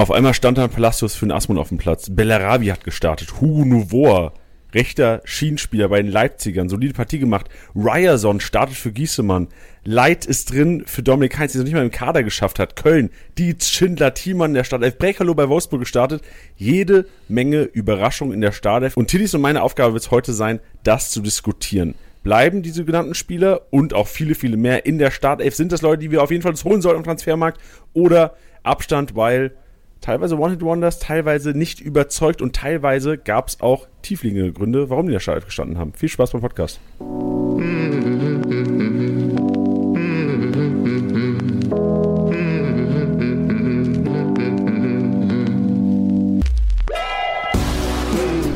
Auf 0.00 0.10
einmal 0.10 0.32
stand 0.32 0.56
dann 0.56 0.70
Palacios 0.70 1.14
für 1.14 1.26
den 1.26 1.32
Asmund 1.32 1.60
auf 1.60 1.68
dem 1.68 1.76
Platz. 1.76 2.08
Bellarabi 2.08 2.68
hat 2.68 2.84
gestartet. 2.84 3.38
Hugo 3.38 3.66
Nouveau, 3.66 4.32
rechter 4.72 5.20
Schienenspieler 5.24 5.90
bei 5.90 6.00
den 6.00 6.10
Leipzigern, 6.10 6.70
solide 6.70 6.94
Partie 6.94 7.18
gemacht. 7.18 7.50
Ryerson 7.74 8.40
startet 8.40 8.78
für 8.78 8.92
Giesemann. 8.92 9.48
Light 9.84 10.24
ist 10.24 10.52
drin 10.52 10.84
für 10.86 11.02
Dominik 11.02 11.38
Heinz, 11.38 11.52
der 11.52 11.58
es 11.58 11.64
noch 11.64 11.66
nicht 11.66 11.74
mal 11.74 11.84
im 11.84 11.90
Kader 11.90 12.22
geschafft 12.22 12.58
hat. 12.58 12.76
Köln, 12.76 13.10
Dietz, 13.36 13.68
Schindler, 13.68 14.14
Thiemann 14.14 14.54
der 14.54 14.64
Startelf, 14.64 14.96
Brekalo 14.96 15.34
bei 15.34 15.50
Wolfsburg 15.50 15.80
gestartet. 15.80 16.22
Jede 16.56 17.04
Menge 17.28 17.64
Überraschung 17.64 18.32
in 18.32 18.40
der 18.40 18.52
Startelf. 18.52 18.96
Und 18.96 19.08
Tillis 19.08 19.34
und 19.34 19.42
meine 19.42 19.60
Aufgabe 19.60 19.92
wird 19.92 20.04
es 20.04 20.10
heute 20.10 20.32
sein, 20.32 20.60
das 20.82 21.10
zu 21.10 21.20
diskutieren. 21.20 21.94
Bleiben 22.22 22.62
diese 22.62 22.86
genannten 22.86 23.14
Spieler 23.14 23.66
und 23.68 23.92
auch 23.92 24.08
viele, 24.08 24.34
viele 24.34 24.56
mehr 24.56 24.86
in 24.86 24.96
der 24.96 25.10
Startelf? 25.10 25.54
Sind 25.56 25.72
das 25.72 25.82
Leute, 25.82 26.00
die 26.00 26.10
wir 26.10 26.22
auf 26.22 26.30
jeden 26.30 26.42
Fall 26.42 26.54
holen 26.64 26.80
sollten 26.80 27.00
im 27.00 27.04
Transfermarkt? 27.04 27.60
Oder 27.92 28.34
Abstand, 28.62 29.14
weil 29.14 29.52
teilweise 30.00 30.38
One-Hit-Wonders, 30.38 30.98
teilweise 30.98 31.50
nicht 31.50 31.80
überzeugt 31.80 32.42
und 32.42 32.54
teilweise 32.54 33.18
gab 33.18 33.48
es 33.48 33.60
auch 33.60 33.86
tiefliegende 34.02 34.52
Gründe, 34.52 34.90
warum 34.90 35.06
die 35.06 35.10
in 35.10 35.14
der 35.14 35.20
Startelf 35.20 35.46
gestanden 35.46 35.78
haben. 35.78 35.92
Viel 35.92 36.08
Spaß 36.08 36.32
beim 36.32 36.40
Podcast. 36.40 36.80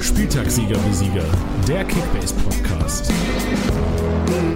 Spieltagssieger 0.00 0.76
wie 0.86 0.94
Sieger, 0.94 1.24
der 1.68 1.84
Kickbase 1.84 2.34
Podcast. 2.34 3.12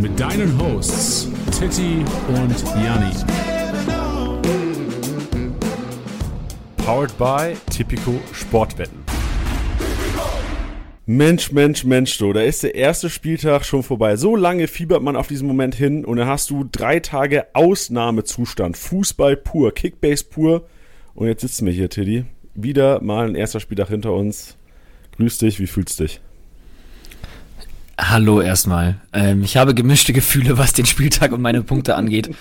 Mit 0.01 0.19
deinen 0.19 0.59
Hosts 0.61 1.29
Titti 1.59 2.05
und 2.29 2.65
Janni. 2.85 3.13
Powered 6.89 7.19
by 7.19 7.55
Tipico 7.71 8.19
Sportwetten. 8.33 9.05
Mensch, 11.05 11.53
Mensch, 11.53 11.85
Mensch, 11.85 12.17
du, 12.17 12.33
da 12.33 12.41
ist 12.41 12.63
der 12.63 12.75
erste 12.75 13.11
Spieltag 13.11 13.67
schon 13.67 13.83
vorbei. 13.83 14.17
So 14.17 14.37
lange 14.37 14.69
fiebert 14.69 15.03
man 15.03 15.15
auf 15.15 15.29
diesen 15.29 15.47
Moment 15.47 15.75
hin 15.75 16.07
und 16.07 16.17
dann 16.17 16.27
hast 16.27 16.49
du 16.49 16.65
drei 16.65 17.01
Tage 17.01 17.45
Ausnahmezustand. 17.53 18.79
Fußball 18.79 19.37
pur, 19.37 19.75
Kickbase 19.75 20.25
pur. 20.25 20.67
Und 21.13 21.27
jetzt 21.27 21.43
sitzen 21.43 21.67
wir 21.67 21.75
hier, 21.75 21.91
Tiddy. 21.91 22.25
Wieder 22.55 23.03
mal 23.03 23.29
ein 23.29 23.35
erster 23.35 23.61
Spieltag 23.61 23.89
hinter 23.89 24.15
uns. 24.15 24.57
Grüß 25.19 25.37
dich, 25.37 25.61
wie 25.61 25.67
fühlst 25.67 26.01
du 26.01 26.05
dich? 26.05 26.23
Hallo 28.01 28.41
erstmal. 28.41 28.99
Ähm, 29.13 29.43
ich 29.43 29.59
habe 29.59 29.75
gemischte 29.75 30.15
Gefühle, 30.15 30.57
was 30.57 30.73
den 30.73 30.87
Spieltag 30.87 31.33
und 31.33 31.43
meine 31.43 31.63
Punkte 31.63 31.97
angeht. 31.97 32.35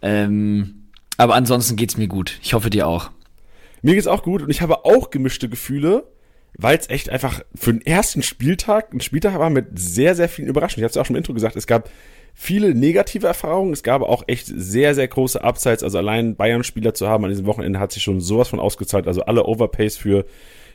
Ähm, 0.00 0.84
aber 1.16 1.34
ansonsten 1.34 1.74
geht's 1.74 1.96
mir 1.96 2.06
gut. 2.06 2.38
Ich 2.40 2.54
hoffe 2.54 2.70
dir 2.70 2.86
auch. 2.86 3.10
Mir 3.82 3.94
geht's 3.94 4.06
auch 4.06 4.22
gut 4.22 4.42
und 4.42 4.50
ich 4.50 4.60
habe 4.62 4.84
auch 4.84 5.10
gemischte 5.10 5.48
Gefühle, 5.48 6.04
weil 6.58 6.76
es 6.78 6.90
echt 6.90 7.10
einfach 7.10 7.42
für 7.54 7.72
den 7.72 7.84
ersten 7.84 8.22
Spieltag 8.22 8.92
ein 8.92 9.00
Spieltag 9.00 9.38
war 9.38 9.50
mit 9.50 9.78
sehr, 9.78 10.14
sehr 10.14 10.28
vielen 10.28 10.48
Überraschungen. 10.48 10.80
Ich 10.80 10.84
habe 10.84 10.90
es 10.90 10.94
ja 10.96 11.02
auch 11.02 11.06
schon 11.06 11.16
im 11.16 11.20
Intro 11.20 11.32
gesagt, 11.32 11.56
es 11.56 11.66
gab 11.66 11.88
viele 12.34 12.74
negative 12.74 13.26
Erfahrungen, 13.26 13.72
es 13.72 13.82
gab 13.82 14.02
auch 14.02 14.24
echt 14.26 14.46
sehr, 14.46 14.94
sehr 14.94 15.08
große 15.08 15.42
Upsides. 15.42 15.82
Also 15.82 15.98
allein 15.98 16.36
Bayern-Spieler 16.36 16.94
zu 16.94 17.08
haben 17.08 17.24
an 17.24 17.30
diesem 17.30 17.46
Wochenende 17.46 17.80
hat 17.80 17.92
sich 17.92 18.02
schon 18.02 18.20
sowas 18.20 18.48
von 18.48 18.60
ausgezahlt. 18.60 19.06
Also 19.06 19.22
alle 19.22 19.46
Overpays 19.46 19.96
für 19.96 20.24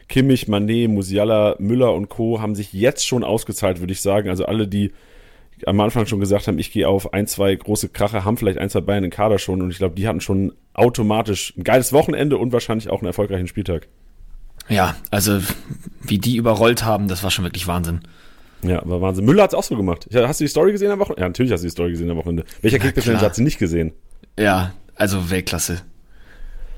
Kimmich, 0.08 0.48
Manet, 0.48 0.90
Musiala, 0.90 1.56
Müller 1.60 1.94
und 1.94 2.10
Co. 2.10 2.42
haben 2.42 2.56
sich 2.56 2.74
jetzt 2.74 3.08
schon 3.08 3.24
ausgezahlt, 3.24 3.80
würde 3.80 3.94
ich 3.94 4.02
sagen. 4.02 4.30
Also 4.30 4.46
alle, 4.46 4.68
die 4.68 4.92
am 5.66 5.80
Anfang 5.80 6.06
schon 6.06 6.20
gesagt 6.20 6.48
haben, 6.48 6.60
ich 6.60 6.72
gehe 6.72 6.88
auf 6.88 7.14
ein, 7.14 7.28
zwei 7.28 7.56
große 7.56 7.90
Krache, 7.90 8.26
haben 8.26 8.38
vielleicht 8.38 8.58
ein, 8.58 8.70
zwei 8.70 8.82
Bayern 8.82 9.04
im 9.04 9.10
Kader 9.10 9.40
schon 9.40 9.62
und 9.62 9.72
ich 9.72 9.78
glaube, 9.78 9.96
die 9.96 10.08
hatten 10.08 10.22
schon 10.22 10.54
automatisch 10.74 11.54
ein 11.58 11.64
geiles 11.64 11.94
Wochenende 11.94 12.38
und 12.38 12.52
wahrscheinlich 12.52 12.90
auch 12.90 13.00
einen 13.00 13.08
erfolgreichen 13.08 13.48
Spieltag. 13.48 13.88
Ja, 14.68 14.96
also 15.12 15.42
wie 16.02 16.18
die 16.18 16.38
überrollt 16.38 16.84
haben, 16.84 17.08
das 17.08 17.24
war 17.24 17.32
schon 17.32 17.46
wirklich 17.46 17.68
Wahnsinn. 17.68 18.02
Ja, 18.64 18.82
war 18.84 19.00
Wahnsinn. 19.00 19.26
Müller 19.26 19.44
hat 19.44 19.52
es 19.52 19.56
auch 19.56 19.64
so 19.64 19.78
gemacht. 19.78 20.08
Hast 20.14 20.40
du 20.40 20.44
die 20.44 20.50
Story 20.50 20.72
gesehen 20.72 20.92
am 20.92 21.00
Wochenende? 21.00 21.22
Ja, 21.22 21.28
natürlich 21.28 21.52
hast 21.52 21.62
du 21.62 21.68
die 21.68 21.72
Story 21.72 21.92
gesehen 21.92 22.10
am 22.10 22.18
Wochenende. 22.18 22.46
Welcher 22.62 22.80
Kickbase-Manager 22.80 23.26
hat 23.26 23.36
sie 23.36 23.44
nicht 23.44 23.60
gesehen? 23.60 23.94
Ja, 24.40 24.74
also 24.96 25.30
Weltklasse. 25.30 25.84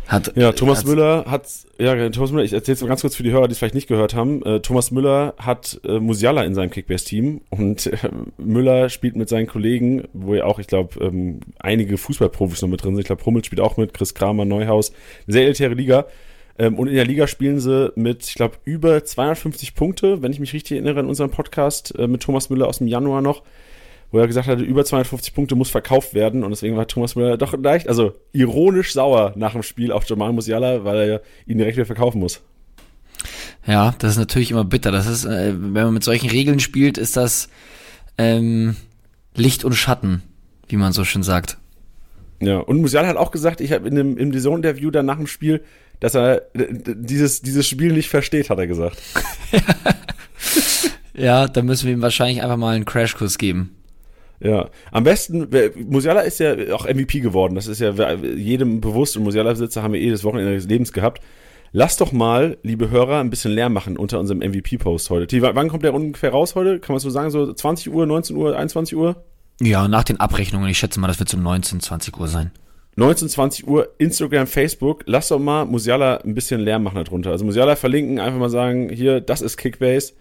Hat, 0.07 0.37
ja, 0.37 0.53
Thomas 0.53 0.85
Müller 0.85 1.25
hat, 1.27 1.49
ja, 1.77 2.09
Thomas 2.09 2.31
Müller, 2.31 2.45
ich 2.45 2.53
erzähle 2.53 2.75
es 2.75 2.81
mal 2.81 2.87
ganz 2.87 3.01
kurz 3.01 3.15
für 3.15 3.23
die 3.23 3.31
Hörer, 3.31 3.47
die 3.47 3.51
es 3.51 3.59
vielleicht 3.59 3.75
nicht 3.75 3.89
gehört 3.89 4.15
haben. 4.15 4.41
Äh, 4.43 4.61
Thomas 4.61 4.91
Müller 4.91 5.33
hat 5.37 5.81
äh, 5.83 5.99
Musiala 5.99 6.43
in 6.43 6.55
seinem 6.55 6.69
Kickbase-Team 6.69 7.41
und 7.49 7.87
äh, 7.87 7.97
Müller 8.37 8.87
spielt 8.89 9.17
mit 9.17 9.27
seinen 9.27 9.47
Kollegen, 9.47 10.07
wo 10.13 10.33
ja 10.33 10.45
auch, 10.45 10.59
ich 10.59 10.67
glaube, 10.67 11.03
ähm, 11.03 11.41
einige 11.59 11.97
Fußballprofis 11.97 12.61
noch 12.61 12.69
mit 12.69 12.83
drin 12.83 12.95
sind. 12.95 13.01
Ich 13.01 13.07
glaube, 13.07 13.25
Hummel 13.25 13.43
spielt 13.43 13.59
auch 13.59 13.75
mit, 13.75 13.93
Chris 13.93 14.13
Kramer, 14.13 14.45
Neuhaus. 14.45 14.91
Eine 15.25 15.33
sehr 15.33 15.43
elitäre 15.43 15.73
Liga. 15.73 16.05
Ähm, 16.57 16.79
und 16.79 16.87
in 16.87 16.95
der 16.95 17.05
Liga 17.05 17.27
spielen 17.27 17.59
sie 17.59 17.91
mit, 17.95 18.25
ich 18.25 18.35
glaube, 18.35 18.55
über 18.63 19.03
250 19.03 19.75
Punkte, 19.75 20.21
wenn 20.21 20.31
ich 20.31 20.39
mich 20.39 20.53
richtig 20.53 20.73
erinnere 20.73 21.01
an 21.01 21.07
unseren 21.07 21.31
Podcast 21.31 21.93
äh, 21.97 22.07
mit 22.07 22.23
Thomas 22.23 22.49
Müller 22.49 22.67
aus 22.67 22.77
dem 22.77 22.87
Januar 22.87 23.21
noch 23.21 23.43
wo 24.11 24.19
er 24.19 24.27
gesagt 24.27 24.47
hatte, 24.47 24.63
über 24.63 24.85
250 24.85 25.33
Punkte 25.33 25.55
muss 25.55 25.69
verkauft 25.69 26.13
werden 26.13 26.43
und 26.43 26.51
deswegen 26.51 26.77
war 26.77 26.87
Thomas 26.87 27.15
Müller 27.15 27.37
doch 27.37 27.57
leicht, 27.57 27.89
also 27.89 28.13
ironisch 28.31 28.93
sauer 28.93 29.33
nach 29.35 29.53
dem 29.53 29.63
Spiel 29.63 29.91
auf 29.91 30.07
Jamal 30.07 30.31
Musiala, 30.33 30.83
weil 30.83 31.09
er 31.09 31.21
ihn 31.45 31.57
direkt 31.57 31.77
wieder 31.77 31.85
verkaufen 31.85 32.19
muss. 32.19 32.41
Ja, 33.65 33.93
das 33.99 34.11
ist 34.11 34.17
natürlich 34.17 34.51
immer 34.51 34.63
bitter. 34.63 34.91
Das 34.91 35.07
ist, 35.07 35.25
äh, 35.25 35.53
wenn 35.53 35.83
man 35.83 35.93
mit 35.93 36.03
solchen 36.03 36.29
Regeln 36.29 36.59
spielt, 36.59 36.97
ist 36.97 37.17
das 37.17 37.49
ähm, 38.17 38.77
Licht 39.35 39.65
und 39.65 39.73
Schatten, 39.73 40.23
wie 40.69 40.77
man 40.77 40.93
so 40.93 41.03
schön 41.03 41.23
sagt. 41.23 41.57
Ja, 42.39 42.59
und 42.59 42.79
Musiala 42.79 43.07
hat 43.07 43.17
auch 43.17 43.31
gesagt, 43.31 43.61
ich 43.61 43.71
habe 43.71 43.87
in 43.87 43.95
dem 43.95 44.17
im 44.17 44.31
Saison-Interview 44.31 44.91
dann 44.91 45.05
nach 45.05 45.17
dem 45.17 45.27
Spiel, 45.27 45.63
dass 45.99 46.15
er 46.15 46.43
dieses, 46.53 47.41
dieses 47.41 47.67
Spiel 47.67 47.91
nicht 47.91 48.09
versteht, 48.09 48.49
hat 48.49 48.59
er 48.59 48.67
gesagt. 48.67 49.01
ja, 51.15 51.47
da 51.47 51.61
müssen 51.63 51.87
wir 51.87 51.93
ihm 51.93 52.01
wahrscheinlich 52.01 52.43
einfach 52.43 52.57
mal 52.57 52.75
einen 52.75 52.85
Crashkurs 52.85 53.37
geben. 53.37 53.75
Ja, 54.39 54.69
am 54.91 55.03
besten, 55.03 55.47
Musiala 55.87 56.21
ist 56.21 56.39
ja 56.39 56.55
auch 56.73 56.85
MVP 56.85 57.21
geworden, 57.21 57.55
das 57.55 57.67
ist 57.67 57.79
ja 57.79 57.91
jedem 58.13 58.81
bewusst 58.81 59.17
und 59.17 59.23
Musiala-Besitzer 59.23 59.81
haben 59.81 59.93
wir 59.93 60.01
eh 60.01 60.11
das 60.11 60.23
Wochenende 60.23 60.53
des 60.53 60.67
Lebens 60.67 60.93
gehabt. 60.93 61.21
Lass 61.71 61.97
doch 61.97 62.11
mal, 62.11 62.57
liebe 62.63 62.89
Hörer, 62.89 63.19
ein 63.19 63.29
bisschen 63.29 63.51
leer 63.51 63.69
machen 63.69 63.97
unter 63.97 64.19
unserem 64.19 64.39
MVP-Post 64.39 65.09
heute. 65.09 65.41
wann 65.41 65.69
kommt 65.69 65.83
der 65.83 65.93
ungefähr 65.93 66.31
raus 66.31 66.55
heute? 66.55 66.79
Kann 66.79 66.93
man 66.93 66.99
so 66.99 67.09
sagen, 67.09 67.29
so 67.29 67.51
20 67.51 67.91
Uhr, 67.91 68.05
19 68.05 68.35
Uhr, 68.35 68.55
21 68.55 68.95
Uhr? 68.95 69.23
Ja, 69.59 69.87
nach 69.87 70.03
den 70.03 70.19
Abrechnungen. 70.19 70.69
Ich 70.69 70.77
schätze 70.77 70.99
mal, 70.99 71.07
das 71.07 71.19
wird 71.19 71.29
so 71.29 71.37
19, 71.37 71.79
20 71.79 72.17
Uhr 72.17 72.27
sein. 72.27 72.51
19, 72.95 73.29
20 73.29 73.67
Uhr, 73.67 73.89
Instagram, 73.97 74.47
Facebook. 74.47 75.03
Lass 75.07 75.27
doch 75.27 75.39
mal 75.39 75.65
Musiala 75.65 76.17
ein 76.17 76.35
bisschen 76.35 76.61
leer 76.61 76.79
machen 76.79 77.03
darunter. 77.03 77.31
Also 77.31 77.43
Musiala 77.43 77.75
verlinken, 77.75 78.19
einfach 78.19 78.39
mal 78.39 78.49
sagen, 78.49 78.89
hier, 78.89 79.19
das 79.19 79.41
ist 79.41 79.57
Kickbase 79.57 80.13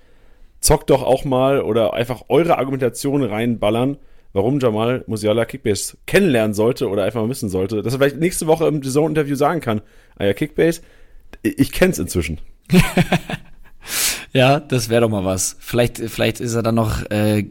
zockt 0.67 0.91
doch 0.91 1.03
auch 1.03 1.25
mal 1.25 1.63
oder 1.63 1.95
einfach 1.95 2.25
eure 2.29 2.59
Argumentation 2.59 3.23
reinballern, 3.23 3.99
warum 4.33 4.59
Jamal 4.59 5.05
Musiala 5.07 5.45
Kickbase 5.45 5.97
kennenlernen 6.07 6.55
sollte 6.55 6.89
oder 6.89 7.05
einfach 7.05 7.23
mal 7.23 7.29
wissen 7.29 7.49
sollte, 7.49 7.83
dass 7.83 7.93
er 7.93 8.01
vielleicht 8.01 8.19
nächste 8.19 8.49
Woche 8.49 8.67
im 8.67 8.83
Zone-Interview 8.83 9.37
sagen 9.37 9.61
kann, 9.61 9.81
ah 10.17 10.25
ja, 10.25 10.35
Kickbase, 10.35 10.83
ich 11.43 11.71
kenn's 11.71 12.01
inzwischen. 12.01 12.41
ja, 14.33 14.59
das 14.59 14.89
wäre 14.89 15.03
doch 15.03 15.09
mal 15.09 15.25
was. 15.25 15.57
Vielleicht, 15.61 15.99
vielleicht 15.99 16.41
ist 16.41 16.55
er 16.55 16.65
dann 16.65 16.75
noch 16.75 17.09
äh, 17.11 17.45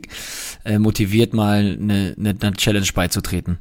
äh, 0.66 0.78
motiviert, 0.78 1.34
mal 1.34 1.78
eine, 1.80 2.16
eine, 2.20 2.36
eine 2.38 2.54
Challenge 2.54 2.88
beizutreten. 2.94 3.60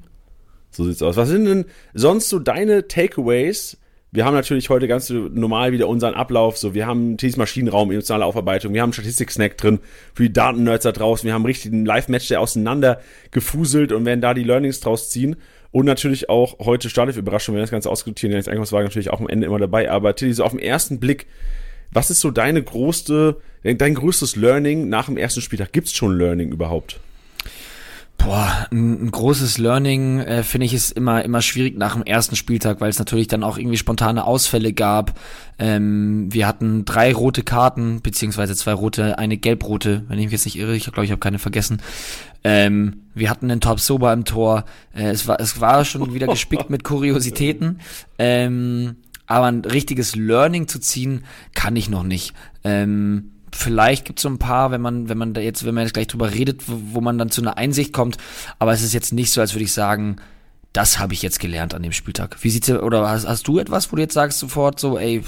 So 0.72 0.84
sieht's 0.84 1.02
aus. 1.02 1.16
Was 1.16 1.28
sind 1.28 1.44
denn 1.44 1.66
sonst 1.92 2.28
so 2.28 2.40
deine 2.40 2.88
Takeaways 2.88 3.76
wir 4.14 4.24
haben 4.24 4.34
natürlich 4.34 4.70
heute 4.70 4.86
ganz 4.86 5.10
normal 5.10 5.72
wieder 5.72 5.88
unseren 5.88 6.14
Ablauf. 6.14 6.56
So, 6.56 6.72
wir 6.72 6.86
haben 6.86 7.16
Tees 7.16 7.36
Maschinenraum, 7.36 7.90
emotionale 7.90 8.24
Aufarbeitung, 8.24 8.72
wir 8.72 8.80
haben 8.80 8.92
Statistik-Snack 8.92 9.58
drin 9.58 9.80
für 10.14 10.22
die 10.22 10.32
Datennerds 10.32 10.84
da 10.84 10.92
draußen, 10.92 11.26
wir 11.26 11.34
haben 11.34 11.44
richtig 11.44 11.72
einen 11.72 11.84
Live-Match, 11.84 12.28
der 12.28 12.40
auseinander 12.40 13.00
gefuselt 13.32 13.90
und 13.90 14.04
werden 14.04 14.20
da 14.20 14.32
die 14.32 14.44
Learnings 14.44 14.78
draus 14.78 15.10
ziehen. 15.10 15.34
Und 15.72 15.86
natürlich 15.86 16.28
auch 16.28 16.60
heute 16.60 16.88
Startelf-Überraschung, 16.88 17.56
wenn 17.56 17.58
wir 17.58 17.64
das 17.64 17.72
Ganze 17.72 17.90
ausdiskutieren. 17.90 18.32
Jens 18.32 18.46
Einkaufswagen 18.46 18.84
natürlich 18.84 19.10
auch 19.10 19.18
am 19.18 19.28
Ende 19.28 19.48
immer 19.48 19.58
dabei. 19.58 19.90
Aber 19.90 20.14
Tilly, 20.14 20.32
so 20.32 20.44
auf 20.44 20.52
den 20.52 20.60
ersten 20.60 21.00
Blick, 21.00 21.26
was 21.90 22.10
ist 22.10 22.20
so 22.20 22.30
deine 22.30 22.62
größte, 22.62 23.38
dein 23.64 23.94
größtes 23.96 24.36
Learning 24.36 24.88
nach 24.88 25.06
dem 25.06 25.16
ersten 25.16 25.40
Spieltag? 25.40 25.72
Gibt 25.72 25.88
es 25.88 25.92
schon 25.92 26.16
Learning 26.16 26.52
überhaupt? 26.52 27.00
Boah, 28.18 28.66
ein, 28.70 29.04
ein 29.06 29.10
großes 29.10 29.58
Learning 29.58 30.20
äh, 30.20 30.42
finde 30.42 30.66
ich 30.66 30.72
ist 30.72 30.92
immer 30.92 31.24
immer 31.24 31.42
schwierig 31.42 31.76
nach 31.76 31.94
dem 31.94 32.04
ersten 32.04 32.36
Spieltag, 32.36 32.80
weil 32.80 32.88
es 32.88 32.98
natürlich 32.98 33.28
dann 33.28 33.42
auch 33.42 33.58
irgendwie 33.58 33.76
spontane 33.76 34.24
Ausfälle 34.24 34.72
gab. 34.72 35.18
Ähm, 35.58 36.32
wir 36.32 36.46
hatten 36.46 36.84
drei 36.84 37.12
rote 37.12 37.42
Karten 37.42 38.00
beziehungsweise 38.00 38.56
zwei 38.56 38.72
rote, 38.72 39.18
eine 39.18 39.36
gelbrote, 39.36 40.04
wenn 40.08 40.18
ich 40.18 40.26
mich 40.26 40.32
jetzt 40.32 40.44
nicht 40.46 40.58
irre. 40.58 40.74
Ich 40.74 40.84
glaube, 40.84 41.04
ich 41.04 41.10
habe 41.10 41.20
keine 41.20 41.38
vergessen. 41.38 41.82
Ähm, 42.44 43.02
wir 43.14 43.28
hatten 43.28 43.50
einen 43.50 43.60
Top 43.60 43.80
Sober 43.80 44.12
im 44.12 44.24
Tor. 44.24 44.64
Äh, 44.94 45.10
es 45.10 45.28
war 45.28 45.38
es 45.38 45.60
war 45.60 45.84
schon 45.84 46.14
wieder 46.14 46.26
gespickt 46.26 46.70
mit 46.70 46.82
Kuriositäten. 46.82 47.80
Ähm, 48.18 48.96
aber 49.26 49.46
ein 49.46 49.60
richtiges 49.60 50.16
Learning 50.16 50.68
zu 50.68 50.78
ziehen 50.78 51.24
kann 51.54 51.76
ich 51.76 51.88
noch 51.88 52.04
nicht. 52.04 52.34
Ähm, 52.62 53.32
vielleicht 53.54 54.04
gibt 54.04 54.18
es 54.18 54.22
so 54.22 54.28
ein 54.28 54.38
paar, 54.38 54.70
wenn 54.70 54.80
man, 54.80 55.08
wenn 55.08 55.18
man 55.18 55.34
da 55.34 55.40
jetzt, 55.40 55.64
wenn 55.64 55.74
man 55.74 55.84
jetzt 55.84 55.94
gleich 55.94 56.06
drüber 56.06 56.32
redet, 56.32 56.68
wo, 56.68 56.96
wo 56.96 57.00
man 57.00 57.18
dann 57.18 57.30
zu 57.30 57.40
einer 57.40 57.56
Einsicht 57.56 57.92
kommt, 57.92 58.18
aber 58.58 58.72
es 58.72 58.82
ist 58.82 58.94
jetzt 58.94 59.12
nicht 59.12 59.30
so, 59.30 59.40
als 59.40 59.54
würde 59.54 59.64
ich 59.64 59.72
sagen, 59.72 60.16
das 60.72 60.98
habe 60.98 61.14
ich 61.14 61.22
jetzt 61.22 61.38
gelernt 61.38 61.74
an 61.74 61.82
dem 61.82 61.92
Spieltag. 61.92 62.36
Wie 62.42 62.50
sieht's 62.50 62.68
oder 62.68 63.08
hast, 63.08 63.28
hast 63.28 63.46
du 63.46 63.58
etwas, 63.58 63.92
wo 63.92 63.96
du 63.96 64.02
jetzt 64.02 64.14
sagst 64.14 64.38
sofort 64.38 64.80
so, 64.80 64.98
ey, 64.98 65.22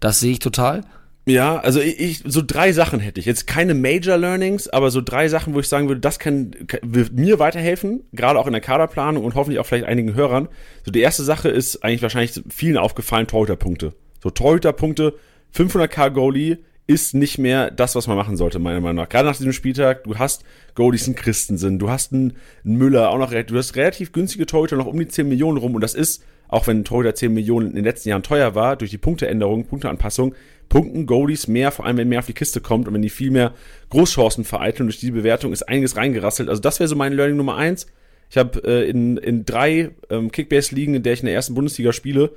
das 0.00 0.20
sehe 0.20 0.32
ich 0.32 0.38
total? 0.40 0.82
Ja, 1.26 1.58
also 1.58 1.80
ich, 1.80 2.00
ich, 2.00 2.22
so 2.24 2.42
drei 2.44 2.72
Sachen 2.72 2.98
hätte 2.98 3.20
ich. 3.20 3.26
Jetzt 3.26 3.46
keine 3.46 3.74
Major 3.74 4.16
Learnings, 4.16 4.68
aber 4.68 4.90
so 4.90 5.00
drei 5.00 5.28
Sachen, 5.28 5.54
wo 5.54 5.60
ich 5.60 5.68
sagen 5.68 5.86
würde, 5.86 6.00
das 6.00 6.18
kann, 6.18 6.52
kann 6.66 6.80
wird 6.82 7.12
mir 7.12 7.38
weiterhelfen, 7.38 8.02
gerade 8.12 8.38
auch 8.38 8.46
in 8.46 8.52
der 8.52 8.62
Kaderplanung 8.62 9.24
und 9.24 9.34
hoffentlich 9.34 9.60
auch 9.60 9.66
vielleicht 9.66 9.84
einigen 9.84 10.14
Hörern. 10.14 10.48
So 10.84 10.90
die 10.90 11.00
erste 11.00 11.22
Sache 11.22 11.48
ist 11.48 11.84
eigentlich 11.84 12.02
wahrscheinlich 12.02 12.42
vielen 12.48 12.78
aufgefallen, 12.78 13.26
Torhüterpunkte. 13.26 13.94
So 14.22 14.30
Torhüterpunkte, 14.30 15.14
500k 15.54 16.10
Goalie 16.10 16.58
ist 16.86 17.14
nicht 17.14 17.38
mehr 17.38 17.70
das, 17.70 17.94
was 17.94 18.06
man 18.06 18.16
machen 18.16 18.36
sollte, 18.36 18.58
meiner 18.58 18.80
Meinung 18.80 18.96
nach. 18.96 19.08
Gerade 19.08 19.28
nach 19.28 19.36
diesem 19.36 19.52
Spieltag, 19.52 20.04
du 20.04 20.18
hast 20.18 20.44
Goalies 20.74 21.06
einen 21.06 21.14
Christensen, 21.14 21.78
du 21.78 21.88
hast 21.88 22.12
einen 22.12 22.36
Müller, 22.64 23.10
auch 23.10 23.18
noch, 23.18 23.32
du 23.32 23.56
hast 23.56 23.76
relativ 23.76 24.12
günstige 24.12 24.46
Torhüter, 24.46 24.76
noch 24.76 24.86
um 24.86 24.98
die 24.98 25.08
10 25.08 25.28
Millionen 25.28 25.58
rum 25.58 25.74
und 25.74 25.80
das 25.82 25.94
ist, 25.94 26.24
auch 26.48 26.66
wenn 26.66 26.84
Torhüter 26.84 27.14
10 27.14 27.32
Millionen 27.32 27.68
in 27.68 27.76
den 27.76 27.84
letzten 27.84 28.08
Jahren 28.08 28.24
teuer 28.24 28.54
war, 28.54 28.76
durch 28.76 28.90
die 28.90 28.98
Punkteänderung, 28.98 29.66
Punkteanpassung, 29.66 30.34
punkten 30.68 31.04
Goalies 31.04 31.48
mehr, 31.48 31.70
vor 31.70 31.84
allem 31.84 31.98
wenn 31.98 32.08
mehr 32.08 32.20
auf 32.20 32.26
die 32.26 32.32
Kiste 32.32 32.60
kommt 32.60 32.88
und 32.88 32.94
wenn 32.94 33.02
die 33.02 33.10
viel 33.10 33.30
mehr 33.30 33.54
Großchancen 33.90 34.44
vereiteln. 34.44 34.86
Durch 34.86 35.00
diese 35.00 35.12
Bewertung 35.12 35.52
ist 35.52 35.68
einiges 35.68 35.96
reingerasselt. 35.96 36.48
Also 36.48 36.62
das 36.62 36.80
wäre 36.80 36.88
so 36.88 36.96
mein 36.96 37.12
Learning 37.12 37.36
Nummer 37.36 37.56
eins. 37.56 37.86
Ich 38.30 38.38
habe 38.38 38.62
äh, 38.64 38.88
in, 38.88 39.16
in 39.16 39.44
drei 39.44 39.90
ähm, 40.08 40.30
Kickbase-Ligen, 40.30 40.94
in 40.94 41.02
der 41.02 41.12
ich 41.12 41.20
in 41.20 41.26
der 41.26 41.34
ersten 41.34 41.54
Bundesliga 41.54 41.92
spiele, 41.92 42.32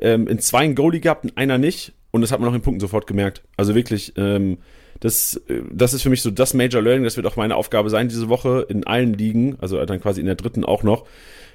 ähm, 0.00 0.28
in 0.28 0.38
zwei 0.38 0.60
einen 0.60 0.76
Goalie 0.76 1.00
gehabt, 1.00 1.24
in 1.24 1.36
einer 1.36 1.58
nicht. 1.58 1.92
Und 2.12 2.20
das 2.20 2.30
hat 2.30 2.40
man 2.40 2.48
auch 2.48 2.54
in 2.54 2.62
Punkten 2.62 2.80
sofort 2.80 3.06
gemerkt. 3.06 3.42
Also 3.56 3.74
wirklich, 3.74 4.12
ähm, 4.16 4.58
das, 5.00 5.40
äh, 5.48 5.62
das 5.72 5.94
ist 5.94 6.02
für 6.02 6.10
mich 6.10 6.22
so 6.22 6.30
das 6.30 6.54
Major 6.54 6.80
Learning. 6.80 7.04
Das 7.04 7.16
wird 7.16 7.26
auch 7.26 7.36
meine 7.36 7.56
Aufgabe 7.56 7.90
sein, 7.90 8.08
diese 8.08 8.28
Woche 8.28 8.66
in 8.68 8.86
allen 8.86 9.14
Ligen, 9.14 9.56
also 9.60 9.84
dann 9.84 10.00
quasi 10.00 10.20
in 10.20 10.26
der 10.26 10.36
dritten 10.36 10.64
auch 10.64 10.84
noch, 10.84 11.04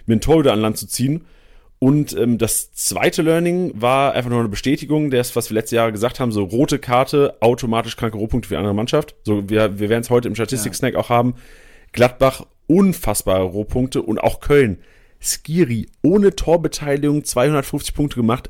mir 0.06 0.14
einen 0.14 0.22
Torhüter 0.22 0.54
an 0.54 0.62
Land 0.62 0.78
zu 0.78 0.88
ziehen 0.88 1.26
und 1.80 2.18
ähm, 2.18 2.38
das 2.40 2.74
zweite 2.74 3.22
Learning 3.22 3.72
war 3.76 4.14
einfach 4.14 4.32
nur 4.32 4.40
eine 4.40 4.50
Bestätigung 4.50 5.12
des, 5.12 5.36
was 5.36 5.50
wir 5.50 5.56
letzte 5.56 5.76
Jahre 5.76 5.92
gesagt 5.92 6.20
haben, 6.20 6.32
so 6.32 6.44
rote 6.44 6.80
Karte, 6.80 7.38
automatisch 7.40 7.96
kranke 7.96 8.18
Rohpunkte 8.18 8.48
für 8.48 8.56
die 8.56 8.60
andere 8.60 8.74
Mannschaft. 8.74 9.16
So, 9.24 9.48
wir, 9.50 9.80
wir 9.80 9.90
werden 9.90 10.02
es 10.02 10.10
heute 10.10 10.28
im 10.28 10.36
Statistik-Snack 10.36 10.96
ja. 10.96 11.00
auch 11.00 11.10
haben. 11.10 11.36
Gladbach, 11.92 12.46
unfassbare 12.66 13.44
Rohpunkte 13.44 14.02
und 14.02 14.20
auch 14.20 14.40
Köln. 14.40 14.80
Skiri, 15.20 15.88
ohne 16.02 16.36
Torbeteiligung 16.36 17.24
250 17.24 17.94
Punkte 17.94 18.18
gemacht. 18.18 18.50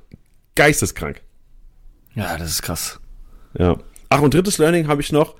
Geisteskrank. 0.55 1.21
Ja, 2.17 2.37
das 2.37 2.49
ist 2.49 2.61
krass. 2.61 2.99
Ja. 3.57 3.77
Ach, 4.09 4.21
und 4.21 4.33
drittes 4.33 4.57
Learning 4.57 4.87
habe 4.87 5.01
ich 5.01 5.11
noch. 5.13 5.35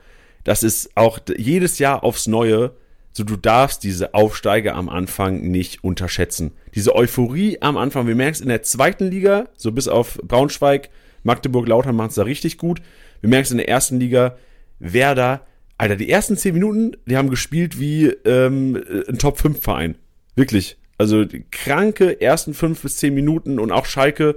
Das 0.46 0.64
ist 0.64 0.96
auch 0.96 1.20
jedes 1.38 1.80
Jahr 1.80 2.06
aufs 2.06 2.28
Neue 2.28 2.72
so, 3.18 3.24
du 3.24 3.36
darfst 3.36 3.84
diese 3.84 4.14
Aufsteiger 4.14 4.76
am 4.76 4.90
Anfang 4.90 5.42
nicht 5.42 5.84
unterschätzen. 5.84 6.52
Diese 6.76 6.96
Euphorie 6.96 7.58
am 7.62 7.76
Anfang, 7.76 8.06
wir 8.06 8.14
merken 8.14 8.34
es 8.34 8.42
in 8.42 8.50
der 8.50 8.62
zweiten 8.62 9.10
Liga, 9.10 9.50
so 9.58 9.72
bis 9.72 9.88
auf 9.88 10.20
Braunschweig, 10.22 10.92
Magdeburg, 11.24 11.68
Lautern 11.68 11.96
machen 11.96 12.10
es 12.10 12.16
da 12.16 12.22
richtig 12.22 12.60
gut. 12.60 12.80
Wir 13.22 13.32
merken 13.32 13.46
es 13.46 13.52
in 13.52 13.58
der 13.58 13.70
ersten 13.70 14.00
Liga, 14.00 14.38
Werder, 14.78 15.48
Alter, 15.80 15.96
die 15.96 16.12
ersten 16.12 16.38
zehn 16.38 16.54
Minuten, 16.54 16.92
die 17.08 17.18
haben 17.18 17.32
gespielt 17.32 17.80
wie 17.80 18.06
ähm, 18.06 18.84
ein 19.10 19.18
Top-5-Verein. 19.18 19.96
Wirklich. 20.36 20.78
Also 21.00 21.26
kranke 21.50 22.22
ersten 22.22 22.54
fünf 22.54 22.84
bis 22.84 22.98
zehn 22.98 23.16
Minuten 23.16 23.58
und 23.58 23.72
auch 23.72 23.88
Schalke, 23.88 24.36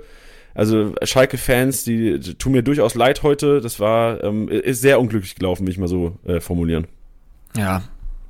also 0.54 0.94
Schalke-Fans, 1.02 1.84
die, 1.84 2.18
die, 2.18 2.34
tun 2.34 2.52
mir 2.52 2.62
durchaus 2.62 2.94
leid 2.94 3.22
heute. 3.22 3.60
Das 3.60 3.80
war, 3.80 4.22
ähm, 4.24 4.48
ist 4.48 4.80
sehr 4.80 5.00
unglücklich 5.00 5.34
gelaufen, 5.34 5.66
will 5.66 5.72
ich 5.72 5.78
mal 5.78 5.88
so 5.88 6.18
äh, 6.24 6.40
formulieren. 6.40 6.86
Ja, 7.56 7.82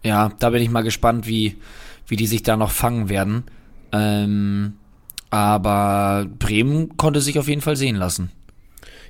ja, 0.03 0.31
da 0.39 0.51
bin 0.51 0.63
ich 0.63 0.71
mal 0.71 0.83
gespannt, 0.83 1.27
wie, 1.27 1.57
wie 2.07 2.17
die 2.17 2.27
sich 2.27 2.43
da 2.43 2.57
noch 2.57 2.71
fangen 2.71 3.09
werden. 3.09 3.45
Ähm, 3.93 4.75
aber 5.31 6.27
Bremen 6.39 6.97
konnte 6.97 7.21
sich 7.21 7.39
auf 7.39 7.49
jeden 7.49 7.61
Fall 7.61 7.77
sehen 7.77 7.97
lassen. 7.97 8.31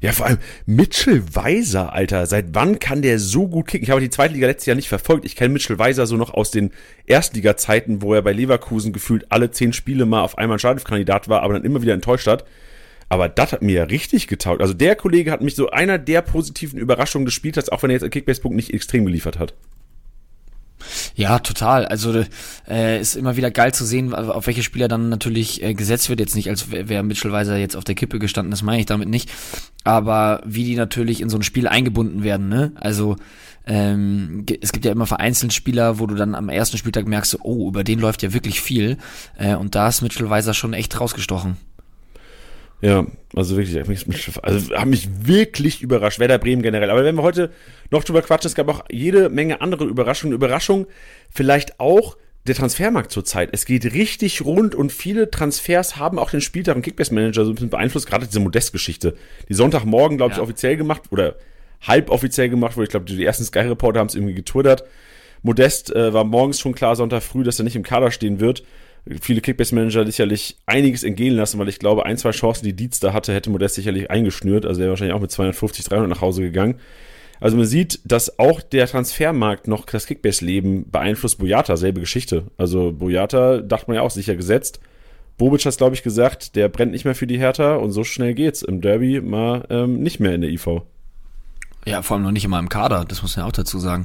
Ja, 0.02 0.12
vor 0.12 0.26
allem 0.26 0.38
Mitchell 0.64 1.22
Weiser, 1.34 1.92
Alter. 1.92 2.24
Seit 2.24 2.54
wann 2.54 2.78
kann 2.78 3.02
der 3.02 3.18
so 3.18 3.48
gut 3.48 3.66
kicken? 3.66 3.84
Ich 3.84 3.90
habe 3.90 4.00
die 4.00 4.08
zweite 4.08 4.32
Liga 4.32 4.46
letztes 4.46 4.66
Jahr 4.66 4.76
nicht 4.76 4.88
verfolgt. 4.88 5.26
Ich 5.26 5.36
kenne 5.36 5.52
Mitchell 5.52 5.78
Weiser 5.78 6.06
so 6.06 6.16
noch 6.16 6.32
aus 6.32 6.50
den 6.50 6.72
Erstliga-Zeiten, 7.04 8.00
wo 8.00 8.14
er 8.14 8.22
bei 8.22 8.32
Leverkusen 8.32 8.94
gefühlt 8.94 9.30
alle 9.30 9.50
zehn 9.50 9.74
Spiele 9.74 10.06
mal 10.06 10.22
auf 10.22 10.38
einmal 10.38 10.58
Startelf-Kandidat 10.58 11.28
war, 11.28 11.42
aber 11.42 11.52
dann 11.52 11.64
immer 11.64 11.82
wieder 11.82 11.92
enttäuscht 11.92 12.26
hat. 12.26 12.46
Aber 13.10 13.28
das 13.28 13.52
hat 13.52 13.60
mir 13.60 13.74
ja 13.74 13.84
richtig 13.84 14.28
getaugt. 14.28 14.62
Also 14.62 14.72
der 14.72 14.94
Kollege 14.94 15.32
hat 15.32 15.42
mich 15.42 15.56
so 15.56 15.68
einer 15.70 15.98
der 15.98 16.22
positiven 16.22 16.78
Überraschungen 16.78 17.26
des 17.26 17.34
Spiels, 17.34 17.68
auch 17.68 17.82
wenn 17.82 17.90
er 17.90 17.94
jetzt 17.94 18.04
an 18.04 18.10
Kickbase-Punkt 18.10 18.54
nicht 18.54 18.72
extrem 18.72 19.04
geliefert 19.04 19.38
hat. 19.38 19.52
Ja, 21.16 21.40
total. 21.40 21.86
Also 21.86 22.24
äh, 22.68 23.00
ist 23.00 23.16
immer 23.16 23.36
wieder 23.36 23.50
geil 23.50 23.74
zu 23.74 23.84
sehen, 23.84 24.14
auf 24.14 24.46
welche 24.46 24.62
Spieler 24.62 24.86
dann 24.86 25.08
natürlich 25.08 25.62
äh, 25.62 25.74
gesetzt 25.74 26.08
wird. 26.08 26.20
Jetzt 26.20 26.36
nicht, 26.36 26.48
als 26.48 26.70
wäre 26.70 27.02
Mitchell 27.02 27.32
Weiser 27.32 27.56
jetzt 27.56 27.76
auf 27.76 27.84
der 27.84 27.96
Kippe 27.96 28.20
gestanden, 28.20 28.52
das 28.52 28.62
meine 28.62 28.80
ich 28.80 28.86
damit 28.86 29.08
nicht. 29.08 29.28
Aber 29.82 30.40
wie 30.46 30.64
die 30.64 30.76
natürlich 30.76 31.20
in 31.20 31.28
so 31.28 31.36
ein 31.36 31.42
Spiel 31.42 31.66
eingebunden 31.66 32.22
werden. 32.22 32.48
Ne? 32.48 32.72
Also 32.76 33.16
ähm, 33.66 34.46
es 34.60 34.72
gibt 34.72 34.84
ja 34.84 34.92
immer 34.92 35.06
vereinzelt 35.06 35.52
Spieler, 35.52 35.98
wo 35.98 36.06
du 36.06 36.14
dann 36.14 36.34
am 36.34 36.48
ersten 36.48 36.78
Spieltag 36.78 37.06
merkst, 37.06 37.38
oh, 37.42 37.68
über 37.68 37.84
den 37.84 37.98
läuft 37.98 38.22
ja 38.22 38.32
wirklich 38.32 38.60
viel. 38.60 38.98
Äh, 39.36 39.56
und 39.56 39.74
da 39.74 39.88
ist 39.88 40.00
Mitchell 40.00 40.30
Weiser 40.30 40.54
schon 40.54 40.72
echt 40.74 41.00
rausgestochen. 41.00 41.56
Ja, 42.80 43.06
also 43.36 43.56
wirklich, 43.56 43.76
also 44.42 44.74
haben 44.74 44.90
mich 44.90 45.08
wirklich 45.22 45.82
überrascht, 45.82 46.18
Werder 46.18 46.38
Bremen 46.38 46.62
generell. 46.62 46.90
Aber 46.90 47.04
wenn 47.04 47.14
wir 47.14 47.22
heute 47.22 47.50
noch 47.90 48.04
drüber 48.04 48.22
quatschen, 48.22 48.48
es 48.48 48.54
gab 48.54 48.68
auch 48.68 48.84
jede 48.90 49.28
Menge 49.28 49.60
andere 49.60 49.84
Überraschungen. 49.84 50.34
Überraschung 50.34 50.86
vielleicht 51.30 51.78
auch 51.78 52.16
der 52.46 52.54
Transfermarkt 52.54 53.12
zurzeit. 53.12 53.50
Es 53.52 53.66
geht 53.66 53.92
richtig 53.92 54.42
rund 54.44 54.74
und 54.74 54.92
viele 54.92 55.30
Transfers 55.30 55.96
haben 55.96 56.18
auch 56.18 56.30
den 56.30 56.40
Spieltag 56.40 56.76
und 56.76 56.82
Kickbase-Manager 56.82 57.44
so 57.44 57.52
ein 57.52 57.54
bisschen 57.54 57.70
beeinflusst, 57.70 58.06
gerade 58.06 58.26
diese 58.26 58.40
Modest-Geschichte. 58.40 59.14
Die 59.48 59.54
Sonntagmorgen, 59.54 60.16
glaube 60.16 60.32
ich, 60.32 60.38
ja. 60.38 60.42
offiziell 60.42 60.76
gemacht 60.78 61.02
oder 61.10 61.36
halb 61.82 62.10
offiziell 62.10 62.48
gemacht 62.48 62.76
wurde. 62.76 62.84
Ich 62.84 62.90
glaube, 62.90 63.06
die 63.06 63.24
ersten 63.24 63.44
Sky-Reporter 63.44 64.00
haben 64.00 64.06
es 64.06 64.14
irgendwie 64.14 64.34
getwittert. 64.34 64.84
Modest 65.42 65.94
äh, 65.94 66.12
war 66.14 66.24
morgens 66.24 66.58
schon 66.60 66.74
klar, 66.74 66.96
Sonntag 66.96 67.22
früh, 67.22 67.44
dass 67.44 67.58
er 67.58 67.64
nicht 67.64 67.76
im 67.76 67.82
Kader 67.82 68.10
stehen 68.10 68.40
wird 68.40 68.62
viele 69.20 69.40
Kickbase-Manager 69.40 70.06
sicherlich 70.06 70.56
einiges 70.66 71.04
entgehen 71.04 71.34
lassen, 71.34 71.58
weil 71.58 71.68
ich 71.68 71.78
glaube, 71.78 72.06
ein, 72.06 72.16
zwei 72.16 72.30
Chancen, 72.30 72.64
die 72.64 72.74
Dietz 72.74 73.00
da 73.00 73.12
hatte, 73.12 73.32
hätte 73.32 73.50
Modest 73.50 73.74
sicherlich 73.74 74.10
eingeschnürt. 74.10 74.66
Also 74.66 74.80
er 74.80 74.84
wäre 74.84 74.90
wahrscheinlich 74.90 75.14
auch 75.14 75.20
mit 75.20 75.30
250, 75.30 75.84
300 75.86 76.08
nach 76.08 76.20
Hause 76.20 76.42
gegangen. 76.42 76.76
Also 77.40 77.56
man 77.56 77.66
sieht, 77.66 78.00
dass 78.04 78.38
auch 78.38 78.60
der 78.60 78.86
Transfermarkt 78.86 79.66
noch 79.66 79.86
das 79.86 80.06
Kickbase-Leben 80.06 80.90
beeinflusst. 80.90 81.38
Boyata, 81.38 81.76
selbe 81.76 82.00
Geschichte. 82.00 82.44
Also 82.58 82.92
Boyata 82.92 83.60
dachte 83.60 83.86
man 83.88 83.96
ja 83.96 84.02
auch 84.02 84.10
sicher 84.10 84.36
gesetzt. 84.36 84.80
Bobic 85.38 85.64
hat 85.64 85.78
glaube 85.78 85.94
ich 85.94 86.02
gesagt, 86.02 86.54
der 86.54 86.68
brennt 86.68 86.92
nicht 86.92 87.06
mehr 87.06 87.14
für 87.14 87.26
die 87.26 87.38
Hertha 87.38 87.76
und 87.76 87.92
so 87.92 88.04
schnell 88.04 88.34
geht's 88.34 88.60
im 88.60 88.82
Derby 88.82 89.22
mal 89.22 89.64
ähm, 89.70 90.02
nicht 90.02 90.20
mehr 90.20 90.34
in 90.34 90.42
der 90.42 90.50
IV. 90.50 90.82
Ja, 91.86 92.02
vor 92.02 92.16
allem 92.16 92.24
noch 92.24 92.30
nicht 92.30 92.44
immer 92.44 92.58
im 92.58 92.68
Kader, 92.68 93.06
das 93.06 93.22
muss 93.22 93.36
man 93.36 93.44
ja 93.44 93.48
auch 93.48 93.52
dazu 93.52 93.78
sagen. 93.78 94.04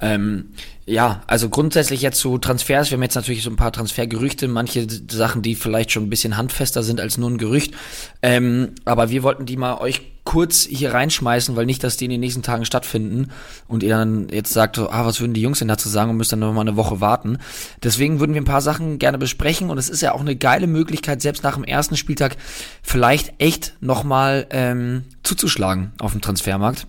Ähm, 0.00 0.46
ja, 0.86 1.22
also 1.26 1.48
grundsätzlich 1.48 2.02
jetzt 2.02 2.18
zu 2.18 2.36
Transfers, 2.36 2.90
wir 2.90 2.96
haben 2.96 3.02
jetzt 3.02 3.14
natürlich 3.14 3.42
so 3.42 3.50
ein 3.50 3.56
paar 3.56 3.72
Transfergerüchte, 3.72 4.48
manche 4.48 4.86
Sachen, 5.10 5.40
die 5.40 5.54
vielleicht 5.54 5.92
schon 5.92 6.04
ein 6.04 6.10
bisschen 6.10 6.36
handfester 6.36 6.82
sind 6.82 7.00
als 7.00 7.16
nur 7.16 7.30
ein 7.30 7.38
Gerücht. 7.38 7.74
Ähm, 8.20 8.72
aber 8.84 9.08
wir 9.08 9.22
wollten 9.22 9.46
die 9.46 9.56
mal 9.56 9.78
euch 9.78 10.02
kurz 10.24 10.64
hier 10.64 10.92
reinschmeißen, 10.92 11.54
weil 11.56 11.66
nicht, 11.66 11.84
dass 11.84 11.96
die 11.96 12.06
in 12.06 12.10
den 12.10 12.20
nächsten 12.20 12.42
Tagen 12.42 12.64
stattfinden 12.64 13.30
und 13.68 13.82
ihr 13.82 13.96
dann 13.96 14.28
jetzt 14.30 14.52
sagt, 14.52 14.78
ah, 14.78 15.06
was 15.06 15.20
würden 15.20 15.34
die 15.34 15.42
Jungs 15.42 15.58
denn 15.58 15.68
dazu 15.68 15.88
sagen 15.88 16.10
und 16.10 16.16
müsst 16.16 16.32
dann 16.32 16.38
noch 16.38 16.52
mal 16.52 16.62
eine 16.62 16.76
Woche 16.76 17.00
warten. 17.00 17.38
Deswegen 17.82 18.20
würden 18.20 18.34
wir 18.34 18.40
ein 18.40 18.46
paar 18.46 18.62
Sachen 18.62 18.98
gerne 18.98 19.18
besprechen 19.18 19.70
und 19.70 19.78
es 19.78 19.88
ist 19.88 20.02
ja 20.02 20.12
auch 20.12 20.20
eine 20.20 20.36
geile 20.36 20.66
Möglichkeit, 20.66 21.22
selbst 21.22 21.44
nach 21.44 21.54
dem 21.54 21.64
ersten 21.64 21.96
Spieltag 21.96 22.36
vielleicht 22.82 23.34
echt 23.38 23.74
nochmal 23.80 24.46
ähm, 24.50 25.04
zuzuschlagen 25.22 25.92
auf 25.98 26.12
dem 26.12 26.20
Transfermarkt. 26.20 26.86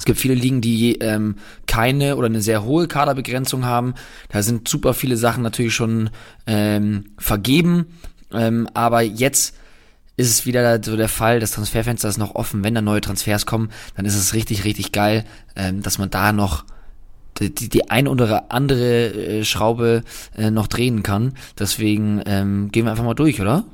Es 0.00 0.06
gibt 0.06 0.18
viele 0.18 0.32
Ligen, 0.32 0.62
die 0.62 0.94
ähm, 1.00 1.36
keine 1.66 2.16
oder 2.16 2.24
eine 2.24 2.40
sehr 2.40 2.64
hohe 2.64 2.88
Kaderbegrenzung 2.88 3.66
haben. 3.66 3.92
Da 4.30 4.42
sind 4.42 4.66
super 4.66 4.94
viele 4.94 5.18
Sachen 5.18 5.42
natürlich 5.42 5.74
schon 5.74 6.08
ähm, 6.46 7.10
vergeben. 7.18 7.98
Ähm, 8.32 8.66
aber 8.72 9.02
jetzt 9.02 9.54
ist 10.16 10.30
es 10.30 10.46
wieder 10.46 10.82
so 10.82 10.96
der 10.96 11.10
Fall, 11.10 11.38
das 11.38 11.50
Transferfenster 11.50 12.08
ist 12.08 12.16
noch 12.16 12.34
offen. 12.34 12.64
Wenn 12.64 12.74
da 12.74 12.80
neue 12.80 13.02
Transfers 13.02 13.44
kommen, 13.44 13.68
dann 13.94 14.06
ist 14.06 14.16
es 14.16 14.32
richtig, 14.32 14.64
richtig 14.64 14.92
geil, 14.92 15.26
ähm, 15.54 15.82
dass 15.82 15.98
man 15.98 16.08
da 16.08 16.32
noch 16.32 16.64
die, 17.38 17.68
die 17.68 17.90
ein 17.90 18.08
oder 18.08 18.50
andere 18.50 19.12
äh, 19.12 19.44
Schraube 19.44 20.02
äh, 20.34 20.50
noch 20.50 20.66
drehen 20.66 21.02
kann. 21.02 21.34
Deswegen 21.58 22.22
ähm, 22.24 22.70
gehen 22.72 22.86
wir 22.86 22.90
einfach 22.90 23.04
mal 23.04 23.12
durch, 23.12 23.38
oder? 23.42 23.64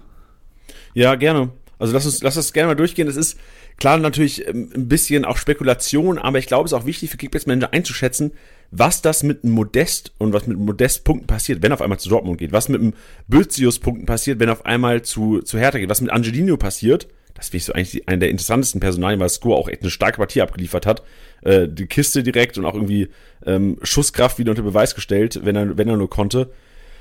Ja, 0.92 1.14
gerne. 1.14 1.50
Also 1.78 1.92
lass 1.92 2.04
uns, 2.04 2.20
lass 2.20 2.36
uns 2.36 2.52
gerne 2.52 2.66
mal 2.66 2.74
durchgehen. 2.74 3.06
Es 3.06 3.16
ist 3.16 3.38
klar 3.78 3.98
natürlich 3.98 4.46
ähm, 4.46 4.70
ein 4.74 4.88
bisschen 4.88 5.24
auch 5.24 5.36
Spekulation, 5.36 6.18
aber 6.18 6.38
ich 6.38 6.46
glaube, 6.46 6.66
es 6.66 6.72
ist 6.72 6.78
auch 6.78 6.86
wichtig 6.86 7.10
für 7.10 7.16
Kickbase-Manager 7.16 7.72
einzuschätzen, 7.72 8.32
was 8.70 9.02
das 9.02 9.22
mit 9.22 9.44
einem 9.44 9.54
Modest 9.54 10.12
und 10.18 10.32
was 10.32 10.46
mit 10.46 10.58
Modest-Punkten 10.58 11.26
passiert, 11.26 11.62
wenn 11.62 11.72
auf 11.72 11.80
einmal 11.80 11.98
zu 11.98 12.08
Dortmund 12.08 12.38
geht, 12.38 12.52
was 12.52 12.68
mit 12.68 12.80
einem 12.80 12.94
Bözius-Punkten 13.28 14.06
passiert, 14.06 14.40
wenn 14.40 14.50
auf 14.50 14.66
einmal 14.66 15.02
zu, 15.02 15.40
zu 15.42 15.58
Hertha 15.58 15.78
geht, 15.78 15.88
was 15.88 16.00
mit 16.00 16.10
Angelino 16.10 16.56
passiert. 16.56 17.08
Das 17.34 17.50
finde 17.50 17.58
ich 17.58 17.64
so 17.64 17.74
eigentlich 17.74 18.08
einer 18.08 18.18
der 18.18 18.30
interessantesten 18.30 18.80
Personalien, 18.80 19.20
weil 19.20 19.28
Score 19.28 19.56
auch 19.56 19.68
echt 19.68 19.82
eine 19.82 19.90
starke 19.90 20.16
Partie 20.16 20.40
abgeliefert 20.40 20.86
hat. 20.86 21.02
Äh, 21.42 21.68
die 21.68 21.86
Kiste 21.86 22.22
direkt 22.22 22.56
und 22.56 22.64
auch 22.64 22.74
irgendwie 22.74 23.08
ähm, 23.44 23.78
Schusskraft 23.82 24.38
wieder 24.38 24.50
unter 24.50 24.62
Beweis 24.62 24.94
gestellt, 24.94 25.40
wenn 25.44 25.54
er, 25.54 25.76
wenn 25.76 25.88
er 25.88 25.98
nur 25.98 26.08
konnte. 26.08 26.50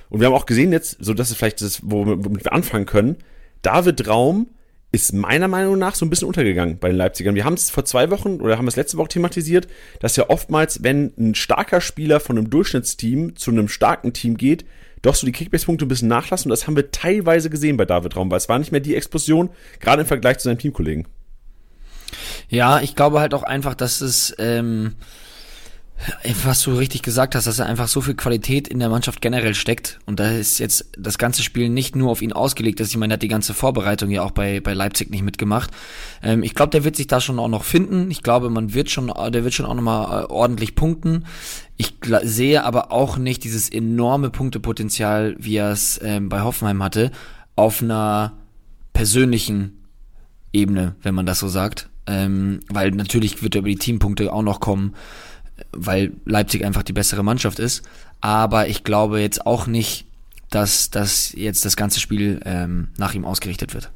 Und 0.10 0.20
wir 0.20 0.27
haben 0.27 0.34
auch 0.34 0.46
gesehen 0.46 0.74
jetzt, 0.74 0.98
so 1.00 1.13
dass 1.13 1.32
es 1.32 1.38
vielleicht 1.38 1.62
das, 1.62 1.79
womit 1.84 2.44
wir 2.44 2.53
anfangen 2.53 2.86
können, 2.86 3.15
David 3.62 4.08
Raum 4.08 4.48
ist 4.95 5.13
meiner 5.13 5.47
Meinung 5.47 5.77
nach 5.77 5.93
so 5.93 6.05
ein 6.05 6.09
bisschen 6.09 6.27
untergegangen 6.27 6.79
bei 6.79 6.87
den 6.87 6.97
Leipzigern. 6.97 7.35
Wir 7.35 7.43
haben 7.43 7.55
es 7.55 7.69
vor 7.69 7.85
zwei 7.85 8.09
Wochen 8.09 8.39
oder 8.39 8.57
haben 8.57 8.67
es 8.67 8.77
letzte 8.77 8.97
Woche 8.97 9.09
thematisiert, 9.09 9.67
dass 9.99 10.15
ja 10.15 10.29
oftmals, 10.29 10.83
wenn 10.83 11.13
ein 11.17 11.35
starker 11.35 11.81
Spieler 11.81 12.19
von 12.19 12.37
einem 12.37 12.49
Durchschnittsteam 12.49 13.35
zu 13.35 13.51
einem 13.51 13.67
starken 13.67 14.13
Team 14.13 14.37
geht, 14.37 14.65
doch 15.01 15.13
so 15.13 15.27
die 15.27 15.33
Kickbase-Punkte 15.33 15.85
ein 15.85 15.89
bisschen 15.89 16.07
nachlassen. 16.07 16.49
Und 16.49 16.57
das 16.57 16.65
haben 16.65 16.75
wir 16.75 16.91
teilweise 16.91 17.49
gesehen 17.49 17.77
bei 17.77 17.85
David 17.85 18.15
Raum, 18.15 18.31
weil 18.31 18.37
es 18.37 18.49
war 18.49 18.57
nicht 18.57 18.71
mehr 18.71 18.81
die 18.81 18.95
Explosion, 18.95 19.49
gerade 19.79 20.01
im 20.01 20.07
Vergleich 20.07 20.39
zu 20.39 20.45
seinem 20.45 20.57
Teamkollegen. 20.57 21.07
Ja, 22.49 22.79
ich 22.79 22.95
glaube 22.95 23.19
halt 23.19 23.33
auch 23.33 23.43
einfach, 23.43 23.75
dass 23.75 24.01
es, 24.01 24.33
ähm, 24.39 24.95
was 26.43 26.61
du 26.61 26.73
richtig 26.73 27.01
gesagt 27.01 27.35
hast, 27.35 27.47
dass 27.47 27.59
er 27.59 27.65
einfach 27.65 27.87
so 27.87 28.01
viel 28.01 28.15
Qualität 28.15 28.67
in 28.67 28.79
der 28.79 28.89
Mannschaft 28.89 29.21
generell 29.21 29.55
steckt. 29.55 29.99
Und 30.05 30.19
da 30.19 30.29
ist 30.29 30.59
jetzt 30.59 30.89
das 30.97 31.17
ganze 31.17 31.41
Spiel 31.41 31.69
nicht 31.69 31.95
nur 31.95 32.11
auf 32.11 32.21
ihn 32.21 32.33
ausgelegt. 32.33 32.79
Dass 32.79 32.89
ich 32.89 32.97
meine, 32.97 33.13
er 33.13 33.15
hat 33.15 33.23
die 33.23 33.27
ganze 33.27 33.53
Vorbereitung 33.53 34.11
ja 34.11 34.21
auch 34.21 34.31
bei, 34.31 34.59
bei 34.59 34.73
Leipzig 34.73 35.09
nicht 35.09 35.23
mitgemacht. 35.23 35.71
Ähm, 36.21 36.43
ich 36.43 36.53
glaube, 36.53 36.71
der 36.71 36.83
wird 36.83 36.95
sich 36.95 37.07
da 37.07 37.21
schon 37.21 37.39
auch 37.39 37.47
noch 37.47 37.63
finden. 37.63 38.11
Ich 38.11 38.23
glaube, 38.23 38.49
man 38.49 38.73
wird 38.73 38.89
schon, 38.89 39.07
der 39.07 39.43
wird 39.43 39.53
schon 39.53 39.65
auch 39.65 39.73
nochmal 39.73 40.23
äh, 40.23 40.25
ordentlich 40.27 40.75
punkten. 40.75 41.25
Ich 41.77 41.93
sehe 42.23 42.63
aber 42.63 42.91
auch 42.91 43.17
nicht 43.17 43.43
dieses 43.43 43.69
enorme 43.69 44.29
Punktepotenzial, 44.29 45.35
wie 45.39 45.57
er 45.57 45.71
es 45.71 45.99
ähm, 46.03 46.29
bei 46.29 46.41
Hoffenheim 46.41 46.83
hatte, 46.83 47.11
auf 47.55 47.81
einer 47.81 48.33
persönlichen 48.93 49.83
Ebene, 50.53 50.95
wenn 51.01 51.15
man 51.15 51.25
das 51.25 51.39
so 51.39 51.47
sagt. 51.47 51.89
Ähm, 52.07 52.59
weil 52.69 52.91
natürlich 52.91 53.41
wird 53.41 53.55
er 53.55 53.59
über 53.59 53.69
die 53.69 53.77
Teampunkte 53.77 54.31
auch 54.31 54.43
noch 54.43 54.59
kommen, 54.59 54.93
weil 55.71 56.13
Leipzig 56.25 56.63
einfach 56.63 56.83
die 56.83 56.93
bessere 56.93 57.24
Mannschaft 57.24 57.59
ist. 57.59 57.83
Aber 58.21 58.67
ich 58.67 58.83
glaube 58.83 59.21
jetzt 59.21 59.45
auch 59.45 59.67
nicht, 59.67 60.05
dass, 60.50 60.89
dass 60.89 61.33
jetzt 61.33 61.65
das 61.65 61.75
ganze 61.75 62.00
Spiel 62.00 62.39
ähm, 62.45 62.89
nach 62.97 63.13
ihm 63.13 63.25
ausgerichtet 63.25 63.74
wird. 63.74 63.91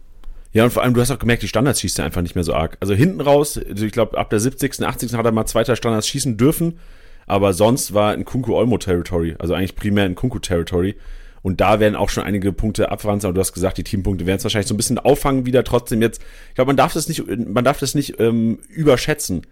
Ja, 0.52 0.64
und 0.64 0.72
vor 0.72 0.82
allem, 0.82 0.94
du 0.94 1.02
hast 1.02 1.12
auch 1.12 1.20
gemerkt, 1.20 1.44
die 1.44 1.48
Standards 1.48 1.80
schießt 1.80 2.00
er 2.00 2.06
einfach 2.06 2.22
nicht 2.22 2.36
mehr 2.36 2.44
so 2.44 2.54
arg. 2.54 2.78
Also 2.80 2.94
hinten 2.94 3.22
raus, 3.22 3.60
also 3.70 3.86
ich 3.86 3.92
glaube, 3.92 4.18
ab 4.18 4.30
der 4.32 4.40
70., 4.40 4.82
80. 4.82 5.14
hat 5.14 5.26
er 5.26 5.32
mal 5.32 5.46
zweiter 5.46 5.76
Standards 5.76 6.08
schießen 6.08 6.38
dürfen, 6.38 6.80
aber 7.28 7.54
sonst 7.54 7.94
war 7.94 8.14
ein 8.14 8.26
Kunku-Olmo-Territory, 8.26 9.36
also 9.38 9.54
eigentlich 9.54 9.76
primär 9.76 10.06
ein 10.06 10.16
Kunku-Territory. 10.16 10.96
Und 11.42 11.62
da 11.62 11.80
werden 11.80 11.96
auch 11.96 12.10
schon 12.10 12.24
einige 12.24 12.52
Punkte 12.52 12.92
abfranzen, 12.92 13.28
aber 13.28 13.36
du 13.36 13.42
hast 13.42 13.54
gesagt, 13.54 13.78
die 13.78 13.84
Teampunkte 13.84 14.26
werden 14.26 14.38
es 14.40 14.44
wahrscheinlich 14.44 14.68
so 14.68 14.74
ein 14.74 14.78
bisschen 14.78 14.98
auffangen 14.98 15.46
wieder. 15.46 15.64
Trotzdem 15.64 16.02
jetzt, 16.02 16.22
ich 16.50 16.56
glaube, 16.56 16.70
man 16.70 16.78
darf 16.78 16.94
das 16.94 17.08
nicht, 17.08 17.24
man 17.28 17.64
darf 17.64 17.80
das 17.80 17.96
nicht 17.96 18.20
ähm, 18.20 18.60
überschätzen. 18.68 19.44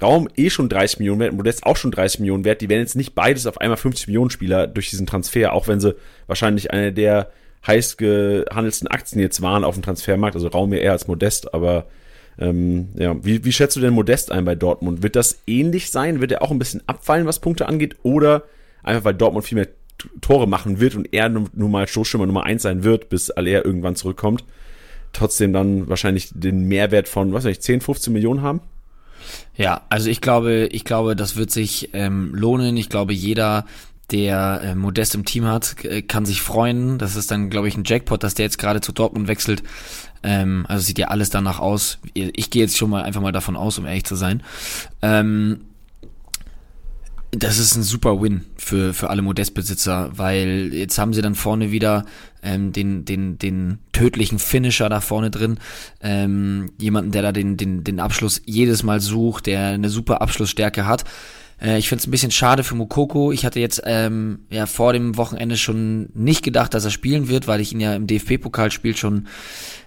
Raum 0.00 0.28
eh 0.36 0.50
schon 0.50 0.68
30 0.68 0.98
Millionen 0.98 1.20
wert, 1.20 1.32
Modest 1.32 1.64
auch 1.64 1.76
schon 1.76 1.90
30 1.90 2.20
Millionen 2.20 2.44
wert. 2.44 2.60
Die 2.60 2.68
werden 2.68 2.80
jetzt 2.80 2.96
nicht 2.96 3.14
beides 3.14 3.46
auf 3.46 3.60
einmal 3.60 3.76
50 3.76 4.08
Millionen 4.08 4.30
Spieler 4.30 4.66
durch 4.66 4.90
diesen 4.90 5.06
Transfer, 5.06 5.52
auch 5.52 5.68
wenn 5.68 5.80
sie 5.80 5.96
wahrscheinlich 6.26 6.70
eine 6.70 6.92
der 6.92 7.30
heiß 7.66 7.96
gehandelsten 7.96 8.88
Aktien 8.88 9.20
jetzt 9.20 9.42
waren 9.42 9.64
auf 9.64 9.74
dem 9.74 9.82
Transfermarkt. 9.82 10.36
Also 10.36 10.48
Raum 10.48 10.72
eher 10.72 10.92
als 10.92 11.08
Modest, 11.08 11.54
aber 11.54 11.86
ähm, 12.38 12.88
ja, 12.94 13.16
wie, 13.24 13.44
wie 13.44 13.52
schätzt 13.52 13.76
du 13.76 13.80
denn 13.80 13.94
Modest 13.94 14.30
ein 14.30 14.44
bei 14.44 14.54
Dortmund? 14.54 15.02
Wird 15.02 15.16
das 15.16 15.40
ähnlich 15.46 15.90
sein? 15.90 16.20
Wird 16.20 16.32
er 16.32 16.42
auch 16.42 16.50
ein 16.50 16.58
bisschen 16.58 16.82
abfallen, 16.86 17.26
was 17.26 17.40
Punkte 17.40 17.66
angeht? 17.66 17.96
Oder 18.02 18.44
einfach 18.82 19.04
weil 19.04 19.14
Dortmund 19.14 19.46
viel 19.46 19.56
mehr 19.56 19.68
Tore 20.20 20.46
machen 20.46 20.78
wird 20.78 20.94
und 20.94 21.12
er 21.12 21.30
nun, 21.30 21.48
mal 21.54 21.88
Stoßschimmer 21.88 22.26
Nummer 22.26 22.44
eins 22.44 22.62
sein 22.62 22.84
wird, 22.84 23.08
bis 23.08 23.30
Aller 23.30 23.64
irgendwann 23.64 23.96
zurückkommt, 23.96 24.44
trotzdem 25.14 25.54
dann 25.54 25.88
wahrscheinlich 25.88 26.30
den 26.34 26.64
Mehrwert 26.64 27.08
von, 27.08 27.32
was 27.32 27.44
weiß 27.44 27.52
ich, 27.52 27.62
10, 27.62 27.80
15 27.80 28.12
Millionen 28.12 28.42
haben? 28.42 28.60
Ja, 29.56 29.82
also 29.88 30.10
ich 30.10 30.20
glaube, 30.20 30.68
ich 30.70 30.84
glaube, 30.84 31.16
das 31.16 31.36
wird 31.36 31.50
sich 31.50 31.90
ähm, 31.92 32.34
lohnen. 32.34 32.76
Ich 32.76 32.88
glaube, 32.88 33.12
jeder, 33.12 33.64
der 34.10 34.60
äh, 34.62 34.74
Modest 34.74 35.14
im 35.14 35.24
Team 35.24 35.46
hat, 35.46 35.84
äh, 35.84 36.02
kann 36.02 36.26
sich 36.26 36.42
freuen. 36.42 36.98
Das 36.98 37.16
ist 37.16 37.30
dann, 37.30 37.50
glaube 37.50 37.68
ich, 37.68 37.76
ein 37.76 37.84
Jackpot, 37.84 38.22
dass 38.22 38.34
der 38.34 38.44
jetzt 38.44 38.58
gerade 38.58 38.80
zu 38.80 38.92
Dortmund 38.92 39.28
wechselt. 39.28 39.62
Ähm, 40.22 40.64
also 40.68 40.84
sieht 40.84 40.98
ja 40.98 41.08
alles 41.08 41.30
danach 41.30 41.58
aus. 41.58 41.98
Ich 42.14 42.50
gehe 42.50 42.62
jetzt 42.62 42.76
schon 42.76 42.90
mal 42.90 43.02
einfach 43.02 43.20
mal 43.20 43.32
davon 43.32 43.56
aus, 43.56 43.78
um 43.78 43.86
ehrlich 43.86 44.04
zu 44.04 44.14
sein. 44.14 44.42
Ähm, 45.02 45.60
das 47.32 47.58
ist 47.58 47.76
ein 47.76 47.82
super 47.82 48.22
Win 48.22 48.44
für, 48.56 48.94
für 48.94 49.10
alle 49.10 49.22
Modestbesitzer, 49.22 50.10
weil 50.16 50.70
jetzt 50.72 50.98
haben 50.98 51.12
sie 51.12 51.22
dann 51.22 51.34
vorne 51.34 51.70
wieder 51.70 52.04
ähm, 52.46 52.72
den, 52.72 53.04
den, 53.04 53.38
den 53.38 53.78
tödlichen 53.92 54.38
Finisher 54.38 54.88
da 54.88 55.00
vorne 55.00 55.30
drin. 55.30 55.58
Ähm, 56.00 56.70
jemanden, 56.80 57.10
der 57.10 57.22
da 57.22 57.32
den, 57.32 57.56
den, 57.56 57.84
den 57.84 58.00
Abschluss 58.00 58.40
jedes 58.46 58.82
Mal 58.82 59.00
sucht, 59.00 59.46
der 59.46 59.66
eine 59.68 59.90
super 59.90 60.22
Abschlussstärke 60.22 60.86
hat. 60.86 61.04
Äh, 61.60 61.78
ich 61.78 61.88
finde 61.88 62.00
es 62.00 62.06
ein 62.06 62.12
bisschen 62.12 62.30
schade 62.30 62.64
für 62.64 62.74
Mokoko. 62.74 63.32
Ich 63.32 63.44
hatte 63.44 63.60
jetzt 63.60 63.82
ähm, 63.84 64.40
ja 64.50 64.66
vor 64.66 64.92
dem 64.92 65.16
Wochenende 65.16 65.56
schon 65.56 66.08
nicht 66.14 66.44
gedacht, 66.44 66.72
dass 66.74 66.84
er 66.84 66.90
spielen 66.90 67.28
wird, 67.28 67.48
weil 67.48 67.60
ich 67.60 67.72
ihn 67.72 67.80
ja 67.80 67.94
im 67.94 68.06
DFB-Pokalspiel 68.06 68.96
schon 68.96 69.26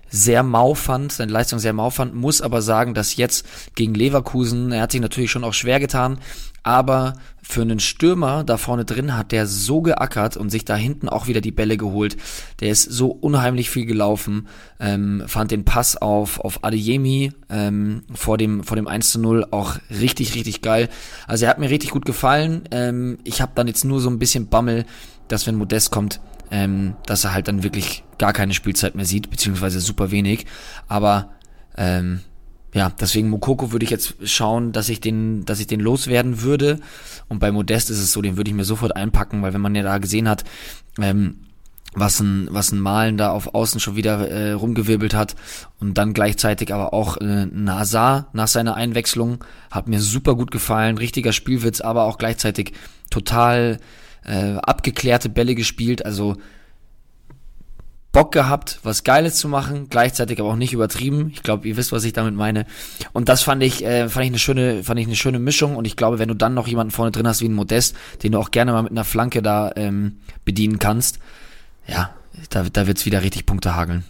sehr 0.09 0.43
mau 0.43 0.73
fand, 0.73 1.11
seine 1.11 1.31
Leistung 1.31 1.59
sehr 1.59 1.73
mau 1.73 1.89
fand, 1.89 2.15
muss 2.15 2.41
aber 2.41 2.61
sagen, 2.61 2.93
dass 2.93 3.15
jetzt 3.15 3.45
gegen 3.75 3.93
Leverkusen, 3.93 4.71
er 4.71 4.81
hat 4.81 4.91
sich 4.91 5.01
natürlich 5.01 5.31
schon 5.31 5.43
auch 5.43 5.53
schwer 5.53 5.79
getan, 5.79 6.19
aber 6.63 7.13
für 7.41 7.61
einen 7.61 7.79
Stürmer 7.79 8.43
da 8.43 8.57
vorne 8.57 8.85
drin 8.85 9.17
hat 9.17 9.31
der 9.31 9.47
so 9.47 9.81
geackert 9.81 10.37
und 10.37 10.51
sich 10.51 10.65
da 10.65 10.75
hinten 10.75 11.09
auch 11.09 11.25
wieder 11.25 11.41
die 11.41 11.51
Bälle 11.51 11.77
geholt. 11.77 12.15
Der 12.59 12.69
ist 12.69 12.83
so 12.83 13.07
unheimlich 13.07 13.71
viel 13.71 13.85
gelaufen, 13.85 14.47
ähm, 14.79 15.23
fand 15.25 15.49
den 15.49 15.65
Pass 15.65 15.97
auf, 15.97 16.39
auf 16.39 16.63
Adeyemi 16.63 17.31
ähm, 17.49 18.03
vor, 18.13 18.37
dem, 18.37 18.63
vor 18.63 18.75
dem 18.75 18.87
1 18.87 19.09
zu 19.09 19.19
0 19.19 19.47
auch 19.49 19.77
richtig, 19.89 20.35
richtig 20.35 20.61
geil. 20.61 20.89
Also 21.27 21.45
er 21.45 21.51
hat 21.51 21.59
mir 21.59 21.71
richtig 21.71 21.89
gut 21.89 22.05
gefallen. 22.05 22.63
Ähm, 22.71 23.17
ich 23.23 23.41
habe 23.41 23.53
dann 23.55 23.67
jetzt 23.67 23.83
nur 23.83 23.99
so 23.99 24.09
ein 24.09 24.19
bisschen 24.19 24.47
Bammel, 24.47 24.85
dass 25.27 25.47
wenn 25.47 25.55
Modest 25.55 25.89
kommt, 25.89 26.19
ähm, 26.51 26.95
dass 27.05 27.23
er 27.23 27.33
halt 27.33 27.47
dann 27.47 27.63
wirklich 27.63 28.03
gar 28.17 28.33
keine 28.33 28.53
Spielzeit 28.53 28.95
mehr 28.95 29.05
sieht, 29.05 29.29
beziehungsweise 29.29 29.79
super 29.79 30.11
wenig. 30.11 30.45
Aber 30.87 31.29
ähm, 31.77 32.21
ja, 32.73 32.91
deswegen 32.99 33.29
Mokoko 33.29 33.71
würde 33.71 33.83
ich 33.83 33.89
jetzt 33.89 34.15
schauen, 34.23 34.71
dass 34.71 34.89
ich 34.89 35.01
den, 35.01 35.45
dass 35.45 35.59
ich 35.59 35.67
den 35.67 35.79
loswerden 35.79 36.41
würde. 36.41 36.79
Und 37.27 37.39
bei 37.39 37.51
Modest 37.51 37.89
ist 37.89 37.99
es 37.99 38.11
so, 38.11 38.21
den 38.21 38.37
würde 38.37 38.49
ich 38.49 38.55
mir 38.55 38.65
sofort 38.65 38.95
einpacken, 38.95 39.41
weil 39.41 39.53
wenn 39.53 39.61
man 39.61 39.75
ja 39.75 39.83
da 39.83 39.97
gesehen 39.97 40.29
hat, 40.29 40.43
ähm, 40.99 41.39
was 41.95 42.19
ein, 42.19 42.47
was 42.51 42.71
ein 42.71 42.79
Malen 42.79 43.17
da 43.17 43.31
auf 43.31 43.55
Außen 43.55 43.79
schon 43.79 43.95
wieder 43.95 44.29
äh, 44.29 44.51
rumgewirbelt 44.51 45.15
hat 45.15 45.35
und 45.79 45.97
dann 45.97 46.13
gleichzeitig 46.13 46.71
aber 46.71 46.93
auch 46.93 47.17
äh, 47.17 47.47
Nazar 47.47 48.27
nach 48.33 48.47
seiner 48.47 48.75
Einwechslung 48.75 49.43
hat 49.71 49.87
mir 49.87 49.99
super 49.99 50.35
gut 50.35 50.51
gefallen, 50.51 50.99
richtiger 50.99 51.33
Spielwitz, 51.33 51.81
aber 51.81 52.03
auch 52.03 52.19
gleichzeitig 52.19 52.73
total 53.09 53.79
äh, 54.25 54.55
abgeklärte 54.55 55.29
Bälle 55.29 55.55
gespielt, 55.55 56.05
also 56.05 56.37
Bock 58.11 58.31
gehabt, 58.31 58.79
was 58.81 59.03
Geiles 59.03 59.35
zu 59.35 59.47
machen, 59.47 59.87
gleichzeitig 59.89 60.39
aber 60.39 60.49
auch 60.49 60.55
nicht 60.55 60.73
übertrieben. 60.73 61.29
Ich 61.31 61.43
glaube, 61.43 61.67
ihr 61.67 61.77
wisst, 61.77 61.91
was 61.91 62.03
ich 62.03 62.13
damit 62.13 62.33
meine. 62.33 62.65
Und 63.13 63.29
das 63.29 63.43
fand 63.43 63.61
ich, 63.61 63.85
äh, 63.85 64.09
fand 64.09 64.25
ich 64.25 64.31
eine 64.31 64.39
schöne, 64.39 64.83
fand 64.83 64.99
ich 64.99 65.05
eine 65.05 65.15
schöne 65.15 65.37
Mischung. 65.37 65.75
Und 65.75 65.85
ich 65.85 65.95
glaube, 65.95 66.17
wenn 66.17 66.27
du 66.27 66.33
dann 66.33 66.55
noch 66.55 66.67
jemanden 66.67 66.91
vorne 66.91 67.11
drin 67.11 67.27
hast 67.27 67.41
wie 67.41 67.49
ein 67.49 67.53
Modest, 67.53 67.95
den 68.23 68.31
du 68.31 68.39
auch 68.39 68.49
gerne 68.49 68.71
mal 68.71 68.81
mit 68.81 68.91
einer 68.91 69.03
Flanke 69.03 69.43
da 69.43 69.71
ähm, 69.75 70.17
bedienen 70.43 70.79
kannst, 70.79 71.19
ja, 71.87 72.09
da, 72.49 72.63
da 72.63 72.87
wird's 72.87 73.05
wieder 73.05 73.21
richtig 73.21 73.45
Punkte 73.45 73.75
hageln. 73.75 74.03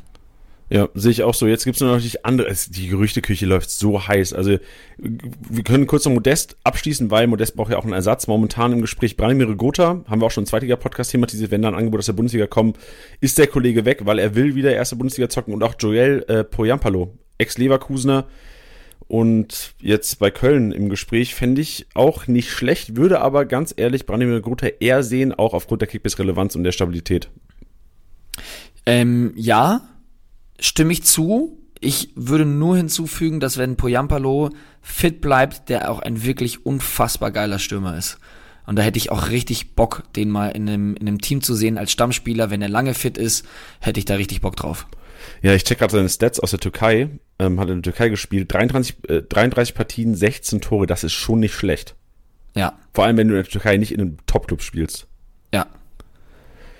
Ja, 0.69 0.87
sehe 0.93 1.11
ich 1.11 1.23
auch 1.23 1.33
so. 1.33 1.47
Jetzt 1.47 1.65
gibt's 1.65 1.81
nur 1.81 1.95
noch 1.95 2.01
die 2.01 2.23
andere. 2.23 2.53
Die 2.69 2.87
Gerüchteküche 2.87 3.47
läuft 3.47 3.71
so 3.71 4.07
heiß. 4.07 4.33
Also 4.33 4.57
wir 4.97 5.63
können 5.63 5.87
kurz 5.87 6.05
noch 6.05 6.13
Modest 6.13 6.57
abschließen, 6.63 7.09
weil 7.09 7.25
Modest 7.25 7.55
braucht 7.55 7.71
ja 7.71 7.77
auch 7.77 7.83
einen 7.83 7.93
Ersatz. 7.93 8.27
Momentan 8.27 8.73
im 8.73 8.81
Gespräch 8.81 9.17
Branimir 9.17 9.55
Gotha, 9.55 10.03
haben 10.07 10.21
wir 10.21 10.27
auch 10.27 10.31
schon 10.31 10.43
im 10.43 10.47
zweitiger 10.47 10.75
Podcast 10.75 11.11
thematisiert, 11.11 11.49
wenn 11.49 11.63
da 11.63 11.69
ein 11.69 11.75
Angebot 11.75 11.99
aus 11.99 12.05
der 12.05 12.13
Bundesliga 12.13 12.45
kommt, 12.45 12.77
ist 13.19 13.39
der 13.39 13.47
Kollege 13.47 13.85
weg, 13.85 14.01
weil 14.05 14.19
er 14.19 14.35
will 14.35 14.53
wieder 14.53 14.73
erste 14.73 14.95
Bundesliga 14.95 15.27
zocken 15.29 15.53
und 15.53 15.63
auch 15.63 15.73
Joel 15.79 16.23
äh, 16.27 16.43
Poyampalo, 16.43 17.17
Ex-Leverkusener 17.39 18.27
und 19.09 19.73
jetzt 19.81 20.19
bei 20.19 20.29
Köln 20.29 20.71
im 20.71 20.87
Gespräch 20.87 21.33
fände 21.33 21.61
ich 21.61 21.87
auch 21.95 22.27
nicht 22.27 22.51
schlecht, 22.51 22.95
würde 22.95 23.21
aber 23.21 23.45
ganz 23.45 23.73
ehrlich 23.75 24.05
Branimir 24.05 24.39
Gotha 24.39 24.67
eher 24.79 25.01
sehen, 25.01 25.33
auch 25.33 25.55
aufgrund 25.55 25.81
der 25.81 25.87
Kickbiss-Relevanz 25.87 26.55
und 26.55 26.63
der 26.63 26.73
Stabilität. 26.73 27.27
Ähm, 28.85 29.33
ja, 29.35 29.81
stimme 30.59 30.93
ich 30.93 31.03
zu. 31.03 31.57
Ich 31.79 32.09
würde 32.15 32.45
nur 32.45 32.75
hinzufügen, 32.75 33.39
dass 33.39 33.57
wenn 33.57 33.77
Poyampalo 33.77 34.49
fit 34.81 35.21
bleibt, 35.21 35.69
der 35.69 35.89
auch 35.91 35.99
ein 35.99 36.23
wirklich 36.23 36.65
unfassbar 36.65 37.31
geiler 37.31 37.59
Stürmer 37.59 37.97
ist. 37.97 38.17
Und 38.65 38.75
da 38.75 38.83
hätte 38.83 38.97
ich 38.97 39.11
auch 39.11 39.29
richtig 39.29 39.75
Bock, 39.75 40.03
den 40.15 40.29
mal 40.29 40.49
in 40.49 40.69
einem, 40.69 40.95
in 40.95 41.07
einem 41.07 41.21
Team 41.21 41.41
zu 41.41 41.55
sehen 41.55 41.77
als 41.77 41.91
Stammspieler. 41.91 42.51
Wenn 42.51 42.61
er 42.61 42.69
lange 42.69 42.93
fit 42.93 43.17
ist, 43.17 43.45
hätte 43.79 43.99
ich 43.99 44.05
da 44.05 44.15
richtig 44.15 44.41
Bock 44.41 44.55
drauf. 44.55 44.85
Ja, 45.41 45.53
ich 45.53 45.63
check 45.63 45.79
gerade 45.79 45.91
seine 45.91 46.09
Stats 46.09 46.39
aus 46.39 46.51
der 46.51 46.59
Türkei. 46.59 47.09
Ähm, 47.39 47.59
hat 47.59 47.69
in 47.69 47.81
der 47.81 47.93
Türkei 47.93 48.09
gespielt. 48.09 48.53
33, 48.53 49.09
äh, 49.09 49.21
33 49.23 49.73
Partien, 49.73 50.13
16 50.13 50.61
Tore. 50.61 50.85
Das 50.85 51.03
ist 51.03 51.13
schon 51.13 51.39
nicht 51.39 51.53
schlecht. 51.53 51.95
Ja. 52.55 52.77
Vor 52.93 53.05
allem, 53.05 53.17
wenn 53.17 53.29
du 53.29 53.35
in 53.35 53.43
der 53.43 53.51
Türkei 53.51 53.77
nicht 53.77 53.91
in 53.91 54.01
einem 54.01 54.17
Top-Club 54.27 54.61
spielst. 54.61 55.07
Ja. 55.53 55.67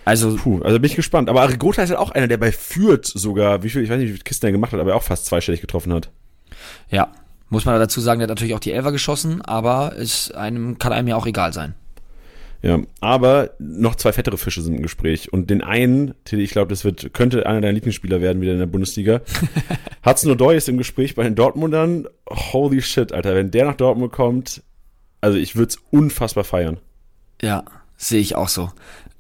Also, 0.06 0.36
Puh, 0.36 0.62
also 0.62 0.80
bin 0.80 0.90
ich 0.90 0.96
gespannt. 0.96 1.30
Aber 1.30 1.42
Arigota 1.42 1.84
ist 1.84 1.90
halt 1.90 2.00
auch 2.00 2.12
einer, 2.12 2.28
der 2.28 2.38
bei 2.38 2.52
Fürth 2.52 3.06
sogar, 3.06 3.64
wie 3.64 3.70
viel, 3.70 3.84
ich 3.84 3.90
weiß 3.90 3.98
nicht, 3.98 4.10
wie 4.10 4.14
viele 4.14 4.24
Kisten 4.24 4.46
er 4.46 4.52
gemacht 4.52 4.72
hat, 4.74 4.80
aber 4.80 4.96
auch 4.96 5.04
fast 5.04 5.26
zweistellig 5.26 5.62
getroffen 5.62 5.94
hat. 5.94 6.10
Ja, 6.90 7.12
muss 7.50 7.66
man 7.66 7.80
dazu 7.80 8.00
sagen, 8.02 8.20
der 8.20 8.26
hat 8.26 8.30
natürlich 8.30 8.56
auch 8.56 8.60
die 8.60 8.72
Elfer 8.72 8.92
geschossen, 8.92 9.42
aber 9.42 9.96
ist 9.96 10.34
einem, 10.36 10.80
kann 10.80 10.94
einem 10.94 11.08
ja 11.08 11.16
auch 11.16 11.26
egal 11.26 11.54
sein. 11.54 11.76
Ja, 12.62 12.80
aber 13.00 13.52
noch 13.58 13.96
zwei 13.96 14.12
fettere 14.12 14.38
Fische 14.38 14.62
sind 14.62 14.76
im 14.76 14.82
Gespräch. 14.82 15.32
Und 15.32 15.50
den 15.50 15.62
einen, 15.62 16.14
Tilly, 16.26 16.44
ich 16.44 16.52
glaube, 16.52 16.70
das 16.70 16.84
wird, 16.84 17.14
könnte 17.14 17.46
einer 17.46 17.62
deiner 17.62 17.74
Lieblingsspieler 17.74 18.20
werden 18.20 18.42
wieder 18.42 18.52
in 18.52 18.60
der 18.60 18.66
Bundesliga. 18.66 19.22
Hudson 20.06 20.32
O'Doy 20.32 20.56
ist 20.56 20.68
im 20.68 20.78
Gespräch 20.78 21.16
bei 21.16 21.24
den 21.24 21.36
Dortmundern. 21.36 22.08
Holy 22.30 22.82
shit, 22.82 23.14
Alter, 23.14 23.34
wenn 23.36 23.52
der 23.52 23.66
nach 23.66 23.76
Dortmund 23.76 24.12
kommt, 24.12 24.62
also 25.22 25.38
ich 25.38 25.56
würde 25.56 25.70
es 25.70 25.78
unfassbar 25.90 26.44
feiern. 26.44 26.80
Ja, 27.42 27.64
sehe 27.96 28.20
ich 28.20 28.36
auch 28.36 28.50
so. 28.50 28.72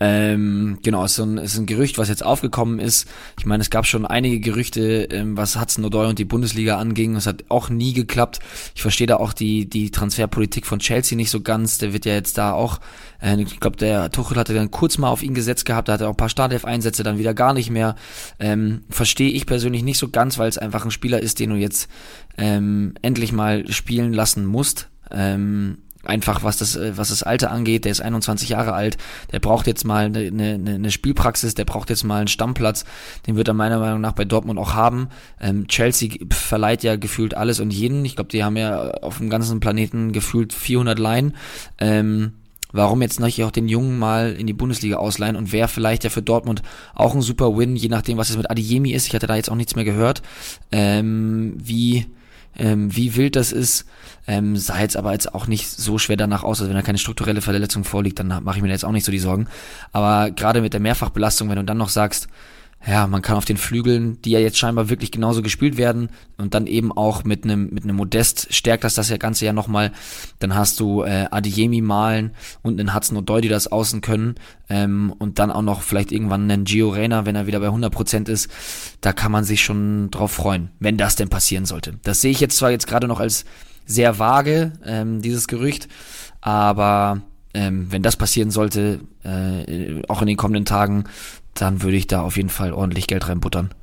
Ähm, 0.01 0.79
genau, 0.81 1.03
es 1.03 1.13
ist, 1.13 1.19
ein, 1.19 1.37
es 1.37 1.53
ist 1.53 1.59
ein 1.59 1.65
Gerücht, 1.65 1.97
was 1.97 2.07
jetzt 2.07 2.25
aufgekommen 2.25 2.79
ist. 2.79 3.07
Ich 3.37 3.45
meine, 3.45 3.61
es 3.61 3.69
gab 3.69 3.85
schon 3.85 4.05
einige 4.05 4.39
Gerüchte, 4.39 5.07
ähm, 5.11 5.35
was 5.35 5.59
Hudson 5.59 5.85
O'Doy 5.85 6.07
und 6.07 6.19
die 6.19 6.25
Bundesliga 6.25 6.77
anging. 6.77 7.15
Es 7.17 7.27
hat 7.27 7.43
auch 7.49 7.69
nie 7.69 7.93
geklappt. 7.93 8.39
Ich 8.75 8.81
verstehe 8.81 9.07
da 9.07 9.17
auch 9.17 9.33
die, 9.33 9.69
die 9.69 9.91
Transferpolitik 9.91 10.65
von 10.65 10.79
Chelsea 10.79 11.17
nicht 11.17 11.29
so 11.29 11.41
ganz. 11.41 11.79
Der 11.79 11.91
wird 11.91 12.05
ja 12.05 12.13
jetzt 12.13 12.37
da 12.37 12.53
auch, 12.53 12.79
äh, 13.21 13.41
ich 13.41 13.59
glaube, 13.59 13.75
der 13.75 14.09
Tuchel 14.09 14.37
hatte 14.37 14.53
dann 14.53 14.71
kurz 14.71 14.97
mal 14.97 15.09
auf 15.09 15.21
ihn 15.21 15.33
gesetzt 15.33 15.65
gehabt, 15.65 15.89
da 15.89 15.93
hat 15.93 16.01
er 16.01 16.07
auch 16.07 16.13
ein 16.13 16.17
paar 16.17 16.29
Startelf-Einsätze, 16.29 17.03
dann 17.03 17.17
wieder 17.17 17.33
gar 17.33 17.53
nicht 17.53 17.69
mehr. 17.69 17.95
Ähm, 18.39 18.83
verstehe 18.89 19.31
ich 19.31 19.45
persönlich 19.45 19.83
nicht 19.83 19.97
so 19.97 20.09
ganz, 20.09 20.37
weil 20.37 20.47
es 20.47 20.57
einfach 20.57 20.85
ein 20.85 20.91
Spieler 20.91 21.21
ist, 21.21 21.39
den 21.39 21.49
du 21.49 21.55
jetzt 21.57 21.89
ähm, 22.37 22.93
endlich 23.01 23.33
mal 23.33 23.69
spielen 23.69 24.13
lassen 24.13 24.45
musst. 24.45 24.87
Ähm, 25.11 25.79
einfach 26.03 26.43
was 26.43 26.57
das, 26.57 26.75
äh, 26.75 26.97
was 26.97 27.09
das 27.09 27.23
Alter 27.23 27.51
angeht, 27.51 27.85
der 27.85 27.91
ist 27.91 28.01
21 28.01 28.49
Jahre 28.49 28.73
alt, 28.73 28.97
der 29.31 29.39
braucht 29.39 29.67
jetzt 29.67 29.85
mal 29.85 30.05
eine, 30.05 30.19
eine, 30.19 30.75
eine 30.75 30.91
Spielpraxis, 30.91 31.55
der 31.55 31.65
braucht 31.65 31.89
jetzt 31.89 32.03
mal 32.03 32.19
einen 32.19 32.27
Stammplatz, 32.27 32.85
den 33.27 33.35
wird 33.35 33.47
er 33.47 33.53
meiner 33.53 33.79
Meinung 33.79 34.01
nach 34.01 34.13
bei 34.13 34.25
Dortmund 34.25 34.59
auch 34.59 34.73
haben. 34.73 35.09
Ähm, 35.39 35.67
Chelsea 35.67 36.11
verleiht 36.31 36.83
ja 36.83 36.95
gefühlt 36.95 37.35
alles 37.35 37.59
und 37.59 37.71
jeden, 37.71 38.05
ich 38.05 38.15
glaube, 38.15 38.29
die 38.29 38.43
haben 38.43 38.57
ja 38.57 38.91
auf 39.01 39.17
dem 39.17 39.29
ganzen 39.29 39.59
Planeten 39.59 40.11
gefühlt 40.11 40.53
400 40.53 40.97
Laien. 40.99 41.35
Ähm, 41.79 42.33
Warum 42.71 43.01
jetzt 43.01 43.19
nicht 43.19 43.43
auch 43.43 43.49
den 43.49 43.67
Jungen 43.67 43.97
mal 43.97 44.33
in 44.33 44.45
die 44.45 44.53
Bundesliga 44.53 44.97
ausleihen 44.97 45.35
und 45.35 45.51
wäre 45.51 45.67
vielleicht 45.67 46.03
ja 46.03 46.11
für 46.11 46.21
Dortmund 46.21 46.61
auch 46.93 47.15
ein 47.15 47.21
super 47.23 47.57
Win, 47.57 47.75
je 47.75 47.89
nachdem, 47.89 48.19
was 48.19 48.29
es 48.29 48.37
mit 48.37 48.51
Adiemi 48.51 48.91
ist. 48.91 49.07
Ich 49.07 49.15
hatte 49.15 49.25
da 49.25 49.35
jetzt 49.35 49.49
auch 49.49 49.55
nichts 49.55 49.75
mehr 49.75 49.85
gehört. 49.85 50.21
Ähm, 50.71 51.55
wie, 51.57 52.05
ähm, 52.57 52.95
wie 52.95 53.15
wild 53.15 53.35
das 53.35 53.51
ist. 53.51 53.85
Ähm, 54.27 54.55
sah 54.55 54.79
jetzt 54.79 54.97
aber 54.97 55.13
jetzt 55.13 55.33
auch 55.33 55.47
nicht 55.47 55.69
so 55.69 55.97
schwer 55.97 56.17
danach 56.17 56.43
aus, 56.43 56.59
also 56.59 56.69
wenn 56.69 56.75
da 56.75 56.83
keine 56.83 56.97
strukturelle 56.97 57.41
Verletzung 57.41 57.83
vorliegt, 57.83 58.19
dann 58.19 58.27
mache 58.43 58.57
ich 58.57 58.61
mir 58.61 58.67
da 58.67 58.73
jetzt 58.73 58.85
auch 58.85 58.91
nicht 58.91 59.05
so 59.05 59.11
die 59.11 59.19
Sorgen. 59.19 59.47
Aber 59.91 60.31
gerade 60.31 60.61
mit 60.61 60.73
der 60.73 60.79
Mehrfachbelastung, 60.79 61.49
wenn 61.49 61.55
du 61.55 61.63
dann 61.63 61.77
noch 61.77 61.89
sagst, 61.89 62.27
ja, 62.87 63.07
man 63.07 63.21
kann 63.21 63.35
auf 63.35 63.43
den 63.43 63.57
Flügeln, 63.57 64.21
die 64.21 64.31
ja 64.31 64.39
jetzt 64.39 64.57
scheinbar 64.57 64.89
wirklich 64.89 65.11
genauso 65.11 65.41
gespielt 65.41 65.75
werden 65.77 66.09
und 66.37 66.53
dann 66.53 66.65
eben 66.65 66.93
auch 66.93 67.25
mit 67.25 67.43
einem 67.43 67.69
mit 67.71 67.83
einem 67.83 67.97
Modest 67.97 68.53
stärkt 68.53 68.85
das 68.85 68.93
das 68.93 69.11
ganze 69.19 69.45
ja 69.45 69.51
nochmal. 69.51 69.91
Dann 70.39 70.55
hast 70.55 70.79
du 70.79 71.03
äh, 71.03 71.27
Adiemi 71.29 71.81
malen 71.81 72.31
und 72.61 72.79
einen 72.79 72.95
Hudson 72.95 73.17
O'Doy, 73.17 73.41
die 73.41 73.49
das 73.49 73.67
außen 73.67 73.99
können 73.99 74.35
ähm, 74.69 75.13
und 75.19 75.39
dann 75.39 75.51
auch 75.51 75.61
noch 75.61 75.81
vielleicht 75.81 76.13
irgendwann 76.13 76.49
einen 76.49 76.63
Gio 76.63 76.89
Reyna, 76.89 77.25
wenn 77.25 77.35
er 77.35 77.47
wieder 77.47 77.59
bei 77.59 77.67
100% 77.67 78.29
ist. 78.29 78.49
Da 79.01 79.11
kann 79.11 79.31
man 79.31 79.43
sich 79.43 79.61
schon 79.61 80.09
drauf 80.09 80.31
freuen, 80.31 80.69
wenn 80.79 80.97
das 80.97 81.17
denn 81.17 81.29
passieren 81.29 81.65
sollte. 81.65 81.99
Das 82.03 82.21
sehe 82.21 82.31
ich 82.31 82.39
jetzt 82.39 82.57
zwar 82.57 82.71
jetzt 82.71 82.87
gerade 82.87 83.07
noch 83.07 83.19
als 83.19 83.43
sehr 83.85 84.19
vage, 84.19 84.71
ähm, 84.85 85.21
dieses 85.21 85.47
Gerücht, 85.47 85.89
aber 86.39 87.23
ähm, 87.53 87.87
wenn 87.91 88.03
das 88.03 88.15
passieren 88.15 88.51
sollte, 88.51 88.99
äh, 89.23 90.01
auch 90.07 90.21
in 90.21 90.27
den 90.27 90.37
kommenden 90.37 90.65
Tagen, 90.65 91.05
dann 91.53 91.81
würde 91.81 91.97
ich 91.97 92.07
da 92.07 92.21
auf 92.21 92.37
jeden 92.37 92.49
Fall 92.49 92.73
ordentlich 92.73 93.07
Geld 93.07 93.27
reinbuttern. 93.27 93.73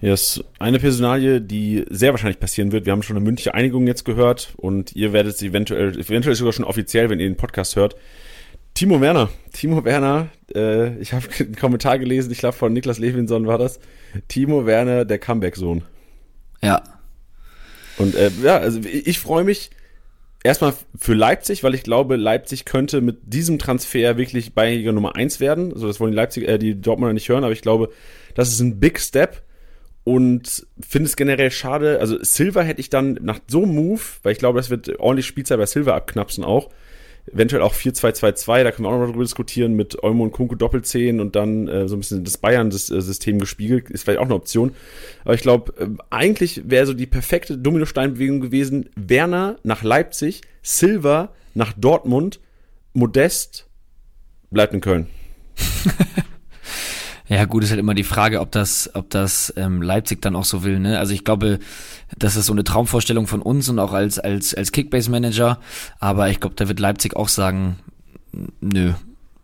Ja, 0.00 0.14
ist 0.14 0.42
eine 0.58 0.78
Personalie, 0.78 1.42
die 1.42 1.84
sehr 1.90 2.12
wahrscheinlich 2.12 2.40
passieren 2.40 2.72
wird. 2.72 2.86
Wir 2.86 2.92
haben 2.92 3.02
schon 3.02 3.16
eine 3.16 3.24
mündliche 3.24 3.52
Einigung 3.52 3.86
jetzt 3.86 4.04
gehört 4.04 4.54
und 4.56 4.96
ihr 4.96 5.12
werdet 5.12 5.36
sie 5.36 5.48
eventuell, 5.48 5.98
eventuell 5.98 6.34
sogar 6.34 6.54
schon 6.54 6.64
offiziell, 6.64 7.10
wenn 7.10 7.20
ihr 7.20 7.28
den 7.28 7.36
Podcast 7.36 7.76
hört. 7.76 7.96
Timo 8.72 9.00
Werner. 9.00 9.28
Timo 9.52 9.84
Werner, 9.84 10.28
äh, 10.54 10.96
ich 11.00 11.12
habe 11.12 11.26
einen 11.38 11.56
Kommentar 11.56 11.98
gelesen, 11.98 12.32
ich 12.32 12.38
glaube 12.38 12.56
von 12.56 12.72
Niklas 12.72 12.98
Levinson 12.98 13.46
war 13.46 13.58
das. 13.58 13.78
Timo 14.28 14.64
Werner, 14.64 15.04
der 15.04 15.18
Comeback-Sohn. 15.18 15.82
Ja. 16.62 16.82
Und 17.98 18.14
äh, 18.14 18.30
ja, 18.42 18.56
also 18.56 18.80
ich 18.80 19.18
freue 19.18 19.44
mich 19.44 19.70
erstmal 20.42 20.74
für 20.98 21.14
Leipzig, 21.14 21.62
weil 21.62 21.74
ich 21.74 21.82
glaube, 21.82 22.16
Leipzig 22.16 22.64
könnte 22.64 23.00
mit 23.00 23.18
diesem 23.24 23.58
Transfer 23.58 24.16
wirklich 24.16 24.54
Bayernliga 24.54 24.92
Nummer 24.92 25.16
eins 25.16 25.40
werden. 25.40 25.72
Also 25.72 25.86
das 25.86 26.00
wollen 26.00 26.12
die 26.12 26.16
Leipzig, 26.16 26.48
äh, 26.48 26.58
die 26.58 26.80
Dortmunder 26.80 27.12
nicht 27.12 27.28
hören, 27.28 27.44
aber 27.44 27.52
ich 27.52 27.62
glaube, 27.62 27.90
das 28.34 28.50
ist 28.50 28.60
ein 28.60 28.80
Big 28.80 29.00
Step 29.00 29.42
und 30.04 30.66
finde 30.80 31.08
es 31.08 31.16
generell 31.16 31.50
schade. 31.50 32.00
Also 32.00 32.22
Silver 32.22 32.62
hätte 32.62 32.80
ich 32.80 32.90
dann 32.90 33.18
nach 33.20 33.40
so 33.46 33.62
einem 33.62 33.74
Move, 33.74 34.00
weil 34.22 34.32
ich 34.32 34.38
glaube, 34.38 34.58
das 34.58 34.70
wird 34.70 34.98
ordentlich 34.98 35.26
Spielzeit 35.26 35.58
bei 35.58 35.66
Silver 35.66 35.94
abknapsen 35.94 36.44
auch. 36.44 36.70
Eventuell 37.32 37.62
auch 37.62 37.74
4-2-2-2, 37.74 38.64
da 38.64 38.72
können 38.72 38.86
wir 38.86 38.88
auch 38.88 38.92
noch 38.92 39.00
mal 39.00 39.12
drüber 39.12 39.24
diskutieren, 39.24 39.74
mit 39.74 40.02
Olmo 40.02 40.24
und 40.24 40.32
Kunku 40.32 40.56
Doppelzehn 40.56 41.20
und 41.20 41.36
dann 41.36 41.68
äh, 41.68 41.88
so 41.88 41.96
ein 41.96 42.00
bisschen 42.00 42.24
das 42.24 42.38
Bayern-System 42.38 43.38
gespiegelt, 43.38 43.90
ist 43.90 44.02
vielleicht 44.02 44.18
auch 44.18 44.24
eine 44.24 44.34
Option. 44.34 44.74
Aber 45.24 45.34
ich 45.34 45.42
glaube, 45.42 45.72
äh, 45.78 45.88
eigentlich 46.10 46.62
wäre 46.68 46.86
so 46.86 46.94
die 46.94 47.06
perfekte 47.06 47.56
Dominosteinbewegung 47.56 48.40
gewesen, 48.40 48.90
Werner 48.96 49.58
nach 49.62 49.82
Leipzig, 49.82 50.42
Silva 50.62 51.32
nach 51.54 51.72
Dortmund, 51.72 52.40
Modest 52.92 53.68
bleibt 54.50 54.74
in 54.74 54.80
Köln. 54.80 55.06
Ja, 57.30 57.44
gut, 57.44 57.62
ist 57.62 57.70
halt 57.70 57.78
immer 57.78 57.94
die 57.94 58.02
Frage, 58.02 58.40
ob 58.40 58.50
das, 58.50 58.90
ob 58.94 59.08
das 59.08 59.54
ähm, 59.56 59.82
Leipzig 59.82 60.20
dann 60.20 60.34
auch 60.34 60.44
so 60.44 60.64
will. 60.64 60.80
Ne? 60.80 60.98
Also 60.98 61.14
ich 61.14 61.24
glaube, 61.24 61.60
das 62.18 62.34
ist 62.34 62.46
so 62.46 62.52
eine 62.52 62.64
Traumvorstellung 62.64 63.28
von 63.28 63.40
uns 63.40 63.68
und 63.68 63.78
auch 63.78 63.92
als 63.92 64.18
als 64.18 64.52
als 64.52 64.72
Kickbase-Manager. 64.72 65.60
Aber 66.00 66.28
ich 66.28 66.40
glaube, 66.40 66.56
da 66.56 66.66
wird 66.66 66.80
Leipzig 66.80 67.14
auch 67.14 67.28
sagen, 67.28 67.78
nö, 68.60 68.94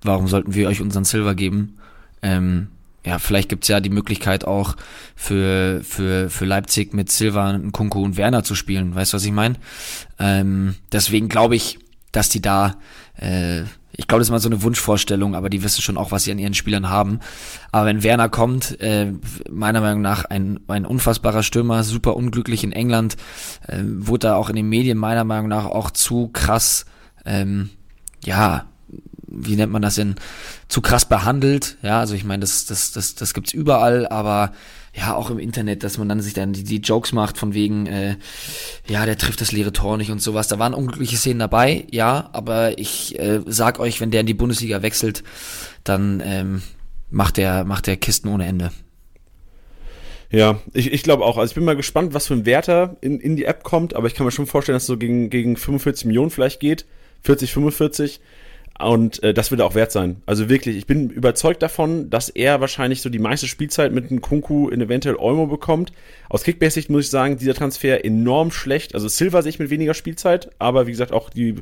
warum 0.03 0.27
sollten 0.27 0.53
wir 0.53 0.67
euch 0.67 0.81
unseren 0.81 1.05
Silver 1.05 1.37
geben? 1.37 1.79
Ähm, 2.23 2.69
ja, 3.05 3.21
vielleicht 3.21 3.51
gibt's 3.51 3.69
ja 3.69 3.79
die 3.79 3.89
Möglichkeit 3.89 4.45
auch 4.45 4.75
für, 5.15 5.81
für, 5.85 6.29
für 6.29 6.45
Leipzig 6.45 6.93
mit 6.93 7.13
Silva, 7.13 7.61
Kunku 7.71 8.03
und 8.03 8.17
Werner 8.17 8.43
zu 8.43 8.57
spielen. 8.57 8.97
Weißt 8.97 9.13
du, 9.13 9.17
was 9.17 9.25
ich 9.25 9.31
meine? 9.31 9.55
Ähm, 10.19 10.75
deswegen 10.91 11.29
glaube 11.29 11.55
ich, 11.55 11.79
dass 12.11 12.31
die 12.31 12.43
da 12.43 12.79
äh, 13.17 13.63
ich 13.99 14.07
glaube, 14.07 14.21
das 14.21 14.29
ist 14.29 14.33
mal 14.33 14.41
so 14.41 14.49
eine 14.49 14.63
Wunschvorstellung, 14.63 15.35
aber 15.35 15.49
die 15.49 15.63
wissen 15.63 15.81
schon 15.81 15.97
auch, 15.97 16.13
was 16.13 16.25
sie 16.25 16.33
an 16.33 16.39
ihren 16.39 16.53
Spielern 16.53 16.91
haben. 16.91 17.21
Aber 17.73 17.87
wenn 17.87 18.03
Werner 18.03 18.29
kommt, 18.29 18.79
äh, 18.81 19.13
meiner 19.51 19.81
Meinung 19.81 20.03
nach 20.03 20.27
ein, 20.27 20.61
ein 20.69 20.85
unfassbarer 20.85 21.43
Stürmer, 21.43 21.83
super 21.83 22.15
unglücklich 22.15 22.63
in 22.63 22.73
England, 22.73 23.17
äh, 23.67 23.79
wurde 23.83 24.29
da 24.29 24.37
auch 24.37 24.51
in 24.51 24.57
den 24.57 24.69
Medien 24.69 24.99
meiner 24.99 25.25
Meinung 25.25 25.49
nach 25.49 25.65
auch 25.65 25.91
zu 25.91 26.29
krass, 26.29 26.85
ähm, 27.25 27.71
ja, 28.23 28.67
wie 29.27 29.57
nennt 29.57 29.73
man 29.73 29.83
das 29.83 29.95
denn, 29.95 30.17
zu 30.69 30.83
krass 30.83 31.07
behandelt. 31.07 31.79
Ja, 31.83 32.01
also 32.01 32.15
ich 32.15 32.25
meine, 32.25 32.41
das, 32.41 32.67
das, 32.67 32.93
das, 32.93 33.15
das 33.15 33.33
gibt's 33.33 33.53
überall, 33.55 34.07
aber 34.07 34.53
ja, 34.97 35.15
auch 35.15 35.31
im 35.31 35.39
Internet, 35.39 35.83
dass 35.83 35.99
man 35.99 36.09
dann 36.09 36.21
sich 36.23 36.33
dann 36.33 36.55
die, 36.55 36.65
die 36.65 36.79
Jokes 36.79 37.13
macht 37.13 37.37
von 37.37 37.53
wegen, 37.53 37.87
äh, 37.87 38.17
ja, 38.89 39.05
der 39.05 39.19
trifft 39.19 39.41
das 39.41 39.53
leere 39.53 39.73
Tor 39.73 39.99
nicht 39.99 40.11
und 40.11 40.23
sowas. 40.23 40.49
Da 40.49 40.59
waren 40.59 40.73
unglückliche 40.73 41.17
Szenen 41.17 41.39
dabei, 41.39 41.87
ja, 41.91 42.31
aber 42.33 42.79
ich 42.79 43.19
äh, 43.19 43.41
sag 43.47 43.79
euch, 43.79 44.01
wenn 44.01 44.11
der 44.11 44.23
in 44.23 44.27
die 44.27 44.35
Bundesliga 44.35 44.81
wechselt, 44.81 45.23
dann 45.85 46.23
ähm, 46.25 46.63
macht 47.11 47.37
der 47.37 47.65
macht 47.65 47.87
der 47.87 47.99
Kisten 47.99 48.29
ohne 48.29 48.47
Ende. 48.47 48.73
Ja, 50.31 50.61
ich, 50.73 50.93
ich 50.93 51.03
glaube 51.03 51.25
auch. 51.25 51.37
Also 51.37 51.51
ich 51.51 51.55
bin 51.55 51.65
mal 51.65 51.77
gespannt, 51.77 52.15
was 52.15 52.27
für 52.27 52.35
ein 52.35 52.47
Werter 52.47 52.97
in, 53.01 53.21
in 53.21 53.37
die 53.37 53.45
App 53.45 53.65
kommt, 53.65 53.95
aber 53.95 54.07
ich 54.07 54.15
kann 54.15 54.25
mir 54.25 54.33
schon 54.33 54.47
vorstellen, 54.47 54.77
dass 54.77 54.85
es 54.85 54.89
so 54.89 54.97
gegen, 54.97 55.31
gegen 55.31 55.57
45 55.57 56.07
Millionen 56.07 56.31
vielleicht 56.31 56.59
geht. 56.59 56.87
40, 57.23 57.53
45. 57.53 58.21
Und 58.79 59.23
äh, 59.23 59.33
das 59.33 59.51
wird 59.51 59.63
auch 59.63 59.75
wert 59.75 59.91
sein. 59.91 60.23
Also 60.27 60.49
wirklich, 60.49 60.77
ich 60.77 60.87
bin 60.87 61.09
überzeugt 61.09 61.63
davon, 61.63 62.11
dass 62.11 62.29
er 62.29 62.61
wahrscheinlich 62.61 63.01
so 63.01 63.09
die 63.09 63.19
meiste 63.19 63.47
Spielzeit 63.47 63.93
mit 63.93 64.11
einem 64.11 64.21
Kunku 64.21 64.69
in 64.69 64.81
eventuell 64.83 65.17
Olmo 65.17 65.47
bekommt. 65.47 65.93
Aus 66.29 66.43
Kickbase-Sicht 66.43 66.91
muss 66.91 67.05
ich 67.05 67.11
sagen, 67.11 67.39
dieser 67.39 67.55
Transfer 67.55 68.05
enorm 68.05 68.51
schlecht. 68.51 68.95
Also 68.95 69.09
Silver 69.09 69.43
sehe 69.43 69.51
ich 69.51 69.59
mit 69.59 69.71
weniger 69.71 69.95
Spielzeit, 69.95 70.51
aber 70.59 70.87
wie 70.87 70.91
gesagt 70.91 71.13
auch 71.13 71.31
die, 71.31 71.55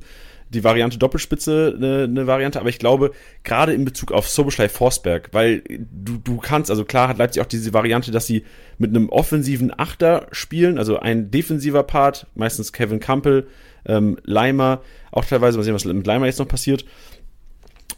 die 0.50 0.64
Variante 0.64 0.98
Doppelspitze 0.98 1.74
eine, 1.76 2.04
eine 2.04 2.26
Variante. 2.26 2.58
Aber 2.58 2.68
ich 2.68 2.80
glaube, 2.80 3.12
gerade 3.44 3.74
in 3.74 3.84
Bezug 3.84 4.10
auf 4.10 4.28
Soboschlei 4.28 4.68
Forsberg, 4.68 5.28
weil 5.30 5.62
du, 5.68 6.18
du 6.18 6.38
kannst, 6.38 6.68
also 6.68 6.84
klar 6.84 7.06
hat 7.06 7.18
Leipzig 7.18 7.42
auch 7.42 7.46
diese 7.46 7.72
Variante, 7.72 8.10
dass 8.10 8.26
sie 8.26 8.44
mit 8.78 8.90
einem 8.90 9.08
offensiven 9.08 9.72
Achter 9.76 10.26
spielen, 10.32 10.78
also 10.78 10.98
ein 10.98 11.30
defensiver 11.30 11.84
Part, 11.84 12.26
meistens 12.34 12.72
Kevin 12.72 12.98
Campbell, 12.98 13.46
ähm, 13.86 14.18
Leimer, 14.24 14.82
auch 15.12 15.24
teilweise, 15.24 15.58
mal 15.58 15.64
sehen, 15.64 15.74
was 15.74 15.84
mit 15.84 16.06
Leimer 16.06 16.26
jetzt 16.26 16.38
noch 16.38 16.48
passiert. 16.48 16.84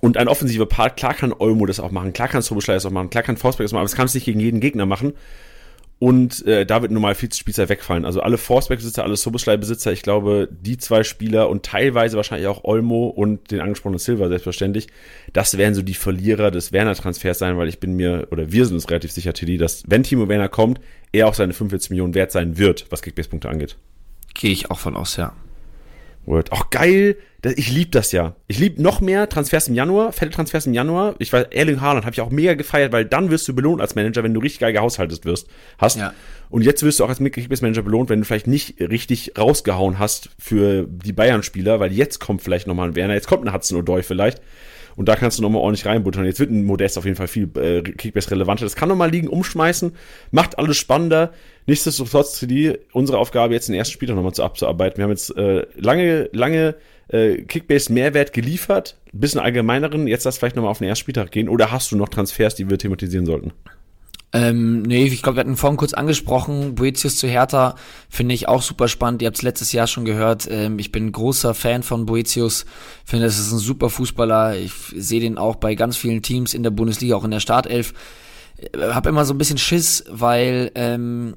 Und 0.01 0.17
ein 0.17 0.29
offensiver 0.29 0.67
Part, 0.67 0.97
klar 0.97 1.15
kann 1.15 1.33
Olmo 1.33 1.67
das 1.67 1.81
auch 1.81 1.91
machen, 1.91 2.13
klar 2.13 2.29
kann 2.29 2.43
Soboschlei 2.43 2.75
das 2.75 2.87
auch 2.87 2.91
machen, 2.91 3.11
klar 3.11 3.25
kann 3.25 3.37
Forsberg 3.37 3.65
das 3.65 3.73
machen, 3.73 3.81
aber 3.81 3.89
das 3.89 3.97
kannst 3.97 4.15
du 4.15 4.19
nicht 4.19 4.27
gegen 4.27 4.41
jeden 4.41 4.61
Gegner 4.61 4.87
machen. 4.87 5.15
Und 5.99 6.47
äh, 6.47 6.67
da 6.67 6.83
wird 6.83 6.93
normal 6.93 7.15
viel 7.15 7.31
zu 7.31 7.39
Spielzeit 7.39 7.71
wegfallen. 7.71 8.05
Also 8.05 8.21
alle 8.21 8.37
Forsberg-Besitzer, 8.37 9.03
alle 9.03 9.17
Soboschlei-Besitzer, 9.17 9.93
ich 9.93 10.03
glaube, 10.03 10.47
die 10.53 10.77
zwei 10.77 11.05
Spieler 11.05 11.49
und 11.49 11.65
teilweise 11.65 12.19
wahrscheinlich 12.19 12.49
auch 12.49 12.65
Olmo 12.65 13.07
und 13.07 13.51
den 13.51 13.61
angesprochenen 13.61 13.99
Silva 13.99 14.29
selbstverständlich, 14.29 14.89
das 15.33 15.57
werden 15.57 15.75
so 15.75 15.81
die 15.81 15.95
Verlierer 15.95 16.51
des 16.51 16.71
Werner-Transfers 16.73 17.39
sein, 17.39 17.57
weil 17.57 17.69
ich 17.69 17.81
bin 17.81 17.95
mir, 17.95 18.29
oder 18.31 18.53
wir 18.53 18.67
sind 18.67 18.75
uns 18.75 18.91
relativ 18.91 19.13
sicher, 19.13 19.33
Tilly, 19.33 19.57
dass 19.57 19.85
wenn 19.87 20.03
Timo 20.03 20.29
Werner 20.29 20.51
kommt, 20.51 20.81
er 21.13 21.29
auch 21.29 21.35
seine 21.35 21.55
45 21.55 21.91
Millionen 21.91 22.15
wert 22.15 22.31
sein 22.31 22.59
wird, 22.59 22.87
was 22.91 23.01
Kickbase-Punkte 23.01 23.49
angeht. 23.49 23.79
Gehe 24.35 24.53
ich 24.53 24.71
auch 24.71 24.79
von 24.79 24.97
aus, 24.97 25.17
ja. 25.17 25.33
Word. 26.27 26.53
Auch 26.53 26.71
geil. 26.71 27.17
Ich 27.43 27.71
lieb 27.71 27.93
das 27.93 28.13
ja. 28.13 28.35
Ich 28.49 28.59
lieb 28.59 28.79
noch 28.79 29.01
mehr 29.01 29.29
Transfers 29.29 29.69
im 29.69 29.75
Januar, 29.75 30.13
fette 30.13 30.31
Transfers 30.31 30.67
im 30.67 30.75
Januar. 30.75 31.15
Ich 31.19 31.33
weiß, 31.33 31.47
Erling 31.51 31.81
Haaland 31.81 32.05
habe 32.05 32.15
ich 32.15 32.21
auch 32.21 32.31
mega 32.31 32.55
gefeiert, 32.55 32.93
weil 32.93 33.05
dann 33.05 33.31
wirst 33.31 33.47
du 33.47 33.55
belohnt 33.55 33.81
als 33.81 33.95
Manager, 33.95 34.25
wenn 34.25 34.35
du 34.35 34.41
richtig 34.41 34.61
geil 34.61 34.73
gehaushaltet 34.73 35.25
wirst, 35.25 35.49
hast. 35.79 35.99
Ja. 35.99 36.13
Und 36.49 36.63
jetzt 36.63 36.83
wirst 36.83 37.01
du 37.01 37.05
auch 37.05 37.09
als 37.09 37.21
Manager 37.21 37.83
belohnt, 37.83 38.09
wenn 38.11 38.21
du 38.21 38.25
vielleicht 38.25 38.47
nicht 38.47 38.81
richtig 38.81 39.33
rausgehauen 39.39 39.99
hast 39.99 40.31
für 40.39 40.87
die 40.89 41.13
Bayern-Spieler, 41.13 41.81
weil 41.81 41.93
jetzt 41.93 42.21
kommt 42.21 42.43
vielleicht 42.43 42.67
nochmal 42.67 42.89
ein 42.89 42.97
Werner, 42.97 43.15
jetzt 43.15 43.29
kommt 43.29 43.47
ein 43.47 43.53
Hudson 43.53 43.81
O'Doy 43.81 44.03
vielleicht. 44.03 44.41
Und 44.97 45.11
da 45.11 45.17
kannst 45.17 45.39
du 45.39 45.43
nochmal 45.43 45.61
ordentlich 45.61 45.85
reinbuttern. 45.85 46.25
Jetzt 46.25 46.41
wird 46.41 46.51
ein 46.51 46.65
Modest 46.65 46.97
auf 46.97 47.05
jeden 47.05 47.17
Fall 47.17 47.29
viel 47.29 47.51
äh, 47.59 47.83
Kickbase 47.83 48.31
relevanter. 48.31 48.65
Das 48.65 48.77
kann 48.77 48.89
nochmal 48.89 49.11
liegen, 49.11 49.29
umschmeißen, 49.29 49.93
macht 50.31 50.59
alles 50.59 50.79
spannender. 50.79 51.33
Nichtsdestotrotz, 51.67 52.41
die 52.41 52.73
unsere 52.93 53.19
Aufgabe 53.19 53.53
jetzt 53.53 53.69
den 53.69 53.75
ersten 53.75 53.93
Spieltag 53.93 54.17
nochmal 54.17 54.33
zu 54.33 54.43
abzuarbeiten. 54.43 54.97
Wir 54.97 55.05
haben 55.05 55.11
jetzt 55.11 55.37
äh, 55.37 55.67
lange, 55.77 56.31
lange 56.33 56.77
äh, 57.09 57.43
Kickbase 57.43 57.93
Mehrwert 57.93 58.33
geliefert, 58.33 58.97
bisschen 59.13 59.41
allgemeineren. 59.41 60.07
Jetzt 60.07 60.25
lass 60.25 60.39
vielleicht 60.39 60.57
nochmal 60.57 60.71
auf 60.71 60.79
den 60.79 60.89
ersten 60.89 61.03
Spieltag 61.03 61.31
gehen. 61.31 61.49
Oder 61.49 61.71
hast 61.71 61.93
du 61.93 61.97
noch 61.97 62.09
Transfers, 62.09 62.55
die 62.55 62.69
wir 62.69 62.79
thematisieren 62.79 63.27
sollten? 63.27 63.53
Ähm, 64.33 64.83
nee, 64.83 65.07
ich 65.07 65.23
glaube, 65.23 65.37
wir 65.37 65.41
hatten 65.41 65.57
vorhin 65.57 65.79
kurz 65.79 65.95
angesprochen, 65.95 66.75
Boetius 66.75 67.17
zu 67.17 67.29
Hertha 67.29 67.77
finde 68.11 68.35
ich 68.35 68.49
auch 68.49 68.61
super 68.61 68.89
spannend. 68.89 69.23
Ihr 69.23 69.27
habt 69.27 69.37
es 69.37 69.43
letztes 69.43 69.73
Jahr 69.73 69.87
schon 69.87 70.05
gehört. 70.05 70.47
Ähm, 70.51 70.79
ich 70.79 70.93
bin 70.93 71.13
großer 71.13 71.55
Fan 71.55 71.83
von 71.83 72.07
Boetius. 72.07 72.67
Finde, 73.05 73.25
das 73.25 73.39
ist 73.39 73.53
ein 73.53 73.59
super 73.59 73.89
Fußballer. 73.89 74.57
Ich 74.57 74.73
sehe 74.95 75.21
den 75.21 75.39
auch 75.39 75.57
bei 75.57 75.75
ganz 75.75 75.97
vielen 75.97 76.23
Teams 76.23 76.55
in 76.55 76.65
der 76.65 76.71
Bundesliga, 76.71 77.17
auch 77.17 77.25
in 77.25 77.31
der 77.31 77.41
Startelf. 77.41 77.95
Äh, 78.59 78.79
hab 78.93 79.07
immer 79.07 79.25
so 79.25 79.33
ein 79.33 79.39
bisschen 79.39 79.59
Schiss, 79.59 80.05
weil 80.11 80.73
ähm, 80.75 81.37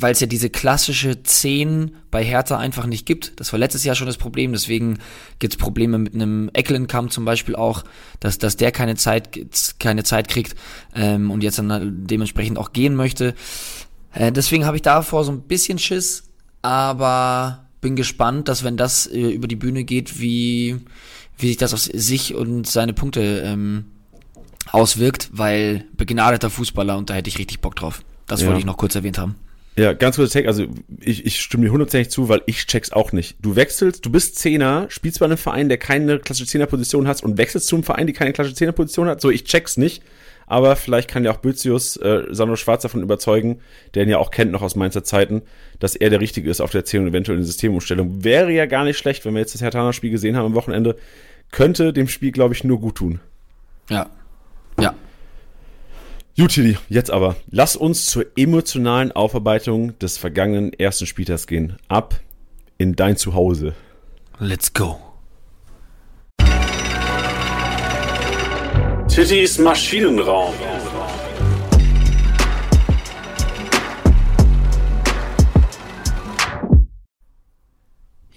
weil 0.00 0.12
es 0.12 0.20
ja 0.20 0.26
diese 0.26 0.50
klassische 0.50 1.22
10 1.22 1.96
bei 2.10 2.24
Hertha 2.24 2.56
einfach 2.58 2.86
nicht 2.86 3.06
gibt. 3.06 3.38
Das 3.38 3.52
war 3.52 3.58
letztes 3.58 3.84
Jahr 3.84 3.94
schon 3.94 4.06
das 4.06 4.16
Problem, 4.16 4.52
deswegen 4.52 4.98
gibt 5.38 5.54
es 5.54 5.58
Probleme 5.58 5.98
mit 5.98 6.14
einem 6.14 6.50
Eckelenkamp 6.52 7.12
zum 7.12 7.24
Beispiel 7.24 7.56
auch, 7.56 7.84
dass, 8.18 8.38
dass 8.38 8.56
der 8.56 8.72
keine 8.72 8.96
Zeit, 8.96 9.38
keine 9.78 10.04
Zeit 10.04 10.28
kriegt 10.28 10.54
ähm, 10.94 11.30
und 11.30 11.42
jetzt 11.42 11.58
dann 11.58 12.06
dementsprechend 12.06 12.58
auch 12.58 12.72
gehen 12.72 12.94
möchte. 12.94 13.34
Äh, 14.12 14.32
deswegen 14.32 14.64
habe 14.64 14.76
ich 14.76 14.82
davor 14.82 15.24
so 15.24 15.32
ein 15.32 15.42
bisschen 15.42 15.78
Schiss, 15.78 16.24
aber 16.62 17.66
bin 17.80 17.96
gespannt, 17.96 18.48
dass 18.48 18.64
wenn 18.64 18.76
das 18.76 19.06
äh, 19.06 19.30
über 19.30 19.48
die 19.48 19.56
Bühne 19.56 19.84
geht, 19.84 20.20
wie, 20.20 20.78
wie 21.38 21.48
sich 21.48 21.56
das 21.56 21.74
auf 21.74 21.80
sich 21.80 22.34
und 22.34 22.66
seine 22.66 22.92
Punkte 22.92 23.42
ähm, 23.44 23.86
auswirkt, 24.72 25.30
weil 25.32 25.84
begnadeter 25.96 26.50
Fußballer 26.50 26.96
und 26.96 27.10
da 27.10 27.14
hätte 27.14 27.28
ich 27.28 27.38
richtig 27.38 27.60
Bock 27.60 27.76
drauf. 27.76 28.02
Das 28.26 28.40
ja. 28.42 28.46
wollte 28.46 28.60
ich 28.60 28.66
noch 28.66 28.76
kurz 28.76 28.94
erwähnt 28.94 29.18
haben. 29.18 29.34
Ja, 29.76 29.92
ganz 29.92 30.16
kurzer 30.16 30.32
Take, 30.32 30.48
also 30.48 30.66
ich, 31.00 31.24
ich 31.24 31.40
stimme 31.40 31.64
dir 31.64 31.72
hundertprozentig 31.72 32.10
zu, 32.10 32.28
weil 32.28 32.42
ich 32.46 32.66
check's 32.66 32.92
auch 32.92 33.12
nicht. 33.12 33.36
Du 33.40 33.56
wechselst, 33.56 34.04
du 34.04 34.10
bist 34.10 34.36
Zehner, 34.36 34.86
spielst 34.88 35.20
bei 35.20 35.26
einem 35.26 35.38
Verein, 35.38 35.68
der 35.68 35.78
keine 35.78 36.18
klassische 36.18 36.48
Zehnerposition 36.48 37.06
hat 37.06 37.22
und 37.22 37.38
wechselst 37.38 37.68
zu 37.68 37.76
einem 37.76 37.84
Verein, 37.84 38.06
die 38.06 38.12
keine 38.12 38.32
klassische 38.32 38.56
Zehnerposition 38.56 39.08
hat. 39.08 39.20
So, 39.20 39.30
ich 39.30 39.44
check's 39.44 39.76
nicht, 39.76 40.02
aber 40.46 40.74
vielleicht 40.74 41.08
kann 41.08 41.24
ja 41.24 41.30
auch 41.30 41.36
Bözius 41.36 41.96
äh, 41.96 42.24
Sandro 42.30 42.56
Schwarz 42.56 42.82
davon 42.82 43.02
überzeugen, 43.02 43.60
der 43.94 44.02
ihn 44.02 44.10
ja 44.10 44.18
auch 44.18 44.32
kennt 44.32 44.50
noch 44.50 44.62
aus 44.62 44.74
Mainzer 44.74 45.04
Zeiten, 45.04 45.42
dass 45.78 45.94
er 45.94 46.10
der 46.10 46.20
Richtige 46.20 46.50
ist 46.50 46.60
auf 46.60 46.72
der 46.72 46.84
10 46.84 47.02
und 47.02 47.08
eventuell 47.08 47.38
eine 47.38 47.46
Systemumstellung. 47.46 48.24
Wäre 48.24 48.50
ja 48.50 48.66
gar 48.66 48.84
nicht 48.84 48.98
schlecht, 48.98 49.24
wenn 49.24 49.34
wir 49.34 49.40
jetzt 49.40 49.54
das 49.54 49.62
Herthaner-Spiel 49.62 50.10
gesehen 50.10 50.36
haben 50.36 50.46
am 50.46 50.54
Wochenende. 50.54 50.96
Könnte 51.52 51.92
dem 51.92 52.08
Spiel, 52.08 52.32
glaube 52.32 52.54
ich, 52.54 52.64
nur 52.64 52.80
gut 52.80 52.96
tun. 52.96 53.20
Ja. 53.88 54.10
Ja. 54.80 54.94
Gut, 56.38 56.52
Tilly, 56.52 56.78
jetzt 56.88 57.10
aber. 57.10 57.36
Lass 57.50 57.76
uns 57.76 58.06
zur 58.06 58.24
emotionalen 58.36 59.12
Aufarbeitung 59.12 59.98
des 59.98 60.16
vergangenen 60.16 60.72
ersten 60.72 61.06
Spieltags 61.06 61.46
gehen. 61.46 61.76
Ab 61.88 62.18
in 62.78 62.94
dein 62.96 63.16
Zuhause. 63.16 63.74
Let's 64.38 64.72
go. 64.72 64.98
Tittys 69.08 69.58
Maschinenraum. 69.58 70.54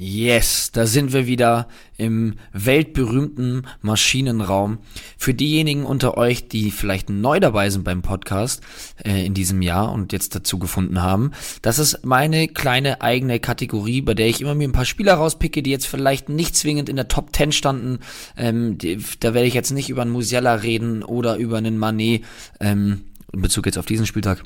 Yes, 0.06 0.74
da 0.74 0.86
sind 0.86 1.14
wir 1.14 1.28
wieder 1.28 1.70
im 1.96 2.34
weltberühmten 2.52 3.66
Maschinenraum. 3.82 4.80
Für 5.18 5.34
diejenigen 5.34 5.86
unter 5.86 6.18
euch, 6.18 6.50
die 6.50 6.72
vielleicht 6.72 7.10
neu 7.10 7.40
dabei 7.40 7.70
sind 7.70 7.86
beim 7.86 8.02
Podcast 8.02 8.62
äh, 9.06 9.26
in 9.26 9.34
diesem 9.34 9.62
Jahr 9.62 9.94
und 9.94 10.12
jetzt 10.12 10.36
dazu 10.36 10.60
gefunden 10.60 11.02
haben, 11.02 11.32
das 11.62 11.80
ist 11.80 12.04
meine 12.04 12.50
kleine 12.50 13.00
eigene 13.02 13.40
Kategorie, 13.40 14.02
bei 14.02 14.14
der 14.14 14.28
ich 14.28 14.42
immer 14.42 14.56
mir 14.56 14.68
ein 14.68 14.74
paar 14.74 14.84
Spieler 14.84 15.14
rauspicke, 15.14 15.64
die 15.64 15.72
jetzt 15.72 15.88
vielleicht 15.88 16.28
nicht 16.28 16.58
zwingend 16.58 16.90
in 16.90 16.98
der 16.98 17.08
Top 17.08 17.34
10 17.34 17.54
standen. 17.54 18.00
Ähm, 18.36 18.78
die, 18.78 19.02
da 19.22 19.34
werde 19.34 19.48
ich 19.48 19.54
jetzt 19.54 19.72
nicht 19.72 19.90
über 19.90 20.02
einen 20.02 20.12
Musiala 20.12 20.56
reden 20.56 21.04
oder 21.04 21.38
über 21.38 21.60
einen 21.60 21.78
Manet 21.78 22.26
ähm, 22.60 23.06
in 23.32 23.42
Bezug 23.42 23.68
jetzt 23.68 23.78
auf 23.78 23.86
diesen 23.86 24.06
Spieltag 24.06 24.44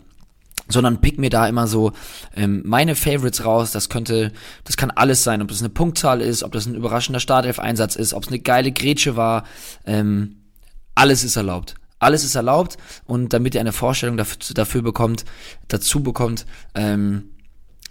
sondern 0.69 1.01
pick 1.01 1.17
mir 1.17 1.30
da 1.30 1.47
immer 1.47 1.67
so 1.67 1.93
ähm, 2.36 2.62
meine 2.65 2.95
Favorites 2.95 3.45
raus. 3.45 3.71
Das 3.71 3.89
könnte, 3.89 4.32
das 4.63 4.77
kann 4.77 4.91
alles 4.91 5.23
sein, 5.23 5.41
ob 5.41 5.47
das 5.47 5.60
eine 5.60 5.69
Punktzahl 5.69 6.21
ist, 6.21 6.43
ob 6.43 6.51
das 6.51 6.65
ein 6.65 6.75
überraschender 6.75 7.19
Startelf-Einsatz 7.19 7.95
ist, 7.95 8.13
ob 8.13 8.23
es 8.23 8.30
eine 8.30 8.39
geile 8.39 8.71
Grätsche 8.71 9.15
war. 9.15 9.43
Ähm, 9.86 10.38
alles 10.95 11.23
ist 11.23 11.36
erlaubt. 11.36 11.75
Alles 11.99 12.23
ist 12.23 12.36
erlaubt 12.36 12.77
und 13.06 13.34
damit 13.34 13.56
ihr 13.56 13.62
eine 13.62 13.71
Vorstellung 13.71 14.17
dafür, 14.17 14.38
dafür 14.53 14.84
bekommt, 14.84 15.25
dazu 15.67 16.03
bekommt, 16.03 16.45
ähm, 16.75 17.32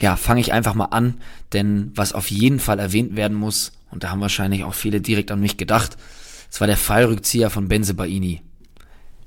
ja, 0.01 0.15
fange 0.17 0.41
ich 0.41 0.53
einfach 0.53 0.75
mal 0.75 0.87
an, 0.87 1.21
denn 1.53 1.91
was 1.95 2.13
auf 2.13 2.31
jeden 2.31 2.61
Fall 2.61 2.79
erwähnt 2.79 3.17
werden 3.17 3.37
muss, 3.37 3.73
und 3.91 4.05
da 4.05 4.11
haben 4.11 4.21
wahrscheinlich 4.21 4.63
auch 4.63 4.75
viele 4.75 5.01
direkt 5.01 5.31
an 5.33 5.41
mich 5.41 5.57
gedacht, 5.57 5.97
es 6.51 6.61
war 6.61 6.69
der 6.69 6.77
Fallrückzieher 6.77 7.51
von 7.51 7.67
Benze 7.67 7.95
Baini 7.95 8.43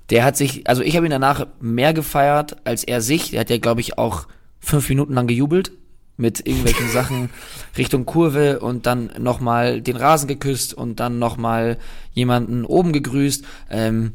der 0.10 0.24
hat 0.24 0.38
sich, 0.38 0.68
also 0.68 0.82
ich 0.82 0.96
habe 0.96 1.06
ihn 1.06 1.12
danach 1.12 1.48
mehr 1.60 1.94
gefeiert 1.94 2.58
als 2.64 2.84
er 2.84 3.02
sich. 3.02 3.32
Der 3.32 3.42
hat 3.42 3.50
ja, 3.50 3.58
glaube 3.58 3.82
ich, 3.82 3.98
auch 3.98 4.28
fünf 4.60 4.90
Minuten 4.90 5.14
lang 5.14 5.28
gejubelt 5.28 5.72
mit 6.18 6.46
irgendwelchen 6.46 6.90
Sachen 6.92 7.30
Richtung 7.78 8.06
Kurve 8.06 8.60
und 8.60 8.86
dann 8.86 9.12
nochmal 9.20 9.82
den 9.82 9.96
Rasen 9.96 10.28
geküsst 10.28 10.74
und 10.74 11.00
dann 11.00 11.20
nochmal 11.20 11.78
jemanden 12.14 12.66
oben 12.66 12.94
gegrüßt. 12.94 13.46
Ähm, 13.70 14.14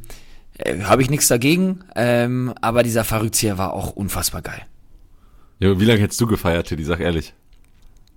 äh, 0.58 0.82
habe 0.82 1.02
ich 1.02 1.10
nichts 1.10 1.28
dagegen, 1.28 1.80
ähm, 1.96 2.54
aber 2.60 2.82
dieser 2.82 3.04
Verrückzieher 3.04 3.58
war 3.58 3.72
auch 3.72 3.90
unfassbar 3.90 4.42
geil. 4.42 4.62
Ja, 5.60 5.78
wie 5.78 5.84
lange 5.84 6.00
hättest 6.00 6.20
du 6.20 6.26
gefeiert, 6.26 6.68
Teddy? 6.68 6.84
Sag 6.84 7.00
ehrlich. 7.00 7.32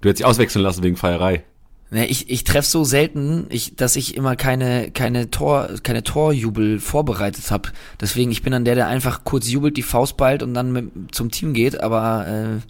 Du 0.02 0.10
hättest 0.10 0.20
dich 0.20 0.26
auswechseln 0.26 0.63
lassen 0.63 0.84
wegen 0.84 0.98
Feierei. 0.98 1.44
Ne, 1.89 2.06
ich, 2.08 2.30
ich 2.30 2.43
treffe 2.43 2.67
so 2.67 2.84
selten, 2.84 3.45
ich, 3.50 3.78
dass 3.78 3.95
ich 3.95 4.17
immer 4.17 4.36
keine, 4.36 4.91
keine 4.91 5.32
Tor, 5.32 5.69
keine 5.84 6.04
Torjubel 6.04 6.80
vorbereitet 6.80 7.50
habe. 7.50 7.69
Deswegen, 8.02 8.30
ich 8.30 8.41
bin 8.41 8.52
dann 8.52 8.65
der, 8.65 8.76
der 8.76 8.88
einfach 8.88 9.23
kurz 9.23 9.50
jubelt, 9.50 9.78
die 9.78 9.84
Faust 9.84 10.17
ballt 10.17 10.43
und 10.43 10.54
dann 10.54 10.73
mit, 10.73 11.15
zum 11.15 11.32
Team 11.32 11.54
geht, 11.54 11.80
aber 11.80 12.28
äh, 12.28 12.62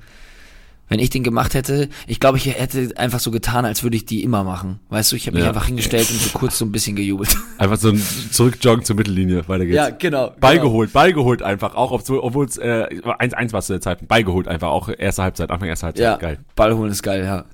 wenn 0.90 1.00
ich 1.00 1.10
den 1.10 1.24
gemacht 1.24 1.54
hätte, 1.54 1.90
ich 2.08 2.20
glaube, 2.20 2.38
ich 2.38 2.46
hätte 2.46 2.94
einfach 2.96 3.20
so 3.20 3.32
getan, 3.32 3.66
als 3.66 3.84
würde 3.84 3.98
ich 3.98 4.06
die 4.06 4.24
immer 4.24 4.44
machen. 4.44 4.80
Weißt 4.90 5.12
du, 5.12 5.16
ich 5.16 5.28
habe 5.28 5.36
mich 5.36 5.44
ja. 5.44 5.50
einfach 5.50 5.66
hingestellt 5.66 6.10
und 6.10 6.20
so 6.20 6.38
kurz 6.38 6.58
so 6.58 6.66
ein 6.66 6.72
bisschen 6.72 6.96
gejubelt. 6.96 7.36
Einfach 7.58 7.78
so 7.78 7.90
ein 7.90 8.02
Zurückjoggen 8.32 8.86
zur 8.86 8.96
Mittellinie, 8.96 9.48
weiter 9.48 9.66
geht's. 9.66 9.76
Ja, 9.76 9.90
genau. 9.90 10.34
Genau. 10.40 10.64
geholt, 10.64 10.94
Ball 10.94 11.12
geholt 11.12 11.42
einfach, 11.42 11.76
auch 11.76 11.92
obwohl 11.92 12.46
es 12.46 12.58
äh, 12.58 12.88
1-1 13.04 13.52
war 13.52 13.62
zu 13.62 13.74
der 13.74 13.82
Zeit. 13.82 14.08
Ball 14.08 14.24
geholt 14.24 14.48
einfach, 14.48 14.70
auch 14.70 14.90
erste 14.90 15.24
Halbzeit, 15.24 15.50
Anfang 15.50 15.68
erste 15.68 15.88
Halbzeit. 15.88 16.04
Ja, 16.04 16.18
geil. 16.18 16.40
Ball 16.56 16.76
holen 16.76 16.92
ist 16.92 17.04
geil, 17.04 17.24
ja. 17.24 17.46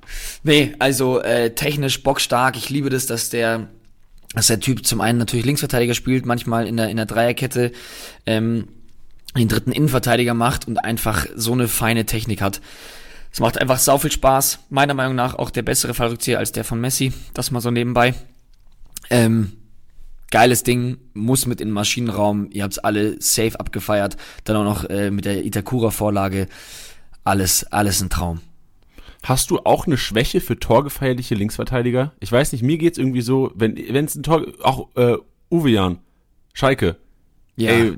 Nee, 0.44 0.74
also 0.80 1.22
äh, 1.22 1.52
technisch 1.52 2.04
bockstark. 2.04 2.58
Ich 2.58 2.70
liebe 2.70 2.90
das, 2.90 3.06
dass 3.06 3.30
der 3.30 3.68
dass 4.34 4.48
der 4.48 4.60
Typ 4.60 4.86
zum 4.86 5.00
einen 5.00 5.20
natürlich 5.20 5.46
Linksverteidiger 5.46 5.94
spielt, 5.94 6.26
manchmal 6.26 6.68
in 6.68 6.76
der, 6.76 6.90
in 6.90 6.98
der 6.98 7.06
Dreierkette, 7.06 7.72
ähm, 8.26 8.68
den 9.38 9.48
dritten 9.48 9.72
Innenverteidiger 9.72 10.34
macht 10.34 10.68
und 10.68 10.78
einfach 10.78 11.28
so 11.36 11.54
eine 11.54 11.68
feine 11.68 12.06
Technik 12.06 12.42
hat. 12.42 12.60
Es 13.34 13.40
macht 13.40 13.60
einfach 13.60 13.80
sau 13.80 13.98
viel 13.98 14.12
Spaß. 14.12 14.60
Meiner 14.70 14.94
Meinung 14.94 15.16
nach 15.16 15.34
auch 15.34 15.50
der 15.50 15.64
bessere 15.64 15.96
Fallrückzieher 15.96 16.38
als 16.38 16.52
der 16.52 16.64
von 16.64 16.80
Messi. 16.80 17.12
Das 17.34 17.50
mal 17.50 17.62
so 17.62 17.72
nebenbei. 17.72 18.14
Ähm, 19.10 19.54
geiles 20.30 20.62
Ding, 20.62 21.00
muss 21.16 21.48
mit 21.48 21.60
in 21.60 21.70
den 21.70 21.74
Maschinenraum. 21.74 22.50
Ihr 22.52 22.62
habt's 22.62 22.78
alle 22.78 23.20
safe 23.20 23.60
abgefeiert. 23.60 24.18
Dann 24.44 24.58
auch 24.58 24.64
noch 24.64 24.88
äh, 24.88 25.10
mit 25.10 25.26
der 25.26 25.44
Itakura-Vorlage. 25.44 26.48
Alles, 27.24 27.64
alles 27.72 28.04
ein 28.04 28.12
Traum. 28.12 28.42
Hast 29.24 29.50
du 29.50 29.62
auch 29.64 29.88
eine 29.88 29.98
Schwäche 29.98 30.40
für 30.40 30.60
torgefeierliche 30.60 31.34
Linksverteidiger? 31.34 32.12
Ich 32.20 32.32
weiß 32.32 32.52
nicht, 32.52 32.62
mir 32.62 32.78
geht's 32.78 33.00
irgendwie 33.00 33.22
so, 33.22 33.52
wenn 33.56 33.76
wenn 33.76 34.06
es 34.06 34.14
ein 34.14 34.22
Tor, 34.22 34.46
auch 34.62 34.90
äh, 34.96 35.18
Uwe 35.50 35.72
Jan, 35.72 36.00
Schalke, 36.54 36.98
ja. 37.56 37.70
Ey, 37.70 37.98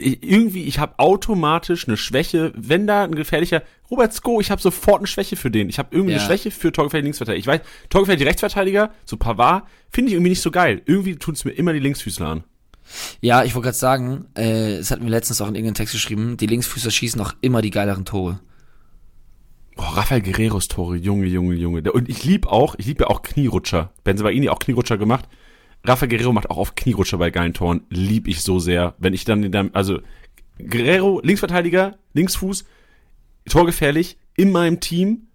irgendwie, 0.00 0.64
ich 0.64 0.78
habe 0.78 0.98
automatisch 0.98 1.86
eine 1.86 1.96
Schwäche, 1.96 2.52
wenn 2.56 2.86
da 2.86 3.04
ein 3.04 3.14
gefährlicher 3.14 3.62
Robert 3.90 4.12
Sko, 4.12 4.40
ich 4.40 4.50
habe 4.50 4.60
sofort 4.60 4.98
eine 4.98 5.06
Schwäche 5.06 5.36
für 5.36 5.50
den. 5.50 5.68
Ich 5.68 5.78
habe 5.78 5.88
irgendwie 5.92 6.12
ja. 6.12 6.18
eine 6.18 6.26
Schwäche 6.26 6.50
für 6.50 6.72
torgefährliche 6.72 7.06
Linksverteidiger. 7.06 7.40
Ich 7.40 7.46
weiß, 7.46 7.60
torgefährliche 7.88 8.26
Rechtsverteidiger, 8.26 8.92
so 9.04 9.16
Pavard, 9.16 9.64
finde 9.90 10.10
ich 10.10 10.14
irgendwie 10.14 10.30
nicht 10.30 10.42
so 10.42 10.50
geil. 10.50 10.82
Irgendwie 10.84 11.16
tut 11.16 11.36
es 11.36 11.44
mir 11.44 11.52
immer 11.52 11.72
die 11.72 11.78
Linksfüßler 11.78 12.26
an. 12.26 12.44
Ja, 13.20 13.44
ich 13.44 13.54
wollte 13.54 13.66
gerade 13.66 13.78
sagen, 13.78 14.26
äh, 14.36 14.76
es 14.76 14.90
hat 14.90 15.00
mir 15.00 15.10
letztens 15.10 15.40
auch 15.40 15.48
in 15.48 15.54
irgendeinem 15.54 15.74
Text 15.74 15.94
geschrieben, 15.94 16.36
die 16.36 16.46
Linksfüßler 16.46 16.90
schießen 16.90 17.20
auch 17.20 17.34
immer 17.40 17.62
die 17.62 17.70
geileren 17.70 18.04
Tore. 18.04 18.40
Oh, 19.76 19.82
Rafael 19.82 20.22
Guerreros 20.22 20.68
Tore, 20.68 20.96
Junge, 20.96 21.26
Junge, 21.26 21.54
Junge. 21.54 21.92
Und 21.92 22.08
ich 22.08 22.24
lieb 22.24 22.46
auch, 22.46 22.74
ich 22.78 22.86
liebe 22.86 23.04
ja 23.04 23.10
auch 23.10 23.22
Knierutscher. 23.22 23.92
Benzemaini 24.04 24.48
auch 24.48 24.58
Knierutscher 24.58 24.98
gemacht. 24.98 25.26
Rafael 25.84 26.08
Guerrero 26.08 26.32
macht 26.32 26.50
auch 26.50 26.56
auf 26.56 26.74
Knierutscher 26.74 27.18
bei 27.18 27.30
geilen 27.30 27.54
Toren. 27.54 27.82
Lieb 27.88 28.26
ich 28.26 28.42
so 28.42 28.58
sehr. 28.58 28.94
Wenn 28.98 29.14
ich 29.14 29.24
dann 29.24 29.70
also 29.74 30.00
Guerrero, 30.58 31.20
Linksverteidiger, 31.22 31.96
Linksfuß, 32.14 32.64
torgefährlich, 33.48 34.18
in 34.36 34.50
meinem 34.52 34.80
Team, 34.80 35.28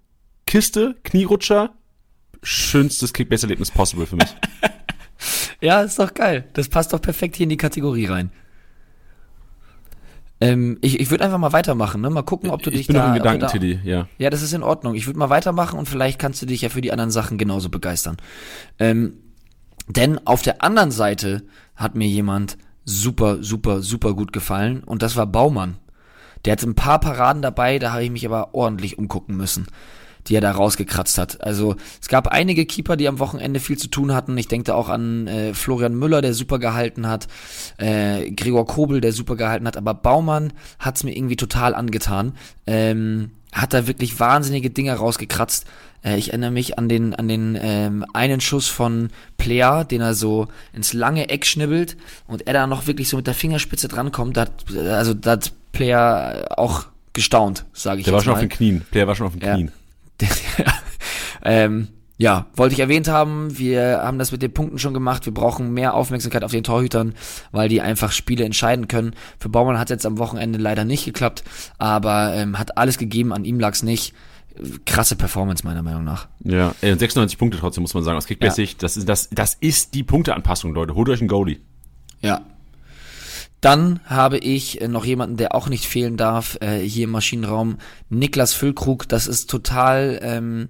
Kiste, 0.46 0.96
Knierutscher, 1.04 1.74
schönstes 2.42 3.14
Kickbase-Erlebnis 3.14 3.72
possible 3.72 4.06
für 4.06 4.16
mich. 4.16 4.30
Ja, 5.62 5.82
ist 5.82 5.98
doch 6.00 6.14
geil. 6.14 6.50
Das 6.52 6.68
passt 6.68 6.92
doch 6.92 7.02
perfekt 7.02 7.38
hier 7.38 7.46
in 7.46 7.50
die 7.50 7.56
Kategorie 7.56 8.08
rein. 8.08 8.32
Ähm, 10.42 10.78
ich 10.82 11.00
ich 11.00 11.10
würde 11.10 11.24
einfach 11.24 11.38
mal 11.38 11.54
weitermachen, 11.54 12.02
ne? 12.02 12.10
Mal 12.10 12.24
gucken, 12.24 12.50
ob 12.50 12.62
du 12.64 12.70
dich 12.70 12.82
ich 12.82 12.88
bin 12.88 12.96
da. 12.98 13.08
noch 13.08 13.14
du 13.14 13.20
Gedanken, 13.20 13.40
da- 13.42 13.48
Tiddy, 13.48 13.80
ja. 13.84 14.08
Ja, 14.18 14.30
das 14.30 14.42
ist 14.42 14.52
in 14.54 14.64
Ordnung. 14.64 14.96
Ich 14.96 15.06
würde 15.08 15.18
mal 15.20 15.30
weitermachen 15.30 15.80
und 15.80 15.88
vielleicht 15.88 16.20
kannst 16.20 16.42
du 16.42 16.46
dich 16.46 16.62
ja 16.62 16.68
für 16.70 16.82
die 16.82 16.92
anderen 16.92 17.12
Sachen 17.12 17.38
genauso 17.38 17.70
begeistern. 17.70 18.18
Ähm, 18.80 19.14
denn 19.88 20.26
auf 20.28 20.42
der 20.42 20.62
anderen 20.64 20.92
Seite 20.92 21.44
hat 21.76 21.96
mir 21.96 22.08
jemand 22.08 22.58
super, 22.84 23.42
super, 23.42 23.82
super 23.82 24.14
gut 24.14 24.34
gefallen 24.34 24.84
und 24.84 25.02
das 25.02 25.16
war 25.16 25.28
Baumann. 25.28 25.78
Der 26.46 26.54
hatte 26.54 26.68
ein 26.68 26.76
paar 26.76 27.00
Paraden 27.00 27.42
dabei, 27.42 27.80
da 27.80 27.94
habe 27.94 28.04
ich 28.04 28.12
mich 28.12 28.26
aber 28.26 28.54
ordentlich 28.54 28.98
umgucken 28.98 29.38
müssen, 29.38 29.68
die 30.28 30.36
er 30.36 30.42
da 30.42 30.52
rausgekratzt 30.52 31.18
hat. 31.18 31.42
Also 31.42 31.76
es 32.02 32.08
gab 32.08 32.28
einige 32.28 32.66
Keeper, 32.66 32.98
die 32.98 33.08
am 33.08 33.20
Wochenende 33.20 33.60
viel 33.60 33.78
zu 33.78 33.88
tun 33.88 34.14
hatten. 34.14 34.38
Ich 34.38 34.48
denke 34.48 34.66
da 34.66 34.76
auch 34.76 34.90
an 34.90 35.28
äh, 35.28 35.54
Florian 35.54 35.96
Müller, 35.96 36.22
der 36.22 36.34
super 36.34 36.60
gehalten 36.60 37.08
hat, 37.08 37.28
äh, 37.78 38.30
Gregor 38.32 38.66
Kobel, 38.66 39.00
der 39.00 39.14
super 39.14 39.36
gehalten 39.36 39.68
hat, 39.68 39.78
aber 39.78 39.94
Baumann 39.94 40.54
hat's 40.80 41.04
mir 41.04 41.16
irgendwie 41.16 41.38
total 41.38 41.76
angetan. 41.76 42.34
Ähm, 42.68 43.32
hat 43.54 43.74
da 43.74 43.88
wirklich 43.88 44.20
wahnsinnige 44.20 44.70
Dinge 44.70 44.94
rausgekratzt. 44.94 45.66
Äh, 46.04 46.18
ich 46.18 46.30
erinnere 46.30 46.52
mich 46.52 46.78
an 46.78 46.90
den, 46.90 47.14
an 47.16 47.28
den 47.28 47.58
ähm, 47.62 48.06
einen 48.14 48.42
Schuss 48.42 48.68
von 48.68 49.10
Plea, 49.38 49.84
den 49.84 50.02
er 50.02 50.14
so 50.16 50.48
ins 50.74 50.94
lange 50.94 51.30
Eck 51.30 51.46
schnibbelt 51.46 51.96
und 52.28 52.48
er 52.48 52.54
da 52.54 52.68
noch 52.68 52.88
wirklich 52.88 53.08
so 53.10 53.18
mit 53.18 53.28
der 53.28 53.34
Fingerspitze 53.34 53.88
drankommt. 53.88 54.36
Da 54.38 54.42
hat, 54.42 54.52
also 54.76 55.14
da 55.14 55.32
hat 55.32 55.52
Plea 55.72 56.46
auch 56.58 56.86
gestaunt, 57.14 57.66
sage 57.74 58.00
ich 58.00 58.06
Der 58.06 58.14
war 58.14 58.22
schon 58.22 58.32
mal. 58.32 58.38
auf 58.38 58.42
den 58.42 58.50
Knien. 58.50 58.82
Player 58.92 59.08
war 59.08 59.16
schon 59.16 59.28
auf 59.28 59.34
den 59.34 59.42
Ja. 59.44 59.54
Knien. 59.56 59.72
ähm, 61.44 61.88
ja, 62.18 62.46
wollte 62.56 62.74
ich 62.74 62.80
erwähnt 62.80 63.08
haben, 63.08 63.58
wir 63.58 64.02
haben 64.04 64.20
das 64.20 64.32
mit 64.32 64.42
den 64.42 64.54
Punkten 64.54 64.78
schon 64.78 64.94
gemacht. 64.94 65.26
Wir 65.26 65.34
brauchen 65.34 65.74
mehr 65.74 65.96
Aufmerksamkeit 65.96 66.44
auf 66.44 66.52
den 66.52 66.64
Torhütern, 66.64 67.16
weil 67.52 67.70
die 67.70 67.82
einfach 67.82 68.12
Spiele 68.12 68.46
entscheiden 68.46 68.88
können. 68.88 69.16
Für 69.40 69.50
Baumann 69.50 69.80
hat 69.80 69.90
es 69.90 69.96
jetzt 69.96 70.06
am 70.06 70.20
Wochenende 70.20 70.60
leider 70.60 70.86
nicht 70.86 71.06
geklappt, 71.06 71.44
aber 71.80 72.34
ähm, 72.36 72.60
hat 72.60 72.78
alles 72.78 72.98
gegeben, 72.98 73.34
an 73.34 73.46
ihm 73.46 73.60
lag's 73.60 73.84
nicht. 73.84 74.14
Krasse 74.86 75.16
Performance 75.16 75.66
meiner 75.66 75.82
Meinung 75.82 76.04
nach. 76.04 76.28
Ja, 76.44 76.76
ey, 76.82 76.92
und 76.92 77.00
96 77.00 77.40
Punkte 77.40 77.58
trotzdem, 77.58 77.82
muss 77.82 77.96
man 77.96 78.04
sagen. 78.04 78.18
Aus 78.18 78.28
Kickbase-Sicht, 78.28 78.84
das, 78.84 78.98
ist, 78.98 79.10
das, 79.10 79.30
das 79.32 79.56
ist 79.56 79.96
die 79.96 80.04
Punkteanpassung, 80.04 80.76
Leute. 80.76 80.94
Holt 80.94 81.10
euch 81.10 81.22
einen 81.22 81.28
Goalie. 81.28 81.58
Ja. 82.22 82.42
Dann 83.64 84.02
habe 84.06 84.38
ich 84.40 84.82
äh, 84.82 84.88
noch 84.90 85.06
jemanden, 85.06 85.38
der 85.38 85.56
auch 85.56 85.70
nicht 85.70 85.86
fehlen 85.86 86.18
darf, 86.18 86.58
äh, 86.62 86.80
hier 86.80 87.06
im 87.06 87.12
Maschinenraum, 87.12 87.78
Niklas 88.10 88.54
Füllkrug. 88.54 89.08
Das 89.08 89.26
ist 89.26 89.50
total, 89.50 90.20
ähm, 90.22 90.68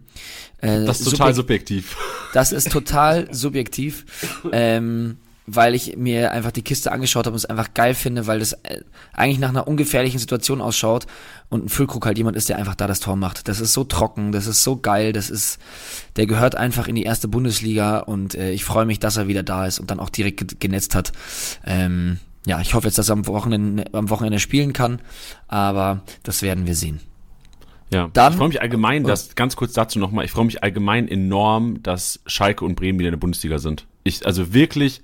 äh, 0.62 0.86
Das 0.86 1.02
ist 1.02 1.10
total 1.10 1.32
subjek- 1.32 1.36
subjektiv. 1.36 1.98
Das 2.34 2.52
ist 2.52 2.72
total 2.72 3.28
subjektiv, 3.34 4.06
ähm, 4.52 5.18
weil 5.48 5.74
ich 5.76 5.98
mir 5.98 6.32
einfach 6.32 6.52
die 6.52 6.62
Kiste 6.62 6.92
angeschaut 6.92 7.26
habe 7.26 7.34
und 7.34 7.38
es 7.40 7.46
einfach 7.46 7.74
geil 7.74 7.96
finde, 7.96 8.28
weil 8.28 8.38
das 8.38 8.54
äh, 8.62 8.82
eigentlich 9.12 9.40
nach 9.40 9.50
einer 9.50 9.68
ungefährlichen 9.68 10.20
Situation 10.20 10.62
ausschaut 10.62 11.08
und 11.50 11.66
ein 11.66 11.70
Füllkrug 11.70 12.06
halt 12.06 12.20
jemand 12.20 12.38
ist, 12.38 12.48
der 12.48 12.58
einfach 12.58 12.76
da 12.76 12.86
das 12.86 13.00
Tor 13.00 13.16
macht. 13.16 13.48
Das 13.48 13.60
ist 13.60 13.74
so 13.74 13.84
trocken, 13.84 14.32
das 14.32 14.46
ist 14.46 14.64
so 14.64 14.78
geil, 14.78 15.14
das 15.14 15.32
ist, 15.32 15.58
der 16.16 16.28
gehört 16.28 16.54
einfach 16.56 16.88
in 16.88 16.94
die 16.96 17.04
erste 17.04 17.28
Bundesliga 17.28 17.98
und 18.00 18.36
äh, 18.36 18.52
ich 18.52 18.64
freue 18.64 18.86
mich, 18.86 19.00
dass 19.00 19.18
er 19.18 19.28
wieder 19.28 19.42
da 19.44 19.66
ist 19.66 19.80
und 19.80 19.90
dann 19.90 20.00
auch 20.00 20.12
direkt 20.12 20.38
ge- 20.48 20.58
genetzt 20.60 20.94
hat. 20.94 21.12
Ähm, 21.66 22.20
ja, 22.46 22.60
ich 22.62 22.74
hoffe 22.74 22.88
jetzt, 22.88 22.98
dass 22.98 23.10
er 23.10 23.14
am 23.14 23.28
Wochenende, 23.28 23.86
am 23.94 24.10
Wochenende 24.10 24.40
spielen 24.40 24.74
kann, 24.74 25.00
aber 25.48 26.02
das 26.24 26.42
werden 26.42 26.66
wir 26.68 26.76
sehen. 26.76 27.00
Ja, 27.92 28.10
Dann- 28.14 28.34
ich 28.34 28.38
freue 28.38 28.48
mich 28.48 28.62
allgemein, 28.62 29.04
dass, 29.04 29.36
ganz 29.36 29.56
kurz 29.56 29.74
dazu 29.74 30.00
nochmal, 30.00 30.26
ich 30.26 30.32
freue 30.32 30.46
mich 30.46 30.64
allgemein 30.64 31.08
enorm, 31.08 31.84
dass 31.84 32.22
Schalke 32.26 32.66
und 32.66 32.76
Bremen 32.76 32.98
wieder 33.00 33.10
in 33.10 33.14
der 33.14 33.20
Bundesliga 33.20 33.60
sind. 33.60 33.86
Ich, 34.04 34.26
also 34.26 34.54
wirklich, 34.54 35.02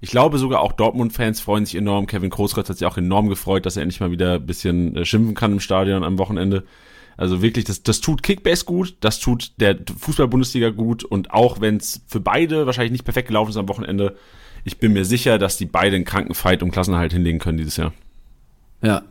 ich 0.00 0.10
glaube 0.10 0.38
sogar 0.38 0.60
auch 0.60 0.72
Dortmund-Fans 0.72 1.40
freuen 1.40 1.66
sich 1.66 1.74
enorm. 1.74 2.06
Kevin 2.06 2.30
Großkreuz 2.30 2.68
hat 2.68 2.78
sich 2.78 2.86
auch 2.86 2.96
enorm 2.96 3.28
gefreut, 3.28 3.66
dass 3.66 3.76
er 3.76 3.82
endlich 3.82 4.00
mal 4.00 4.10
wieder 4.10 4.34
ein 4.36 4.46
bisschen 4.46 4.96
äh, 4.96 5.04
schimpfen 5.04 5.34
kann 5.34 5.52
im 5.52 5.60
Stadion 5.60 6.02
am 6.02 6.18
Wochenende. 6.18 6.64
Also 7.18 7.42
wirklich, 7.42 7.66
das, 7.66 7.82
das 7.82 8.00
tut 8.00 8.22
Kickbase 8.22 8.64
gut, 8.64 8.96
das 9.00 9.20
tut 9.20 9.52
der 9.58 9.76
Fußball-Bundesliga 9.98 10.70
gut 10.70 11.04
und 11.04 11.32
auch 11.32 11.60
wenn 11.60 11.76
es 11.76 12.00
für 12.06 12.20
beide 12.20 12.64
wahrscheinlich 12.64 12.92
nicht 12.92 13.04
perfekt 13.04 13.28
gelaufen 13.28 13.50
ist 13.50 13.58
am 13.58 13.68
Wochenende, 13.68 14.16
ich 14.64 14.78
bin 14.78 14.92
mir 14.92 15.04
sicher, 15.04 15.38
dass 15.38 15.56
die 15.56 15.66
beide 15.66 15.96
einen 15.96 16.04
kranken 16.04 16.34
Fight 16.34 16.62
um 16.62 16.70
Klassenerhalt 16.70 17.12
hinlegen 17.12 17.38
können 17.38 17.58
dieses 17.58 17.76
Jahr. 17.76 17.92
Ja, 18.82 19.02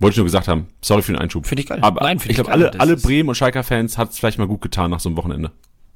Wollte 0.00 0.14
ich 0.14 0.16
nur 0.16 0.24
gesagt 0.24 0.48
haben. 0.48 0.66
Sorry 0.80 1.02
für 1.02 1.12
den 1.12 1.20
Einschub. 1.20 1.46
Finde 1.46 1.62
ich 1.62 1.68
geil. 1.68 1.78
Aber 1.82 2.00
Nein, 2.00 2.18
ich 2.26 2.34
glaube, 2.34 2.50
alle, 2.50 2.80
alle 2.80 2.96
Bremen- 2.96 3.28
und 3.28 3.34
Schalker-Fans 3.34 3.98
hat 3.98 4.10
es 4.10 4.18
vielleicht 4.18 4.38
mal 4.38 4.48
gut 4.48 4.62
getan 4.62 4.90
nach 4.90 4.98
so 4.98 5.10
einem 5.10 5.18
Wochenende. 5.18 5.52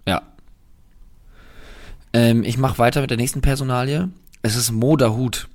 Ja. 0.06 0.22
Ähm, 2.12 2.44
ich 2.44 2.58
mache 2.58 2.78
weiter 2.78 3.00
mit 3.00 3.08
der 3.08 3.16
nächsten 3.16 3.40
Personalie. 3.40 4.10
Es 4.42 4.56
ist 4.56 4.70
Mo 4.72 4.96
Dahut. 4.96 5.48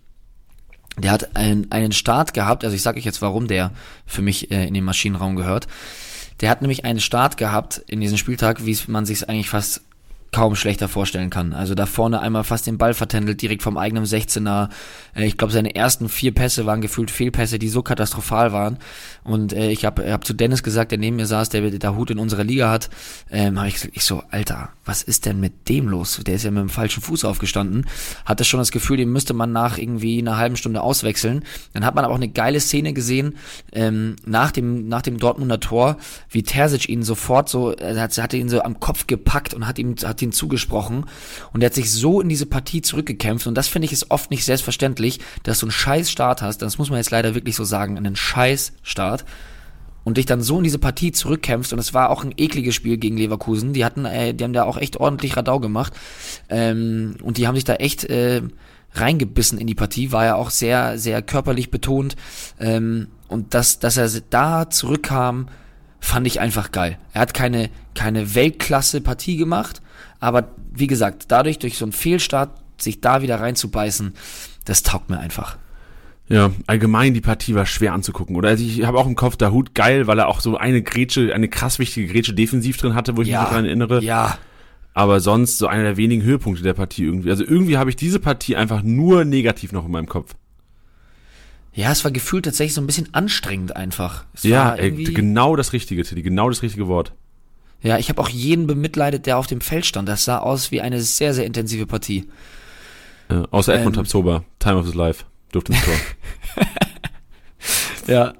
Der 0.98 1.12
hat 1.12 1.36
einen, 1.36 1.72
einen 1.72 1.92
Start 1.92 2.34
gehabt, 2.34 2.66
also 2.66 2.76
ich 2.76 2.82
sage 2.82 2.98
euch 2.98 3.06
jetzt, 3.06 3.22
warum 3.22 3.48
der 3.48 3.72
für 4.08 4.24
mich 4.24 4.50
äh, 4.52 4.68
in 4.68 4.74
den 4.74 4.84
Maschinenraum 4.84 5.36
gehört. 5.36 5.68
Der 6.42 6.50
hat 6.50 6.62
nämlich 6.62 6.86
einen 6.86 7.00
Start 7.00 7.38
gehabt 7.38 7.78
in 7.88 8.02
diesem 8.02 8.18
Spieltag, 8.18 8.66
wie 8.66 8.72
es 8.72 8.88
man 8.88 9.06
sich 9.06 9.30
eigentlich 9.30 9.50
fast 9.50 9.82
kaum 10.32 10.56
schlechter 10.56 10.88
vorstellen 10.88 11.30
kann. 11.30 11.54
Also 11.54 11.76
da 11.76 11.86
vorne 11.86 12.20
einmal 12.22 12.44
fast 12.44 12.68
den 12.68 12.78
Ball 12.78 12.94
vertändelt, 12.94 13.42
direkt 13.42 13.64
vom 13.64 13.78
eigenen 13.78 14.06
16er. 14.06 14.70
Äh, 15.16 15.26
ich 15.26 15.38
glaube, 15.38 15.54
seine 15.54 15.76
ersten 15.76 16.10
vier 16.10 16.34
Pässe 16.34 16.66
waren 16.66 16.82
gefühlt 16.82 17.12
Fehlpässe, 17.12 17.60
die 17.60 17.70
so 17.70 17.82
katastrophal 17.82 18.52
waren. 18.52 18.78
Und 19.24 19.54
äh, 19.54 19.72
ich 19.72 19.86
habe 19.86 20.12
hab 20.12 20.26
zu 20.26 20.34
Dennis 20.34 20.64
gesagt, 20.64 20.92
der 20.92 21.00
neben 21.00 21.16
mir 21.16 21.26
saß, 21.26 21.50
der 21.50 21.70
der 21.72 21.96
Hut 21.96 22.12
in 22.12 22.20
unserer 22.20 22.44
Liga 22.44 22.70
hat, 22.70 22.90
ähm, 23.32 23.58
habe 23.58 23.68
ich 23.68 23.76
gesagt, 23.76 23.96
ich 23.96 24.04
so, 24.04 24.24
Alter, 24.30 24.70
was 24.86 25.04
ist 25.04 25.26
denn 25.26 25.40
mit 25.40 25.70
dem 25.70 25.88
los? 25.88 26.22
Der 26.26 26.36
ist 26.36 26.44
ja 26.44 26.52
mit 26.52 26.62
dem 26.62 26.70
falschen 26.70 27.02
Fuß 27.02 27.26
aufgestanden. 27.26 27.86
Hatte 28.26 28.46
schon 28.46 28.60
das 28.60 28.72
Gefühl, 28.72 28.98
den 28.98 29.12
müsste 29.12 29.34
man 29.34 29.52
nach 29.52 29.78
irgendwie 29.78 30.20
einer 30.20 30.38
halben 30.38 30.56
Stunde 30.56 30.82
auswechseln. 30.82 31.44
Dann 31.74 31.86
hat 31.86 31.96
man 31.96 32.06
aber 32.06 32.14
auch 32.14 32.18
eine 32.18 32.30
geile 32.30 32.60
Szene 32.60 32.94
gesehen, 32.94 33.38
ähm, 33.72 34.16
nach 34.26 34.52
dem, 34.52 34.88
nach 34.88 35.02
dem 35.02 35.18
Dortmunder 35.18 35.60
Tor, 35.60 35.98
wie 36.30 36.44
Terzic 36.44 36.88
ihn 36.90 37.04
sofort 37.04 37.50
so, 37.50 37.72
er 37.72 38.00
hat, 38.00 38.18
hatte 38.18 38.38
ihn 38.38 38.50
so 38.50 38.62
am 38.62 38.80
Kopf 38.80 39.08
gepackt 39.08 39.54
und 39.54 39.68
hat 39.68 39.80
ihm, 39.80 39.96
hat 40.04 40.19
ihn 40.22 40.32
zugesprochen. 40.32 41.06
Und 41.54 41.62
er 41.62 41.68
hat 41.68 41.74
sich 41.74 41.92
so 41.92 42.22
in 42.22 42.30
diese 42.30 42.46
Partie 42.46 42.82
zurückgekämpft. 42.82 43.48
Und 43.48 43.56
das 43.56 43.68
finde 43.68 43.86
ich 43.86 43.92
ist 43.92 44.12
oft 44.12 44.32
nicht 44.32 44.46
selbstverständlich, 44.46 45.20
dass 45.44 45.60
du 45.60 45.66
einen 45.66 45.72
scheiß 45.72 46.10
Start 46.10 46.42
hast. 46.42 46.62
Das 46.62 46.78
muss 46.78 46.90
man 46.90 46.98
jetzt 46.98 47.12
leider 47.12 47.36
wirklich 47.36 47.56
so 47.56 47.64
sagen, 47.64 47.98
einen 47.98 48.16
scheiß 48.16 48.74
Start 48.84 49.26
und 50.04 50.18
dich 50.18 50.26
dann 50.26 50.42
so 50.42 50.58
in 50.58 50.64
diese 50.64 50.80
Partie 50.80 51.12
zurückkämpfst 51.12 51.74
und 51.74 51.80
es 51.80 51.94
war 51.94 52.10
auch 52.10 52.24
ein 52.24 52.34
ekliges 52.38 52.74
Spiel 52.74 52.98
gegen 52.98 53.18
Leverkusen. 53.18 53.74
Die 53.74 53.86
hatten, 53.86 54.06
äh, 54.06 54.34
die 54.34 54.44
haben 54.44 54.54
da 54.54 54.64
auch 54.64 54.78
echt 54.78 54.98
ordentlich 54.98 55.38
Radau 55.38 55.60
gemacht 55.60 55.94
ähm, 56.50 57.16
und 57.22 57.38
die 57.38 57.48
haben 57.48 57.56
sich 57.56 57.66
da 57.66 57.76
echt 57.76 58.06
äh, 58.06 58.42
reingebissen 58.94 59.60
in 59.60 59.68
die 59.68 59.76
Partie. 59.76 60.12
War 60.12 60.26
ja 60.26 60.36
auch 60.36 60.50
sehr, 60.50 60.98
sehr 60.98 61.22
körperlich 61.22 61.70
betont 61.70 62.16
ähm, 62.60 63.08
und 63.28 63.54
dass, 63.54 63.80
dass 63.80 63.98
er 63.98 64.10
da 64.30 64.70
zurückkam, 64.70 65.48
fand 66.00 66.26
ich 66.26 66.40
einfach 66.40 66.72
geil. 66.72 66.98
Er 67.14 67.22
hat 67.22 67.34
keine 67.34 67.70
keine 68.00 68.34
Weltklasse 68.34 69.02
Partie 69.02 69.36
gemacht, 69.36 69.82
aber 70.20 70.50
wie 70.72 70.88
gesagt, 70.88 71.26
dadurch 71.30 71.60
durch 71.60 71.78
so 71.78 71.86
einen 71.86 71.92
Fehlstart 71.92 72.52
sich 72.80 73.02
da 73.02 73.22
wieder 73.22 73.40
reinzubeißen, 73.40 74.14
das 74.66 74.84
taugt 74.84 75.10
mir 75.10 75.20
einfach. 75.20 75.58
Ja, 76.30 76.52
allgemein 76.68 77.16
die 77.16 77.22
Partie 77.22 77.56
war 77.56 77.66
schwer 77.66 77.94
anzugucken. 77.94 78.36
Oder 78.36 78.50
also 78.50 78.64
ich 78.64 78.86
habe 78.86 79.00
auch 79.00 79.08
im 79.08 79.16
Kopf 79.16 79.36
der 79.36 79.52
Hut 79.52 79.74
geil, 79.74 80.06
weil 80.06 80.20
er 80.20 80.28
auch 80.28 80.42
so 80.42 80.58
eine 80.58 80.84
Grätsche, 80.84 81.34
eine 81.34 81.48
krass 81.48 81.80
wichtige 81.80 82.12
Grätsche 82.12 82.34
defensiv 82.34 82.78
drin 82.78 82.94
hatte, 82.94 83.18
wo 83.18 83.24
ich 83.24 83.30
mich 83.30 83.38
daran 83.38 83.66
erinnere. 83.66 84.04
ja, 84.04 84.38
Aber 84.94 85.22
sonst 85.22 85.58
so 85.58 85.66
einer 85.66 85.84
der 85.84 85.98
wenigen 85.98 86.22
Höhepunkte 86.22 86.62
der 86.62 86.74
Partie 86.74 87.04
irgendwie. 87.04 87.32
Also 87.32 87.44
irgendwie 87.44 87.78
habe 87.78 87.90
ich 87.90 87.96
diese 87.96 88.20
Partie 88.20 88.56
einfach 88.56 88.84
nur 88.84 89.26
negativ 89.26 89.72
noch 89.72 89.86
in 89.86 89.92
meinem 89.92 90.08
Kopf. 90.08 90.36
Ja, 91.74 91.92
es 91.92 92.04
war 92.04 92.12
gefühlt 92.12 92.46
tatsächlich 92.46 92.76
so 92.76 92.82
ein 92.82 92.88
bisschen 92.88 93.14
anstrengend 93.14 93.76
einfach. 93.76 94.26
Es 94.34 94.44
Ja, 94.44 94.76
ey, 94.76 94.92
genau 94.92 95.56
das 95.56 95.74
richtige, 95.74 96.04
Tilly, 96.04 96.22
genau 96.22 96.50
das 96.50 96.62
richtige 96.62 96.88
Wort. 96.88 97.14
Ja, 97.82 97.98
ich 97.98 98.10
habe 98.10 98.22
auch 98.22 98.30
jeden 98.30 98.68
bemitleidet, 98.68 99.26
der 99.26 99.38
auf 99.38 99.48
dem 99.48 99.62
Feld 99.62 99.86
stand. 99.86 100.08
Das 100.10 100.26
sah 100.26 100.40
aus 100.40 100.72
wie 100.72 100.82
eine 100.82 101.02
sehr, 101.02 101.34
sehr 101.34 101.46
intensive 101.46 101.86
Partie. 101.86 102.26
Ja, 103.30 103.46
außer 103.52 103.74
Edmund 103.74 103.96
Ähm. 103.96 104.04
Tabsoba, 104.04 104.44
Time 104.60 104.78
of 104.78 104.86
his 104.86 104.96
Life, 104.96 105.26
durfte 105.52 105.74
ins 105.74 105.82
Tor. 105.86 105.94
Ja. 108.08 108.34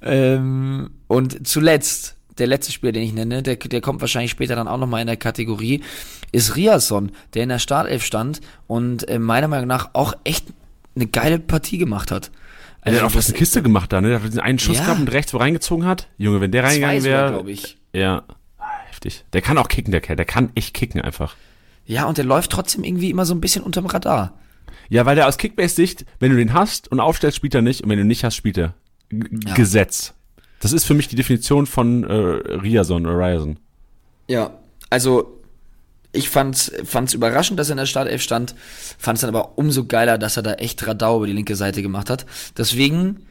Ähm, 0.00 0.90
und 1.06 1.46
zuletzt, 1.46 2.16
der 2.38 2.46
letzte 2.46 2.72
Spieler, 2.72 2.92
den 2.92 3.02
ich 3.02 3.12
nenne, 3.12 3.42
der, 3.42 3.56
der 3.56 3.80
kommt 3.80 4.00
wahrscheinlich 4.00 4.30
später 4.30 4.56
dann 4.56 4.68
auch 4.68 4.78
nochmal 4.78 5.00
in 5.02 5.06
der 5.06 5.16
Kategorie, 5.16 5.82
ist 6.32 6.56
Riasson, 6.56 7.12
der 7.34 7.42
in 7.44 7.50
der 7.50 7.58
Startelf 7.58 8.04
stand 8.04 8.40
und 8.66 9.06
äh, 9.08 9.18
meiner 9.18 9.48
Meinung 9.48 9.66
nach 9.68 9.90
auch 9.92 10.14
echt 10.24 10.46
eine 10.96 11.06
geile 11.06 11.38
Partie 11.38 11.78
gemacht 11.78 12.10
hat. 12.10 12.30
Also 12.80 12.96
der 12.96 13.02
hat 13.04 13.10
auch 13.10 13.14
fast 13.14 13.28
eine 13.28 13.38
Kiste 13.38 13.62
gemacht 13.62 13.92
da, 13.92 14.00
ne? 14.00 14.08
Der 14.08 14.18
hat 14.20 14.26
diesen 14.26 14.40
einen 14.40 14.58
Schuss 14.58 14.78
Ja. 14.78 14.84
gehabt 14.86 15.00
und 15.00 15.12
rechts 15.12 15.32
wo 15.32 15.38
reingezogen 15.38 15.84
hat. 15.86 16.08
Junge, 16.18 16.40
wenn 16.40 16.50
der 16.50 16.64
reingegangen 16.64 17.04
wäre. 17.04 17.28
glaube 17.30 17.52
ich. 17.52 17.76
Ja. 17.92 18.24
Heftig. 19.04 19.24
Der 19.32 19.42
kann 19.42 19.58
auch 19.58 19.68
kicken, 19.68 19.90
der 19.90 20.00
Kerl. 20.00 20.16
Der 20.16 20.24
kann 20.24 20.50
echt 20.54 20.74
kicken 20.74 21.00
einfach. 21.00 21.34
Ja, 21.86 22.04
und 22.06 22.18
der 22.18 22.24
läuft 22.24 22.52
trotzdem 22.52 22.84
irgendwie 22.84 23.10
immer 23.10 23.26
so 23.26 23.34
ein 23.34 23.40
bisschen 23.40 23.64
unterm 23.64 23.86
Radar. 23.86 24.38
Ja, 24.88 25.06
weil 25.06 25.16
der 25.16 25.26
aus 25.26 25.38
Kickbase-Sicht, 25.38 26.04
wenn 26.20 26.30
du 26.30 26.36
den 26.36 26.52
hast 26.52 26.90
und 26.90 27.00
aufstellst, 27.00 27.36
spielt 27.36 27.54
er 27.54 27.62
nicht. 27.62 27.82
Und 27.82 27.90
wenn 27.90 27.96
du 27.96 28.04
ihn 28.04 28.08
nicht 28.08 28.24
hast, 28.24 28.36
spielt 28.36 28.58
er. 28.58 28.74
G 29.10 29.26
Ja. 29.46 29.54
Gesetz. 29.54 30.14
Das 30.60 30.72
ist 30.72 30.84
für 30.84 30.94
mich 30.94 31.08
die 31.08 31.16
Definition 31.16 31.66
von 31.66 32.04
äh, 32.04 32.14
Riason 32.14 33.04
oder 33.06 33.18
Ryerson. 33.18 33.58
Ja, 34.28 34.52
also 34.90 35.40
ich 36.12 36.28
fand's, 36.28 36.70
fand's 36.84 37.14
überraschend, 37.14 37.58
dass 37.58 37.68
er 37.68 37.72
in 37.72 37.78
der 37.78 37.86
Startelf 37.86 38.22
stand, 38.22 38.54
fand's 38.98 39.22
dann 39.22 39.34
aber 39.34 39.58
umso 39.58 39.86
geiler, 39.86 40.18
dass 40.18 40.36
er 40.36 40.42
da 40.44 40.54
echt 40.54 40.86
Radau 40.86 41.16
über 41.16 41.26
die 41.26 41.32
linke 41.32 41.56
Seite 41.56 41.82
gemacht 41.82 42.10
hat. 42.10 42.26
Deswegen 42.56 43.26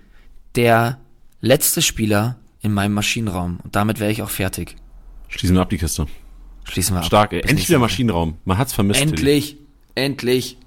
der 0.56 1.00
letzte 1.40 1.82
Spieler 1.82 2.38
in 2.60 2.74
meinem 2.74 2.94
Maschinenraum. 2.94 3.60
Und 3.64 3.76
damit 3.76 4.00
wäre 4.00 4.12
ich 4.12 4.22
auch 4.24 4.30
fertig. 4.30 4.76
Schließen 5.32 5.56
wir 5.56 5.62
ab 5.62 5.70
die 5.70 5.78
Kiste. 5.78 6.06
Schließen 6.66 6.96
wir 6.96 7.00
ab. 7.00 7.06
Stark, 7.06 7.34
ey. 7.34 7.42
Endlich 7.42 7.70
wieder. 7.70 7.80
Maschinenraum. 7.80 8.38
Man 8.46 8.58
hat's 8.58 8.74
vermisst. 8.74 9.00
Tilly. 9.00 9.12
Endlich, 9.12 9.58
endlich. 9.96 10.58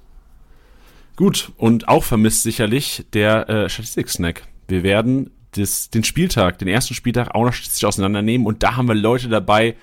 Gut, 1.17 1.53
und 1.57 1.87
auch 1.87 2.03
vermisst 2.03 2.43
sicherlich 2.43 3.05
der 3.13 3.49
äh, 3.49 3.69
Statistik-Snack. 3.69 4.43
Wir 4.67 4.83
werden 4.83 5.31
das, 5.53 5.91
den 5.91 6.03
Spieltag, 6.03 6.59
den 6.59 6.67
ersten 6.67 6.95
Spieltag 6.95 7.35
auch 7.35 7.45
noch 7.45 7.53
statistisch 7.53 7.85
auseinandernehmen 7.85 8.47
und 8.47 8.65
da 8.65 8.77
haben 8.77 8.89
wir 8.89 8.97
Leute 8.97 9.29
dabei, 9.29 9.77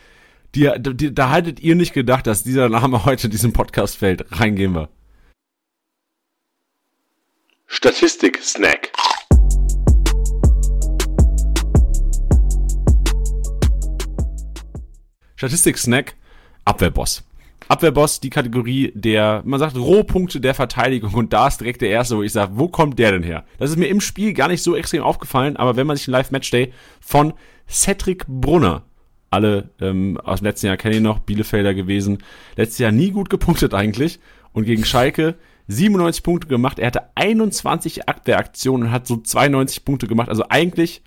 die, 0.56 0.70
die 0.78 1.15
da 1.15 1.30
haltet 1.30 1.62
ihr 1.62 1.76
nicht 1.76 1.94
gedacht, 1.94 2.28
dass 2.28 2.44
dieser 2.44 2.67
Name 2.67 3.06
heute 3.06 3.28
in 3.28 3.32
diesem 3.32 3.54
Podcast 3.54 3.98
fällt. 3.98 4.26
Reingehen 4.32 4.76
wir. 4.76 4.89
Statistik-Snack. 7.67 8.91
Statistik-Snack, 15.41 16.13
Abwehrboss. 16.65 17.23
Abwehrboss, 17.67 18.19
die 18.19 18.30
Kategorie 18.30 18.91
der, 18.93 19.41
man 19.43 19.60
sagt, 19.60 19.75
Rohpunkte 19.75 20.39
der 20.39 20.54
Verteidigung 20.54 21.15
und 21.15 21.34
da 21.34 21.47
ist 21.47 21.62
direkt 21.62 21.82
der 21.82 21.89
erste, 21.89 22.15
wo 22.17 22.21
ich 22.21 22.32
sage, 22.32 22.51
wo 22.58 22.67
kommt 22.67 22.99
der 22.99 23.13
denn 23.13 23.23
her? 23.23 23.43
Das 23.58 23.71
ist 23.71 23.77
mir 23.77 23.88
im 23.88 24.01
Spiel 24.01 24.34
gar 24.34 24.49
nicht 24.49 24.62
so 24.62 24.75
extrem 24.75 25.01
aufgefallen, 25.01 25.58
aber 25.58 25.75
wenn 25.77 25.88
man 25.88 25.97
sich 25.97 26.08
ein 26.08 26.12
Live-Matchday 26.12 26.71
von 26.99 27.34
Cedric 27.67 28.27
Brunner, 28.27 28.84
alle 29.32 29.71
ähm, 29.82 30.19
aus 30.23 30.41
dem 30.41 30.45
letzten 30.45 30.67
Jahr 30.67 30.77
kenne 30.77 30.97
ich 30.97 31.01
noch, 31.01 31.17
Bielefelder 31.17 31.73
gewesen, 31.73 32.19
letztes 32.56 32.77
Jahr 32.77 32.91
nie 32.91 33.10
gut 33.10 33.32
gepunktet 33.32 33.73
eigentlich 33.73 34.19
und 34.54 34.65
gegen 34.65 34.86
Schalke 34.86 35.34
97 35.69 36.21
Punkte 36.21 36.47
gemacht, 36.49 36.77
er 36.77 36.86
hatte 36.86 37.10
21 37.15 38.08
Abwehraktionen 38.08 38.89
und 38.89 38.93
hat 38.93 39.08
so 39.08 39.17
92 39.17 39.86
Punkte 39.86 40.06
gemacht, 40.06 40.30
also 40.30 40.45
eigentlich 40.49 41.01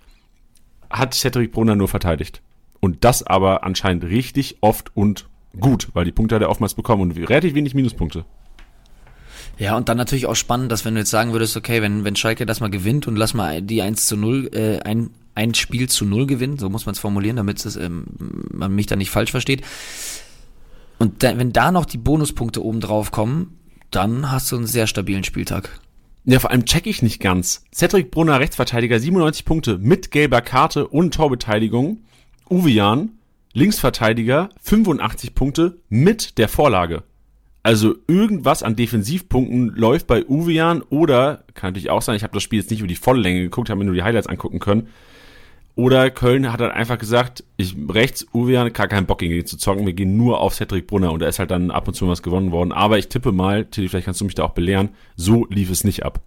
hat 0.89 1.13
Cedric 1.13 1.53
Brunner 1.53 1.77
nur 1.77 1.87
verteidigt. 1.87 2.41
Und 2.85 3.03
das 3.03 3.23
aber 3.23 3.63
anscheinend 3.63 4.03
richtig 4.03 4.57
oft 4.61 4.95
und 4.95 5.25
gut, 5.59 5.89
weil 5.93 6.05
die 6.05 6.11
Punkte 6.11 6.35
hat 6.35 6.43
er 6.43 6.51
oftmals 6.51 6.75
bekommen 6.75 7.01
und 7.01 7.17
relativ 7.17 7.55
wenig 7.55 7.73
Minuspunkte. 7.73 8.25
Ja, 9.57 9.75
und 9.75 9.89
dann 9.89 9.97
natürlich 9.97 10.27
auch 10.27 10.35
spannend, 10.35 10.71
dass 10.71 10.85
wenn 10.85 10.93
du 10.93 10.99
jetzt 10.99 11.09
sagen 11.09 11.31
würdest, 11.31 11.57
okay, 11.57 11.81
wenn, 11.81 12.03
wenn 12.03 12.15
Schalke 12.15 12.45
das 12.45 12.59
mal 12.59 12.69
gewinnt 12.69 13.07
und 13.07 13.15
lass 13.15 13.33
mal 13.33 13.63
die 13.63 13.81
1 13.81 14.05
zu 14.05 14.17
0, 14.17 14.51
äh, 14.53 14.79
ein, 14.81 15.09
ein 15.33 15.55
Spiel 15.55 15.89
zu 15.89 16.05
0 16.05 16.27
gewinnen, 16.27 16.59
so 16.59 16.69
muss 16.69 16.85
man 16.85 16.93
es 16.93 16.99
formulieren, 16.99 17.37
damit 17.37 17.65
ähm, 17.75 18.05
man 18.51 18.75
mich 18.75 18.85
da 18.85 18.95
nicht 18.95 19.09
falsch 19.09 19.31
versteht. 19.31 19.63
Und 20.99 21.23
da, 21.23 21.39
wenn 21.39 21.53
da 21.53 21.71
noch 21.71 21.85
die 21.85 21.97
Bonuspunkte 21.97 22.63
oben 22.63 22.81
drauf 22.81 23.09
kommen, 23.09 23.57
dann 23.89 24.31
hast 24.31 24.51
du 24.51 24.57
einen 24.57 24.67
sehr 24.67 24.85
stabilen 24.85 25.23
Spieltag. 25.23 25.79
Ja, 26.25 26.37
vor 26.37 26.51
allem 26.51 26.65
check 26.65 26.85
ich 26.85 27.01
nicht 27.01 27.19
ganz. 27.19 27.63
Cedric 27.73 28.11
Brunner, 28.11 28.39
Rechtsverteidiger, 28.39 28.99
97 28.99 29.43
Punkte 29.43 29.79
mit 29.79 30.11
gelber 30.11 30.41
Karte 30.41 30.87
und 30.87 31.15
Torbeteiligung. 31.15 32.01
Uwe 32.49 32.69
Jan, 32.69 33.11
Linksverteidiger, 33.53 34.49
85 34.61 35.33
Punkte 35.33 35.77
mit 35.89 36.37
der 36.37 36.47
Vorlage. 36.47 37.03
Also 37.63 37.95
irgendwas 38.07 38.61
an 38.61 38.75
Defensivpunkten 38.75 39.69
läuft 39.75 40.05
bei 40.05 40.23
Uwe 40.27 40.51
Jan 40.51 40.83
oder, 40.83 41.43
kann 41.55 41.69
natürlich 41.69 41.89
auch 41.89 42.03
sein, 42.03 42.15
ich 42.15 42.23
habe 42.23 42.33
das 42.33 42.43
Spiel 42.43 42.59
jetzt 42.59 42.69
nicht 42.69 42.81
über 42.81 42.87
die 42.87 42.95
volle 42.95 43.21
Länge 43.21 43.41
geguckt, 43.41 43.69
habe 43.69 43.79
mir 43.79 43.85
nur 43.85 43.95
die 43.95 44.03
Highlights 44.03 44.27
angucken 44.27 44.59
können. 44.59 44.87
Oder 45.73 46.09
Köln 46.11 46.51
hat 46.51 46.61
dann 46.61 46.71
einfach 46.71 46.97
gesagt, 46.97 47.43
ich 47.57 47.75
rechts, 47.89 48.27
Uwe 48.33 48.53
Jan, 48.53 48.71
gar 48.71 48.87
keinen 48.87 49.07
Bock 49.07 49.17
gegen 49.17 49.33
ihn 49.33 49.45
zu 49.45 49.57
zocken, 49.57 49.85
wir 49.85 49.93
gehen 49.93 50.15
nur 50.15 50.39
auf 50.41 50.53
Cedric 50.53 50.85
Brunner 50.85 51.11
und 51.11 51.21
da 51.21 51.27
ist 51.27 51.39
halt 51.39 51.49
dann 51.49 51.71
ab 51.71 51.87
und 51.87 51.95
zu 51.95 52.07
was 52.07 52.21
gewonnen 52.21 52.51
worden. 52.51 52.71
Aber 52.71 52.99
ich 52.99 53.09
tippe 53.09 53.31
mal, 53.31 53.65
Tilly, 53.65 53.89
vielleicht 53.89 54.05
kannst 54.05 54.21
du 54.21 54.25
mich 54.25 54.35
da 54.35 54.43
auch 54.43 54.53
belehren, 54.53 54.89
so 55.15 55.47
lief 55.49 55.71
es 55.71 55.83
nicht 55.83 56.05
ab. 56.05 56.21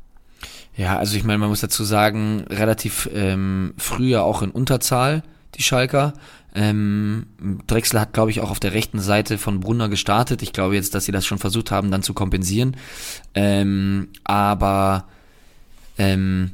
Ja, 0.76 0.98
also 0.98 1.16
ich 1.16 1.24
meine, 1.24 1.38
man 1.38 1.48
muss 1.48 1.60
dazu 1.60 1.84
sagen, 1.84 2.44
relativ 2.50 3.08
ähm, 3.14 3.74
früher 3.78 4.24
auch 4.24 4.42
in 4.42 4.50
Unterzahl, 4.50 5.22
die 5.54 5.62
Schalker. 5.62 6.14
Ähm, 6.54 7.26
Drexler 7.66 8.00
hat, 8.00 8.12
glaube 8.12 8.30
ich, 8.30 8.40
auch 8.40 8.50
auf 8.50 8.60
der 8.60 8.72
rechten 8.72 9.00
Seite 9.00 9.38
von 9.38 9.60
Brunner 9.60 9.88
gestartet. 9.88 10.42
Ich 10.42 10.52
glaube 10.52 10.74
jetzt, 10.74 10.94
dass 10.94 11.04
sie 11.04 11.12
das 11.12 11.26
schon 11.26 11.38
versucht 11.38 11.70
haben, 11.70 11.90
dann 11.90 12.02
zu 12.02 12.14
kompensieren. 12.14 12.76
Ähm, 13.34 14.08
aber 14.24 15.04
ähm, 15.98 16.52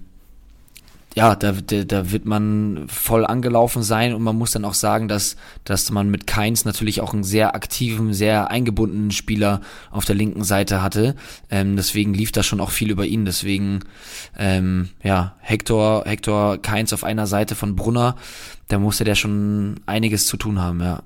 ja, 1.15 1.37
da, 1.37 1.53
da, 1.53 1.85
da 1.85 2.11
wird 2.11 2.25
man 2.25 2.87
voll 2.89 3.25
angelaufen 3.25 3.85
sein 3.85 4.15
und 4.15 4.23
man 4.23 4.37
muss 4.37 4.51
dann 4.51 4.65
auch 4.65 4.75
sagen, 4.75 5.07
dass, 5.07 5.37
dass 5.63 5.93
man 5.93 6.11
mit 6.11 6.27
Keins 6.27 6.65
natürlich 6.65 7.01
auch 7.01 7.15
einen 7.15 7.23
sehr 7.23 7.55
aktiven, 7.55 8.13
sehr 8.13 8.51
eingebundenen 8.51 9.13
Spieler 9.13 9.61
auf 9.93 10.05
der 10.05 10.17
linken 10.17 10.43
Seite 10.43 10.83
hatte. 10.83 11.15
Ähm, 11.51 11.77
deswegen 11.77 12.15
lief 12.15 12.33
da 12.33 12.43
schon 12.43 12.61
auch 12.61 12.71
viel 12.71 12.91
über 12.91 13.07
ihn. 13.07 13.25
Deswegen, 13.25 13.81
ähm, 14.37 14.89
ja, 15.05 15.37
Hector, 15.39 16.03
Hector 16.05 16.59
Keins 16.61 16.93
auf 16.93 17.05
einer 17.05 17.29
Seite 17.29 17.55
von 17.55 17.77
Brunner, 17.77 18.17
da 18.69 18.79
musste 18.79 19.05
der 19.05 19.15
schon 19.15 19.81
einiges 19.87 20.27
zu 20.27 20.37
tun 20.37 20.61
haben, 20.61 20.81
ja. 20.81 21.03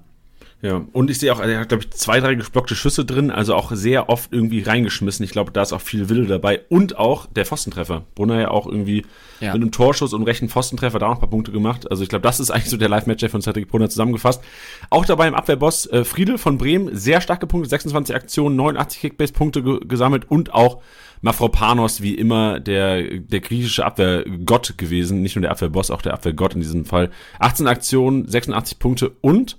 Ja, 0.60 0.84
und 0.92 1.08
ich 1.08 1.20
sehe 1.20 1.32
auch, 1.32 1.38
er 1.38 1.60
hat, 1.60 1.68
glaube 1.68 1.84
ich, 1.84 1.90
zwei, 1.92 2.18
drei 2.18 2.34
geblockte 2.34 2.74
Schüsse 2.74 3.04
drin, 3.04 3.30
also 3.30 3.54
auch 3.54 3.70
sehr 3.70 4.08
oft 4.08 4.32
irgendwie 4.32 4.60
reingeschmissen. 4.60 5.24
Ich 5.24 5.30
glaube, 5.30 5.52
da 5.52 5.62
ist 5.62 5.72
auch 5.72 5.80
viel 5.80 6.08
Wille 6.08 6.26
dabei. 6.26 6.62
Und 6.68 6.98
auch 6.98 7.26
der 7.26 7.46
Pfostentreffer. 7.46 8.02
Brunner 8.16 8.40
ja 8.40 8.50
auch 8.50 8.66
irgendwie 8.66 9.06
Ja. 9.38 9.52
mit 9.52 9.62
einem 9.62 9.70
Torschuss 9.70 10.12
und 10.12 10.18
einem 10.18 10.24
rechten 10.26 10.48
Pfostentreffer 10.48 10.98
da 10.98 11.06
auch 11.06 11.10
noch 11.10 11.16
ein 11.18 11.20
paar 11.20 11.30
Punkte 11.30 11.52
gemacht. 11.52 11.88
Also 11.92 12.02
ich 12.02 12.08
glaube, 12.08 12.22
das 12.24 12.40
ist 12.40 12.50
eigentlich 12.50 12.70
so 12.70 12.76
der 12.76 12.88
Live-Match 12.88 13.24
von 13.28 13.40
Cedric 13.40 13.68
Brunner 13.68 13.88
zusammengefasst. 13.88 14.42
Auch 14.90 15.04
dabei 15.04 15.28
im 15.28 15.34
Abwehrboss 15.36 15.86
äh, 15.86 16.02
Friedel 16.04 16.38
von 16.38 16.58
Bremen, 16.58 16.92
sehr 16.92 17.20
stark 17.20 17.38
gepunktet, 17.38 17.70
26 17.70 18.16
Aktionen, 18.16 18.56
89 18.56 19.00
Kickbase-Punkte 19.00 19.62
ge 19.62 19.78
gesammelt 19.86 20.28
und 20.28 20.52
auch 20.54 20.82
Mafropanos, 21.20 22.00
wie 22.00 22.14
immer 22.14 22.60
der, 22.60 23.18
der 23.18 23.40
griechische 23.40 23.84
Abwehrgott 23.84 24.78
gewesen. 24.78 25.22
Nicht 25.22 25.36
nur 25.36 25.42
der 25.42 25.50
Abwehrboss, 25.50 25.90
auch 25.90 26.02
der 26.02 26.14
Abwehrgott 26.14 26.54
in 26.54 26.60
diesem 26.60 26.84
Fall. 26.84 27.10
18 27.38 27.66
Aktionen, 27.66 28.28
86 28.28 28.78
Punkte 28.78 29.12
und 29.20 29.56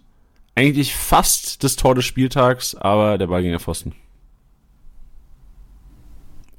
eigentlich 0.55 0.93
fast 0.93 1.63
das 1.63 1.75
Tor 1.75 1.95
des 1.95 2.05
Spieltags, 2.05 2.75
aber 2.75 3.17
der 3.17 3.27
Ball 3.27 3.41
ging 3.41 3.55
auf 3.55 3.63
Pfosten. 3.63 3.93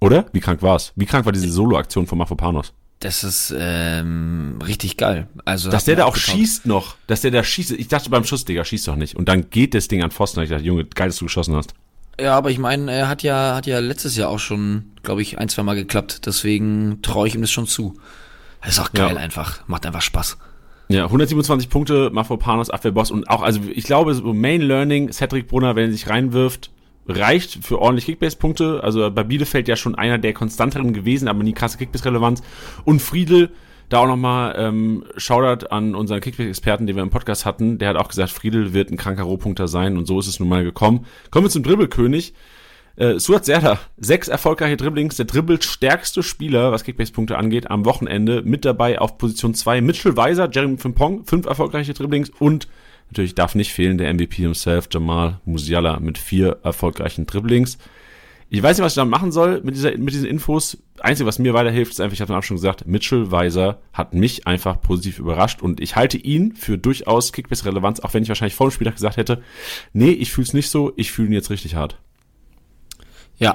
Oder? 0.00 0.26
Wie 0.32 0.40
krank 0.40 0.62
war's? 0.62 0.92
Wie 0.96 1.06
krank 1.06 1.26
war 1.26 1.32
diese 1.32 1.50
Solo-Aktion 1.50 2.06
von 2.06 2.16
Mafropanos? 2.18 2.72
Das 3.00 3.24
ist 3.24 3.54
ähm, 3.56 4.58
richtig 4.66 4.96
geil. 4.96 5.28
Also 5.44 5.70
Dass 5.70 5.84
der 5.84 5.96
da 5.96 6.04
auch 6.04 6.14
getaugt. 6.14 6.38
schießt 6.38 6.66
noch. 6.66 6.96
Dass 7.06 7.22
der 7.22 7.30
da 7.30 7.42
schießt. 7.42 7.72
Ich 7.72 7.88
dachte 7.88 8.10
beim 8.10 8.24
Schuss, 8.24 8.44
Digga, 8.44 8.64
schießt 8.64 8.88
doch 8.88 8.96
nicht. 8.96 9.16
Und 9.16 9.28
dann 9.28 9.48
geht 9.48 9.74
das 9.74 9.88
Ding 9.88 10.02
an 10.02 10.10
Pfosten. 10.10 10.40
Ich 10.42 10.50
dachte, 10.50 10.64
Junge, 10.64 10.84
geil, 10.84 11.08
dass 11.08 11.16
du 11.16 11.24
geschossen 11.26 11.54
hast. 11.56 11.74
Ja, 12.20 12.36
aber 12.36 12.50
ich 12.50 12.58
meine, 12.58 12.92
er 12.92 13.08
hat 13.08 13.22
ja, 13.22 13.54
hat 13.54 13.66
ja 13.66 13.78
letztes 13.78 14.16
Jahr 14.16 14.28
auch 14.28 14.38
schon, 14.38 14.92
glaube 15.02 15.22
ich, 15.22 15.38
ein, 15.38 15.48
zwei 15.48 15.62
Mal 15.62 15.74
geklappt. 15.74 16.26
Deswegen 16.26 17.00
traue 17.02 17.28
ich 17.28 17.34
ihm 17.34 17.40
das 17.40 17.50
schon 17.50 17.66
zu. 17.66 17.94
Das 18.62 18.72
ist 18.72 18.80
auch 18.80 18.92
geil 18.92 19.14
Ja. 19.14 19.20
einfach. 19.20 19.66
Macht 19.68 19.86
einfach 19.86 20.02
Spaß. 20.02 20.36
Ja, 20.88 21.04
127 21.04 21.70
Punkte, 21.70 22.10
Mafropanos, 22.12 22.68
Abwehrboss 22.68 23.10
und 23.12 23.30
auch, 23.30 23.42
also 23.42 23.60
ich 23.72 23.84
glaube, 23.84 24.12
so 24.14 24.34
Main 24.34 24.60
Learning, 24.60 25.12
Cedric 25.12 25.46
Brunner, 25.46 25.76
wenn 25.76 25.86
er 25.86 25.92
sich 25.92 26.08
reinwirft, 26.08 26.70
reicht 27.06 27.64
für 27.64 27.78
ordentlich 27.80 28.06
Kickbase-Punkte. 28.06 28.80
Also 28.82 29.10
bei 29.10 29.22
Bielefeld 29.22 29.68
ja 29.68 29.76
schon 29.76 29.94
einer 29.94 30.18
der 30.18 30.32
konstanteren 30.34 30.92
gewesen, 30.92 31.28
aber 31.28 31.42
nie 31.42 31.52
krasse 31.52 31.78
Kickbase-Relevanz. 31.78 32.42
Und 32.84 33.00
Friedel, 33.00 33.50
da 33.90 33.98
auch 33.98 34.06
nochmal 34.06 34.54
ähm, 34.56 35.04
Shoutout 35.16 35.66
an 35.66 35.94
unseren 35.94 36.20
Kickbase-Experten, 36.20 36.86
den 36.86 36.96
wir 36.96 37.02
im 37.02 37.10
Podcast 37.10 37.44
hatten. 37.44 37.78
Der 37.78 37.90
hat 37.90 37.96
auch 37.96 38.08
gesagt, 38.08 38.30
Friedel 38.30 38.72
wird 38.72 38.90
ein 38.90 38.96
kranker 38.96 39.24
Rohpunkter 39.24 39.68
sein 39.68 39.98
und 39.98 40.06
so 40.06 40.18
ist 40.18 40.28
es 40.28 40.40
nun 40.40 40.48
mal 40.48 40.64
gekommen. 40.64 41.06
Kommen 41.30 41.46
wir 41.46 41.50
zum 41.50 41.64
Dribbelkönig. 41.64 42.32
Äh, 42.96 43.18
Suat 43.18 43.44
Serdar, 43.44 43.80
sechs 43.98 44.28
erfolgreiche 44.28 44.76
Dribblings, 44.76 45.16
der 45.16 45.24
dribbelstärkste 45.24 46.22
Spieler, 46.22 46.70
was 46.70 46.84
Kickbase-Punkte 46.84 47.36
angeht, 47.36 47.70
am 47.70 47.84
Wochenende. 47.84 48.42
Mit 48.42 48.64
dabei 48.64 49.00
auf 49.00 49.18
Position 49.18 49.54
2 49.54 49.80
Mitchell 49.80 50.16
Weiser, 50.16 50.48
Jeremy 50.50 50.76
Frimpong, 50.76 51.24
fünf 51.24 51.46
erfolgreiche 51.46 51.92
Dribblings 51.92 52.30
und 52.30 52.68
natürlich 53.08 53.34
darf 53.34 53.56
nicht 53.56 53.72
fehlen 53.72 53.98
der 53.98 54.12
MVP 54.14 54.36
himself, 54.42 54.88
Jamal 54.90 55.40
Musiala, 55.44 55.98
mit 55.98 56.16
vier 56.16 56.58
erfolgreichen 56.62 57.26
Dribblings. 57.26 57.78
Ich 58.52 58.60
weiß 58.60 58.76
nicht, 58.76 58.84
was 58.84 58.92
ich 58.92 58.96
da 58.96 59.04
machen 59.04 59.30
soll 59.30 59.60
mit, 59.62 59.76
dieser, 59.76 59.96
mit 59.96 60.12
diesen 60.12 60.26
Infos. 60.26 60.76
Einzige, 60.98 61.28
was 61.28 61.38
mir 61.38 61.54
weiterhilft, 61.54 61.92
ist 61.92 62.00
einfach, 62.00 62.14
ich 62.14 62.20
habe 62.20 62.34
am 62.34 62.42
schon 62.42 62.56
gesagt, 62.56 62.84
Mitchell 62.84 63.30
Weiser 63.30 63.80
hat 63.92 64.12
mich 64.12 64.48
einfach 64.48 64.80
positiv 64.80 65.20
überrascht 65.20 65.62
und 65.62 65.80
ich 65.80 65.94
halte 65.94 66.18
ihn 66.18 66.56
für 66.56 66.76
durchaus 66.76 67.32
Kickbase-Relevanz, 67.32 68.00
auch 68.00 68.12
wenn 68.12 68.24
ich 68.24 68.28
wahrscheinlich 68.28 68.56
vor 68.56 68.68
dem 68.68 68.72
Spieltag 68.72 68.96
gesagt 68.96 69.18
hätte, 69.18 69.40
nee, 69.92 70.10
ich 70.10 70.32
fühle 70.32 70.48
es 70.48 70.52
nicht 70.52 70.68
so, 70.68 70.92
ich 70.96 71.12
fühle 71.12 71.28
ihn 71.28 71.34
jetzt 71.34 71.50
richtig 71.50 71.76
hart. 71.76 71.96
Ja, 73.38 73.54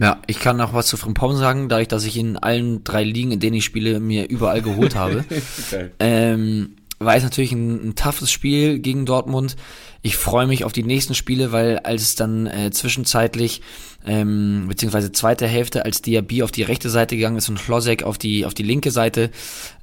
Ja, 0.00 0.20
ich 0.26 0.40
kann 0.40 0.56
noch 0.56 0.72
was 0.72 0.86
zu 0.86 0.96
Frimpong 0.96 1.36
sagen, 1.36 1.68
dadurch, 1.68 1.88
dass 1.88 2.04
ich 2.04 2.16
in 2.16 2.36
allen 2.36 2.82
drei 2.82 3.04
Ligen, 3.04 3.30
in 3.30 3.40
denen 3.40 3.56
ich 3.56 3.64
spiele, 3.64 4.00
mir 4.00 4.28
überall 4.28 4.62
geholt 4.62 4.96
habe. 4.96 5.24
ähm, 6.00 6.76
war 7.04 7.16
es 7.16 7.22
natürlich 7.22 7.52
ein, 7.52 7.88
ein 7.88 7.94
toughes 7.94 8.30
Spiel 8.30 8.78
gegen 8.78 9.06
Dortmund. 9.06 9.56
Ich 10.02 10.16
freue 10.16 10.46
mich 10.46 10.64
auf 10.64 10.72
die 10.72 10.82
nächsten 10.82 11.14
Spiele, 11.14 11.52
weil 11.52 11.78
als 11.78 12.02
es 12.02 12.14
dann 12.14 12.46
äh, 12.46 12.70
zwischenzeitlich 12.70 13.62
ähm, 14.04 14.66
beziehungsweise 14.68 15.12
zweite 15.12 15.46
Hälfte, 15.46 15.84
als 15.84 16.02
Diaby 16.02 16.42
auf 16.42 16.50
die 16.50 16.62
rechte 16.62 16.90
Seite 16.90 17.16
gegangen 17.16 17.36
ist 17.36 17.48
und 17.48 17.60
Flosek 17.60 18.02
auf 18.02 18.18
die 18.18 18.44
auf 18.44 18.54
die 18.54 18.64
linke 18.64 18.90
Seite, 18.90 19.30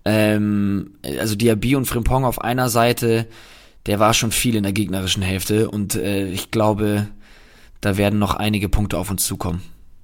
ähm, 0.03 0.95
also 1.19 1.35
Diaby 1.35 1.75
und 1.75 1.85
Frimpong 1.85 2.25
auf 2.25 2.41
einer 2.41 2.69
Seite, 2.69 3.27
der 3.85 3.99
war 3.99 4.13
schon 4.13 4.31
viel 4.31 4.55
in 4.55 4.63
der 4.63 4.73
gegnerischen 4.73 5.23
Hälfte 5.23 5.69
und 5.69 5.95
äh, 5.95 6.27
ich 6.27 6.51
glaube, 6.51 7.07
da 7.81 7.97
werden 7.97 8.19
noch 8.19 8.35
einige 8.35 8.67
Punkte 8.67 8.97
auf 8.97 9.09
uns 9.09 9.25
zukommen. 9.25 9.61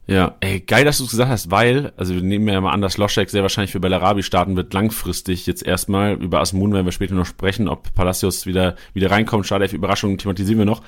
Ja, 0.07 0.35
ey, 0.39 0.59
geil, 0.59 0.85
dass 0.85 0.99
du 0.99 1.05
es 1.05 1.09
gesagt 1.09 1.31
hast, 1.31 1.49
weil, 1.49 1.91
also 1.97 2.13
wir 2.13 2.21
nehmen 2.21 2.47
ja 2.47 2.61
mal 2.61 2.71
an, 2.71 2.81
dass 2.81 2.97
Loschek 2.97 3.29
sehr 3.29 3.41
wahrscheinlich 3.41 3.71
für 3.71 3.79
Bellarabi 3.79 4.21
starten 4.21 4.55
wird, 4.55 4.71
langfristig 4.71 5.47
jetzt 5.47 5.65
erstmal. 5.65 6.13
Über 6.13 6.41
Asmun 6.41 6.73
werden 6.73 6.85
wir 6.85 6.91
später 6.91 7.15
noch 7.15 7.25
sprechen, 7.25 7.67
ob 7.67 7.93
Palacios 7.95 8.45
wieder, 8.45 8.75
wieder 8.93 9.09
reinkommt. 9.09 9.47
Schade, 9.47 9.67
für 9.67 9.75
Überraschungen 9.75 10.19
thematisieren 10.19 10.59
wir 10.59 10.65
noch. 10.65 10.83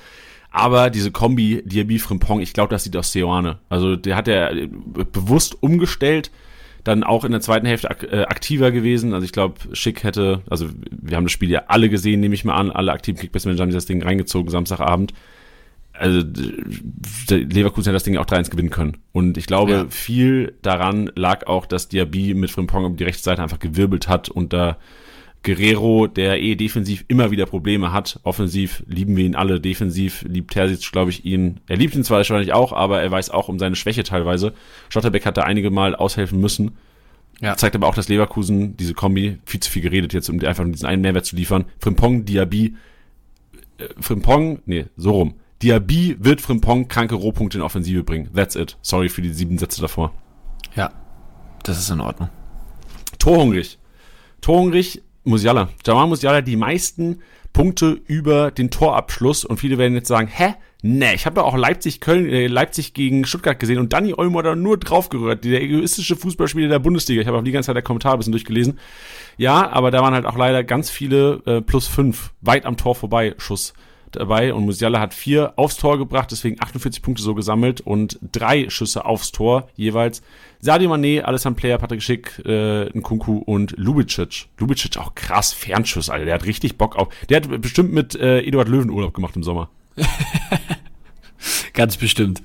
Aber 0.51 0.91
diese 0.91 1.11
Kombi, 1.11 1.63
Diaby 1.65 1.97
Frimpong, 1.97 2.41
ich 2.41 2.53
glaube, 2.53 2.70
das 2.70 2.84
sieht 2.84 2.95
aus 2.95 3.11
Seoane. 3.11 3.57
Also 3.70 3.95
der 3.95 4.15
hat 4.15 4.28
er 4.28 4.53
bewusst 5.11 5.61
umgestellt, 5.61 6.32
dann 6.84 7.03
auch 7.03 7.26
in 7.26 7.32
der 7.32 7.41
zweiten 7.41 7.65
Hälfte 7.65 7.89
ak 7.89 8.03
äh, 8.03 8.22
aktiver 8.22 8.72
gewesen. 8.72 9.13
Also 9.13 9.26
ich 9.26 9.32
glaube, 9.32 9.55
Schick 9.74 10.03
hätte, 10.03 10.41
also 10.47 10.68
wir 10.91 11.18
haben 11.18 11.26
das 11.26 11.32
Spiel 11.32 11.49
ja 11.49 11.63
alle 11.68 11.89
gesehen, 11.89 12.20
nehme 12.20 12.36
ich 12.36 12.45
mal 12.45 12.55
an, 12.55 12.72
alle 12.72 12.91
aktiven 12.91 13.20
Kickbase-Manager 13.20 13.63
haben 13.63 13.72
das 13.72 13.88
Ding 13.88 14.01
reingezogen 14.01 14.51
Samstagabend 14.51 15.13
also 15.97 16.21
Leverkusen 17.29 17.85
hätte 17.85 17.93
das 17.93 18.03
Ding 18.03 18.17
auch 18.17 18.25
3-1 18.25 18.49
gewinnen 18.51 18.69
können. 18.69 18.97
Und 19.11 19.37
ich 19.37 19.47
glaube, 19.47 19.71
ja. 19.71 19.85
viel 19.89 20.53
daran 20.61 21.11
lag 21.15 21.47
auch, 21.47 21.65
dass 21.65 21.89
Diaby 21.89 22.33
mit 22.33 22.51
Frimpong 22.51 22.85
um 22.85 22.95
die 22.97 23.03
rechte 23.03 23.23
Seite 23.23 23.41
einfach 23.41 23.59
gewirbelt 23.59 24.07
hat 24.07 24.29
und 24.29 24.53
da 24.53 24.77
Guerrero, 25.43 26.07
der 26.07 26.41
eh 26.41 26.55
defensiv 26.55 27.05
immer 27.07 27.31
wieder 27.31 27.45
Probleme 27.45 27.93
hat. 27.93 28.19
Offensiv 28.23 28.83
lieben 28.87 29.15
wir 29.15 29.25
ihn 29.25 29.35
alle, 29.35 29.61
defensiv 29.61 30.23
liebt 30.27 30.51
Terzic, 30.51 30.91
glaube 30.91 31.09
ich, 31.11 31.25
ihn. 31.25 31.61
Er 31.67 31.77
liebt 31.77 31.95
ihn 31.95 32.03
zwar 32.03 32.17
wahrscheinlich 32.17 32.53
auch, 32.53 32.73
aber 32.73 33.01
er 33.01 33.11
weiß 33.11 33.29
auch 33.29 33.47
um 33.47 33.59
seine 33.59 33.75
Schwäche 33.75 34.03
teilweise. 34.03 34.53
Schotterbeck 34.89 35.25
hat 35.25 35.37
da 35.37 35.43
einige 35.43 35.71
Mal 35.71 35.95
aushelfen 35.95 36.39
müssen. 36.41 36.71
Ja. 37.39 37.55
Zeigt 37.55 37.75
aber 37.75 37.87
auch, 37.87 37.95
dass 37.95 38.09
Leverkusen, 38.09 38.75
diese 38.77 38.93
Kombi, 38.93 39.37
viel 39.45 39.59
zu 39.59 39.71
viel 39.71 39.83
geredet 39.83 40.13
jetzt, 40.13 40.29
um 40.29 40.39
einfach 40.43 40.65
diesen 40.65 40.87
einen 40.87 41.01
Mehrwert 41.01 41.25
zu 41.25 41.35
liefern. 41.35 41.65
Frimpong, 41.79 42.25
Diaby, 42.25 42.75
äh, 43.77 43.85
Frimpong, 43.99 44.59
nee, 44.65 44.85
so 44.97 45.11
rum. 45.11 45.35
Diaby 45.62 46.18
wird 46.20 46.41
Frimpong 46.41 46.88
kranke 46.88 47.16
Rohpunkte 47.16 47.58
in 47.58 47.64
Offensive 47.64 48.03
bringen. 48.03 48.30
That's 48.34 48.55
it. 48.55 48.78
Sorry 48.82 49.10
für 49.10 49.22
die 49.22 49.34
sieben 49.34 49.58
Sätze 49.58 49.82
davor. 49.82 50.14
Ja, 50.76 50.91
das 51.64 51.80
ist 51.80 51.89
in 51.89 52.01
Ordnung. 52.01 52.30
Torhungrig. 53.18 53.80
Torhungrig, 54.41 55.01
Musiala. 55.24 55.70
Jamal 55.86 56.08
Musiala 56.08 56.41
die 56.41 56.55
meisten 56.55 57.22
Punkte 57.53 57.99
über 58.05 58.51
den 58.51 58.70
Torabschluss 58.70 59.43
und 59.43 59.58
viele 59.60 59.78
werden 59.78 59.95
jetzt 59.95 60.08
sagen, 60.08 60.28
hä? 60.28 60.53
Nee, 60.84 61.16
ich 61.16 61.26
habe 61.26 61.41
ja 61.41 61.45
auch 61.45 61.58
Leipzig, 61.58 62.01
Köln, 62.01 62.30
äh, 62.30 62.45
Leipzig 62.45 62.93
gegen 62.93 63.26
Stuttgart 63.26 63.60
gesehen 63.60 63.80
und 63.80 63.93
Danny 63.93 64.14
Olmo 64.16 64.43
da 64.43 64.55
nur 64.55 64.78
draufgerührt, 64.78 65.43
der 65.43 65.64
egoistische 65.64 66.16
Fußballspieler 66.16 66.68
der 66.68 66.78
Bundesliga. 66.78 67.20
Ich 67.20 67.28
habe 67.28 67.36
auch 67.36 67.43
die 67.43 67.51
ganze 67.51 67.68
Zeit 67.68 67.76
der 67.76 67.82
Kommentar 67.82 68.14
ein 68.14 68.20
bisschen 68.20 68.32
durchgelesen. 68.32 68.78
Ja, 69.38 69.72
aber 69.72 69.89
da 69.89 70.03
waren 70.03 70.14
halt 70.14 70.28
auch 70.28 70.38
leider 70.38 70.64
ganz 70.64 70.91
viele 70.91 71.41
äh, 71.47 71.62
plus 71.62 71.88
fünf, 71.88 72.32
weit 72.41 72.68
am 72.68 72.78
Tor 72.78 72.93
vorbei 72.93 73.34
Schuss 73.39 73.74
dabei 74.18 74.53
und 74.53 74.65
Musiala 74.65 74.99
hat 74.99 75.13
vier 75.13 75.53
aufs 75.55 75.78
Tor 75.78 75.97
gebracht, 75.97 76.32
deswegen 76.32 76.61
48 76.61 77.01
Punkte 77.01 77.24
so 77.24 77.36
gesammelt 77.36 77.82
und 77.82 78.20
drei 78.32 78.70
Schüsse 78.70 79.05
aufs 79.05 79.32
Tor 79.32 79.70
jeweils. 79.76 80.22
Sadio 80.59 80.91
Mané, 80.91 81.22
Alessandro 81.22 81.59
Player, 81.59 81.78
Patrick 81.78 82.01
Schick, 82.01 82.41
äh, 82.45 82.86
Nkunku 82.97 83.38
und 83.38 83.76
Lubicic. 83.78 84.47
Lubicic 84.57 84.97
auch 84.97 85.15
krass, 85.15 85.53
Fernschuss, 85.53 86.09
Alter. 86.09 86.26
Der 86.26 86.34
hat 86.34 86.45
richtig 86.45 86.78
Bock 86.78 86.95
auf. 86.95 87.09
Der 87.30 87.38
hat 87.38 87.61
bestimmt 87.61 87.93
mit 87.93 88.15
äh, 88.15 88.39
Eduard 88.39 88.68
Löwen 88.68 88.89
Urlaub 88.89 89.13
gemacht 89.13 89.36
im 89.36 89.43
Sommer. 89.43 89.70
Ganz 91.74 91.97
bestimmt. 91.97 92.41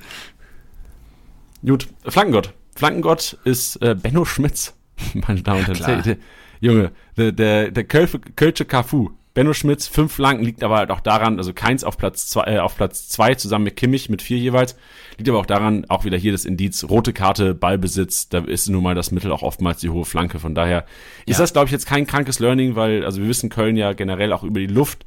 Gut, 1.64 1.89
Flankengott. 2.05 2.53
Flankengott 2.75 3.39
ist 3.45 3.77
äh, 3.77 3.95
Benno 3.95 4.25
Schmitz, 4.25 4.75
meine 5.14 5.43
Damen 5.43 5.64
und 5.64 5.87
Herren. 5.87 6.16
Junge, 6.61 6.93
der, 7.16 7.33
der, 7.33 7.70
der 7.73 7.85
Kölsche 7.85 8.64
Cafu, 8.64 9.11
Benno 9.35 9.55
Schmitz, 9.55 9.87
fünf 9.87 10.12
Flanken, 10.12 10.45
liegt 10.45 10.62
aber 10.62 10.76
halt 10.76 10.91
auch 10.91 11.01
daran, 11.01 11.39
also 11.39 11.55
keins 11.55 11.85
auf 11.85 11.97
Platz 11.97 12.26
zwei, 12.26 12.45
äh, 12.45 12.59
auf 12.59 12.76
Platz 12.76 13.09
zwei 13.09 13.35
zusammen 13.35 13.64
mit 13.64 13.76
Kimmich 13.76 14.11
mit 14.11 14.20
vier 14.20 14.37
jeweils, 14.37 14.76
liegt 15.16 15.28
aber 15.28 15.39
auch 15.39 15.47
daran, 15.47 15.87
auch 15.89 16.05
wieder 16.05 16.18
hier 16.18 16.33
das 16.33 16.45
Indiz, 16.45 16.85
rote 16.85 17.12
Karte, 17.12 17.55
Ballbesitz, 17.55 18.28
da 18.28 18.41
ist 18.41 18.68
nun 18.68 18.83
mal 18.83 18.95
das 18.95 19.11
Mittel 19.11 19.33
auch 19.33 19.43
oftmals 19.43 19.80
die 19.80 19.89
hohe 19.89 20.05
Flanke, 20.05 20.39
von 20.39 20.55
daher 20.55 20.85
ist 21.24 21.41
das, 21.41 21.55
glaube 21.55 21.66
ich, 21.66 21.72
jetzt 21.72 21.87
kein 21.87 22.07
krankes 22.07 22.41
Learning, 22.41 22.76
weil, 22.76 23.05
also 23.05 23.22
wir 23.22 23.28
wissen 23.28 23.49
Köln 23.49 23.76
ja 23.76 23.95
generell 23.95 24.33
auch 24.33 24.43
über 24.43 24.61
die 24.61 24.66
Luft, 24.66 25.07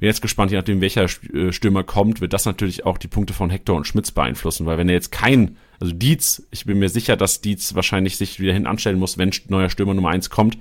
bin 0.00 0.08
jetzt 0.08 0.22
gespannt, 0.22 0.50
je 0.50 0.58
nachdem 0.58 0.82
welcher 0.82 1.04
äh, 1.04 1.50
Stürmer 1.50 1.84
kommt, 1.84 2.20
wird 2.20 2.34
das 2.34 2.44
natürlich 2.44 2.84
auch 2.84 2.98
die 2.98 3.08
Punkte 3.08 3.32
von 3.32 3.48
Hector 3.48 3.76
und 3.76 3.86
Schmitz 3.86 4.10
beeinflussen, 4.10 4.66
weil 4.66 4.76
wenn 4.76 4.88
er 4.90 4.94
jetzt 4.94 5.12
kein, 5.12 5.56
also 5.80 5.94
Dietz, 5.94 6.46
ich 6.50 6.66
bin 6.66 6.78
mir 6.78 6.90
sicher, 6.90 7.16
dass 7.16 7.40
Dietz 7.40 7.74
wahrscheinlich 7.74 8.18
sich 8.18 8.38
wieder 8.40 8.52
hin 8.52 8.66
anstellen 8.66 8.98
muss, 8.98 9.16
wenn 9.16 9.30
neuer 9.48 9.70
Stürmer 9.70 9.94
Nummer 9.94 10.10
eins 10.10 10.28
kommt, 10.28 10.58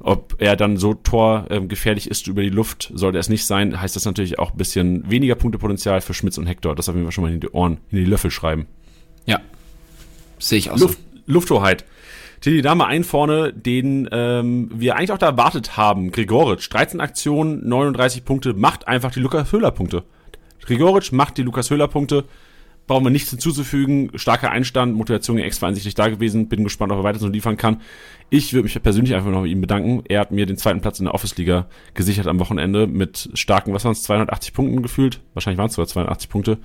ob 0.00 0.36
er 0.38 0.56
dann 0.56 0.76
so 0.76 0.94
torgefährlich 0.94 2.06
ähm, 2.06 2.12
ist 2.12 2.26
über 2.26 2.42
die 2.42 2.50
Luft, 2.50 2.92
sollte 2.94 3.18
es 3.18 3.28
nicht 3.28 3.46
sein, 3.46 3.80
heißt 3.80 3.96
das 3.96 4.04
natürlich 4.04 4.38
auch 4.38 4.52
ein 4.52 4.56
bisschen 4.56 5.10
weniger 5.10 5.34
Punktepotenzial 5.34 6.00
für 6.00 6.14
Schmitz 6.14 6.38
und 6.38 6.46
Hector. 6.46 6.74
Das 6.74 6.88
auf 6.88 6.94
jeden 6.94 7.06
Fall 7.06 7.12
schon 7.12 7.24
mal 7.24 7.32
in 7.32 7.40
die 7.40 7.48
Ohren, 7.48 7.78
in 7.90 7.98
die 7.98 8.04
Löffel 8.04 8.30
schreiben. 8.30 8.66
Ja, 9.26 9.40
sehe 10.38 10.58
ich 10.58 10.70
auch 10.70 10.78
Luft, 10.78 10.98
so. 10.98 11.20
Lufthoheit. 11.32 11.84
Tilly, 12.40 12.60
da 12.60 12.74
mal 12.74 12.86
einen 12.86 13.04
vorne, 13.04 13.54
den 13.54 14.06
ähm, 14.12 14.70
wir 14.74 14.96
eigentlich 14.96 15.12
auch 15.12 15.18
da 15.18 15.28
erwartet 15.28 15.78
haben. 15.78 16.10
Gregoritsch, 16.10 16.68
13 16.70 17.00
Aktionen, 17.00 17.66
39 17.66 18.24
Punkte, 18.26 18.52
macht 18.52 18.86
einfach 18.86 19.12
die 19.12 19.20
Lukas 19.20 19.50
Höhler 19.50 19.70
Punkte. 19.70 20.04
Gregoritsch 20.60 21.12
macht 21.12 21.38
die 21.38 21.42
Lukas 21.42 21.70
Höhler 21.70 21.88
Punkte 21.88 22.24
brauchen 22.86 23.04
wir 23.04 23.10
nichts 23.10 23.30
hinzuzufügen. 23.30 24.10
Starker 24.14 24.50
Einstand, 24.50 24.94
Motivation 24.94 25.38
extra 25.38 25.66
einsichtlich 25.66 25.94
da 25.94 26.08
gewesen. 26.08 26.48
Bin 26.48 26.64
gespannt, 26.64 26.92
ob 26.92 26.98
er 26.98 27.04
weiter 27.04 27.18
so 27.18 27.28
liefern 27.28 27.56
kann. 27.56 27.80
Ich 28.30 28.52
würde 28.52 28.64
mich 28.64 28.82
persönlich 28.82 29.14
einfach 29.14 29.30
noch 29.30 29.42
mit 29.42 29.50
ihm 29.50 29.60
bedanken. 29.60 30.02
Er 30.08 30.20
hat 30.20 30.30
mir 30.30 30.46
den 30.46 30.56
zweiten 30.56 30.80
Platz 30.80 30.98
in 30.98 31.06
der 31.06 31.14
Office-Liga 31.14 31.66
gesichert 31.94 32.26
am 32.26 32.40
Wochenende 32.40 32.86
mit 32.86 33.30
starken, 33.34 33.72
was 33.72 33.84
waren 33.84 33.92
es, 33.92 34.02
280 34.02 34.52
Punkten 34.52 34.82
gefühlt. 34.82 35.20
Wahrscheinlich 35.34 35.58
waren 35.58 35.68
es 35.68 35.74
sogar 35.74 35.88
280 35.88 36.28
Punkte. 36.28 36.58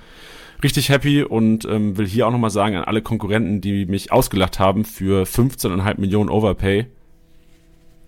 Richtig 0.62 0.90
happy 0.90 1.22
und 1.22 1.64
ähm, 1.64 1.96
will 1.96 2.06
hier 2.06 2.26
auch 2.26 2.32
nochmal 2.32 2.50
sagen 2.50 2.76
an 2.76 2.84
alle 2.84 3.00
Konkurrenten, 3.00 3.60
die 3.60 3.86
mich 3.86 4.12
ausgelacht 4.12 4.58
haben 4.58 4.84
für 4.84 5.24
15,5 5.24 6.00
Millionen 6.00 6.28
Overpay. 6.28 6.86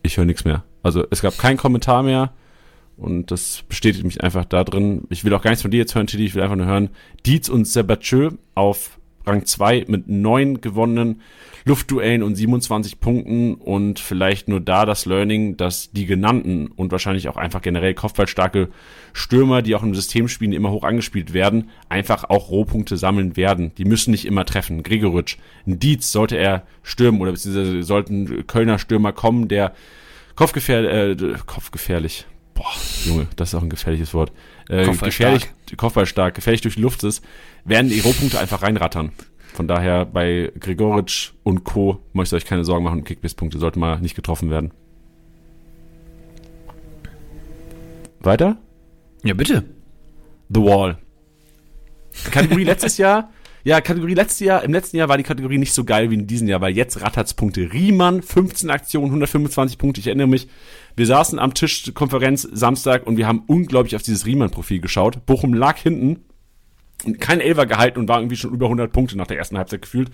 Ich 0.02 0.16
höre 0.18 0.26
nichts 0.26 0.44
mehr. 0.44 0.64
Also 0.82 1.04
es 1.10 1.22
gab 1.22 1.38
keinen 1.38 1.56
Kommentar 1.56 2.02
mehr 2.02 2.32
und 3.02 3.30
das 3.30 3.64
bestätigt 3.68 4.04
mich 4.04 4.22
einfach 4.22 4.44
da 4.44 4.64
drin. 4.64 5.02
Ich 5.10 5.24
will 5.24 5.34
auch 5.34 5.42
gar 5.42 5.50
nichts 5.50 5.62
von 5.62 5.70
dir 5.70 5.78
jetzt 5.78 5.94
hören, 5.94 6.06
Tilly. 6.06 6.24
Ich 6.24 6.34
will 6.34 6.42
einfach 6.42 6.56
nur 6.56 6.66
hören. 6.66 6.90
Dietz 7.26 7.48
und 7.48 7.66
Sebatieu 7.66 8.30
auf 8.54 8.98
Rang 9.26 9.44
2 9.44 9.84
mit 9.88 10.08
neun 10.08 10.60
gewonnenen 10.60 11.20
Luftduellen 11.64 12.24
und 12.24 12.34
27 12.34 12.98
Punkten 12.98 13.54
und 13.54 14.00
vielleicht 14.00 14.48
nur 14.48 14.60
da 14.60 14.84
das 14.84 15.06
Learning, 15.06 15.56
dass 15.56 15.92
die 15.92 16.06
genannten 16.06 16.66
und 16.68 16.90
wahrscheinlich 16.90 17.28
auch 17.28 17.36
einfach 17.36 17.62
generell 17.62 17.94
kopfballstarke 17.94 18.68
Stürmer, 19.12 19.62
die 19.62 19.76
auch 19.76 19.84
im 19.84 19.94
System 19.94 20.26
spielen, 20.26 20.52
immer 20.52 20.72
hoch 20.72 20.82
angespielt 20.82 21.32
werden, 21.32 21.70
einfach 21.88 22.24
auch 22.24 22.50
Rohpunkte 22.50 22.96
sammeln 22.96 23.36
werden. 23.36 23.72
Die 23.78 23.84
müssen 23.84 24.10
nicht 24.10 24.24
immer 24.24 24.44
treffen. 24.44 24.82
Gregoritsch, 24.82 25.36
ein 25.66 25.78
Dietz 25.78 26.10
sollte 26.10 26.36
er 26.36 26.66
stürmen 26.82 27.20
oder 27.20 27.30
beziehungsweise 27.30 27.82
sollten 27.84 28.46
Kölner 28.48 28.80
Stürmer 28.80 29.12
kommen, 29.12 29.46
der 29.46 29.72
kopfgefährlich, 30.34 31.22
äh, 31.22 31.34
kopfgefährlich, 31.46 32.26
boah, 32.62 32.72
Junge, 33.04 33.26
das 33.36 33.50
ist 33.50 33.54
auch 33.54 33.62
ein 33.62 33.70
gefährliches 33.70 34.14
Wort, 34.14 34.32
äh, 34.68 34.86
gefährlich, 34.86 35.50
Kopfballstark, 35.76 36.34
gefährlich 36.34 36.60
durch 36.60 36.76
die 36.76 36.80
Luft 36.80 37.02
ist, 37.04 37.24
werden 37.64 37.88
die 37.88 38.00
Rohpunkte 38.00 38.38
einfach 38.38 38.62
reinrattern. 38.62 39.12
Von 39.52 39.68
daher 39.68 40.06
bei 40.06 40.50
Gregoritsch 40.58 41.32
und 41.42 41.64
Co. 41.64 42.00
möchte 42.12 42.36
euch 42.36 42.46
keine 42.46 42.64
Sorgen 42.64 42.84
machen, 42.84 43.04
Kickbase-Punkte 43.04 43.58
sollten 43.58 43.80
mal 43.80 44.00
nicht 44.00 44.14
getroffen 44.14 44.50
werden. 44.50 44.72
Weiter? 48.20 48.56
Ja, 49.24 49.34
bitte. 49.34 49.64
The 50.48 50.60
Wall. 50.60 50.98
Kategorie 52.30 52.64
letztes 52.64 52.98
Jahr 52.98 53.30
ja, 53.64 53.80
Kategorie 53.80 54.14
letztes 54.14 54.40
Jahr, 54.40 54.64
im 54.64 54.72
letzten 54.72 54.96
Jahr 54.96 55.08
war 55.08 55.16
die 55.16 55.22
Kategorie 55.22 55.58
nicht 55.58 55.72
so 55.72 55.84
geil 55.84 56.10
wie 56.10 56.14
in 56.14 56.26
diesem 56.26 56.48
Jahr, 56.48 56.60
weil 56.60 56.74
jetzt 56.74 57.00
rattert's 57.00 57.34
Punkte. 57.34 57.72
Riemann, 57.72 58.20
15 58.20 58.70
Aktionen, 58.70 59.06
125 59.06 59.78
Punkte. 59.78 60.00
Ich 60.00 60.08
erinnere 60.08 60.26
mich, 60.26 60.48
wir 60.96 61.06
saßen 61.06 61.38
am 61.38 61.54
Tisch 61.54 61.92
Konferenz 61.94 62.42
Samstag 62.52 63.06
und 63.06 63.16
wir 63.16 63.26
haben 63.26 63.44
unglaublich 63.46 63.96
auf 63.96 64.02
dieses 64.02 64.26
Riemann-Profil 64.26 64.80
geschaut. 64.80 65.24
Bochum 65.26 65.54
lag 65.54 65.78
hinten, 65.78 66.24
kein 67.18 67.40
Elver 67.40 67.66
gehalten 67.66 67.98
und 67.98 68.08
war 68.08 68.20
irgendwie 68.20 68.36
schon 68.36 68.52
über 68.52 68.66
100 68.66 68.92
Punkte 68.92 69.16
nach 69.16 69.26
der 69.26 69.38
ersten 69.38 69.58
Halbzeit 69.58 69.82
gefühlt. 69.82 70.10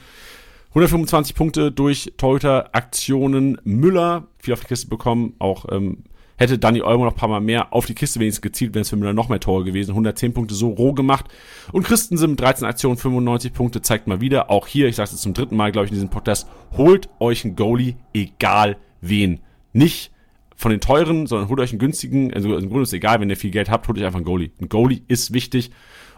125 0.70 1.34
Punkte 1.34 1.72
durch 1.72 2.12
Torhüter-Aktionen. 2.16 3.58
Müller, 3.64 4.28
viel 4.38 4.54
auf 4.54 4.60
die 4.60 4.66
Kiste 4.66 4.88
bekommen, 4.88 5.34
auch 5.38 5.66
ähm, 5.70 6.04
Hätte 6.38 6.56
Danny 6.56 6.82
Olmo 6.82 7.04
noch 7.04 7.14
ein 7.14 7.16
paar 7.16 7.28
Mal 7.28 7.40
mehr 7.40 7.72
auf 7.72 7.86
die 7.86 7.96
Kiste 7.96 8.20
wenigstens 8.20 8.42
gezielt, 8.42 8.72
wäre 8.72 8.82
es 8.82 8.90
für 8.90 8.96
Müller 8.96 9.12
noch 9.12 9.28
mehr 9.28 9.40
Tore 9.40 9.64
gewesen. 9.64 9.90
110 9.90 10.34
Punkte 10.34 10.54
so 10.54 10.70
roh 10.70 10.92
gemacht. 10.92 11.26
Und 11.72 11.82
Christensen 11.82 12.30
mit 12.30 12.40
13 12.40 12.64
Aktionen, 12.64 12.96
95 12.96 13.52
Punkte, 13.52 13.82
zeigt 13.82 14.06
mal 14.06 14.20
wieder, 14.20 14.48
auch 14.48 14.68
hier, 14.68 14.86
ich 14.86 14.94
sage 14.94 15.10
es 15.12 15.20
zum 15.20 15.34
dritten 15.34 15.56
Mal, 15.56 15.72
glaube 15.72 15.86
ich, 15.86 15.90
in 15.90 15.96
diesem 15.96 16.10
Podcast, 16.10 16.46
holt 16.76 17.08
euch 17.18 17.44
einen 17.44 17.56
Goalie, 17.56 17.96
egal 18.14 18.76
wen. 19.00 19.40
Nicht 19.72 20.12
von 20.58 20.72
den 20.72 20.80
teuren, 20.80 21.28
sondern 21.28 21.48
holt 21.48 21.60
euch 21.60 21.70
einen 21.70 21.78
günstigen, 21.78 22.34
also 22.34 22.56
im 22.56 22.68
Grunde 22.68 22.82
ist 22.82 22.88
es 22.88 22.94
egal, 22.94 23.20
wenn 23.20 23.30
ihr 23.30 23.36
viel 23.36 23.52
Geld 23.52 23.70
habt, 23.70 23.86
holt 23.86 23.96
euch 23.96 24.04
einfach 24.04 24.18
einen 24.18 24.26
Goalie. 24.26 24.50
Ein 24.60 24.68
Goalie 24.68 25.02
ist 25.06 25.32
wichtig 25.32 25.70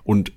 und 0.03 0.32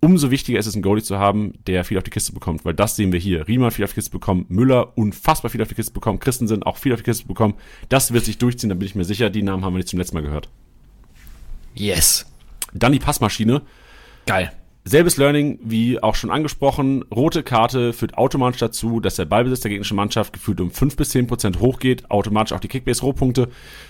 umso 0.00 0.30
wichtiger 0.30 0.58
ist 0.58 0.66
es, 0.66 0.74
einen 0.74 0.82
Goalie 0.82 1.02
zu 1.02 1.18
haben, 1.18 1.54
der 1.66 1.82
viel 1.84 1.96
auf 1.96 2.04
die 2.04 2.10
Kiste 2.10 2.34
bekommt, 2.34 2.66
weil 2.66 2.74
das 2.74 2.94
sehen 2.94 3.12
wir 3.12 3.18
hier. 3.18 3.48
Riemann 3.48 3.70
viel 3.70 3.86
auf 3.86 3.92
die 3.92 3.96
Kiste 3.96 4.10
bekommen, 4.10 4.44
Müller 4.50 4.98
unfassbar 4.98 5.50
viel 5.50 5.62
auf 5.62 5.68
die 5.68 5.74
Kiste 5.74 5.94
bekommen, 5.94 6.20
Christensen 6.20 6.62
auch 6.62 6.76
viel 6.76 6.92
auf 6.92 7.00
die 7.00 7.04
Kiste 7.04 7.26
bekommen. 7.26 7.54
Das 7.88 8.12
wird 8.12 8.26
sich 8.26 8.36
durchziehen, 8.36 8.68
da 8.68 8.74
bin 8.74 8.86
ich 8.86 8.94
mir 8.94 9.04
sicher. 9.04 9.30
Die 9.30 9.42
Namen 9.42 9.64
haben 9.64 9.72
wir 9.72 9.78
nicht 9.78 9.88
zum 9.88 9.98
letzten 9.98 10.14
Mal 10.14 10.22
gehört. 10.22 10.50
Yes. 11.74 12.26
Dann 12.74 12.92
die 12.92 12.98
Passmaschine. 12.98 13.62
Geil. 14.26 14.52
Selbes 14.88 15.16
Learning 15.16 15.58
wie 15.64 16.00
auch 16.00 16.14
schon 16.14 16.30
angesprochen. 16.30 17.04
Rote 17.12 17.42
Karte 17.42 17.92
führt 17.92 18.16
automatisch 18.16 18.60
dazu, 18.60 19.00
dass 19.00 19.16
der 19.16 19.24
Ballbesitz 19.24 19.62
der 19.62 19.70
gegnerischen 19.70 19.96
Mannschaft 19.96 20.32
gefühlt 20.32 20.60
um 20.60 20.70
5 20.70 20.94
bis 20.94 21.10
10 21.10 21.26
Prozent 21.26 21.58
hochgeht. 21.58 22.08
Automatisch 22.08 22.52
auch 22.52 22.60
die 22.60 22.68
Kickbase-Rohpunkte 22.68 23.48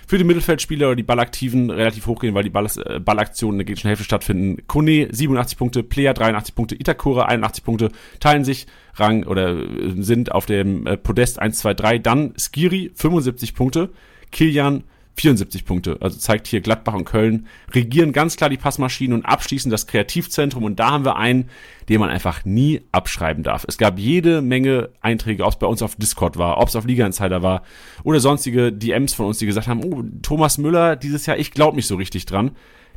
für 0.09 0.16
die 0.16 0.24
Mittelfeldspieler 0.24 0.86
oder 0.86 0.97
die 0.97 1.03
Ballaktiven 1.03 1.68
relativ 1.68 2.07
hochgehen, 2.07 2.34
weil 2.34 2.44
die 2.44 2.51
Ball 2.51 2.66
äh, 2.86 2.99
Ballaktionen 2.99 3.57
in 3.57 3.59
der 3.59 3.64
gegnerischen 3.66 3.88
Hälfte 3.88 4.05
stattfinden. 4.05 4.66
Kone 4.68 5.09
87 5.11 5.59
Punkte, 5.59 5.82
Player 5.82 6.14
83 6.14 6.55
Punkte, 6.55 6.76
Itakura 6.76 7.26
81 7.26 7.62
Punkte, 7.62 7.90
teilen 8.18 8.44
sich 8.44 8.66
Rang 8.94 9.24
oder 9.24 9.51
äh, 9.51 9.92
sind 9.99 10.32
auf 10.32 10.47
dem 10.47 10.86
äh, 10.86 10.97
Podest 10.97 11.38
1, 11.40 11.59
2, 11.59 11.74
3. 11.74 11.99
Dann 11.99 12.32
Skiri 12.38 12.90
75 12.94 13.55
Punkte, 13.55 13.90
Kilian 14.32 14.82
74 15.16 15.64
Punkte. 15.64 15.96
Also 16.00 16.18
zeigt 16.18 16.46
hier 16.46 16.60
Gladbach 16.60 16.94
und 16.94 17.04
Köln 17.04 17.46
regieren 17.72 18.12
ganz 18.12 18.36
klar 18.36 18.50
die 18.50 18.58
Passmaschinen 18.58 19.16
und 19.16 19.24
abschließen 19.24 19.70
das 19.70 19.86
Kreativzentrum. 19.86 20.64
Und 20.64 20.78
da 20.78 20.90
haben 20.90 21.04
wir 21.04 21.16
einen, 21.16 21.48
den 21.88 22.00
man 22.00 22.10
einfach 22.10 22.44
nie 22.44 22.82
abschreiben 22.92 23.42
darf. 23.42 23.64
Es 23.66 23.78
gab 23.78 23.98
jede 23.98 24.42
Menge 24.42 24.90
Einträge, 25.00 25.44
ob 25.44 25.52
es 25.54 25.58
bei 25.58 25.66
uns 25.66 25.82
auf 25.82 25.96
Discord 25.96 26.36
war, 26.36 26.58
ob 26.58 26.68
es 26.68 26.76
auf 26.76 26.84
Liga 26.84 27.06
Insider 27.06 27.42
war 27.42 27.62
oder 28.04 28.20
sonstige 28.20 28.72
DMs 28.72 29.14
von 29.14 29.26
uns, 29.26 29.38
die 29.38 29.46
gesagt 29.46 29.68
haben, 29.68 29.82
oh, 29.82 30.02
Thomas 30.22 30.58
Müller 30.58 30.96
dieses 30.96 31.26
Jahr, 31.26 31.38
ich 31.38 31.50
glaube 31.50 31.76
nicht 31.76 31.86
so 31.86 31.96
richtig 31.96 32.26
dran. 32.26 32.50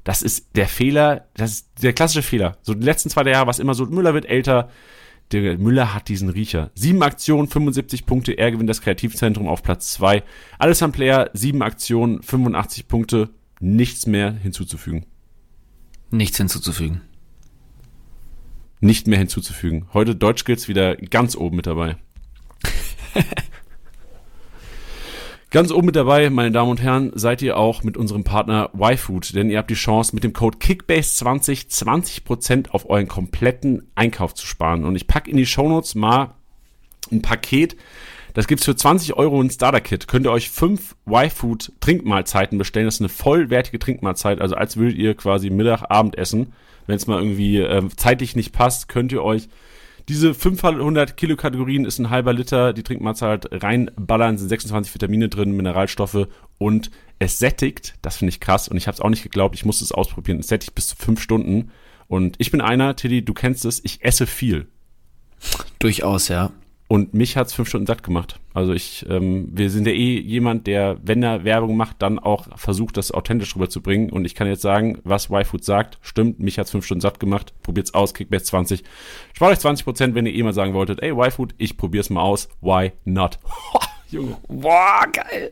Das 0.03 0.21
ist 0.21 0.55
der 0.55 0.67
Fehler, 0.67 1.27
das 1.35 1.51
ist 1.51 1.83
der 1.83 1.93
klassische 1.93 2.21
Fehler. 2.21 2.57
So 2.61 2.73
die 2.73 2.85
letzten 2.85 3.09
zwei 3.09 3.23
Jahre 3.23 3.47
war 3.47 3.51
es 3.51 3.59
immer 3.59 3.73
so, 3.73 3.85
Müller 3.85 4.13
wird 4.13 4.25
älter, 4.25 4.69
der 5.31 5.57
Müller 5.57 5.93
hat 5.93 6.07
diesen 6.07 6.29
Riecher. 6.29 6.71
Sieben 6.75 7.03
Aktionen, 7.03 7.47
75 7.47 8.05
Punkte, 8.05 8.33
er 8.33 8.51
gewinnt 8.51 8.69
das 8.69 8.81
Kreativzentrum 8.81 9.47
auf 9.47 9.63
Platz 9.63 9.91
zwei. 9.91 10.23
Alles 10.57 10.81
am 10.81 10.91
Player, 10.91 11.29
sieben 11.33 11.61
Aktionen, 11.61 12.23
85 12.23 12.87
Punkte, 12.87 13.29
nichts 13.59 14.07
mehr 14.07 14.31
hinzuzufügen. 14.31 15.05
Nichts 16.11 16.37
hinzuzufügen. 16.37 17.01
Nicht 18.81 19.07
mehr 19.07 19.19
hinzuzufügen. 19.19 19.87
Heute 19.93 20.15
Deutsch 20.15 20.41
Skills 20.41 20.67
wieder 20.67 20.95
ganz 20.95 21.35
oben 21.35 21.57
mit 21.57 21.67
dabei. 21.67 21.97
Ganz 25.51 25.71
oben 25.71 25.87
mit 25.87 25.95
dabei, 25.95 26.29
meine 26.29 26.51
Damen 26.51 26.69
und 26.69 26.81
Herren, 26.81 27.11
seid 27.15 27.41
ihr 27.41 27.57
auch 27.57 27.83
mit 27.83 27.97
unserem 27.97 28.23
Partner 28.23 28.69
YFood, 28.79 29.33
denn 29.33 29.49
ihr 29.49 29.57
habt 29.57 29.71
die 29.71 29.75
Chance, 29.75 30.13
mit 30.13 30.23
dem 30.23 30.31
Code 30.31 30.59
Kickbase20 30.59 31.69
20% 31.69 32.69
auf 32.69 32.87
euren 32.87 33.07
kompletten 33.07 33.89
Einkauf 33.95 34.35
zu 34.35 34.45
sparen. 34.45 34.85
Und 34.85 34.95
ich 34.95 35.07
packe 35.07 35.31
in 35.31 35.37
die 35.37 35.47
Shownotes 35.47 35.95
mal 35.95 36.35
ein 37.11 37.23
Paket, 37.23 37.75
das 38.35 38.47
gibt's 38.47 38.65
für 38.65 38.75
20 38.75 39.15
Euro 39.15 39.41
ein 39.41 39.49
Starter-Kit. 39.49 40.07
Könnt 40.07 40.27
ihr 40.27 40.31
euch 40.31 40.49
fünf 40.51 40.95
Y-Food 41.07 41.73
Trinkmahlzeiten 41.79 42.57
bestellen. 42.57 42.85
Das 42.85 42.95
ist 42.95 43.01
eine 43.01 43.09
vollwertige 43.09 43.79
Trinkmahlzeit, 43.79 44.39
also 44.39 44.55
als 44.55 44.77
würdet 44.77 44.97
ihr 44.97 45.15
quasi 45.15 45.49
Mittag, 45.49 45.89
Abend 45.89 46.17
essen. 46.17 46.53
Wenn 46.85 46.95
es 46.95 47.07
mal 47.07 47.19
irgendwie 47.19 47.57
äh, 47.57 47.87
zeitlich 47.97 48.35
nicht 48.35 48.53
passt, 48.53 48.87
könnt 48.87 49.11
ihr 49.11 49.23
euch 49.23 49.49
diese 50.09 50.33
500 50.33 51.15
Kilo 51.17 51.35
Kategorien 51.35 51.85
ist 51.85 51.99
ein 51.99 52.09
halber 52.09 52.33
Liter, 52.33 52.73
die 52.73 52.81
Trinkmahlzeit 52.81 53.47
reinballern, 53.51 54.39
sind 54.39 54.49
26 54.49 54.93
Vitamine 54.95 55.29
drin, 55.29 55.51
Mineralstoffe 55.51 56.27
und 56.57 56.89
es 57.19 57.37
sättigt, 57.37 57.93
das 58.01 58.17
finde 58.17 58.29
ich 58.29 58.39
krass. 58.39 58.67
Und 58.67 58.77
ich 58.77 58.87
habe 58.87 58.95
es 58.95 59.01
auch 59.01 59.09
nicht 59.09 59.21
geglaubt, 59.21 59.53
ich 59.53 59.65
musste 59.65 59.83
es 59.83 59.91
ausprobieren, 59.91 60.39
es 60.39 60.47
sättigt 60.47 60.73
bis 60.73 60.87
zu 60.87 60.95
fünf 60.95 61.21
Stunden. 61.21 61.69
Und 62.07 62.37
ich 62.39 62.49
bin 62.49 62.59
einer, 62.59 62.95
Tilly, 62.95 63.23
du 63.23 63.35
kennst 63.35 63.65
es, 63.65 63.85
ich 63.85 64.03
esse 64.03 64.25
viel. 64.25 64.67
Durchaus, 65.77 66.27
ja. 66.27 66.51
Und 66.89 67.13
mich 67.13 67.37
hat's 67.37 67.53
fünf 67.53 67.69
Stunden 67.69 67.85
satt 67.85 68.01
gemacht. 68.01 68.39
Also 68.55 68.73
ich, 68.73 69.05
ähm, 69.07 69.49
wir 69.51 69.69
sind 69.69 69.85
ja 69.85 69.93
eh 69.93 70.19
jemand, 70.19 70.65
der, 70.65 70.97
wenn 71.03 71.21
er 71.21 71.43
Werbung 71.43 71.77
macht, 71.77 72.01
dann 72.01 72.17
auch 72.17 72.47
versucht, 72.57 72.97
das 72.97 73.11
authentisch 73.11 73.55
rüberzubringen. 73.55 74.09
Und 74.09 74.25
ich 74.25 74.33
kann 74.33 74.47
jetzt 74.47 74.63
sagen, 74.63 74.97
was 75.03 75.29
YFood 75.29 75.63
sagt, 75.63 75.99
stimmt, 76.01 76.39
mich 76.39 76.57
hat's 76.57 76.71
fünf 76.71 76.85
Stunden 76.85 77.01
satt 77.01 77.19
gemacht. 77.19 77.53
Probiert's 77.61 77.93
aus, 77.93 78.15
Kickbase 78.15 78.45
20. 78.45 78.83
Spart 79.33 79.51
euch 79.51 79.59
20 79.59 79.85
Prozent, 79.85 80.15
wenn 80.15 80.25
ihr 80.25 80.33
eh 80.33 80.41
mal 80.41 80.53
sagen 80.53 80.73
wolltet, 80.73 81.03
ey 81.03 81.11
YFood, 81.11 81.53
ich 81.59 81.77
probier's 81.77 82.09
mal 82.09 82.21
aus. 82.21 82.49
Why 82.59 82.93
not? 83.05 83.37
Junge. 84.09 84.37
Boah, 84.47 85.05
geil. 85.13 85.51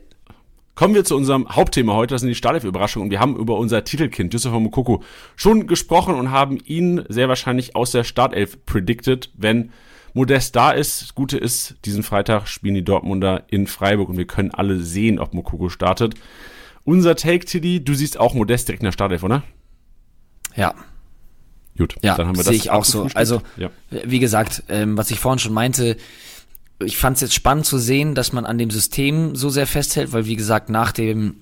Kommen 0.74 0.96
wir 0.96 1.04
zu 1.04 1.14
unserem 1.14 1.48
Hauptthema 1.48 1.94
heute, 1.94 2.16
das 2.16 2.22
sind 2.22 2.30
die 2.30 2.34
Startelf-Überraschungen. 2.34 3.06
Und 3.06 3.10
wir 3.12 3.20
haben 3.20 3.36
über 3.36 3.58
unser 3.58 3.84
Titelkind, 3.84 4.34
Yusufa 4.34 4.58
Mokoko, 4.58 5.04
schon 5.36 5.68
gesprochen 5.68 6.16
und 6.16 6.32
haben 6.32 6.58
ihn 6.64 7.04
sehr 7.08 7.28
wahrscheinlich 7.28 7.76
aus 7.76 7.92
der 7.92 8.02
Startelf 8.02 8.64
predicted, 8.66 9.30
wenn 9.36 9.70
Modest 10.18 10.56
da 10.56 10.72
ist. 10.72 11.00
Das 11.00 11.14
Gute 11.14 11.38
ist, 11.38 11.76
diesen 11.84 12.02
Freitag 12.02 12.48
spielen 12.48 12.74
die 12.74 12.84
Dortmunder 12.84 13.44
in 13.46 13.68
Freiburg 13.68 14.08
und 14.08 14.16
wir 14.16 14.26
können 14.26 14.50
alle 14.50 14.80
sehen, 14.80 15.20
ob 15.20 15.32
Mokoko 15.32 15.68
startet. 15.68 16.16
Unser 16.82 17.14
Take, 17.14 17.44
Tiddy, 17.44 17.84
du 17.84 17.94
siehst 17.94 18.18
auch 18.18 18.34
Modest 18.34 18.66
direkt 18.66 18.82
in 18.82 18.86
der 18.86 18.92
Startelf, 18.92 19.22
oder? 19.22 19.44
Ja. 20.56 20.74
Gut, 21.76 21.94
ja, 22.02 22.16
dann 22.16 22.26
haben 22.26 22.34
wir 22.36 22.42
das. 22.42 22.46
Sehe 22.46 22.56
ich 22.56 22.70
auch 22.72 22.84
so. 22.84 23.06
Also, 23.14 23.42
ja. 23.56 23.70
wie 23.90 24.18
gesagt, 24.18 24.64
ähm, 24.68 24.98
was 24.98 25.12
ich 25.12 25.20
vorhin 25.20 25.38
schon 25.38 25.54
meinte, 25.54 25.96
ich 26.84 26.96
fand 26.96 27.14
es 27.14 27.20
jetzt 27.20 27.34
spannend 27.34 27.66
zu 27.66 27.78
sehen, 27.78 28.16
dass 28.16 28.32
man 28.32 28.44
an 28.44 28.58
dem 28.58 28.70
System 28.70 29.36
so 29.36 29.50
sehr 29.50 29.68
festhält, 29.68 30.12
weil 30.12 30.26
wie 30.26 30.34
gesagt, 30.34 30.68
nach 30.68 30.90
dem, 30.90 31.36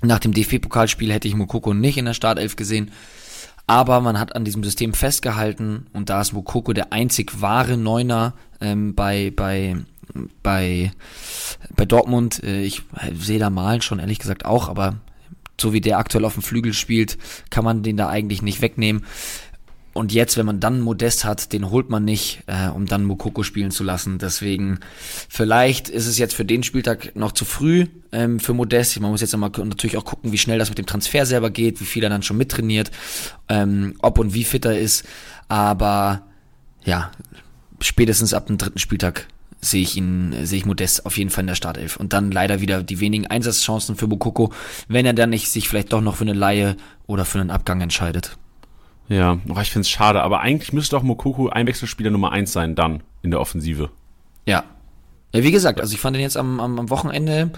nach 0.00 0.18
dem 0.18 0.32
DFB-Pokalspiel 0.32 1.12
hätte 1.12 1.28
ich 1.28 1.34
Mokoko 1.34 1.74
nicht 1.74 1.98
in 1.98 2.06
der 2.06 2.14
Startelf 2.14 2.56
gesehen. 2.56 2.90
Aber 3.66 4.00
man 4.00 4.18
hat 4.18 4.36
an 4.36 4.44
diesem 4.44 4.62
System 4.62 4.92
festgehalten 4.92 5.86
und 5.92 6.10
da 6.10 6.20
ist 6.20 6.32
Mokoko 6.32 6.72
der 6.72 6.92
einzig 6.92 7.40
wahre 7.40 7.76
Neuner 7.76 8.34
ähm, 8.60 8.94
bei, 8.94 9.32
bei, 9.34 9.76
bei, 10.42 10.92
bei 11.74 11.84
Dortmund. 11.86 12.42
Äh, 12.42 12.62
ich 12.62 12.82
sehe 13.14 13.38
da 13.38 13.48
Malen 13.48 13.80
schon 13.80 14.00
ehrlich 14.00 14.18
gesagt 14.18 14.44
auch, 14.44 14.68
aber 14.68 14.96
so 15.60 15.72
wie 15.72 15.80
der 15.80 15.98
aktuell 15.98 16.24
auf 16.24 16.34
dem 16.34 16.42
Flügel 16.42 16.72
spielt, 16.74 17.16
kann 17.50 17.64
man 17.64 17.82
den 17.82 17.96
da 17.96 18.08
eigentlich 18.08 18.42
nicht 18.42 18.60
wegnehmen. 18.60 19.04
Und 19.94 20.12
jetzt, 20.12 20.36
wenn 20.36 20.44
man 20.44 20.58
dann 20.58 20.80
Modest 20.80 21.24
hat, 21.24 21.52
den 21.52 21.70
holt 21.70 21.88
man 21.88 22.04
nicht, 22.04 22.42
äh, 22.46 22.68
um 22.68 22.86
dann 22.86 23.04
Mokoko 23.04 23.44
spielen 23.44 23.70
zu 23.70 23.84
lassen. 23.84 24.18
Deswegen, 24.18 24.80
vielleicht 25.28 25.88
ist 25.88 26.08
es 26.08 26.18
jetzt 26.18 26.34
für 26.34 26.44
den 26.44 26.64
Spieltag 26.64 27.14
noch 27.14 27.30
zu 27.30 27.44
früh 27.44 27.86
ähm, 28.10 28.40
für 28.40 28.54
Modest. 28.54 29.00
Man 29.00 29.12
muss 29.12 29.20
jetzt 29.20 29.36
mal 29.36 29.52
natürlich 29.56 29.96
auch 29.96 30.04
gucken, 30.04 30.32
wie 30.32 30.38
schnell 30.38 30.58
das 30.58 30.68
mit 30.68 30.78
dem 30.78 30.86
Transfer 30.86 31.24
selber 31.26 31.50
geht, 31.50 31.80
wie 31.80 31.84
viel 31.84 32.02
er 32.02 32.10
dann 32.10 32.24
schon 32.24 32.36
mittrainiert, 32.36 32.90
ähm, 33.48 33.94
ob 34.00 34.18
und 34.18 34.34
wie 34.34 34.42
fit 34.42 34.64
er 34.64 34.78
ist. 34.78 35.04
Aber 35.46 36.22
ja, 36.84 37.12
spätestens 37.80 38.34
ab 38.34 38.48
dem 38.48 38.58
dritten 38.58 38.80
Spieltag 38.80 39.28
sehe 39.60 39.82
ich 39.82 39.96
ihn, 39.96 40.34
sehe 40.42 40.58
ich 40.58 40.66
Modest 40.66 41.06
auf 41.06 41.16
jeden 41.16 41.30
Fall 41.30 41.42
in 41.42 41.48
der 41.48 41.54
Startelf. 41.54 41.96
Und 41.96 42.12
dann 42.12 42.32
leider 42.32 42.60
wieder 42.60 42.82
die 42.82 42.98
wenigen 42.98 43.28
Einsatzchancen 43.28 43.94
für 43.94 44.08
Mokoko, 44.08 44.52
wenn 44.88 45.06
er 45.06 45.14
dann 45.14 45.30
nicht 45.30 45.48
sich 45.48 45.68
vielleicht 45.68 45.92
doch 45.92 46.00
noch 46.00 46.16
für 46.16 46.24
eine 46.24 46.32
Laie 46.32 46.76
oder 47.06 47.24
für 47.24 47.40
einen 47.40 47.50
Abgang 47.50 47.80
entscheidet. 47.80 48.36
Ja, 49.08 49.38
oh, 49.48 49.60
ich 49.60 49.70
finde 49.70 49.82
es 49.82 49.90
schade, 49.90 50.22
aber 50.22 50.40
eigentlich 50.40 50.72
müsste 50.72 50.96
doch 50.96 51.02
Mokoku 51.02 51.48
Einwechselspieler 51.48 52.10
Nummer 52.10 52.32
eins 52.32 52.52
sein, 52.52 52.74
dann 52.74 53.02
in 53.22 53.30
der 53.30 53.40
Offensive. 53.40 53.90
Ja. 54.46 54.64
Ja, 55.34 55.42
wie 55.42 55.50
gesagt, 55.50 55.80
also 55.80 55.92
ich 55.92 56.00
fand 56.00 56.16
ihn 56.16 56.22
jetzt 56.22 56.36
am, 56.36 56.60
am, 56.60 56.78
am 56.78 56.90
Wochenende, 56.90 57.50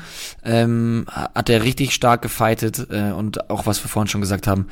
ähm, 0.43 1.05
hat 1.13 1.51
er 1.51 1.63
richtig 1.63 1.93
stark 1.93 2.23
gefightet 2.23 2.87
äh, 2.91 3.13
und 3.13 3.51
auch 3.51 3.67
was 3.67 3.85
wir 3.85 3.91
vorhin 3.91 4.09
schon 4.09 4.23
gesagt 4.23 4.47
haben, 4.47 4.69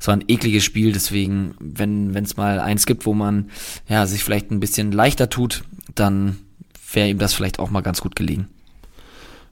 es 0.00 0.08
war 0.08 0.16
ein 0.16 0.24
ekliges 0.26 0.64
Spiel, 0.64 0.92
deswegen, 0.92 1.54
wenn 1.60 2.16
es 2.16 2.36
mal 2.36 2.58
eins 2.58 2.84
gibt, 2.84 3.06
wo 3.06 3.14
man 3.14 3.50
ja 3.86 4.06
sich 4.06 4.24
vielleicht 4.24 4.50
ein 4.50 4.58
bisschen 4.58 4.90
leichter 4.90 5.30
tut, 5.30 5.62
dann 5.94 6.38
wäre 6.92 7.08
ihm 7.08 7.18
das 7.18 7.32
vielleicht 7.32 7.60
auch 7.60 7.70
mal 7.70 7.82
ganz 7.82 8.00
gut 8.00 8.16
gelegen. 8.16 8.48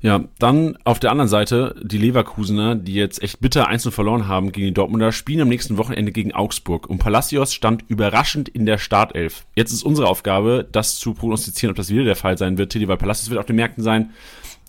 Ja, 0.00 0.24
dann 0.38 0.76
auf 0.84 1.00
der 1.00 1.10
anderen 1.10 1.28
Seite 1.28 1.74
die 1.82 1.98
Leverkusener, 1.98 2.74
die 2.74 2.94
jetzt 2.94 3.22
echt 3.22 3.40
bitter 3.40 3.68
einzeln 3.68 3.92
verloren 3.92 4.28
haben 4.28 4.52
gegen 4.52 4.66
die 4.66 4.74
Dortmunder, 4.74 5.10
spielen 5.10 5.40
am 5.40 5.48
nächsten 5.48 5.78
Wochenende 5.78 6.12
gegen 6.12 6.34
Augsburg. 6.34 6.88
Und 6.88 6.98
Palacios 6.98 7.54
stand 7.54 7.84
überraschend 7.88 8.48
in 8.48 8.66
der 8.66 8.78
Startelf. 8.78 9.46
Jetzt 9.54 9.72
ist 9.72 9.82
unsere 9.82 10.08
Aufgabe, 10.08 10.68
das 10.70 10.96
zu 10.96 11.14
prognostizieren, 11.14 11.70
ob 11.70 11.76
das 11.76 11.90
wieder 11.90 12.04
der 12.04 12.16
Fall 12.16 12.36
sein 12.36 12.58
wird, 12.58 12.72
Tilly, 12.72 12.88
weil 12.88 12.98
Palacios 12.98 13.30
wird 13.30 13.40
auf 13.40 13.46
den 13.46 13.56
Märkten 13.56 13.82
sein. 13.82 14.10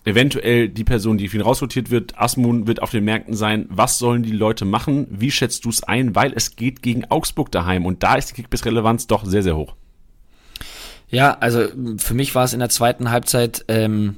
Eventuell 0.04 0.70
die 0.70 0.84
Person, 0.84 1.18
die 1.18 1.28
für 1.28 1.36
ihn 1.36 1.42
rausrotiert 1.42 1.90
wird, 1.90 2.18
Asmun 2.18 2.66
wird 2.66 2.80
auf 2.80 2.90
den 2.90 3.04
Märkten 3.04 3.34
sein. 3.34 3.66
Was 3.68 3.98
sollen 3.98 4.22
die 4.22 4.32
Leute 4.32 4.64
machen? 4.64 5.06
Wie 5.10 5.30
schätzt 5.30 5.66
du 5.66 5.68
es 5.68 5.82
ein? 5.82 6.14
Weil 6.14 6.32
es 6.34 6.56
geht 6.56 6.82
gegen 6.82 7.04
Augsburg 7.10 7.52
daheim 7.52 7.84
und 7.84 8.02
da 8.02 8.14
ist 8.14 8.30
die 8.30 8.34
Kickbiss-Relevanz 8.34 9.06
doch 9.06 9.26
sehr, 9.26 9.42
sehr 9.42 9.56
hoch. 9.56 9.74
Ja, 11.10 11.36
also 11.38 11.66
für 11.98 12.14
mich 12.14 12.34
war 12.34 12.44
es 12.44 12.54
in 12.54 12.60
der 12.60 12.70
zweiten 12.70 13.10
Halbzeit 13.10 13.64
ähm, 13.68 14.16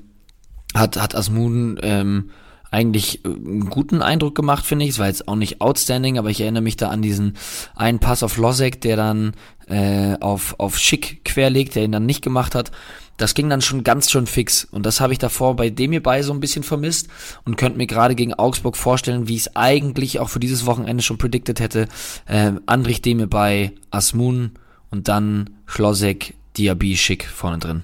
hat, 0.74 0.96
hat 0.96 1.14
Asmun 1.14 1.78
ähm, 1.82 2.30
eigentlich 2.70 3.24
äh, 3.24 3.28
einen 3.28 3.70
guten 3.70 4.02
Eindruck 4.02 4.34
gemacht, 4.34 4.64
finde 4.64 4.84
ich. 4.84 4.92
Es 4.92 4.98
war 4.98 5.08
jetzt 5.08 5.28
auch 5.28 5.36
nicht 5.36 5.60
outstanding, 5.60 6.18
aber 6.18 6.30
ich 6.30 6.40
erinnere 6.40 6.62
mich 6.62 6.76
da 6.76 6.88
an 6.88 7.02
diesen 7.02 7.36
einen 7.74 7.98
Pass 7.98 8.22
auf 8.22 8.36
Losek, 8.36 8.80
der 8.80 8.96
dann 8.96 9.32
äh, 9.68 10.16
auf, 10.20 10.54
auf 10.58 10.78
Schick 10.78 11.24
querlegt, 11.24 11.74
der 11.74 11.84
ihn 11.84 11.92
dann 11.92 12.06
nicht 12.06 12.22
gemacht 12.22 12.54
hat. 12.54 12.70
Das 13.16 13.34
ging 13.34 13.50
dann 13.50 13.60
schon 13.60 13.84
ganz 13.84 14.10
schön 14.10 14.26
fix. 14.26 14.64
Und 14.64 14.86
das 14.86 15.00
habe 15.00 15.12
ich 15.12 15.18
davor 15.18 15.54
bei 15.54 15.68
dem 15.68 15.90
hierbei 15.90 16.22
so 16.22 16.32
ein 16.32 16.40
bisschen 16.40 16.62
vermisst 16.62 17.08
und 17.44 17.58
könnte 17.58 17.76
mir 17.76 17.86
gerade 17.86 18.14
gegen 18.14 18.32
Augsburg 18.32 18.76
vorstellen, 18.76 19.28
wie 19.28 19.34
ich 19.34 19.42
es 19.42 19.56
eigentlich 19.56 20.20
auch 20.20 20.30
für 20.30 20.40
dieses 20.40 20.64
Wochenende 20.64 21.02
schon 21.02 21.18
predicted 21.18 21.60
hätte. 21.60 21.86
Äh, 22.26 22.52
Andrich 22.64 23.02
Demir 23.02 23.26
bei 23.26 23.72
Asmun 23.90 24.52
und 24.90 25.08
dann 25.08 25.50
Schlosek, 25.66 26.34
Diaby, 26.56 26.96
Schick 26.96 27.26
vorne 27.26 27.58
drin. 27.58 27.82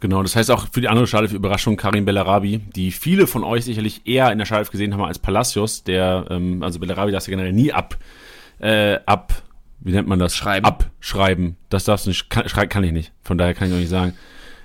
Genau, 0.00 0.22
das 0.22 0.34
heißt 0.34 0.50
auch 0.50 0.66
für 0.72 0.80
die 0.80 0.88
andere 0.88 1.06
Startelf 1.06 1.32
Überraschung 1.32 1.76
Karim 1.76 2.06
Bellarabi, 2.06 2.58
die 2.74 2.90
viele 2.90 3.26
von 3.26 3.44
euch 3.44 3.66
sicherlich 3.66 4.06
eher 4.06 4.32
in 4.32 4.38
der 4.38 4.46
Startelf 4.46 4.70
gesehen 4.70 4.94
haben 4.94 5.04
als 5.04 5.18
Palacios, 5.18 5.84
der, 5.84 6.24
ähm, 6.30 6.62
also 6.62 6.80
Bellarabi 6.80 7.12
darfst 7.12 7.28
du 7.28 7.32
generell 7.32 7.52
nie 7.52 7.72
ab, 7.72 7.98
äh, 8.60 8.98
ab, 9.04 9.42
wie 9.80 9.92
nennt 9.92 10.08
man 10.08 10.18
das? 10.18 10.34
Schreiben. 10.34 10.64
Abschreiben. 10.64 11.56
Das 11.68 11.84
darfst 11.84 12.06
du 12.06 12.10
nicht, 12.10 12.30
kann, 12.30 12.68
kann 12.68 12.84
ich 12.84 12.92
nicht. 12.92 13.12
Von 13.22 13.38
daher 13.38 13.54
kann 13.54 13.68
ich 13.68 13.74
auch 13.74 13.78
nicht 13.78 13.90
sagen. 13.90 14.14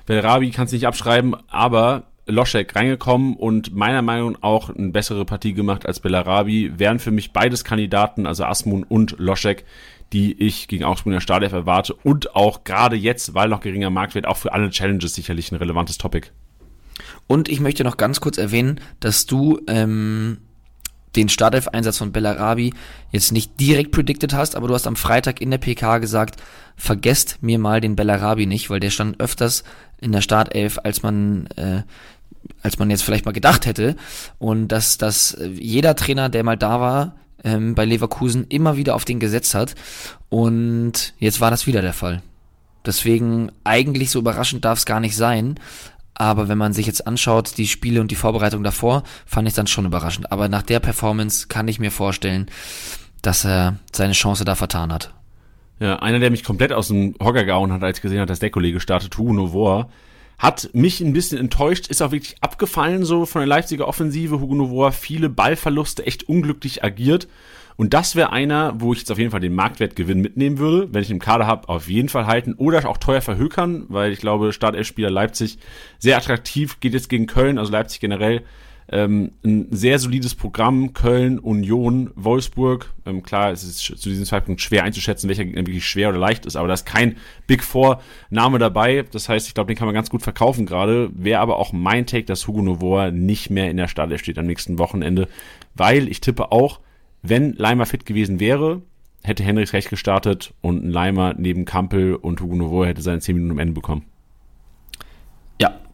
Bellarabi 0.06 0.52
kannst 0.52 0.72
du 0.72 0.78
nicht 0.78 0.88
abschreiben, 0.88 1.36
aber 1.48 2.04
Loschek 2.28 2.76
reingekommen 2.76 3.36
und 3.36 3.76
meiner 3.76 4.02
Meinung 4.02 4.34
nach 4.34 4.44
auch 4.44 4.70
eine 4.70 4.90
bessere 4.90 5.26
Partie 5.26 5.54
gemacht 5.54 5.86
als 5.86 6.00
Bellarabi, 6.00 6.74
wären 6.78 7.00
für 7.00 7.12
mich 7.12 7.34
beides 7.34 7.64
Kandidaten, 7.64 8.26
also 8.26 8.46
Asmun 8.46 8.84
und 8.84 9.16
Loschek, 9.20 9.66
die 10.14 10.34
ich 10.41 10.68
gegen 10.68 10.84
Augsburg 10.84 11.08
in 11.08 11.14
der 11.14 11.22
Startelf 11.22 11.53
erwarte 11.53 11.93
und 11.93 12.36
auch 12.36 12.64
gerade 12.64 12.95
jetzt, 12.95 13.34
weil 13.34 13.49
noch 13.49 13.62
geringer 13.62 13.89
Marktwert, 13.89 14.28
auch 14.28 14.38
für 14.38 14.53
alle 14.53 14.70
Challenges 14.70 15.16
sicherlich 15.16 15.51
ein 15.51 15.56
relevantes 15.58 15.97
Topic. 15.97 16.30
Und 17.28 17.49
ich 17.49 17.60
möchte 17.60 17.84
noch 17.84 17.97
ganz 17.97 18.22
kurz 18.22 18.38
erwähnen, 18.38 18.80
dass 18.99 19.26
du 19.26 19.60
ähm, 19.68 20.38
den 21.16 21.30
Startelf-Einsatz 21.30 21.97
von 21.97 22.12
Bellarabi 22.12 22.74
jetzt 23.12 23.32
nicht 23.32 23.60
direkt 23.60 23.91
predicted 23.91 24.34
hast, 24.34 24.56
aber 24.56 24.68
du 24.68 24.74
hast 24.74 24.88
am 24.88 24.95
Freitag 24.95 25.41
in 25.41 25.51
der 25.51 25.58
PK 25.58 25.97
gesagt, 25.97 26.41
vergesst 26.76 27.39
mir 27.41 27.58
mal 27.58 27.82
den 27.82 27.95
Bellarabi 27.95 28.45
nicht, 28.45 28.70
weil 28.70 28.80
der 28.80 28.89
stand 28.89 29.20
öfters 29.20 29.64
in 29.99 30.12
der 30.12 30.22
Startelf, 30.22 30.78
als 30.84 31.03
man 31.03 31.47
äh, 31.56 31.84
als 32.62 32.80
man 32.80 32.89
jetzt 32.89 33.03
vielleicht 33.03 33.26
mal 33.26 33.32
gedacht 33.32 33.66
hätte. 33.66 33.95
Und 34.38 34.68
dass, 34.70 34.97
dass 34.97 35.38
jeder 35.53 35.95
Trainer, 35.95 36.30
der 36.30 36.43
mal 36.43 36.58
da 36.58 36.80
war, 36.80 37.16
ähm, 37.46 37.76
bei 37.76 37.86
Leverkusen 37.86 38.46
immer 38.50 38.76
wieder 38.76 38.96
auf 38.96 39.06
den 39.06 39.20
gesetzt 39.22 39.56
hat. 39.56 39.76
Und 40.30 41.14
jetzt 41.20 41.39
war 41.39 41.52
das 41.52 41.68
wieder 41.68 41.82
der 41.82 41.93
Fall. 41.93 42.22
Deswegen 42.86 43.52
eigentlich 43.64 44.12
so 44.12 44.20
überraschend 44.20 44.66
darf 44.66 44.80
es 44.80 44.86
gar 44.86 45.00
nicht 45.00 45.16
sein. 45.16 45.56
Aber 46.14 46.48
wenn 46.48 46.58
man 46.58 46.74
sich 46.74 46.88
jetzt 46.88 47.08
anschaut, 47.08 47.58
die 47.58 47.68
Spiele 47.68 48.02
und 48.02 48.10
die 48.10 48.16
Vorbereitung 48.16 48.64
davor, 48.64 49.04
fand 49.26 49.48
ich 49.48 49.54
dann 49.54 49.68
schon 49.68 49.86
überraschend. 49.86 50.32
Aber 50.32 50.50
nach 50.50 50.64
der 50.64 50.80
Performance 50.80 51.48
kann 51.48 51.68
ich 51.68 51.80
mir 51.80 51.91
vorstellen, 51.91 52.48
dass 53.22 53.46
er 53.46 53.78
seine 53.91 54.14
Chance 54.14 54.46
da 54.46 54.56
vertan 54.56 54.93
hat. 54.93 55.14
Ja, 55.80 55.98
einer, 55.98 56.20
der 56.20 56.32
mich 56.32 56.43
komplett 56.43 56.72
aus 56.72 56.88
dem 56.88 57.16
Hocker 57.22 57.43
gehauen 57.43 57.74
hat, 57.74 57.84
als 57.84 58.00
gesehen 58.00 58.22
hat, 58.22 58.30
dass 58.30 58.39
der 58.39 58.50
Kollege 58.50 58.80
startet, 58.80 59.18
Hugo 59.18 59.34
Novoa, 59.34 59.89
hat 60.38 60.70
mich 60.74 61.02
ein 61.02 61.14
bisschen 61.14 61.38
enttäuscht, 61.38 61.88
ist 61.88 62.02
auch 62.02 62.12
wirklich 62.12 62.36
abgefallen 62.42 63.06
so 63.06 63.26
von 63.26 63.42
der 63.42 63.48
Leipziger 63.48 63.88
Offensive. 63.88 64.40
Hugo 64.40 64.56
Novoa 64.56 64.92
viele 64.92 65.30
Ballverluste, 65.30 66.06
echt 66.06 66.28
unglücklich 66.28 66.84
agiert. 66.84 67.28
Und 67.78 67.94
das 67.94 68.16
wäre 68.16 68.32
einer, 68.32 68.80
wo 68.80 68.94
ich 68.94 69.00
jetzt 69.00 69.12
auf 69.12 69.18
jeden 69.18 69.32
Fall 69.32 69.42
den 69.42 69.54
Marktwertgewinn 69.54 70.22
mitnehmen 70.22 70.60
würde, 70.60 70.94
wenn 70.94 71.02
ich 71.02 71.12
im 71.12 71.20
Kader 71.20 71.46
habe, 71.46 71.68
auf 71.68 71.90
jeden 71.90 72.08
Fall 72.08 72.26
halten 72.26 72.54
oder 72.54 72.88
auch 72.88 72.98
teuer 72.98 73.22
verhökern, 73.22 73.86
weil 73.90 74.14
ich 74.14 74.20
glaube, 74.20 74.54
Startelf-Spieler 74.54 75.10
Leipzig 75.10 75.58
sehr 76.00 76.18
attraktiv, 76.18 76.80
geht 76.80 76.94
jetzt 76.94 77.10
gegen 77.10 77.28
Köln, 77.28 77.58
also 77.58 77.72
Leipzig 77.72 78.00
generell 78.00 78.44
ähm, 78.88 79.32
ein 79.44 79.68
sehr 79.72 79.98
solides 79.98 80.36
Programm, 80.36 80.94
Köln, 80.94 81.40
Union, 81.40 82.12
Wolfsburg. 82.16 82.94
Ähm, 83.06 83.24
klar, 83.24 83.52
es 83.52 83.64
ist 83.64 83.80
zu 83.80 84.10
diesem 84.10 84.26
Zeitpunkt 84.26 84.62
schwer 84.62 84.84
einzuschätzen, 84.84 85.28
welcher 85.28 85.46
Gegner 85.46 85.66
wirklich 85.66 85.88
schwer 85.88 86.10
oder 86.10 86.20
leicht 86.20 86.46
ist, 86.46 86.56
aber 86.56 86.68
da 86.68 86.76
ist 86.76 86.86
kein 86.86 87.18
Big 87.48 87.64
Four 87.64 88.02
Name 88.30 88.60
dabei. 88.60 89.04
Das 89.12 89.28
heißt, 89.28 89.48
ich 89.48 89.56
glaube, 89.56 89.68
den 89.68 89.78
kann 89.78 89.88
man 89.88 89.96
ganz 89.96 90.10
gut 90.10 90.22
verkaufen 90.22 90.66
gerade. 90.66 91.10
Wäre 91.14 91.42
aber 91.42 91.58
auch 91.58 91.74
mein 91.74 92.06
Take, 92.06 92.26
dass 92.26 92.48
Hugo 92.48 92.62
Novoa 92.62 93.12
nicht 93.12 93.50
mehr 93.50 93.72
in 93.72 93.78
der 93.78 93.88
Startelf 93.88 94.22
steht 94.22 94.38
am 94.38 94.46
nächsten 94.46 94.78
Wochenende, 94.78 95.28
weil 95.74 96.08
ich 96.08 96.22
tippe 96.22 96.52
auch, 96.52 96.80
wenn 97.24 97.54
Leimer 97.54 97.88
fit 97.88 98.06
gewesen 98.06 98.40
wäre, 98.40 98.84
hätte 99.24 99.44
Henrichs 99.44 99.74
recht 99.74 99.90
gestartet 99.90 100.54
und 100.62 100.86
ein 100.86 100.92
Leimer 100.92 101.34
neben 101.36 101.66
Kampel 101.66 102.16
und 102.16 102.40
Hugo 102.40 102.56
Novoa 102.56 102.86
hätte 102.86 103.02
seine 103.02 103.20
10 103.20 103.36
Minuten 103.36 103.54
am 103.54 103.60
Ende 103.60 103.74
bekommen. 103.74 104.06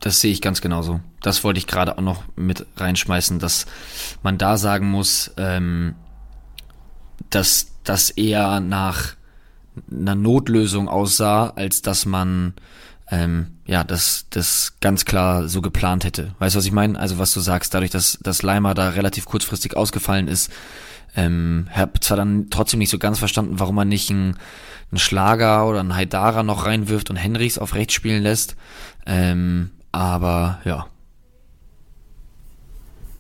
Das 0.02 0.20
sehe 0.20 0.32
ich 0.32 0.42
ganz 0.42 0.62
genauso. 0.62 1.00
Das 1.22 1.44
wollte 1.44 1.60
ich 1.60 1.68
gerade 1.68 1.98
auch 1.98 2.02
noch 2.02 2.24
mit 2.36 2.66
reinschmeißen, 2.76 3.40
dass 3.40 3.68
man 4.24 4.38
da 4.38 4.58
sagen 4.58 4.90
muss, 4.90 5.32
ähm, 5.38 5.96
dass 7.30 7.68
das 7.84 8.10
eher 8.10 8.60
nach 8.60 9.14
einer 9.90 10.16
Notlösung 10.16 10.90
aussah, 10.90 11.52
als 11.56 11.84
dass 11.84 12.06
man 12.06 12.56
ähm, 13.10 13.58
ja 13.66 13.84
das 13.84 14.26
das 14.32 14.74
ganz 14.82 15.06
klar 15.06 15.48
so 15.48 15.62
geplant 15.62 16.04
hätte. 16.04 16.34
Weißt 16.40 16.56
du, 16.56 16.60
was 16.60 16.66
ich 16.66 16.72
meine? 16.72 17.00
Also 17.00 17.20
was 17.20 17.34
du 17.34 17.40
sagst, 17.40 17.74
dadurch, 17.74 17.92
dass 17.92 18.18
dass 18.24 18.42
Leimer 18.42 18.74
da 18.74 18.90
relativ 18.90 19.26
kurzfristig 19.26 19.78
ausgefallen 19.78 20.28
ist, 20.28 20.52
ähm, 21.16 21.68
hab 21.72 22.04
zwar 22.04 22.18
dann 22.18 22.50
trotzdem 22.50 22.80
nicht 22.80 22.90
so 22.90 22.98
ganz 22.98 23.20
verstanden, 23.20 23.60
warum 23.60 23.76
man 23.76 23.88
nicht 23.88 24.10
einen 24.10 24.38
Schlager 24.96 25.68
oder 25.68 25.82
einen 25.82 25.96
Haidara 25.96 26.42
noch 26.42 26.66
reinwirft 26.66 27.12
und 27.12 27.18
Henrichs 27.18 27.60
auf 27.60 27.76
rechts 27.76 27.94
spielen 27.94 28.24
lässt. 28.24 28.56
Ähm, 29.06 29.70
aber 29.92 30.60
ja. 30.66 30.88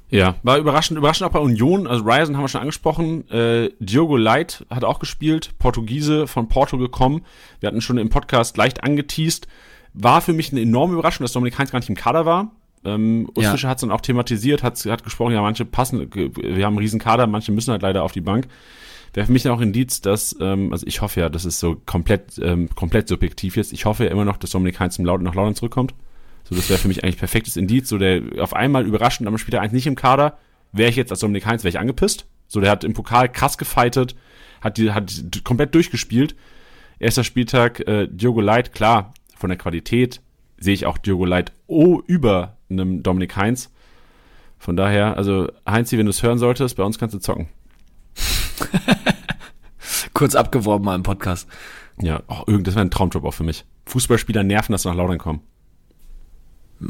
Ja, 0.09 0.35
war 0.43 0.57
überraschend, 0.57 0.97
überraschend 0.97 1.29
auch 1.29 1.33
bei 1.33 1.39
Union. 1.39 1.87
Also 1.87 2.03
Ryerson 2.03 2.35
haben 2.35 2.43
wir 2.43 2.49
schon 2.49 2.61
angesprochen. 2.61 3.29
Äh, 3.29 3.69
Diogo 3.79 4.17
Light 4.17 4.65
hat 4.69 4.83
auch 4.83 4.99
gespielt, 4.99 5.51
Portugiese 5.57 6.27
von 6.27 6.49
Porto 6.49 6.77
gekommen. 6.77 7.23
Wir 7.61 7.67
hatten 7.67 7.79
schon 7.79 7.97
im 7.97 8.09
Podcast 8.09 8.57
leicht 8.57 8.83
angeteased. 8.83 9.47
War 9.93 10.19
für 10.19 10.33
mich 10.33 10.51
eine 10.51 10.61
enorme 10.61 10.93
Überraschung, 10.93 11.23
dass 11.23 11.31
Dominik 11.31 11.57
Heinz 11.57 11.71
gar 11.71 11.79
nicht 11.79 11.87
im 11.87 11.95
Kader 11.95 12.25
war. 12.25 12.51
Ähm, 12.83 13.29
Usfischer 13.35 13.67
ja. 13.67 13.69
hat 13.69 13.77
es 13.77 13.81
dann 13.81 13.91
auch 13.91 14.01
thematisiert, 14.01 14.63
hat, 14.63 14.83
hat 14.85 15.03
gesprochen, 15.03 15.33
ja, 15.33 15.41
manche 15.41 15.65
passen, 15.65 16.09
wir 16.13 16.65
haben 16.65 16.73
einen 16.73 16.79
riesen 16.79 16.99
Kader, 16.99 17.27
manche 17.27 17.51
müssen 17.51 17.71
halt 17.71 17.83
leider 17.83 18.03
auf 18.03 18.11
die 18.11 18.21
Bank. 18.21 18.47
Wäre 19.13 19.27
für 19.27 19.31
mich 19.31 19.47
auch 19.47 19.61
Indiz, 19.61 20.01
dass, 20.01 20.35
ähm, 20.39 20.71
also 20.71 20.87
ich 20.87 21.01
hoffe 21.01 21.19
ja, 21.19 21.29
das 21.29 21.45
ist 21.45 21.59
so 21.59 21.77
komplett, 21.85 22.39
ähm, 22.41 22.69
komplett 22.75 23.07
subjektiv 23.07 23.55
jetzt. 23.55 23.71
Ich 23.71 23.85
hoffe 23.85 24.05
ja 24.05 24.11
immer 24.11 24.25
noch, 24.25 24.37
dass 24.37 24.51
Dominik 24.51 24.79
Heinz 24.79 24.95
zum 24.95 25.05
Laut 25.05 25.21
nach 25.21 25.35
Lautern 25.35 25.55
zurückkommt. 25.55 25.93
So, 26.51 26.57
das 26.57 26.69
wäre 26.69 26.79
für 26.79 26.89
mich 26.89 27.01
eigentlich 27.01 27.17
perfektes 27.17 27.55
Indiz. 27.55 27.87
So, 27.87 27.97
der 27.97 28.21
auf 28.39 28.53
einmal 28.53 28.85
überraschend, 28.85 29.25
aber 29.25 29.37
spielt 29.37 29.53
er 29.53 29.61
eins 29.61 29.71
nicht 29.71 29.87
im 29.87 29.95
Kader. 29.95 30.37
Wäre 30.73 30.89
ich 30.89 30.97
jetzt 30.97 31.09
als 31.09 31.21
Dominik 31.21 31.45
Heinz, 31.45 31.63
wäre 31.63 31.69
ich 31.69 31.79
angepisst. 31.79 32.25
So, 32.47 32.59
der 32.59 32.69
hat 32.69 32.83
im 32.83 32.91
Pokal 32.91 33.29
krass 33.29 33.57
gefightet, 33.57 34.17
hat 34.59 34.77
die, 34.77 34.91
hat 34.91 35.13
komplett 35.45 35.73
durchgespielt. 35.73 36.35
Erster 36.99 37.23
Spieltag, 37.23 37.79
äh, 37.87 38.05
Diogo 38.11 38.41
Light, 38.41 38.73
klar, 38.73 39.13
von 39.37 39.49
der 39.49 39.57
Qualität 39.57 40.21
sehe 40.57 40.73
ich 40.73 40.85
auch 40.85 40.97
Diogo 40.97 41.23
Light 41.23 41.53
oh, 41.67 42.01
über 42.05 42.57
einem 42.69 43.01
Dominik 43.01 43.37
Heinz. 43.37 43.71
Von 44.59 44.75
daher, 44.75 45.15
also 45.15 45.47
Heinzi, 45.65 45.97
wenn 45.97 46.05
du 46.05 46.09
es 46.09 46.21
hören 46.21 46.37
solltest, 46.37 46.75
bei 46.75 46.83
uns 46.83 46.99
kannst 46.99 47.15
du 47.15 47.19
zocken. 47.19 47.47
Kurz 50.13 50.35
abgeworben 50.35 50.83
mal 50.83 50.95
im 50.95 51.03
Podcast. 51.03 51.47
Ja, 52.01 52.23
oh, 52.27 52.43
irgend, 52.45 52.67
das 52.67 52.75
wäre 52.75 52.85
ein 52.85 52.91
Traumjob 52.91 53.23
auch 53.23 53.33
für 53.33 53.45
mich. 53.45 53.63
Fußballspieler 53.85 54.43
nerven, 54.43 54.73
dass 54.73 54.81
sie 54.81 54.89
nach 54.89 54.97
Laudern 54.97 55.17
kommen. 55.17 55.41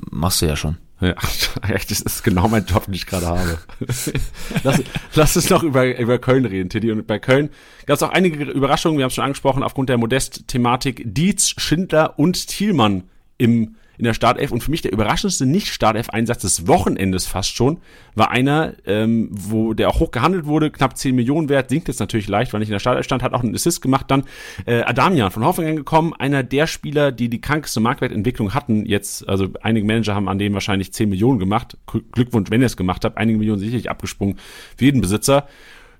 Machst 0.09 0.41
du 0.41 0.45
ja 0.45 0.55
schon. 0.55 0.77
Ja, 1.01 1.15
das 1.89 2.01
ist 2.01 2.23
genau 2.23 2.47
mein 2.47 2.65
Job, 2.65 2.85
den 2.85 2.93
ich 2.93 3.07
gerade 3.07 3.25
habe. 3.25 3.57
lass, 4.63 4.81
lass 5.15 5.35
uns 5.35 5.49
noch 5.49 5.63
über, 5.63 5.97
über 5.97 6.19
Köln 6.19 6.45
reden, 6.45 6.69
Tiddy. 6.69 6.91
Und 6.91 7.07
bei 7.07 7.17
Köln 7.17 7.49
gab 7.87 7.95
es 7.95 8.03
auch 8.03 8.11
einige 8.11 8.43
Überraschungen, 8.43 8.97
wir 8.99 9.03
haben 9.03 9.09
es 9.09 9.15
schon 9.15 9.25
angesprochen, 9.25 9.63
aufgrund 9.63 9.89
der 9.89 9.97
Modest-Thematik. 9.97 11.01
Dietz, 11.05 11.55
Schindler 11.57 12.19
und 12.19 12.47
Thielmann 12.47 13.03
im 13.37 13.75
in 13.97 14.05
der 14.05 14.13
Startelf 14.13 14.51
und 14.51 14.63
für 14.63 14.71
mich 14.71 14.81
der 14.81 14.91
überraschendste 14.91 15.45
Nicht-Startelf-Einsatz 15.45 16.41
des 16.41 16.67
Wochenendes 16.67 17.27
fast 17.27 17.55
schon, 17.55 17.79
war 18.15 18.31
einer, 18.31 18.73
ähm, 18.85 19.29
wo 19.31 19.73
der 19.73 19.89
auch 19.89 19.99
hoch 19.99 20.11
gehandelt 20.11 20.45
wurde, 20.45 20.71
knapp 20.71 20.97
10 20.97 21.15
Millionen 21.15 21.49
wert, 21.49 21.69
sinkt 21.69 21.87
jetzt 21.87 21.99
natürlich 21.99 22.27
leicht, 22.27 22.51
weil 22.53 22.59
nicht 22.59 22.69
in 22.69 22.73
der 22.73 22.79
Startelf 22.79 23.05
stand, 23.05 23.23
hat 23.23 23.33
auch 23.33 23.43
einen 23.43 23.53
Assist 23.53 23.81
gemacht, 23.81 24.05
dann 24.09 24.23
äh, 24.65 24.81
Adamian 24.81 25.31
von 25.31 25.45
Hoffenheim 25.45 25.75
gekommen, 25.75 26.13
einer 26.17 26.43
der 26.43 26.67
Spieler, 26.67 27.11
die 27.11 27.29
die 27.29 27.41
krankeste 27.41 27.79
Marktwertentwicklung 27.79 28.53
hatten, 28.53 28.85
jetzt, 28.85 29.27
also 29.27 29.49
einige 29.61 29.85
Manager 29.85 30.15
haben 30.15 30.27
an 30.27 30.39
dem 30.39 30.53
wahrscheinlich 30.53 30.93
10 30.93 31.09
Millionen 31.09 31.39
gemacht, 31.39 31.77
Glückwunsch, 32.11 32.49
wenn 32.49 32.61
ihr 32.61 32.67
es 32.67 32.77
gemacht 32.77 33.05
habt, 33.05 33.17
einige 33.17 33.37
Millionen 33.37 33.59
sicherlich 33.59 33.89
abgesprungen 33.89 34.37
für 34.77 34.85
jeden 34.85 35.01
Besitzer. 35.01 35.47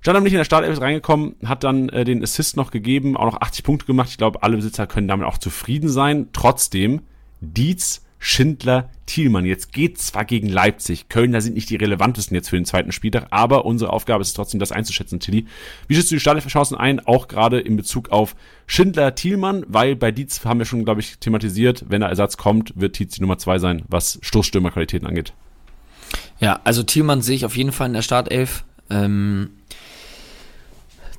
Stand 0.02 0.24
nicht 0.24 0.32
in 0.32 0.38
der 0.38 0.44
Startelf 0.44 0.80
reingekommen, 0.80 1.36
hat 1.44 1.62
dann 1.62 1.88
äh, 1.90 2.04
den 2.04 2.24
Assist 2.24 2.56
noch 2.56 2.72
gegeben, 2.72 3.16
auch 3.16 3.26
noch 3.26 3.40
80 3.40 3.64
Punkte 3.64 3.86
gemacht. 3.86 4.08
Ich 4.10 4.18
glaube, 4.18 4.42
alle 4.42 4.56
Besitzer 4.56 4.88
können 4.88 5.06
damit 5.06 5.26
auch 5.26 5.38
zufrieden 5.38 5.88
sein. 5.88 6.30
Trotzdem 6.32 7.02
Dietz, 7.42 8.02
Schindler, 8.18 8.88
Thielmann. 9.06 9.44
Jetzt 9.44 9.72
geht 9.72 9.98
zwar 9.98 10.24
gegen 10.24 10.48
Leipzig. 10.48 11.08
Kölner 11.08 11.40
sind 11.40 11.54
nicht 11.54 11.68
die 11.70 11.76
relevantesten 11.76 12.36
jetzt 12.36 12.50
für 12.50 12.56
den 12.56 12.64
zweiten 12.64 12.92
Spieltag, 12.92 13.26
aber 13.30 13.64
unsere 13.64 13.92
Aufgabe 13.92 14.22
ist 14.22 14.34
trotzdem, 14.34 14.60
das 14.60 14.70
einzuschätzen, 14.70 15.18
Tilly. 15.18 15.46
Wie 15.88 15.96
schätzt 15.96 16.12
du 16.12 16.14
die 16.14 16.20
Startelf-Chancen 16.20 16.76
ein? 16.76 17.00
Auch 17.00 17.26
gerade 17.26 17.58
in 17.58 17.76
Bezug 17.76 18.10
auf 18.10 18.36
Schindler, 18.68 19.16
Thielmann, 19.16 19.64
weil 19.66 19.96
bei 19.96 20.12
Dietz 20.12 20.44
haben 20.44 20.60
wir 20.60 20.66
schon, 20.66 20.84
glaube 20.84 21.00
ich, 21.00 21.18
thematisiert, 21.18 21.86
wenn 21.88 22.00
der 22.00 22.10
Ersatz 22.10 22.36
kommt, 22.36 22.72
wird 22.76 22.96
Dietz 22.96 23.16
die 23.16 23.22
Nummer 23.22 23.38
zwei 23.38 23.58
sein, 23.58 23.82
was 23.88 24.20
Stoßstürmerqualitäten 24.22 25.08
angeht. 25.08 25.32
Ja, 26.38 26.60
also 26.62 26.84
Thielmann 26.84 27.22
sehe 27.22 27.34
ich 27.34 27.44
auf 27.44 27.56
jeden 27.56 27.72
Fall 27.72 27.88
in 27.88 27.94
der 27.94 28.02
Startelf. 28.02 28.64
Ähm, 28.88 29.50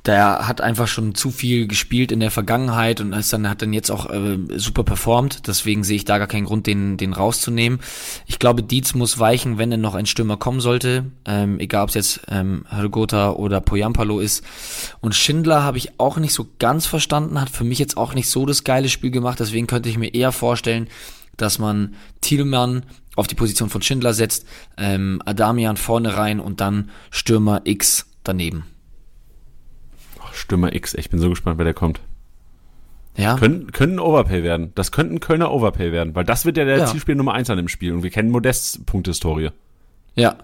der 0.06 0.48
hat 0.48 0.60
einfach 0.60 0.88
schon 0.88 1.16
zu 1.16 1.32
viel 1.32 1.66
gespielt 1.66 2.12
in 2.12 2.20
der 2.20 2.32
Vergangenheit 2.32 3.00
und 3.00 3.14
ist 3.14 3.32
dann, 3.32 3.50
hat 3.50 3.62
dann 3.62 3.72
jetzt 3.72 3.90
auch 3.90 4.10
äh, 4.10 4.38
super 4.56 4.84
performt. 4.84 5.48
Deswegen 5.48 5.86
sehe 5.86 5.96
ich 5.96 6.04
da 6.04 6.18
gar 6.18 6.28
keinen 6.28 6.46
Grund, 6.46 6.68
den, 6.68 6.98
den 6.98 7.14
rauszunehmen. 7.14 7.80
Ich 8.26 8.38
glaube, 8.38 8.64
Dietz 8.64 8.96
muss 8.96 9.18
weichen, 9.18 9.58
wenn 9.58 9.72
denn 9.72 9.80
noch 9.80 9.96
ein 9.96 10.06
Stürmer 10.06 10.36
kommen 10.36 10.60
sollte. 10.60 11.06
Ähm, 11.24 11.58
egal, 11.60 11.84
ob 11.84 11.90
es 11.90 11.96
jetzt 11.96 12.22
ähm, 12.28 12.66
Hergotha 12.70 13.32
oder 13.32 13.62
Poyampalo 13.62 14.20
ist. 14.20 14.44
Und 15.00 15.16
Schindler 15.16 15.64
habe 15.64 15.78
ich 15.78 15.98
auch 16.02 16.18
nicht 16.18 16.34
so 16.34 16.48
ganz 16.60 16.86
verstanden, 16.86 17.40
hat 17.40 17.50
für 17.50 17.64
mich 17.64 17.80
jetzt 17.80 17.96
auch 17.96 18.14
nicht 18.14 18.30
so 18.30 18.46
das 18.46 18.66
geile 18.66 18.90
Spiel 18.90 19.12
gemacht. 19.12 19.40
Deswegen 19.40 19.68
könnte 19.68 19.88
ich 19.88 19.98
mir 19.98 20.14
eher 20.14 20.34
vorstellen, 20.34 20.90
dass 21.38 21.60
man 21.60 21.96
Thielmann 22.20 22.84
auf 23.16 23.28
die 23.28 23.36
Position 23.36 23.70
von 23.70 23.82
Schindler 23.82 24.14
setzt, 24.14 24.46
ähm, 24.76 25.22
Adamian 25.24 25.78
vorne 25.78 26.18
rein 26.18 26.42
und 26.42 26.60
dann 26.60 26.90
Stürmer 27.10 27.62
X 27.64 28.06
daneben. 28.24 28.66
Stürmer 30.34 30.74
X, 30.76 30.94
ich 30.94 31.10
bin 31.10 31.20
so 31.20 31.30
gespannt, 31.30 31.58
wer 31.58 31.66
der 31.66 31.74
kommt. 31.74 32.02
Ja. 33.16 33.36
Können, 33.38 33.72
können 33.72 34.00
Overpay 34.00 34.44
werden. 34.44 34.72
Das 34.76 34.92
könnten 34.92 35.20
Kölner 35.20 35.52
Overpay 35.52 35.92
werden, 35.92 36.16
weil 36.16 36.24
das 36.24 36.46
wird 36.46 36.58
ja 36.58 36.66
der 36.66 36.80
Ja. 36.80 36.86
Zielspiel 36.88 37.16
Nummer 37.16 37.34
1 37.34 37.50
an 37.50 37.58
dem 37.58 37.68
Spiel 37.68 37.94
und 37.94 38.02
wir 38.04 38.10
kennen 38.10 38.32
Modests 38.32 38.80
Punktehistorie. 38.86 39.52
Ja. 40.16 40.36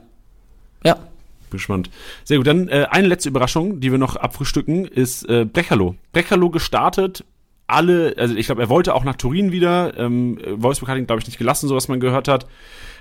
Ja. 0.84 0.94
Bin 0.96 1.58
gespannt. 1.58 1.90
Sehr 2.24 2.38
gut, 2.38 2.46
dann 2.46 2.68
äh, 2.68 2.86
eine 2.92 3.08
letzte 3.08 3.30
Überraschung, 3.30 3.80
die 3.80 3.92
wir 3.92 3.98
noch 3.98 4.16
abfrühstücken, 4.16 4.86
ist 4.86 5.28
äh, 5.28 5.46
Brecherloh. 5.46 5.96
Brecherloh 6.14 6.52
gestartet, 6.52 7.26
alle, 7.66 8.16
also 8.18 8.36
ich 8.36 8.48
glaube, 8.48 8.62
er 8.62 8.70
wollte 8.70 8.94
auch 8.94 9.04
nach 9.04 9.16
Turin 9.16 9.52
wieder. 9.52 9.98
Ähm, 9.98 10.40
Wolfsburg 10.56 10.90
hat 10.90 10.98
ihn, 10.98 11.08
glaube 11.08 11.22
ich, 11.22 11.28
nicht 11.28 11.38
gelassen, 11.40 11.68
so 11.68 11.76
was 11.76 11.88
man 11.88 12.00
gehört 12.00 12.28
hat. 12.28 12.46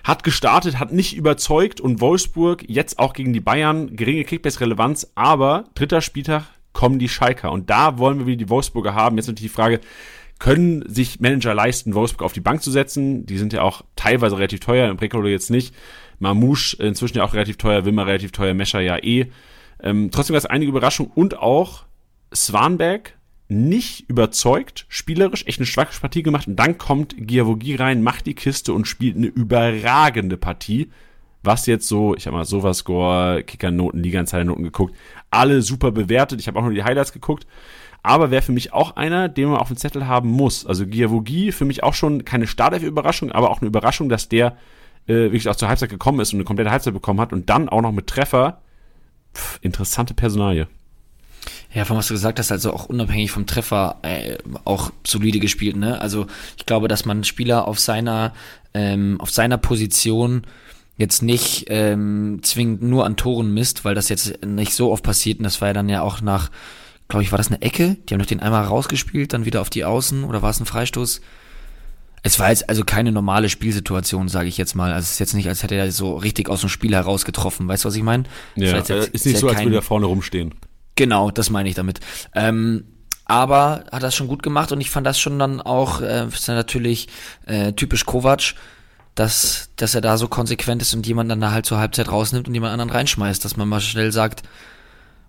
Hat 0.05 0.24
gestartet, 0.24 0.78
hat 0.78 0.93
nicht 0.93 1.16
überzeugt 1.16 1.80
und 1.80 2.01
Wolfsburg 2.01 2.64
jetzt 2.68 2.99
auch 2.99 3.12
gegen 3.12 3.32
die 3.32 3.41
Bayern 3.41 3.97
geringe 3.97 4.24
Kickbase-Relevanz, 4.24 5.11
aber 5.14 5.64
dritter 5.74 6.01
Spieltag 6.01 6.45
kommen 6.73 6.99
die 6.99 7.09
Schalker 7.09 7.53
und 7.53 7.71
da 7.71 7.99
wollen 7.99 8.19
wir 8.19 8.27
wieder 8.27 8.45
die 8.45 8.51
Wolfsburger 8.51 8.95
haben. 8.95 9.16
Jetzt 9.16 9.27
natürlich 9.27 9.51
die 9.51 9.57
Frage, 9.57 9.81
können 10.39 10.85
sich 10.89 11.21
Manager 11.21 11.55
leisten, 11.55 11.95
Wolfsburg 11.95 12.25
auf 12.25 12.33
die 12.33 12.41
Bank 12.41 12.62
zu 12.62 12.71
setzen? 12.71 13.27
Die 13.27 13.39
sind 13.39 13.53
ja 13.53 13.62
auch 13.62 13.83
teilweise 13.97 14.37
relativ 14.37 14.61
teuer, 14.61 14.95
Brecherloh 14.95 15.27
jetzt 15.27 15.51
nicht. 15.51 15.75
Mamouche 16.21 16.77
inzwischen 16.81 17.19
ja 17.19 17.25
auch 17.25 17.35
relativ 17.35 17.57
teuer, 17.57 17.85
Wimmer 17.85 18.07
relativ 18.07 18.33
teuer, 18.33 18.55
Mescher 18.55 18.81
ja 18.81 18.99
eh. 18.99 19.27
Ähm, 19.81 20.11
trotzdem 20.12 20.35
gab 20.35 20.39
es 20.39 20.47
einige 20.47 20.71
Überraschungen 20.71 21.12
und 21.14 21.39
auch 21.39 21.85
Swanberg 22.35 23.14
nicht 23.49 24.09
überzeugt, 24.11 24.85
spielerisch 24.89 25.47
echt 25.47 25.59
eine 25.59 25.66
schwache 25.66 25.99
Partie 25.99 26.23
gemacht 26.23 26.47
und 26.47 26.57
dann 26.57 26.77
kommt 26.77 27.14
Giavogi 27.16 27.77
rein, 27.77 28.03
macht 28.03 28.27
die 28.27 28.35
Kiste 28.35 28.73
und 28.73 28.87
spielt 28.87 29.16
eine 29.16 29.27
überragende 29.27 30.37
Partie. 30.37 30.91
Was 31.43 31.66
jetzt 31.66 31.87
so, 31.87 32.14
ich 32.14 32.27
habe 32.27 32.37
mal 32.37 32.45
Sova-Score, 32.45 33.43
Kicker-Noten, 33.45 34.03
Liga-Noten 34.03 34.64
geguckt, 34.64 34.97
alle 35.31 35.62
super 35.62 35.91
bewertet. 35.91 36.41
Ich 36.41 36.49
habe 36.49 36.59
auch 36.59 36.62
nur 36.62 36.72
die 36.72 36.85
Highlights 36.85 37.12
geguckt. 37.12 37.47
Aber 38.03 38.31
wäre 38.31 38.43
für 38.43 38.53
mich 38.53 38.72
auch 38.72 38.97
einer, 38.97 39.29
den 39.29 39.49
man 39.49 39.59
auf 39.59 39.68
dem 39.68 39.76
Zettel 39.76 40.07
haben 40.07 40.31
muss. 40.31 40.64
Also 40.64 40.87
Giavogi 40.87 41.53
für 41.53 41.64
mich 41.64 41.83
auch 41.83 41.95
schon 41.95 42.24
keine 42.24 42.47
Startelf-Überraschung, 42.47 43.33
aber 43.33 43.51
auch 43.51 43.61
eine 43.61 43.68
Überraschung, 43.68 44.09
dass 44.09 44.29
der 44.29 44.57
äh, 45.07 45.14
wirklich 45.14 45.49
auch 45.49 45.57
zur 45.57 45.68
Halbzeit 45.68 45.91
gekommen 45.91 46.20
ist 46.20 46.33
und 46.33 46.39
eine 46.39 46.45
komplette 46.45 46.70
Halbzeit 46.70 46.95
bekommen 46.95 47.20
hat 47.20 47.33
und 47.33 47.51
dann 47.51 47.68
auch 47.68 47.83
noch 47.83 47.93
mit 47.93 48.07
Treffer. 48.07 48.61
Pff, 49.35 49.59
interessante 49.62 50.14
Personalie. 50.14 50.68
Ja, 51.72 51.85
von 51.85 51.97
was 51.97 52.09
du 52.09 52.14
gesagt 52.14 52.39
hast, 52.39 52.51
also 52.53 52.72
auch 52.72 52.87
unabhängig 52.87 53.31
vom 53.31 53.47
Treffer 53.47 53.97
äh, 54.03 54.39
auch 54.64 54.91
solide 55.07 55.39
gespielt, 55.39 55.76
ne? 55.76 56.01
Also 56.01 56.26
ich 56.57 56.66
glaube, 56.66 56.89
dass 56.89 57.05
man 57.05 57.24
Spieler 57.24 57.68
auf 57.68 57.79
seiner 57.79 58.33
ähm, 58.74 59.20
auf 59.20 59.31
seiner 59.31 59.59
Position 59.59 60.43
jetzt 60.99 61.22
nicht 61.22 61.66
ähm, 61.68 62.40
zwingend 62.42 62.82
nur 62.82 63.07
an 63.07 63.16
Toren 63.16 63.55
misst, 63.55 63.84
weil 63.86 63.94
das 63.94 64.09
jetzt 64.11 64.44
nicht 64.44 64.74
so 64.74 64.92
oft 64.92 65.03
passiert 65.03 65.38
und 65.38 65.44
das 65.44 65.61
war 65.62 65.68
ja 65.68 65.74
dann 65.74 65.88
ja 65.88 66.03
auch 66.03 66.20
nach, 66.20 66.51
glaube 67.09 67.22
ich, 67.22 67.32
war 67.32 67.38
das 67.38 67.46
eine 67.49 67.62
Ecke? 67.62 67.96
Die 68.09 68.12
haben 68.12 68.18
doch 68.20 68.26
den 68.26 68.40
einmal 68.40 68.64
rausgespielt, 68.64 69.32
dann 69.32 69.44
wieder 69.46 69.61
auf 69.62 69.70
die 69.70 69.84
Außen 69.86 70.24
oder 70.24 70.42
war 70.42 70.51
es 70.51 70.61
ein 70.61 70.66
Freistoß? 70.66 71.20
Es 72.24 72.40
war 72.40 72.51
jetzt 72.51 72.68
also 72.68 72.82
keine 72.84 73.12
normale 73.12 73.49
Spielsituation, 73.49 74.28
sage 74.28 74.49
ich 74.49 74.59
jetzt 74.59 74.74
mal. 74.74 74.92
Also 74.92 75.05
es 75.05 75.12
ist 75.12 75.18
jetzt 75.20 75.34
nicht, 75.34 75.49
als 75.49 75.62
hätte 75.62 75.76
er 75.76 75.90
so 75.92 76.16
richtig 76.16 76.49
aus 76.49 76.61
dem 76.61 76.68
Spiel 76.68 76.92
heraus 76.92 77.24
getroffen. 77.24 77.68
Weißt 77.68 77.84
du, 77.84 77.88
was 77.88 77.94
ich 77.94 78.03
meine? 78.03 78.24
Ja, 78.57 78.76
jetzt- 78.76 78.90
äh, 78.90 79.09
ist 79.12 79.24
nicht 79.24 79.38
so, 79.38 79.49
als 79.49 79.62
würde 79.62 79.76
er 79.76 79.82
vorne 79.82 80.07
rumstehen. 80.07 80.53
Genau, 80.96 81.30
das 81.30 81.49
meine 81.49 81.68
ich 81.68 81.76
damit. 81.76 82.01
Ähm, 82.34 82.84
aber 83.24 83.84
hat 83.92 84.03
das 84.03 84.16
schon 84.16 84.26
gut 84.26 84.42
gemacht 84.42 84.72
und 84.72 84.80
ich 84.80 84.90
fand 84.90 85.07
das 85.07 85.20
schon 85.20 85.38
dann 85.38 85.61
auch, 85.61 86.01
äh, 86.01 86.26
ist 86.26 86.49
ja 86.49 86.55
natürlich 86.55 87.07
äh, 87.46 87.72
typisch 87.72 88.05
Kovac, 88.05 88.55
dass, 89.15 89.71
dass 89.77 89.95
er 89.95 90.01
da 90.01 90.17
so 90.17 90.29
konsequent 90.29 90.83
ist 90.83 90.95
und 90.95 91.07
jemand 91.07 91.31
dann 91.31 91.41
da 91.41 91.51
halt 91.51 91.67
zur 91.67 91.79
Halbzeit 91.79 92.11
rausnimmt 92.11 92.49
und 92.49 92.55
jemand 92.55 92.73
anderen 92.73 92.91
reinschmeißt, 92.91 93.45
dass 93.45 93.57
man 93.57 93.69
mal 93.69 93.81
schnell 93.81 94.13
sagt, 94.13 94.43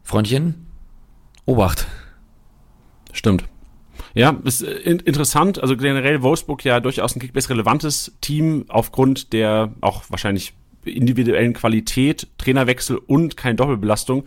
Freundchen, 0.03 0.67
Obacht. 1.45 1.87
Stimmt. 3.11 3.45
Ja, 4.13 4.37
ist 4.43 4.61
äh, 4.61 4.71
in, 4.71 4.99
interessant. 4.99 5.61
Also 5.61 5.75
generell 5.77 6.21
Wolfsburg 6.21 6.63
ja 6.63 6.79
durchaus 6.79 7.15
ein 7.15 7.19
Kickbase-relevantes 7.19 8.13
Team 8.21 8.65
aufgrund 8.67 9.33
der 9.33 9.73
auch 9.81 10.03
wahrscheinlich 10.09 10.53
individuellen 10.85 11.53
Qualität, 11.53 12.27
Trainerwechsel 12.37 12.97
und 12.97 13.37
keine 13.37 13.55
Doppelbelastung. 13.55 14.25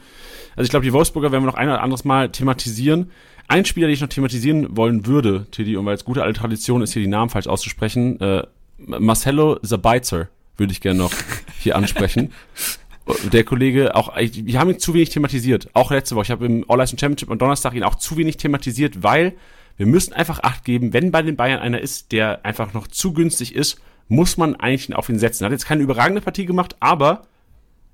Also 0.57 0.65
ich 0.65 0.71
glaube, 0.71 0.85
die 0.85 0.93
Wolfsburger 0.93 1.33
werden 1.33 1.45
wir 1.45 1.51
noch 1.51 1.55
ein 1.55 1.69
oder 1.69 1.83
anderes 1.83 2.05
Mal 2.05 2.31
thematisieren. 2.31 3.11
Ein 3.49 3.65
Spieler, 3.65 3.87
den 3.87 3.95
ich 3.95 4.01
noch 4.01 4.09
thematisieren 4.09 4.77
wollen 4.77 5.07
würde, 5.07 5.47
Teddy, 5.51 5.77
und 5.77 5.87
weil 5.87 5.95
es 5.95 6.05
gute 6.05 6.23
alte 6.23 6.41
Tradition 6.41 6.83
ist, 6.83 6.93
hier 6.93 7.03
die 7.03 7.09
Namen 7.09 7.31
falsch 7.31 7.47
auszusprechen, 7.47 8.21
äh, 8.21 8.45
Marcelo 8.87 9.59
Sabitzer 9.63 10.29
würde 10.57 10.73
ich 10.73 10.81
gerne 10.81 10.99
noch 10.99 11.13
hier 11.59 11.77
ansprechen. 11.77 12.33
Der 13.33 13.43
Kollege 13.43 13.97
auch, 13.97 14.17
wir 14.17 14.61
haben 14.61 14.71
ihn 14.71 14.79
zu 14.79 14.95
wenig 14.95 15.11
thematisiert. 15.11 15.69
Auch 15.75 15.91
letzte 15.91 16.15
Woche. 16.15 16.25
Ich 16.25 16.31
habe 16.31 16.47
im 16.47 16.65
All-Leistung 16.69 16.99
Championship 16.99 17.31
am 17.31 17.39
Donnerstag 17.39 17.75
ihn 17.75 17.83
auch 17.83 17.97
zu 17.97 18.17
wenig 18.17 18.37
thematisiert, 18.37 19.03
weil 19.03 19.35
wir 19.77 19.87
müssen 19.87 20.13
einfach 20.13 20.41
Acht 20.43 20.65
geben, 20.65 20.93
wenn 20.93 21.11
bei 21.11 21.23
den 21.23 21.37
Bayern 21.37 21.61
einer 21.61 21.81
ist, 21.81 22.13
der 22.13 22.45
einfach 22.45 22.75
noch 22.75 22.87
zu 22.87 23.13
günstig 23.13 23.55
ist, 23.55 23.81
muss 24.09 24.37
man 24.37 24.55
eigentlich 24.57 24.95
auf 24.95 25.09
ihn 25.09 25.19
setzen. 25.19 25.43
Er 25.43 25.47
hat 25.47 25.53
jetzt 25.53 25.67
keine 25.67 25.83
überragende 25.83 26.21
Partie 26.21 26.47
gemacht, 26.47 26.77
aber 26.79 27.23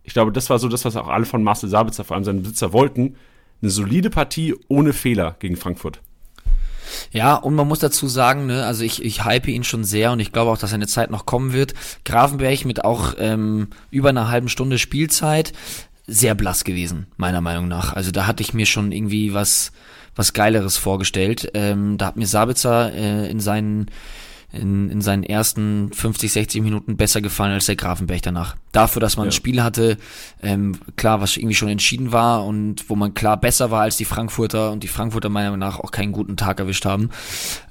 ich 0.03 0.13
glaube, 0.13 0.33
das 0.33 0.51
war 0.51 0.59
so 0.59 0.69
das, 0.69 0.85
was 0.85 0.97
auch 0.97 1.09
alle 1.09 1.27
von 1.27 1.43
Marcel 1.43 1.69
Sabitzer, 1.69 2.05
vor 2.05 2.17
allem 2.17 2.25
seine 2.25 2.41
Besitzer, 2.41 2.73
wollten. 2.73 3.17
Eine 3.61 3.71
solide 3.71 4.11
Partie 4.11 4.55
ohne 4.69 4.93
Fehler 4.93 5.37
gegen 5.39 5.57
Frankfurt. 5.57 6.01
Ja, 7.13 7.35
und 7.35 7.55
man 7.55 7.69
muss 7.69 7.79
dazu 7.79 8.09
sagen, 8.09 8.47
ne, 8.47 8.65
also 8.65 8.85
ich, 8.85 9.05
ich 9.05 9.25
hype 9.25 9.49
ihn 9.49 9.65
schon 9.65 9.85
sehr 9.85 10.13
und 10.13 10.21
ich 10.21 10.33
glaube 10.33 10.51
auch, 10.51 10.59
dass 10.59 10.71
seine 10.71 10.87
Zeit 10.87 11.11
noch 11.11 11.27
kommen 11.27 11.53
wird. 11.53 11.75
Grafenberg 12.05 12.65
mit 12.65 12.85
auch 12.85 13.15
ähm, 13.19 13.69
über 13.91 14.11
einer 14.11 14.29
halben 14.29 14.49
Stunde 14.49 14.79
Spielzeit 14.79 15.53
sehr 16.07 16.35
blass 16.35 16.65
gewesen, 16.65 17.07
meiner 17.17 17.41
Meinung 17.41 17.69
nach. 17.69 17.93
Also 17.93 18.11
da 18.11 18.27
hatte 18.27 18.43
ich 18.43 18.55
mir 18.55 18.67
schon 18.67 18.93
irgendwie 18.93 19.35
was, 19.35 19.73
was 20.17 20.33
Geileres 20.33 20.77
vorgestellt. 20.77 21.51
Ähm, 21.55 21.99
da 21.99 22.07
hat 22.07 22.17
mir 22.17 22.27
Sabitzer 22.27 22.93
äh, 22.93 23.31
in 23.31 23.41
seinen 23.41 23.91
in, 24.53 24.89
in 24.91 25.01
seinen 25.03 25.25
ersten 25.25 25.93
50, 25.93 26.33
60 26.33 26.63
Minuten 26.63 26.97
besser 26.97 27.21
gefallen 27.21 27.53
als 27.53 27.67
der 27.67 27.77
Grafenberg 27.77 28.23
danach. 28.23 28.57
Dafür, 28.73 29.01
dass 29.01 29.17
man 29.17 29.27
Ja. 29.27 29.29
ein 29.29 29.33
Spiel 29.33 29.63
hatte, 29.63 29.99
ähm, 30.43 30.77
klar, 30.97 31.21
was 31.21 31.37
irgendwie 31.37 31.55
schon 31.55 31.69
entschieden 31.69 32.13
war 32.13 32.45
und 32.47 32.89
wo 32.89 32.97
man 32.97 33.13
klar 33.15 33.37
besser 33.39 33.71
war 33.71 33.83
als 33.83 33.97
die 33.99 34.07
Frankfurter 34.07 34.73
und 34.73 34.83
die 34.83 34.89
Frankfurter 34.89 35.29
meiner 35.29 35.51
Meinung 35.51 35.69
nach 35.69 35.81
auch 35.81 35.91
keinen 35.91 36.13
guten 36.13 36.37
Tag 36.37 36.61
erwischt 36.61 36.87
haben. 36.87 37.11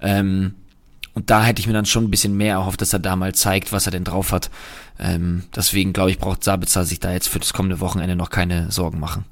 Ähm, 0.01 0.53
und 1.13 1.31
da 1.31 1.43
hätte 1.43 1.59
ich 1.59 1.65
mir 1.67 1.73
dann 1.73 1.87
schon 1.87 2.03
ein 2.03 2.11
bisschen 2.11 2.37
mehr 2.37 2.53
erhofft, 2.53 2.79
dass 2.81 2.93
er 2.93 2.99
da 2.99 3.15
mal 3.15 3.33
zeigt, 3.33 3.71
was 3.71 3.87
er 3.87 3.91
denn 3.91 4.03
drauf 4.03 4.31
hat. 4.31 4.51
Ähm, 4.99 5.45
deswegen 5.55 5.93
glaube 5.93 6.11
ich, 6.11 6.19
braucht 6.19 6.43
Sabitzer 6.43 6.85
sich 6.85 6.99
da 6.99 7.11
jetzt 7.11 7.27
für 7.27 7.39
das 7.39 7.53
kommende 7.53 7.79
Wochenende 7.79 8.15
noch 8.15 8.29
keine 8.29 8.69
Sorgen 8.71 8.99
machen. 8.99 9.25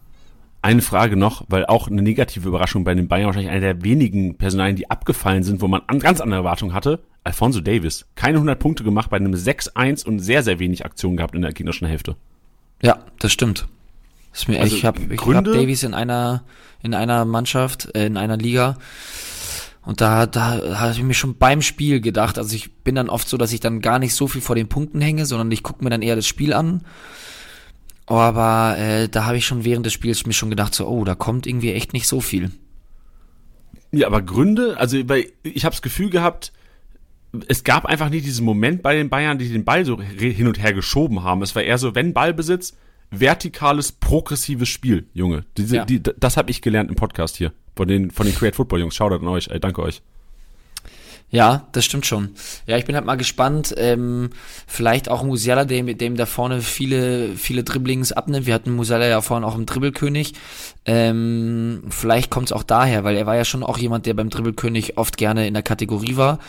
Eine 0.63 0.81
Frage 0.81 1.15
noch, 1.15 1.43
weil 1.47 1.67
auch 1.67 1.89
eine 1.89 2.01
negative 2.01 2.47
Überraschung 2.47 2.83
bei 2.83 2.95
den 2.95 3.07
Bayern 3.07 3.27
wahrscheinlich 3.27 3.51
einer 3.51 3.59
der 3.61 3.83
wenigen 3.83 4.35
Personalien, 4.35 4.75
die 4.75 4.89
abgefallen 4.89 5.43
sind, 5.43 5.61
wo 5.61 5.67
man 5.67 5.81
an 5.85 5.99
ganz 5.99 6.21
andere 6.21 6.39
Erwartungen 6.39 6.73
hatte. 6.73 7.03
Alfonso 7.25 7.59
Davis. 7.59 8.05
Keine 8.15 8.37
100 8.37 8.57
Punkte 8.57 8.83
gemacht 8.83 9.09
bei 9.09 9.17
einem 9.17 9.33
6-1 9.33 10.05
und 10.05 10.19
sehr, 10.19 10.43
sehr 10.43 10.59
wenig 10.59 10.85
Aktionen 10.85 11.17
gehabt 11.17 11.35
in 11.35 11.41
der 11.41 11.51
gegnerischen 11.51 11.87
Hälfte. 11.87 12.15
Ja, 12.81 12.99
das 13.19 13.33
stimmt. 13.33 13.67
Das 14.31 14.41
ist 14.43 14.47
mir, 14.47 14.61
Also, 14.61 14.77
ich 14.77 14.85
habe 14.85 15.01
hab? 15.01 15.43
Davies 15.45 15.83
in 15.83 15.93
einer 15.93 16.43
in 16.85 16.93
einer 16.93 17.25
Mannschaft, 17.25 17.89
äh, 17.95 18.05
in 18.05 18.15
einer 18.15 18.37
Liga. 18.37 18.77
Und 19.81 20.01
da, 20.01 20.27
da 20.27 20.79
habe 20.79 20.91
ich 20.91 21.01
mir 21.01 21.13
schon 21.13 21.37
beim 21.37 21.61
Spiel 21.61 21.99
gedacht, 21.99 22.37
also 22.37 22.55
ich 22.55 22.73
bin 22.83 22.95
dann 22.95 23.09
oft 23.09 23.27
so, 23.27 23.37
dass 23.37 23.53
ich 23.53 23.59
dann 23.59 23.81
gar 23.81 23.99
nicht 23.99 24.13
so 24.13 24.27
viel 24.27 24.41
vor 24.41 24.55
den 24.55 24.67
Punkten 24.67 25.01
hänge, 25.01 25.25
sondern 25.25 25.51
ich 25.51 25.63
gucke 25.63 25.83
mir 25.83 25.89
dann 25.89 26.01
eher 26.01 26.15
das 26.15 26.27
Spiel 26.27 26.53
an. 26.53 26.83
Aber 28.05 28.77
äh, 28.77 29.09
da 29.09 29.25
habe 29.25 29.37
ich 29.37 29.47
schon 29.47 29.65
während 29.65 29.85
des 29.85 29.93
Spiels 29.93 30.27
mir 30.27 30.33
schon 30.33 30.51
gedacht, 30.51 30.75
so, 30.75 30.87
oh, 30.87 31.03
da 31.03 31.15
kommt 31.15 31.47
irgendwie 31.47 31.73
echt 31.73 31.93
nicht 31.93 32.07
so 32.07 32.21
viel. 32.21 32.51
Ja, 33.91 34.07
aber 34.07 34.21
Gründe, 34.21 34.77
also 34.77 35.03
bei, 35.03 35.31
ich 35.41 35.65
habe 35.65 35.73
das 35.73 35.81
Gefühl 35.81 36.09
gehabt, 36.11 36.51
es 37.47 37.63
gab 37.63 37.85
einfach 37.85 38.09
nicht 38.09 38.25
diesen 38.25 38.45
Moment 38.45 38.81
bei 38.83 38.95
den 38.95 39.09
Bayern, 39.09 39.37
die 39.37 39.49
den 39.49 39.65
Ball 39.65 39.85
so 39.85 39.99
hin 40.01 40.47
und 40.47 40.61
her 40.61 40.73
geschoben 40.73 41.23
haben. 41.23 41.41
Es 41.41 41.55
war 41.55 41.63
eher 41.63 41.77
so, 41.77 41.95
wenn 41.95 42.13
Ballbesitz, 42.13 42.75
vertikales, 43.11 43.91
progressives 43.91 44.69
Spiel, 44.69 45.07
Junge. 45.13 45.45
Diese, 45.57 45.77
Ja. 45.77 45.85
die, 45.85 46.01
das 46.01 46.37
habe 46.37 46.51
ich 46.51 46.61
gelernt 46.61 46.89
im 46.89 46.95
Podcast 46.95 47.37
hier. 47.37 47.53
Von 47.75 47.87
den, 47.87 48.11
von 48.11 48.25
den 48.25 48.35
Create 48.35 48.55
Football 48.55 48.79
Jungs. 48.79 48.95
Shoutout 48.95 49.15
an 49.21 49.27
euch, 49.27 49.47
ey, 49.49 49.59
danke 49.59 49.81
euch. 49.81 50.01
Ja, 51.29 51.67
das 51.71 51.83
stimmt 51.83 52.05
schon. 52.05 52.29
Ja, 52.65 52.77
ich 52.77 52.85
bin 52.85 52.95
halt 52.95 53.05
mal 53.05 53.15
gespannt. 53.15 53.73
Ähm, 53.77 54.29
vielleicht 54.67 55.09
auch 55.09 55.23
Musiala, 55.23 55.65
dem, 55.65 55.97
dem 55.97 56.15
da 56.15 56.25
vorne 56.25 56.61
viele, 56.61 57.35
viele 57.35 57.63
Dribblings 57.63 58.11
abnimmt. 58.11 58.45
Wir 58.45 58.53
hatten 58.53 58.73
Musiala 58.73 59.07
ja 59.07 59.21
vorhin 59.21 59.43
auch 59.43 59.55
im 59.55 59.65
Dribbelkönig. 59.65 60.33
Ähm, 60.85 61.83
vielleicht 61.89 62.29
kommt 62.29 62.47
es 62.47 62.51
auch 62.53 62.63
daher, 62.63 63.03
weil 63.03 63.17
er 63.17 63.25
war 63.25 63.35
ja 63.35 63.43
schon 63.43 63.63
auch 63.63 63.77
jemand, 63.77 64.05
der 64.05 64.13
beim 64.13 64.29
Dribbelkönig 64.29 64.97
oft 64.97 65.17
gerne 65.17 65.47
in 65.47 65.53
der 65.53 65.63
Kategorie 65.63 66.15
war. 66.15 66.39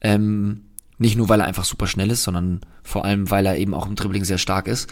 Ähm, 0.00 0.62
nicht 0.98 1.16
nur, 1.16 1.28
weil 1.28 1.40
er 1.40 1.46
einfach 1.46 1.64
super 1.64 1.86
schnell 1.86 2.10
ist, 2.10 2.22
sondern 2.22 2.60
vor 2.82 3.04
allem, 3.04 3.30
weil 3.30 3.46
er 3.46 3.56
eben 3.56 3.74
auch 3.74 3.86
im 3.86 3.96
Dribbling 3.96 4.24
sehr 4.24 4.38
stark 4.38 4.68
ist. 4.68 4.88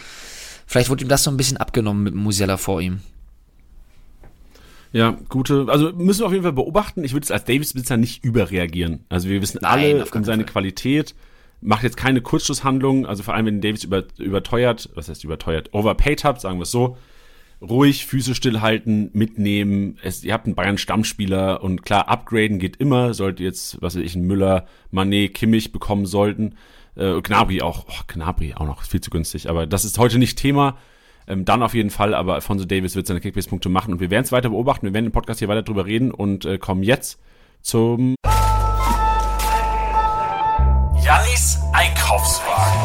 Vielleicht 0.67 0.89
wurde 0.89 1.03
ihm 1.03 1.09
das 1.09 1.23
so 1.23 1.31
ein 1.31 1.37
bisschen 1.37 1.57
abgenommen 1.57 2.03
mit 2.03 2.15
Musiala 2.15 2.57
vor 2.57 2.81
ihm. 2.81 3.01
Ja, 4.95 5.17
gute, 5.27 5.65
also 5.67 5.91
müssen 5.91 6.21
wir 6.21 6.27
auf 6.27 6.31
jeden 6.31 6.45
Fall 6.45 6.53
beobachten. 6.53 7.03
Ich 7.03 7.11
würde 7.11 7.25
es 7.25 7.31
als 7.31 7.43
Davis-Besitzer 7.43 7.97
nicht 7.97 8.23
überreagieren. 8.23 9.03
Also 9.09 9.27
wir 9.27 9.41
wissen 9.41 9.59
Nein, 9.61 9.95
alle 9.95 10.03
auf 10.03 10.15
um 10.15 10.23
seine 10.23 10.43
Fall. 10.43 10.53
Qualität, 10.53 11.15
macht 11.59 11.83
jetzt 11.83 11.97
keine 11.97 12.21
Kurzschlusshandlung, 12.21 13.05
also 13.05 13.21
vor 13.21 13.33
allem 13.33 13.45
wenn 13.45 13.59
Davis 13.59 13.83
über, 13.83 14.05
überteuert, 14.17 14.89
was 14.95 15.09
heißt 15.09 15.25
überteuert, 15.25 15.73
overpaid 15.73 16.23
habt, 16.23 16.39
sagen 16.39 16.59
wir 16.59 16.63
es 16.63 16.71
so, 16.71 16.95
ruhig, 17.61 18.05
Füße 18.05 18.35
stillhalten, 18.35 19.09
mitnehmen. 19.11 19.97
Es, 20.01 20.23
ihr 20.23 20.31
habt 20.31 20.45
einen 20.45 20.55
Bayern-Stammspieler 20.55 21.61
und 21.61 21.83
klar, 21.83 22.07
upgraden 22.07 22.57
geht 22.57 22.77
immer, 22.77 23.13
sollte 23.13 23.43
jetzt, 23.43 23.81
was 23.81 23.97
weiß 23.97 24.01
ich, 24.01 24.15
einen 24.15 24.27
Müller, 24.27 24.65
Manet, 24.91 25.33
Kimmich 25.33 25.73
bekommen 25.73 26.05
sollten. 26.05 26.55
Äh, 26.95 27.19
Gnabry 27.21 27.61
auch, 27.61 27.85
oh, 27.89 28.03
Gnabry 28.07 28.53
auch 28.53 28.65
noch, 28.65 28.83
viel 28.83 29.01
zu 29.01 29.09
günstig, 29.09 29.49
aber 29.49 29.67
das 29.67 29.83
ist 29.83 29.97
heute 29.97 30.19
nicht 30.19 30.37
Thema. 30.37 30.77
Ähm, 31.27 31.45
dann 31.45 31.63
auf 31.63 31.73
jeden 31.73 31.89
Fall, 31.89 32.13
aber 32.13 32.35
Alfonso 32.35 32.65
Davis 32.65 32.95
wird 32.95 33.07
seine 33.07 33.19
Kickbase-Punkte 33.19 33.69
machen 33.69 33.93
und 33.93 33.99
wir 33.99 34.11
werden 34.11 34.25
es 34.25 34.31
weiter 34.31 34.49
beobachten. 34.49 34.85
Wir 34.85 34.93
werden 34.93 35.07
im 35.07 35.11
Podcast 35.11 35.39
hier 35.39 35.47
weiter 35.47 35.63
drüber 35.63 35.85
reden 35.85 36.11
und 36.11 36.45
äh, 36.45 36.57
kommen 36.57 36.83
jetzt 36.83 37.19
zum 37.61 38.15
Jannis 41.03 41.59
Einkaufswagen. 41.73 42.81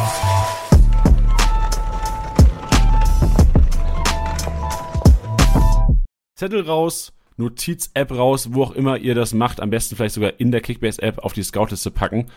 Zettel 6.34 6.62
raus, 6.62 7.12
Notiz-App 7.36 8.12
raus, 8.12 8.48
wo 8.52 8.62
auch 8.62 8.70
immer 8.72 8.96
ihr 8.96 9.14
das 9.14 9.34
macht. 9.34 9.60
Am 9.60 9.68
besten 9.68 9.96
vielleicht 9.96 10.14
sogar 10.14 10.40
in 10.40 10.50
der 10.50 10.62
Kickbase-App 10.62 11.18
auf 11.18 11.34
die 11.34 11.42
Scoutliste 11.42 11.90
packen. 11.90 12.28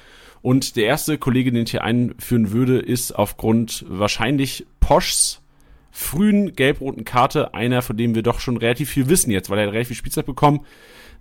Und 0.41 0.75
der 0.75 0.87
erste 0.87 1.17
Kollege, 1.17 1.53
den 1.53 1.63
ich 1.63 1.71
hier 1.71 1.85
einführen 1.85 2.51
würde, 2.51 2.79
ist 2.79 3.13
aufgrund 3.13 3.85
wahrscheinlich 3.87 4.65
Poschs 4.81 5.42
frühen 5.95 6.55
gelb-roten 6.55 7.05
Karte 7.05 7.53
einer, 7.53 7.83
von 7.83 7.95
dem 7.95 8.15
wir 8.15 8.23
doch 8.23 8.39
schon 8.39 8.57
relativ 8.57 8.89
viel 8.89 9.09
wissen 9.09 9.29
jetzt, 9.29 9.51
weil 9.51 9.59
er 9.59 9.67
relativ 9.67 9.89
viel 9.89 9.97
Spielzeit 9.97 10.25
bekommen. 10.25 10.65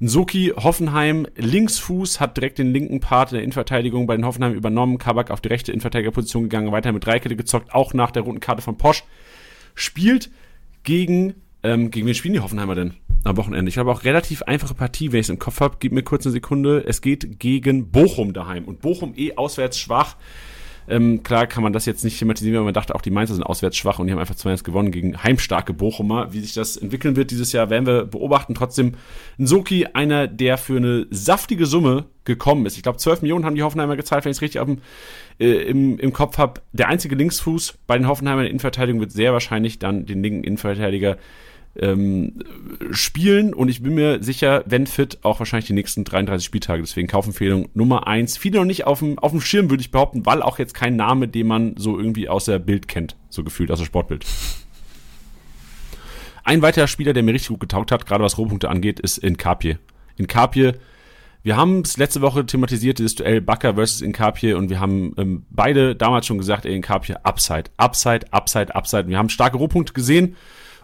Nsoki 0.01 0.55
Hoffenheim, 0.57 1.27
Linksfuß, 1.37 2.21
hat 2.21 2.39
direkt 2.39 2.59
den 2.59 2.73
linken 2.73 2.99
Part 2.99 3.31
in 3.31 3.37
der 3.37 3.45
Innenverteidigung 3.45 4.07
bei 4.07 4.17
den 4.17 4.25
Hoffenheim 4.25 4.55
übernommen. 4.55 4.97
Kabak 4.97 5.31
auf 5.31 5.43
die 5.43 5.49
rechte 5.49 5.73
Innenverteidigerposition 5.73 6.45
gegangen, 6.45 6.73
weiter 6.73 6.91
mit 6.91 7.05
Dreikette 7.05 7.37
gezockt, 7.37 7.75
auch 7.75 7.93
nach 7.93 8.11
der 8.11 8.23
roten 8.23 8.41
Karte 8.41 8.63
von 8.63 8.79
Posch. 8.79 9.05
Spielt 9.75 10.31
gegen, 10.85 11.35
ähm, 11.63 11.91
gegen 11.91 12.07
wen 12.07 12.15
spielen 12.15 12.35
die 12.35 12.41
Hoffenheimer 12.41 12.75
denn 12.75 12.95
am 13.25 13.37
Wochenende? 13.37 13.69
Ich 13.69 13.77
habe 13.77 13.93
auch 13.93 14.05
relativ 14.05 14.43
einfache 14.43 14.75
Partie, 14.75 15.13
wenn 15.13 15.21
ich 15.21 15.27
es 15.27 15.31
im 15.31 15.39
Kopf 15.39 15.61
habe. 15.61 15.77
Gib 15.81 15.93
mir 15.93 16.03
kurz 16.03 16.25
eine 16.25 16.33
Sekunde. 16.33 16.83
Es 16.87 17.03
geht 17.03 17.39
gegen 17.39 17.91
Bochum 17.91 18.33
daheim. 18.33 18.65
Und 18.65 18.81
Bochum 18.81 19.13
eh 19.17 19.35
auswärts 19.37 19.79
schwach. 19.79 20.17
Ähm, 20.89 21.23
klar 21.23 21.47
kann 21.47 21.63
man 21.63 21.73
das 21.73 21.87
jetzt 21.87 22.05
nicht 22.05 22.19
thematisieren, 22.19 22.57
weil 22.57 22.65
man 22.65 22.75
dachte, 22.75 22.95
auch 22.95 23.03
die 23.03 23.11
Mainzer 23.11 23.35
sind 23.35 23.43
auswärts 23.43 23.77
schwach 23.77 23.99
und 23.99 24.07
die 24.07 24.13
haben 24.13 24.19
einfach 24.19 24.35
2-1 24.35 24.65
gewonnen 24.65 24.91
gegen 24.91 25.23
heimstarke 25.23 25.73
Bochumer. 25.73 26.33
Wie 26.33 26.41
sich 26.41 26.55
das 26.55 26.77
entwickeln 26.77 27.17
wird 27.17 27.31
dieses 27.31 27.53
Jahr, 27.53 27.71
werden 27.71 27.87
wir 27.87 28.05
beobachten. 28.05 28.55
Trotzdem 28.55 28.95
Nsoki, 29.39 29.87
einer, 29.93 30.27
der 30.27 30.59
für 30.59 30.77
eine 30.77 31.07
saftige 31.11 31.67
Summe 31.67 32.07
gekommen 32.25 32.67
ist. 32.67 32.77
Ich 32.77 32.83
glaube, 32.83 32.99
12 32.99 33.23
Millionen 33.23 33.45
haben 33.45 33.55
die 33.55 33.63
Hoffenheimer 33.63 33.97
gezahlt, 33.97 34.25
wenn 34.25 34.31
ich 34.31 34.39
es 34.39 34.43
richtig 34.43 34.63
dem, 34.63 34.79
äh, 35.39 35.63
im, 35.63 35.99
im 35.99 36.13
Kopf 36.13 36.39
habe. 36.39 36.61
Der 36.73 36.89
einzige 36.89 37.15
Linksfuß 37.15 37.79
bei 37.87 37.97
den 37.97 38.07
Hoffenheimern 38.07 38.41
in 38.41 38.45
der 38.45 38.51
Innenverteidigung 38.51 39.01
wird 39.01 39.13
sehr 39.13 39.33
wahrscheinlich 39.33 39.79
dann 39.79 40.07
den 40.07 40.23
linken 40.23 40.45
Innenverteidiger 40.45 41.17
ähm, 41.77 42.43
spielen 42.91 43.55
und 43.55 43.69
ich 43.69 43.83
bin 43.83 43.95
mir 43.95 44.23
sicher, 44.23 44.63
wenn 44.67 44.87
fit, 44.87 45.19
auch 45.23 45.39
wahrscheinlich 45.39 45.67
die 45.67 45.73
nächsten 45.73 46.05
33 46.05 46.45
Spieltage. 46.45 46.83
Deswegen 46.83 47.09
Kaufempfehlung 47.09 47.69
Nummer 47.75 48.07
eins. 48.07 48.37
Viele 48.37 48.59
noch 48.59 48.67
nicht 48.67 48.87
auf 48.87 48.99
dem, 48.99 49.19
auf 49.19 49.31
dem 49.31 49.41
Schirm, 49.41 49.71
würde 49.71 49.81
ich 49.81 49.91
behaupten, 49.91 50.27
weil 50.27 50.43
auch 50.43 50.59
jetzt 50.59 50.75
kein 50.75 50.97
Name, 50.97 51.29
den 51.29 51.47
man 51.47 51.75
so 51.77 51.99
irgendwie 51.99 52.29
aus 52.29 52.45
der 52.45 52.59
Bild 52.59 52.89
kennt, 52.89 53.17
so 53.31 53.43
gefühlt 53.43 53.71
aus 53.71 53.79
der 53.79 53.87
Sportbild. 53.87 54.27
Ein 56.45 56.61
weiterer 56.61 56.89
Spieler, 56.89 57.13
der 57.13 57.23
mir 57.23 57.33
richtig 57.33 57.51
gut 57.51 57.61
getaugt 57.61 57.93
hat, 57.93 58.05
gerade 58.05 58.25
was 58.25 58.37
Rohpunkte 58.37 58.69
angeht, 58.69 59.01
ist 59.01 59.19
Inkapie. 59.19 59.77
Inkapie, 60.17 60.73
wir 61.45 61.57
haben 61.57 61.81
es 61.81 61.97
letzte 61.97 62.21
Woche 62.21 62.45
thematisiert, 62.45 62.99
dieses 62.99 63.15
Duell 63.15 63.41
Bakker 63.41 63.75
versus 63.75 64.03
Inkapie 64.03 64.53
und 64.53 64.69
wir 64.69 64.79
haben 64.79 65.15
ähm, 65.17 65.47
beide 65.51 65.97
damals 65.97 66.27
schon 66.27 66.39
gesagt, 66.39 66.67
ey, 66.67 66.75
Inkapie, 66.75 67.15
Upside, 67.23 67.71
Upside, 67.79 68.33
Upside, 68.33 68.75
Upside. 68.75 69.09
Wir 69.09 69.19
haben 69.19 69.29
starke 69.29 69.57
Rohpunkte 69.57 69.93
gesehen 69.93 70.37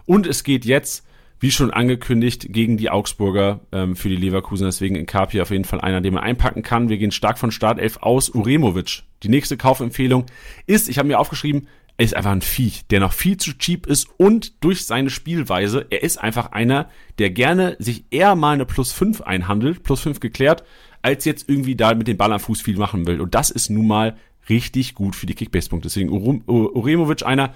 und 0.09 0.25
es 0.25 0.43
geht 0.43 0.65
jetzt, 0.65 1.05
wie 1.39 1.51
schon 1.51 1.69
angekündigt, 1.69 2.47
gegen 2.49 2.77
die 2.77 2.89
Augsburger 2.89 3.59
ähm, 3.71 3.95
für 3.95 4.09
die 4.09 4.15
Leverkusen. 4.15 4.65
Deswegen 4.65 4.95
Inkapie 4.95 5.39
auf 5.39 5.51
jeden 5.51 5.65
Fall 5.65 5.79
einer, 5.79 6.01
den 6.01 6.15
man 6.15 6.23
einpacken 6.23 6.63
kann. 6.63 6.89
Wir 6.89 6.97
gehen 6.97 7.11
stark 7.11 7.37
von 7.37 7.51
Startelf 7.51 7.97
aus. 8.01 8.29
Uremovic, 8.29 9.03
die 9.21 9.29
nächste 9.29 9.55
Kaufempfehlung 9.55 10.25
ist, 10.65 10.89
ich 10.89 10.97
habe 10.97 11.07
mir 11.07 11.19
aufgeschrieben, 11.19 11.67
er 11.97 12.05
ist 12.05 12.15
einfach 12.15 12.31
ein 12.31 12.41
Viech, 12.41 12.87
der 12.87 13.01
noch 13.01 13.13
viel 13.13 13.37
zu 13.37 13.55
cheap 13.55 13.85
ist 13.85 14.07
und 14.17 14.63
durch 14.63 14.87
seine 14.87 15.11
Spielweise, 15.11 15.85
er 15.91 16.01
ist 16.01 16.17
einfach 16.17 16.53
einer, 16.53 16.89
der 17.19 17.29
gerne 17.29 17.75
sich 17.77 18.05
eher 18.09 18.33
mal 18.33 18.53
eine 18.53 18.65
Plus 18.65 18.91
5 18.91 19.21
einhandelt, 19.21 19.83
Plus 19.83 20.01
5 20.01 20.19
geklärt, 20.19 20.63
als 21.03 21.23
jetzt 21.25 21.47
irgendwie 21.47 21.75
da 21.75 21.93
mit 21.93 22.07
dem 22.07 22.17
Ball 22.17 22.33
am 22.33 22.39
Fuß 22.39 22.63
viel 22.63 22.77
machen 22.77 23.05
will. 23.05 23.21
Und 23.21 23.35
das 23.35 23.51
ist 23.51 23.69
nun 23.69 23.85
mal 23.85 24.17
richtig 24.49 24.95
gut 24.95 25.15
für 25.15 25.27
die 25.27 25.35
Kickbase-Punkte. 25.35 25.87
Deswegen 25.87 26.09
Uremovic 26.09 27.23
einer, 27.23 27.53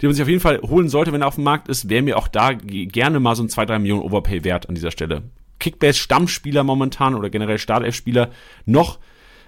den 0.00 0.08
man 0.08 0.14
sich 0.14 0.22
auf 0.22 0.28
jeden 0.28 0.40
Fall 0.40 0.60
holen 0.62 0.88
sollte, 0.88 1.12
wenn 1.12 1.22
er 1.22 1.28
auf 1.28 1.34
dem 1.36 1.44
Markt 1.44 1.68
ist, 1.68 1.88
wäre 1.88 2.02
mir 2.02 2.18
auch 2.18 2.28
da 2.28 2.52
gerne 2.52 3.20
mal 3.20 3.34
so 3.34 3.42
ein 3.42 3.48
2-3 3.48 3.78
Millionen 3.78 4.02
Overpay 4.02 4.44
wert 4.44 4.68
an 4.68 4.74
dieser 4.74 4.90
Stelle. 4.90 5.22
Kickbase 5.58 5.98
Stammspieler 5.98 6.62
momentan 6.62 7.14
oder 7.14 7.30
generell 7.30 7.58
Startelf-Spieler 7.58 8.30
noch 8.64 8.98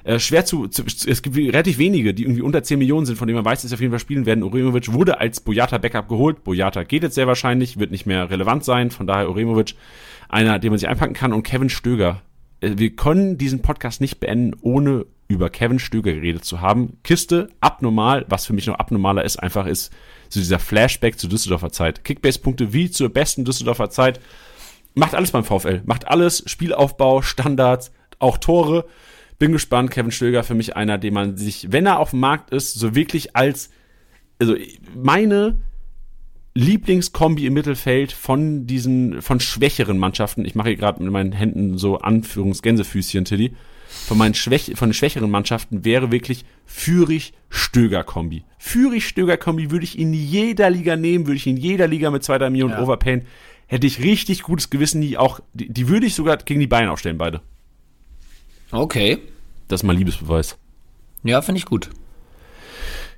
äh, 0.04 0.18
schwer 0.18 0.44
zu, 0.44 0.66
zu, 0.68 0.82
es 0.84 1.22
gibt 1.22 1.36
relativ 1.36 1.78
wenige, 1.78 2.14
die 2.14 2.22
irgendwie 2.22 2.42
unter 2.42 2.62
10 2.62 2.78
Millionen 2.78 3.06
sind, 3.06 3.16
von 3.16 3.28
denen 3.28 3.36
man 3.36 3.44
weiß, 3.44 3.62
dass 3.62 3.70
sie 3.70 3.74
auf 3.74 3.80
jeden 3.80 3.92
Fall 3.92 4.00
spielen 4.00 4.26
werden. 4.26 4.42
Uremovic 4.42 4.92
wurde 4.92 5.20
als 5.20 5.40
Boyata 5.40 5.78
Backup 5.78 6.08
geholt. 6.08 6.42
Boyata 6.42 6.84
geht 6.84 7.02
jetzt 7.02 7.14
sehr 7.14 7.26
wahrscheinlich, 7.26 7.78
wird 7.78 7.90
nicht 7.90 8.06
mehr 8.06 8.30
relevant 8.30 8.64
sein. 8.64 8.90
Von 8.90 9.06
daher 9.06 9.28
Uremovic 9.28 9.74
einer, 10.28 10.58
den 10.58 10.70
man 10.70 10.78
sich 10.78 10.88
einpacken 10.88 11.14
kann. 11.14 11.32
Und 11.32 11.42
Kevin 11.42 11.68
Stöger. 11.68 12.22
Äh, 12.60 12.72
Wir 12.76 12.96
können 12.96 13.36
diesen 13.36 13.60
Podcast 13.62 14.00
nicht 14.00 14.20
beenden, 14.20 14.56
ohne 14.62 15.06
über 15.28 15.50
Kevin 15.50 15.78
Stöger 15.78 16.12
geredet 16.12 16.44
zu 16.44 16.60
haben. 16.60 16.96
Kiste, 17.04 17.50
abnormal, 17.60 18.24
was 18.28 18.46
für 18.46 18.52
mich 18.52 18.66
noch 18.66 18.78
abnormaler 18.78 19.24
ist, 19.24 19.36
einfach 19.36 19.66
ist 19.66 19.92
so 20.32 20.40
dieser 20.40 20.58
Flashback 20.58 21.18
zur 21.18 21.28
Düsseldorfer 21.28 21.70
Zeit. 21.70 22.04
Kickbase-Punkte 22.04 22.72
wie 22.72 22.90
zur 22.90 23.08
besten 23.08 23.44
Düsseldorfer 23.44 23.90
Zeit. 23.90 24.20
Macht 24.94 25.14
alles 25.14 25.30
beim 25.30 25.44
VfL. 25.44 25.82
Macht 25.84 26.08
alles. 26.08 26.42
Spielaufbau, 26.46 27.22
Standards, 27.22 27.92
auch 28.18 28.38
Tore. 28.38 28.86
Bin 29.38 29.52
gespannt. 29.52 29.90
Kevin 29.90 30.10
Stöger 30.10 30.44
für 30.44 30.54
mich 30.54 30.76
einer, 30.76 30.98
den 30.98 31.14
man 31.14 31.36
sich, 31.36 31.68
wenn 31.70 31.86
er 31.86 31.98
auf 31.98 32.10
dem 32.10 32.20
Markt 32.20 32.50
ist, 32.50 32.74
so 32.74 32.94
wirklich 32.94 33.36
als, 33.36 33.70
also 34.38 34.54
meine 34.94 35.56
Lieblingskombi 36.54 37.46
im 37.46 37.54
Mittelfeld 37.54 38.12
von 38.12 38.66
diesen, 38.66 39.22
von 39.22 39.40
schwächeren 39.40 39.98
Mannschaften. 39.98 40.44
Ich 40.44 40.54
mache 40.54 40.68
hier 40.68 40.76
gerade 40.76 41.02
mit 41.02 41.12
meinen 41.12 41.32
Händen 41.32 41.78
so 41.78 41.98
Anführungsgänsefüßchen, 41.98 43.24
Tilly. 43.24 43.54
Von 44.06 44.18
meinen 44.18 44.34
Schwäch 44.34 44.72
von 44.76 44.88
den 44.90 44.94
schwächeren 44.94 45.30
Mannschaften 45.30 45.84
wäre 45.84 46.12
wirklich 46.12 46.44
Fürich-Stöger-Kombi. 46.66 48.44
Fürich-Stöger-Kombi 48.58 49.70
würde 49.70 49.84
ich 49.84 49.98
in 49.98 50.12
jeder 50.14 50.70
Liga 50.70 50.96
nehmen, 50.96 51.26
würde 51.26 51.36
ich 51.36 51.46
in 51.46 51.56
jeder 51.56 51.88
Liga 51.88 52.10
mit 52.10 52.22
2, 52.22 52.38
3 52.38 52.50
Millionen 52.50 52.74
Ja. 52.74 52.82
Overpayen. 52.82 53.22
Hätte 53.66 53.86
ich 53.86 54.02
richtig 54.02 54.42
gutes 54.42 54.70
Gewissen, 54.70 55.00
die 55.00 55.18
auch, 55.18 55.40
die, 55.54 55.72
die 55.72 55.88
würde 55.88 56.06
ich 56.06 56.14
sogar 56.14 56.36
gegen 56.38 56.60
die 56.60 56.66
Bayern 56.66 56.88
aufstellen, 56.88 57.18
beide. 57.18 57.40
Okay. 58.70 59.18
Das 59.68 59.80
ist 59.80 59.84
mein 59.84 59.96
Liebesbeweis. 59.96 60.56
Ja, 61.22 61.42
finde 61.42 61.58
ich 61.58 61.66
gut. 61.66 61.90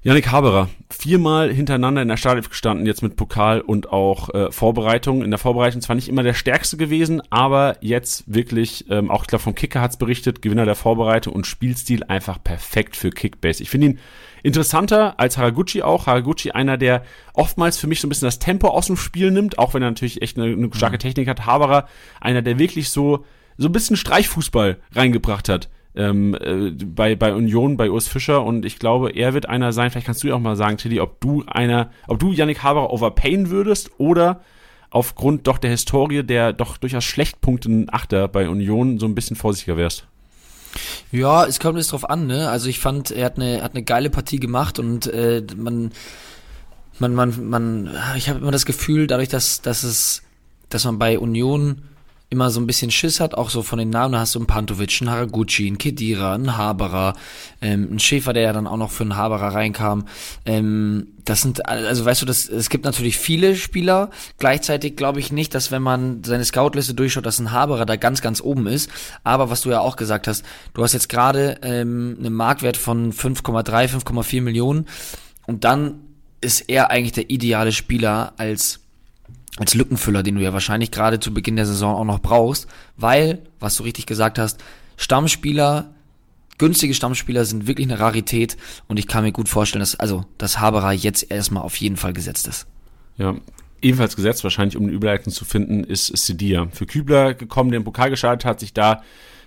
Yannick 0.05 0.33
Haberer, 0.33 0.69
viermal 0.91 1.53
hintereinander 1.53 2.03
in 2.03 2.09
der 2.09 2.17
Startelf 2.17 2.49
gestanden, 2.49 2.87
jetzt 2.87 3.05
mit 3.05 3.15
Pokal 3.15 3.61
und 3.61 3.93
auch 3.93 4.35
äh, 4.35 4.51
Vorbereitung. 4.51 5.23
In 5.23 5.31
der 5.31 5.39
Vorbereitung 5.39 5.81
zwar 5.81 5.95
nicht 5.95 6.09
immer 6.09 6.25
der 6.25 6.35
stärkste 6.35 6.77
gewesen, 6.77 7.23
aber 7.31 7.77
jetzt 7.83 8.25
wirklich, 8.27 8.91
ähm, 8.91 9.13
auch 9.13 9.23
ich 9.23 9.29
glaube 9.29 9.45
vom 9.45 9.55
Kicker 9.55 9.81
hat's 9.81 9.99
berichtet, 9.99 10.43
Gewinner 10.43 10.65
der 10.65 10.75
Vorbereitung 10.75 11.33
und 11.35 11.47
Spielstil 11.47 12.03
einfach 12.03 12.43
perfekt 12.43 12.97
für 12.97 13.11
Kickbase. 13.11 13.63
Ich 13.63 13.71
finde 13.71 13.87
ihn 13.87 13.99
interessanter 14.43 15.21
als 15.21 15.39
Haraguchi 15.39 15.83
auch. 15.83 16.09
Haraguchi 16.09 16.51
einer, 16.51 16.79
der 16.79 17.05
oftmals 17.33 17.79
für 17.79 17.87
mich 17.87 18.01
so 18.01 18.09
ein 18.09 18.11
bisschen 18.11 18.27
das 18.27 18.41
Tempo 18.41 18.71
aus 18.71 18.89
dem 18.89 18.97
Spiel 18.97 19.31
nimmt, 19.31 19.61
auch 19.61 19.73
wenn 19.73 19.83
er 19.83 19.91
natürlich 19.91 20.21
echt 20.21 20.37
eine, 20.37 20.53
eine 20.53 20.69
starke 20.75 20.99
Technik 20.99 21.29
hat. 21.29 21.47
Haberer, 21.47 21.87
einer, 22.21 22.43
der 22.43 22.59
wirklich 22.59 22.91
so, 22.91 23.25
so 23.57 23.69
ein 23.69 23.73
bisschen 23.73 23.97
Streichfußball 23.97 24.79
reingebracht 24.97 25.49
hat 25.49 25.69
ähm, 25.95 26.35
äh, 26.35 26.71
bei, 26.71 27.17
bei 27.17 27.35
Union, 27.35 27.77
bei 27.77 27.91
Urs 27.91 28.09
Fischer 28.09 28.45
und 28.45 28.65
ich 28.65 28.79
glaube, 28.79 29.11
er 29.11 29.35
wird 29.35 29.49
einer 29.49 29.73
sein, 29.73 29.91
vielleicht 29.91 30.07
kannst 30.07 30.23
du 30.23 30.29
ja 30.29 30.35
auch 30.35 30.41
mal 30.41 30.57
sagen, 30.57 30.79
Tilly, 30.79 31.01
ob 31.01 31.21
du 31.21 31.45
einer, 31.47 31.91
ob 32.09 32.19
du 32.19 32.33
Yannick 32.33 32.63
Haberer 32.63 32.91
overpayen 32.91 33.51
würdest 33.51 33.91
oder 33.99 34.41
aufgrund 34.91 35.47
doch 35.47 35.59
der 35.59 35.71
Historie 35.71 36.23
der 36.23 36.53
doch 36.53 36.77
durchaus 36.77 37.05
schlecht 37.05 37.41
punktenden 37.41 37.93
Achter 37.93 38.29
bei 38.29 38.49
Union 38.49 38.99
so 38.99 39.07
ein 39.07 39.15
bisschen 39.15 39.37
vorsichtiger 39.37 39.77
wärst. 39.77 40.07
Ja, 41.11 41.45
es 41.45 41.61
kommt 41.61 41.77
jetzt 41.77 41.93
drauf 41.93 42.09
an, 42.09 42.27
ne? 42.27 42.49
Also 42.49 42.69
ich 42.69 42.79
fand, 42.79 43.11
er 43.11 43.27
hat 43.27 43.37
eine, 43.37 43.63
hat 43.63 43.75
eine 43.75 43.83
geile 43.83 44.09
Partie 44.09 44.41
gemacht 44.41 44.79
und 44.79 45.07
äh, 45.07 45.43
man, 45.57 45.93
man, 46.99 47.15
man, 47.15 47.49
man, 47.49 47.91
ich 48.17 48.31
habe 48.31 48.39
immer 48.39 48.51
das 48.51 48.65
Gefühl, 48.65 49.07
dadurch, 49.07 49.29
dass, 49.29 49.61
dass 49.61 49.83
es, 49.83 50.23
dass 50.71 50.85
man 50.87 50.99
bei 50.99 51.19
Union 51.19 51.83
immer 52.33 52.51
so 52.51 52.61
ein 52.61 52.67
bisschen 52.67 52.91
Schiss 52.91 53.21
hat, 53.21 53.35
auch 53.35 53.51
so 53.51 53.63
von 53.63 53.79
den 53.79 53.91
Namen, 53.91 54.13
da 54.13 54.21
hast 54.21 54.35
du 54.35 54.39
einen 54.39 54.47
Pantovic, 54.47 54.99
einen 55.01 55.11
Haraguchi, 55.11 55.67
einen 55.67 55.77
Kedira, 55.77 56.35
einen 56.35 56.57
Haberer, 56.57 57.13
ähm, 57.61 57.89
einen 57.91 57.99
Schäfer, 57.99 58.33
der 58.33 58.43
ja 58.43 58.53
dann 58.55 58.67
auch 58.67 58.79
noch 58.79 58.91
für 58.91 59.05
einen 59.05 59.17
Haberer 59.17 59.55
reinkam. 59.55 60.07
Ähm, 60.47 61.09
das 61.25 61.43
sind, 61.43 61.69
also 61.69 62.05
weißt 62.05 62.23
du, 62.23 62.27
das, 62.27 62.49
es 62.49 62.71
gibt 62.71 62.87
natürlich 62.87 63.19
viele 63.19 63.55
Spieler. 63.55 64.11
Gleichzeitig 64.39 64.97
glaube 64.97 65.21
ich 65.21 65.31
nicht, 65.31 65.55
dass 65.55 65.71
wenn 65.71 65.83
man 65.83 66.25
seine 66.25 66.45
Scoutliste 66.45 66.95
durchschaut, 66.95 67.27
dass 67.27 67.39
ein 67.39 67.53
Haberer 67.53 67.85
da 67.85 67.97
ganz, 67.97 68.23
ganz 68.23 68.41
oben 68.41 68.67
ist. 68.67 68.91
Aber 69.23 69.51
was 69.51 69.61
du 69.61 69.71
ja 69.71 69.81
auch 69.81 69.97
gesagt 69.97 70.27
hast, 70.27 70.43
du 70.73 70.83
hast 70.83 70.95
jetzt 70.95 71.11
gerade 71.11 71.59
ähm, 71.63 72.17
einen 72.19 72.33
Marktwert 72.33 72.79
von 72.79 73.13
5,3, 73.13 73.89
5,4 73.89 74.41
Millionen 74.41 74.87
und 75.47 75.65
dann 75.65 76.01
ist 76.41 76.63
er 76.63 76.91
eigentlich 76.91 77.13
der 77.13 77.31
ideale 77.31 77.73
Spieler 77.73 78.33
als 78.39 78.82
als 79.63 79.75
Lückenfüller, 79.75 80.25
den 80.25 80.35
du 80.35 80.43
ja 80.43 80.53
wahrscheinlich 80.53 80.91
gerade 80.91 81.21
zu 81.21 81.33
Beginn 81.33 81.55
der 81.55 81.67
Saison 81.67 81.95
auch 81.95 82.05
noch 82.05 82.19
brauchst, 82.19 82.67
weil, 82.97 83.39
was 83.61 83.77
du 83.77 83.85
richtig 83.85 84.07
gesagt 84.07 84.37
hast, 84.39 84.61
Stammspieler, 84.97 85.95
günstige 86.59 86.95
Stammspieler 86.95 87.45
sind 87.45 87.69
wirklich 87.69 87.87
eine 87.87 88.01
Rarität 88.01 88.57
und 88.89 88.99
ich 88.99 89.07
kann 89.07 89.23
mir 89.23 89.31
gut 89.31 89.49
vorstellen, 89.49 89.81
dass 89.81 89.99
also 89.99 90.25
das 90.37 90.59
Haberer 90.59 90.93
jetzt 90.93 91.31
erstmal 91.31 91.63
auf 91.63 91.77
jeden 91.77 91.97
Fall 91.97 92.13
gesetzt 92.13 92.49
ist. 92.49 92.67
Ja, 93.19 93.37
ebenfalls 93.81 94.17
gesetzt, 94.17 94.43
wahrscheinlich 94.43 94.77
um 94.77 94.83
eine 94.83 94.93
Überleitung 94.93 95.33
zu 95.33 95.45
finden, 95.45 95.85
ist 95.85 96.07
Sedia. 96.09 96.67
Für 96.73 96.87
Kübler 96.87 97.35
gekommen, 97.35 97.71
der 97.71 97.79
im 97.79 97.85
Pokal 97.85 98.11
gestartet 98.11 98.45
hat, 98.45 98.59
sich 98.59 98.75
da 98.75 99.05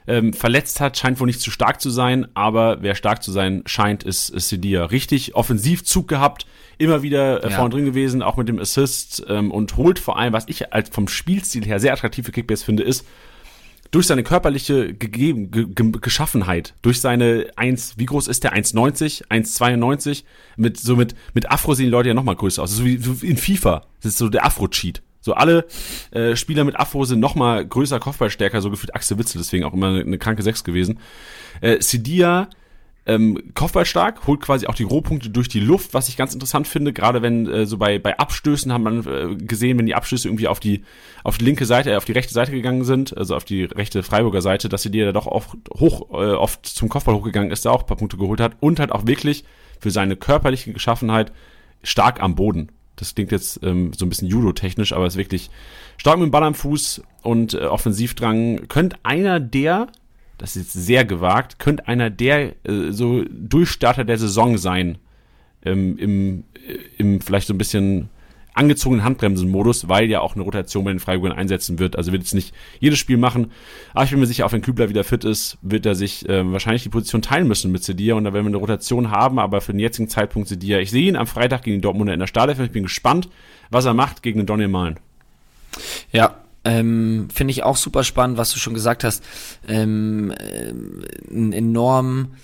ähm, 0.07 0.33
verletzt 0.33 0.79
hat, 0.81 0.97
scheint 0.97 1.19
wohl 1.19 1.27
nicht 1.27 1.41
zu 1.41 1.51
stark 1.51 1.81
zu 1.81 1.89
sein, 1.89 2.27
aber 2.33 2.81
wer 2.81 2.95
stark 2.95 3.23
zu 3.23 3.31
sein 3.31 3.63
scheint, 3.65 4.03
ist, 4.03 4.29
ist 4.29 4.49
Sedia. 4.49 4.85
Richtig 4.85 5.35
Offensivzug 5.35 6.07
gehabt, 6.07 6.45
immer 6.77 7.01
wieder 7.01 7.43
äh, 7.43 7.49
ja. 7.49 7.55
vorne 7.55 7.73
drin 7.73 7.85
gewesen, 7.85 8.21
auch 8.21 8.37
mit 8.37 8.47
dem 8.47 8.59
Assist 8.59 9.25
ähm, 9.27 9.51
und 9.51 9.77
holt 9.77 9.99
vor 9.99 10.17
allem, 10.17 10.33
was 10.33 10.45
ich 10.47 10.73
als 10.73 10.89
vom 10.89 11.07
Spielstil 11.07 11.65
her 11.65 11.79
sehr 11.79 11.93
attraktiv 11.93 12.25
für 12.25 12.31
Kickbase 12.31 12.65
finde, 12.65 12.83
ist, 12.83 13.05
durch 13.91 14.07
seine 14.07 14.23
körperliche 14.23 14.93
gegeben, 14.93 15.51
ge, 15.51 15.67
ge, 15.67 15.91
Geschaffenheit, 16.01 16.73
durch 16.81 16.99
seine 16.99 17.47
1, 17.55 17.93
wie 17.97 18.05
groß 18.05 18.27
ist 18.27 18.43
der? 18.43 18.53
1,90, 18.53 19.27
1,92, 19.29 20.23
mit, 20.57 20.77
so 20.77 20.95
mit, 20.95 21.15
mit 21.33 21.49
Afro 21.49 21.73
sehen 21.75 21.85
die 21.85 21.91
Leute 21.91 22.09
ja 22.09 22.13
noch 22.13 22.23
mal 22.23 22.35
größer 22.35 22.63
aus. 22.63 22.71
So 22.71 22.83
wie, 22.83 22.97
so 22.97 23.21
wie 23.21 23.27
in 23.27 23.37
FIFA. 23.37 23.85
Das 24.01 24.13
ist 24.13 24.17
so 24.17 24.27
der 24.27 24.45
Afro-Cheat. 24.45 25.01
So 25.25 25.33
alle 25.33 25.65
äh, 26.11 26.35
Spieler 26.35 26.63
mit 26.65 26.79
Afro 26.79 27.03
sind 27.03 27.19
noch 27.19 27.33
mal 27.33 27.65
größer, 27.65 27.99
Kopfballstärker, 27.99 28.61
so 28.61 28.69
gefühlt 28.69 28.93
Axel 28.93 29.17
Witzel, 29.17 29.39
deswegen 29.39 29.63
auch 29.63 29.73
immer 29.73 29.87
eine, 29.87 30.01
eine 30.01 30.19
kranke 30.19 30.43
Sechs 30.43 30.63
gewesen. 30.63 30.99
Äh, 31.61 31.81
Sidia 31.81 32.47
ähm, 33.07 33.51
Kopfballstark, 33.55 34.27
holt 34.27 34.41
quasi 34.41 34.67
auch 34.67 34.75
die 34.75 34.83
Rohpunkte 34.83 35.31
durch 35.31 35.47
die 35.47 35.59
Luft, 35.59 35.95
was 35.95 36.09
ich 36.09 36.17
ganz 36.17 36.35
interessant 36.35 36.67
finde, 36.67 36.93
gerade 36.93 37.23
wenn 37.23 37.47
äh, 37.47 37.65
so 37.65 37.79
bei, 37.79 37.97
bei 37.97 38.19
Abstößen 38.19 38.71
haben 38.71 38.83
man 38.83 39.07
äh, 39.07 39.35
gesehen, 39.35 39.79
wenn 39.79 39.87
die 39.87 39.95
Abstöße 39.95 40.27
irgendwie 40.27 40.47
auf 40.47 40.59
die, 40.59 40.83
auf 41.23 41.39
die 41.39 41.45
linke 41.45 41.65
Seite, 41.65 41.91
äh, 41.91 41.95
auf 41.95 42.05
die 42.05 42.11
rechte 42.11 42.33
Seite 42.35 42.51
gegangen 42.51 42.83
sind, 42.83 43.17
also 43.17 43.35
auf 43.35 43.45
die 43.45 43.63
rechte 43.63 44.03
Freiburger 44.03 44.43
Seite, 44.43 44.69
dass 44.69 44.83
sie 44.83 44.91
dir 44.91 45.05
da 45.07 45.11
doch 45.11 45.25
oft, 45.25 45.57
hoch, 45.73 46.11
äh, 46.11 46.33
oft 46.33 46.67
zum 46.67 46.87
Kopfball 46.87 47.15
hochgegangen 47.15 47.49
ist, 47.49 47.65
da 47.65 47.71
auch 47.71 47.81
ein 47.81 47.87
paar 47.87 47.97
Punkte 47.97 48.17
geholt 48.17 48.39
hat 48.39 48.57
und 48.59 48.79
halt 48.79 48.91
auch 48.91 49.07
wirklich 49.07 49.43
für 49.79 49.89
seine 49.89 50.15
körperliche 50.15 50.71
Geschaffenheit 50.71 51.31
stark 51.81 52.21
am 52.21 52.35
Boden. 52.35 52.71
Das 52.95 53.15
klingt 53.15 53.31
jetzt 53.31 53.59
ähm, 53.63 53.91
so 53.93 54.05
ein 54.05 54.09
bisschen 54.09 54.27
Judo-technisch, 54.27 54.93
aber 54.93 55.05
ist 55.05 55.17
wirklich 55.17 55.49
stark 55.97 56.17
mit 56.17 56.27
dem 56.27 56.31
Ball 56.31 56.43
am 56.43 56.55
Fuß 56.55 57.01
und 57.23 57.53
äh, 57.53 57.65
Offensivdrang. 57.65 58.67
Könnte 58.67 58.97
einer 59.03 59.39
der 59.39 59.87
das 60.37 60.55
ist 60.55 60.75
jetzt 60.75 60.85
sehr 60.85 61.05
gewagt, 61.05 61.59
könnte 61.59 61.87
einer 61.87 62.09
der 62.09 62.55
äh, 62.65 62.91
so 62.91 63.23
Durchstarter 63.29 64.03
der 64.03 64.17
Saison 64.17 64.57
sein. 64.57 64.97
Ähm, 65.63 65.97
Im, 65.97 66.43
äh, 66.67 66.77
im 66.97 67.21
vielleicht 67.21 67.47
so 67.47 67.53
ein 67.53 67.57
bisschen 67.57 68.09
angezogenen 68.55 69.03
Handbremsen-Modus, 69.03 69.87
weil 69.89 70.09
ja 70.09 70.21
auch 70.21 70.35
eine 70.35 70.43
Rotation 70.43 70.85
bei 70.85 70.91
den 70.91 70.99
Freiburgern 70.99 71.37
einsetzen 71.37 71.77
wird. 71.77 71.97
Also 71.97 72.11
wird 72.11 72.23
jetzt 72.23 72.33
nicht 72.33 72.55
jedes 72.79 72.97
Spiel 72.97 73.17
machen. 73.17 73.51
Aber 73.93 74.05
ich 74.05 74.11
bin 74.11 74.19
mir 74.19 74.25
sicher, 74.25 74.45
auch 74.45 74.51
wenn 74.51 74.61
Kübler 74.61 74.89
wieder 74.89 75.03
fit 75.03 75.23
ist, 75.23 75.57
wird 75.61 75.85
er 75.85 75.95
sich 75.95 76.27
äh, 76.27 76.51
wahrscheinlich 76.51 76.83
die 76.83 76.89
Position 76.89 77.21
teilen 77.21 77.47
müssen 77.47 77.71
mit 77.71 77.83
Sedia. 77.83 78.15
Und 78.15 78.23
da 78.23 78.33
werden 78.33 78.45
wir 78.45 78.49
eine 78.49 78.57
Rotation 78.57 79.11
haben, 79.11 79.37
aber 79.39 79.61
für 79.61 79.73
den 79.73 79.79
jetzigen 79.79 80.09
Zeitpunkt 80.09 80.47
Sedia. 80.47 80.79
Ich 80.79 80.89
sehe 80.89 81.07
ihn 81.07 81.17
am 81.17 81.27
Freitag 81.27 81.63
gegen 81.63 81.77
die 81.77 81.81
Dortmunder 81.81 82.13
in 82.13 82.19
der 82.19 82.27
Startelf. 82.27 82.59
Ich 82.59 82.71
bin 82.71 82.83
gespannt, 82.83 83.29
was 83.69 83.85
er 83.85 83.93
macht 83.93 84.23
gegen 84.23 84.39
den 84.39 84.47
Donny 84.47 84.67
Malen. 84.67 84.99
Ja, 86.11 86.37
ähm, 86.65 87.27
Finde 87.31 87.51
ich 87.51 87.63
auch 87.63 87.77
super 87.77 88.03
spannend, 88.03 88.37
was 88.37 88.51
du 88.51 88.59
schon 88.59 88.73
gesagt 88.73 89.03
hast. 89.03 89.23
Ähm, 89.67 90.31
äh, 90.31 90.71
ein 91.31 91.53
enorm, 91.53 92.21
äh, 92.23 92.35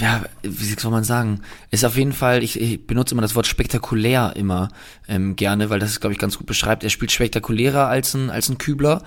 ja, 0.00 0.24
wie 0.42 0.64
soll 0.78 0.90
man 0.90 1.04
sagen? 1.04 1.40
Ist 1.70 1.84
auf 1.84 1.96
jeden 1.96 2.12
Fall, 2.12 2.42
ich, 2.42 2.60
ich 2.60 2.86
benutze 2.86 3.14
immer 3.14 3.22
das 3.22 3.34
Wort 3.34 3.46
spektakulär 3.46 4.34
immer 4.36 4.68
ähm, 5.08 5.36
gerne, 5.36 5.70
weil 5.70 5.78
das 5.78 5.90
ist, 5.90 6.00
glaube 6.00 6.12
ich, 6.12 6.18
ganz 6.18 6.36
gut 6.36 6.46
beschreibt. 6.46 6.84
Er 6.84 6.90
spielt 6.90 7.10
spektakulärer 7.12 7.88
als 7.88 8.14
ein, 8.14 8.30
als 8.30 8.48
ein 8.48 8.58
Kübler. 8.58 9.02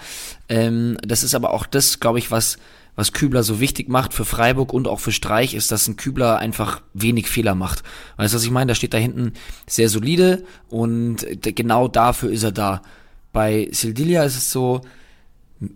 Ähm, 0.48 0.98
das 1.02 1.24
ist 1.24 1.36
aber 1.36 1.52
auch 1.52 1.66
das, 1.66 2.00
glaube 2.00 2.20
ich, 2.20 2.32
was 2.32 2.58
was 2.96 3.14
Kübler 3.14 3.44
so 3.44 3.62
wichtig 3.62 3.88
macht 3.88 4.14
für 4.14 4.26
Freiburg 4.26 4.74
und 4.74 4.86
auch 4.86 5.00
für 5.00 5.14
Streich, 5.14 5.54
ist, 5.54 5.72
dass 5.72 5.88
ein 5.88 5.96
Kübler 5.96 6.38
einfach 6.38 6.82
wenig 6.94 7.30
Fehler 7.30 7.56
macht. 7.56 7.82
Weißt 8.18 8.34
du, 8.34 8.36
was 8.36 8.44
ich 8.44 8.52
meine? 8.52 8.68
Da 8.68 8.76
steht 8.76 8.94
da 8.94 8.98
hinten 8.98 9.32
sehr 9.68 9.88
solide 9.88 10.44
und 10.68 11.26
genau 11.42 11.88
dafür 11.88 12.30
ist 12.30 12.44
er 12.44 12.52
da. 12.52 12.82
Bei 13.32 13.70
Sildilia 13.72 14.24
ist 14.24 14.36
es 14.36 14.52
so, 14.52 14.82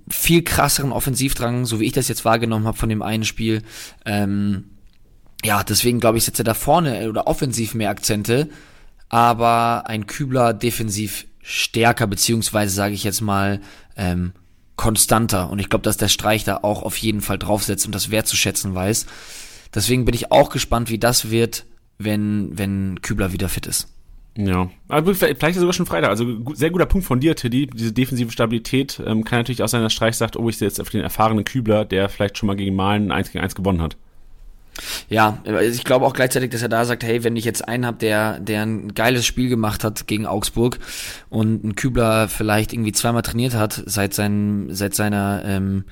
viel 0.10 0.44
krasseren 0.44 0.92
Offensivdrang, 0.92 1.66
so 1.66 1.80
wie 1.80 1.86
ich 1.86 1.92
das 1.92 2.08
jetzt 2.08 2.26
wahrgenommen 2.26 2.68
habe 2.68 2.78
von 2.78 2.90
dem 2.90 3.02
einen 3.02 3.26
Spiel. 3.26 3.62
Ähm, 4.06 4.66
ja, 5.44 5.64
deswegen 5.64 6.00
glaube 6.00 6.18
ich, 6.18 6.24
setzt 6.24 6.40
er 6.40 6.46
da 6.46 6.54
vorne 6.54 7.10
oder 7.10 7.28
offensiv 7.28 7.74
mehr 7.74 7.90
Akzente, 7.90 8.50
aber 9.10 9.84
ein 9.88 10.08
Kübler 10.08 10.54
defensiv 10.54 11.26
stärker, 11.42 12.08
beziehungsweise 12.08 12.74
sage 12.74 12.94
ich 12.94 13.04
jetzt 13.04 13.22
mal 13.22 13.60
ähm, 13.98 14.32
konstanter. 14.78 15.50
Und 15.50 15.60
ich 15.60 15.70
glaube, 15.70 15.84
dass 15.84 15.98
der 15.98 16.08
Streich 16.08 16.46
da 16.46 16.58
auch 16.62 16.84
auf 16.84 16.98
jeden 16.98 17.22
Fall 17.22 17.38
draufsetzt 17.38 17.86
und 17.86 17.94
das 17.94 18.10
wertzuschätzen 18.10 18.74
weiß. 18.74 19.06
Deswegen 19.74 20.06
bin 20.06 20.16
ich 20.16 20.32
auch 20.32 20.50
gespannt, 20.50 20.90
wie 20.90 21.00
das 21.00 21.30
wird, 21.30 21.66
wenn, 21.98 22.58
wenn 22.58 23.02
Kübler 23.02 23.34
wieder 23.34 23.50
fit 23.50 23.68
ist. 23.68 23.93
Ja, 24.36 24.70
aber 24.88 25.14
vielleicht 25.14 25.60
sogar 25.60 25.74
schon 25.74 25.86
Freitag. 25.86 26.10
Also 26.10 26.26
sehr 26.54 26.72
guter 26.72 26.88
Punkt 26.88 27.06
von 27.06 27.20
dir, 27.20 27.36
Teddy. 27.36 27.68
Diese 27.68 27.92
defensive 27.92 28.32
Stabilität 28.32 29.00
ähm, 29.06 29.24
kann 29.24 29.40
natürlich 29.40 29.62
auch 29.62 29.68
sein, 29.68 29.84
dass 29.84 29.94
Streich 29.94 30.16
sagt, 30.16 30.38
oh, 30.38 30.50
ich 30.50 30.58
sehe 30.58 30.68
jetzt 30.68 30.82
auf 30.82 30.90
den 30.90 31.02
erfahrenen 31.02 31.46
Kübler, 31.46 31.86
der 31.86 32.10
vielleicht 32.10 32.38
schon 32.38 32.48
mal 32.48 32.56
gegen 32.56 32.76
Malen 32.76 33.12
1 33.12 33.32
gegen 33.32 33.44
1 33.44 33.54
gewonnen 33.54 33.82
hat. 33.82 33.96
Ja, 35.08 35.38
ich 35.62 35.84
glaube 35.84 36.06
auch 36.06 36.14
gleichzeitig, 36.14 36.50
dass 36.50 36.64
er 36.64 36.70
da 36.70 36.84
sagt, 36.86 37.04
hey, 37.04 37.24
wenn 37.24 37.36
ich 37.36 37.46
jetzt 37.46 37.68
einen 37.68 37.86
habe, 37.86 37.98
der, 37.98 38.40
der 38.40 38.64
ein 38.64 38.96
geiles 38.96 39.24
Spiel 39.24 39.50
gemacht 39.50 39.84
hat 39.84 40.08
gegen 40.08 40.26
Augsburg 40.26 40.80
und 41.30 41.64
ein 41.64 41.76
Kübler 41.76 42.28
vielleicht 42.28 42.74
irgendwie 42.74 42.92
zweimal 42.92 43.22
trainiert 43.22 43.54
hat 43.54 43.84
seit 43.86 44.16
seinem, 44.16 44.74
seit 44.74 44.96
seiner, 44.96 45.44
ähm, 45.46 45.86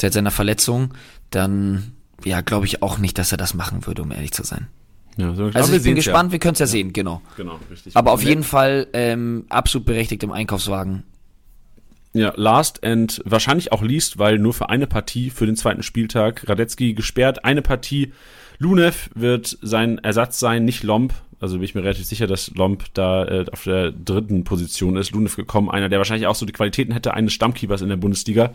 seit 0.00 0.14
seiner 0.14 0.30
Verletzung, 0.30 0.94
dann 1.28 1.92
ja, 2.24 2.40
glaube 2.40 2.64
ich 2.64 2.82
auch 2.82 2.96
nicht, 2.96 3.18
dass 3.18 3.32
er 3.32 3.38
das 3.38 3.52
machen 3.52 3.86
würde, 3.86 4.00
um 4.00 4.10
ehrlich 4.10 4.32
zu 4.32 4.42
sein. 4.42 4.68
Ja, 5.16 5.34
so, 5.34 5.50
also 5.52 5.74
ich 5.74 5.82
bin 5.82 5.94
gespannt, 5.94 6.28
ja. 6.28 6.32
wir 6.32 6.38
können 6.38 6.54
es 6.54 6.58
ja, 6.58 6.64
ja, 6.64 6.70
sehen, 6.70 6.92
genau. 6.92 7.22
Genau, 7.36 7.58
richtig. 7.70 7.96
Aber 7.96 8.12
auf 8.12 8.22
jeden 8.22 8.42
Fall 8.42 8.88
ähm, 8.92 9.44
absolut 9.48 9.86
berechtigt 9.86 10.22
im 10.22 10.32
Einkaufswagen. 10.32 11.04
Ja, 12.14 12.32
last 12.36 12.84
and 12.84 13.20
wahrscheinlich 13.24 13.72
auch 13.72 13.82
least, 13.82 14.18
weil 14.18 14.38
nur 14.38 14.54
für 14.54 14.70
eine 14.70 14.86
Partie 14.86 15.30
für 15.30 15.46
den 15.46 15.56
zweiten 15.56 15.82
Spieltag 15.82 16.48
Radetzky 16.48 16.94
gesperrt. 16.94 17.44
Eine 17.44 17.60
Partie. 17.60 18.12
Lunev 18.58 19.10
wird 19.16 19.58
sein 19.62 19.98
Ersatz 19.98 20.38
sein, 20.38 20.64
nicht 20.64 20.84
Lomp. 20.84 21.12
Also 21.40 21.56
bin 21.56 21.64
ich 21.64 21.74
mir 21.74 21.82
relativ 21.82 22.06
sicher, 22.06 22.28
dass 22.28 22.52
Lomp 22.54 22.84
da 22.94 23.24
äh, 23.24 23.46
auf 23.50 23.64
der 23.64 23.90
dritten 23.90 24.44
Position 24.44 24.96
ist. 24.96 25.10
Lunev 25.10 25.34
gekommen, 25.34 25.68
einer, 25.68 25.88
der 25.88 25.98
wahrscheinlich 25.98 26.28
auch 26.28 26.36
so 26.36 26.46
die 26.46 26.52
Qualitäten 26.52 26.92
hätte 26.92 27.14
eines 27.14 27.32
Stammkeepers 27.32 27.82
in 27.82 27.88
der 27.88 27.96
Bundesliga. 27.96 28.54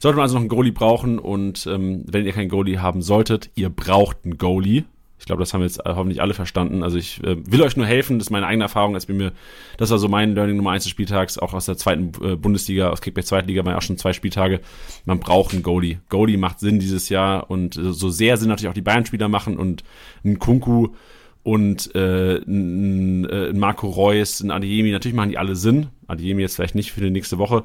Sollte 0.00 0.16
man 0.16 0.24
also 0.24 0.34
noch 0.34 0.40
einen 0.40 0.48
Goalie 0.48 0.72
brauchen 0.72 1.20
und 1.20 1.66
ähm, 1.68 2.02
wenn 2.06 2.26
ihr 2.26 2.32
keinen 2.32 2.48
Goalie 2.48 2.80
haben 2.80 3.02
solltet, 3.02 3.50
ihr 3.54 3.70
braucht 3.70 4.18
einen 4.24 4.36
Goalie. 4.36 4.84
Ich 5.18 5.24
glaube, 5.24 5.40
das 5.40 5.54
haben 5.54 5.62
jetzt 5.62 5.80
hoffentlich 5.84 6.20
alle 6.20 6.34
verstanden. 6.34 6.82
Also 6.82 6.98
ich 6.98 7.22
äh, 7.24 7.36
will 7.50 7.62
euch 7.62 7.76
nur 7.76 7.86
helfen, 7.86 8.18
das 8.18 8.26
ist 8.26 8.30
meine 8.30 8.46
eigene 8.46 8.64
Erfahrung. 8.64 8.92
Das, 8.92 9.06
bin 9.06 9.16
mir, 9.16 9.32
das 9.78 9.90
war 9.90 9.98
so 9.98 10.08
mein 10.08 10.34
Learning 10.34 10.56
Nummer 10.56 10.72
eins 10.72 10.84
des 10.84 10.90
Spieltags, 10.90 11.38
auch 11.38 11.54
aus 11.54 11.66
der 11.66 11.76
zweiten 11.76 12.12
äh, 12.22 12.36
Bundesliga, 12.36 12.90
aus 12.90 13.00
Kickback 13.00 13.26
Zweitliga, 13.26 13.64
war 13.64 13.72
ja 13.72 13.78
auch 13.78 13.82
schon 13.82 13.98
zwei 13.98 14.12
Spieltage. 14.12 14.60
Man 15.04 15.18
braucht 15.18 15.54
einen 15.54 15.62
Goalie. 15.62 16.00
Goalie 16.10 16.36
macht 16.36 16.60
Sinn 16.60 16.78
dieses 16.78 17.08
Jahr 17.08 17.50
und 17.50 17.76
äh, 17.76 17.92
so 17.92 18.10
sehr 18.10 18.36
Sinn 18.36 18.48
natürlich 18.48 18.68
auch 18.68 18.74
die 18.74 18.82
Bayern-Spieler 18.82 19.28
machen 19.28 19.56
und 19.56 19.84
ein 20.24 20.38
Kunku 20.38 20.88
und 21.42 21.94
äh, 21.94 22.38
ein, 22.38 23.24
äh, 23.24 23.50
ein 23.50 23.58
Marco 23.58 23.88
Reus, 23.88 24.40
ein 24.40 24.50
Adiemi, 24.50 24.90
natürlich 24.90 25.14
machen 25.14 25.30
die 25.30 25.38
alle 25.38 25.56
Sinn. 25.56 25.88
Adiemi 26.08 26.42
jetzt 26.42 26.56
vielleicht 26.56 26.74
nicht 26.74 26.92
für 26.92 27.00
die 27.00 27.10
nächste 27.10 27.38
Woche, 27.38 27.62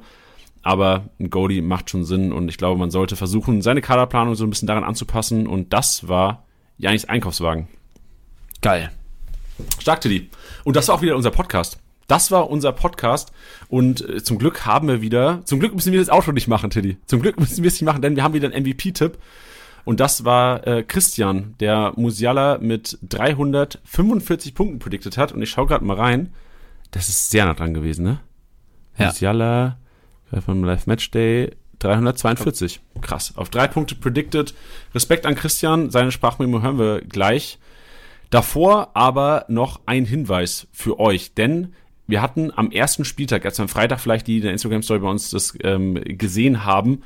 aber 0.62 1.10
ein 1.20 1.30
Goalie 1.32 1.62
macht 1.62 1.90
schon 1.90 2.06
Sinn 2.06 2.32
und 2.32 2.48
ich 2.48 2.58
glaube, 2.58 2.80
man 2.80 2.92
sollte 2.92 3.16
versuchen, 3.16 3.62
seine 3.62 3.82
Kaderplanung 3.82 4.36
so 4.36 4.46
ein 4.46 4.52
bisschen 4.52 4.68
daran 4.68 4.84
anzupassen 4.84 5.48
und 5.48 5.74
das 5.74 6.08
war 6.08 6.46
Janis 6.82 7.06
Einkaufswagen. 7.06 7.68
Geil. 8.62 8.92
Stark, 9.80 10.02
Tilly. 10.02 10.30
Und 10.64 10.76
das 10.76 10.88
war 10.88 10.96
auch 10.96 11.02
wieder 11.04 11.16
unser 11.16 11.30
Podcast. 11.30 11.80
Das 12.08 12.32
war 12.32 12.50
unser 12.50 12.74
Podcast 12.74 13.32
und 13.70 14.02
äh, 14.02 14.22
zum 14.22 14.40
Glück 14.40 14.66
haben 14.66 14.88
wir 14.88 15.02
wieder, 15.02 15.44
zum 15.46 15.60
Glück 15.60 15.74
müssen 15.76 15.94
wir 15.94 16.00
das 16.00 16.10
Auto 16.10 16.32
nicht 16.32 16.48
machen, 16.48 16.72
Tilly. 16.72 16.98
Zum 17.06 17.22
Glück 17.22 17.40
müssen 17.40 17.64
wir 17.64 17.68
es 17.68 17.76
nicht 17.76 17.84
machen, 17.84 18.02
denn 18.02 18.16
wir 18.16 18.24
haben 18.24 18.34
wieder 18.34 18.52
einen 18.52 18.66
MVP-Tipp 18.66 19.18
Und 19.86 20.00
das 20.00 20.26
war 20.26 20.66
äh, 20.68 20.84
Christian, 20.84 21.54
der 21.60 21.94
Musiala 21.96 22.58
mit 22.58 22.98
345 23.08 24.56
Punkten 24.56 24.80
predicted 24.80 25.18
hat. 25.18 25.32
Und 25.32 25.42
ich 25.42 25.52
schaue 25.52 25.68
gerade 25.68 25.86
mal 25.86 25.98
rein. 25.98 26.34
Das 26.90 27.08
ist 27.08 27.30
sehr 27.30 27.46
nah 27.46 27.54
dran 27.54 27.76
gewesen, 27.76 28.04
ne? 28.04 28.20
Ja. 28.98 29.06
Musiala 29.06 29.78
vom 30.46 30.64
Live 30.64 30.88
Match 30.88 31.12
Day 31.12 31.52
342. 31.84 32.80
Krass. 33.02 33.34
Auf 33.36 33.50
drei 33.50 33.68
Punkte 33.68 33.96
predicted. 33.96 34.54
Respekt 34.94 35.26
an 35.26 35.36
Christian. 35.36 35.90
Seine 35.90 36.12
Sprachmemo 36.12 36.62
hören 36.62 36.80
wir 36.80 37.02
gleich. 37.02 37.60
Davor 38.30 38.92
aber 38.96 39.46
noch 39.50 39.82
ein 39.86 40.06
Hinweis 40.06 40.68
für 40.72 41.00
euch, 41.00 41.34
denn 41.34 41.74
wir 42.08 42.22
hatten 42.22 42.52
am 42.56 42.72
ersten 42.72 43.06
Spieltag, 43.06 43.44
jetzt 43.44 43.60
am 43.60 43.68
Freitag 43.68 44.00
vielleicht 44.00 44.28
die 44.28 44.38
in 44.38 44.44
der 44.44 44.52
Instagram-Story 44.52 45.00
bei 45.00 45.10
uns 45.10 45.30
das 45.32 45.54
ähm, 45.64 45.96
gesehen 46.06 46.66
haben, 46.66 47.04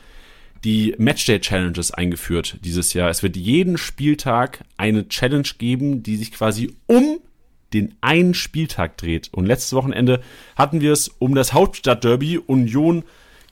die 0.63 0.95
Matchday-Challenges 0.97 1.91
eingeführt 1.91 2.57
dieses 2.63 2.93
Jahr. 2.93 3.09
Es 3.09 3.21
wird 3.21 3.37
jeden 3.37 3.77
Spieltag 3.77 4.63
eine 4.77 5.07
Challenge 5.07 5.47
geben, 5.57 6.01
die 6.01 6.17
sich 6.17 6.31
quasi 6.31 6.75
um 6.87 7.19
den 7.73 7.95
einen 8.01 8.33
Spieltag 8.33 8.97
dreht. 8.97 9.29
Und 9.31 9.45
letztes 9.45 9.73
Wochenende 9.73 10.21
hatten 10.55 10.81
wir 10.81 10.91
es 10.91 11.07
um 11.07 11.35
das 11.35 11.53
Hauptstadtderby 11.53 12.39
Union 12.39 13.03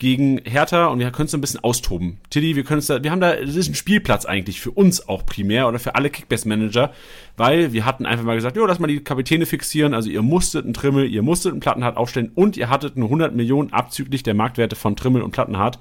gegen 0.03 0.41
Hertha 0.43 0.87
und 0.87 0.99
wir 0.99 1.09
können 1.11 1.27
es 1.27 1.33
ein 1.33 1.39
bisschen 1.39 1.63
austoben. 1.63 2.19
Tilly, 2.29 2.57
wir 2.57 2.65
können 2.65 2.79
es 2.79 2.87
da, 2.87 3.01
wir 3.01 3.09
haben 3.09 3.21
da, 3.21 3.37
das 3.37 3.55
ist 3.55 3.69
ein 3.69 3.73
Spielplatz 3.73 4.25
eigentlich 4.25 4.59
für 4.59 4.71
uns 4.71 5.07
auch 5.07 5.25
primär 5.25 5.65
oder 5.65 5.79
für 5.79 5.95
alle 5.95 6.09
Kickbase-Manager, 6.09 6.91
weil 7.37 7.71
wir 7.71 7.85
hatten 7.85 8.05
einfach 8.05 8.25
mal 8.25 8.35
gesagt, 8.35 8.57
jo, 8.57 8.65
lass 8.65 8.79
mal 8.79 8.87
die 8.87 9.01
Kapitäne 9.01 9.45
fixieren, 9.45 9.93
also 9.93 10.09
ihr 10.09 10.21
musstet 10.21 10.65
einen 10.65 10.73
Trimmel, 10.73 11.09
ihr 11.09 11.21
musstet 11.21 11.53
einen 11.53 11.61
Plattenhart 11.61 11.95
aufstellen 11.95 12.33
und 12.35 12.57
ihr 12.57 12.69
hattet 12.69 12.97
eine 12.97 13.05
100 13.05 13.33
Millionen 13.33 13.71
abzüglich 13.71 14.23
der 14.23 14.33
Marktwerte 14.33 14.75
von 14.75 14.97
Trimmel 14.97 15.21
und 15.21 15.31
Plattenhart 15.31 15.79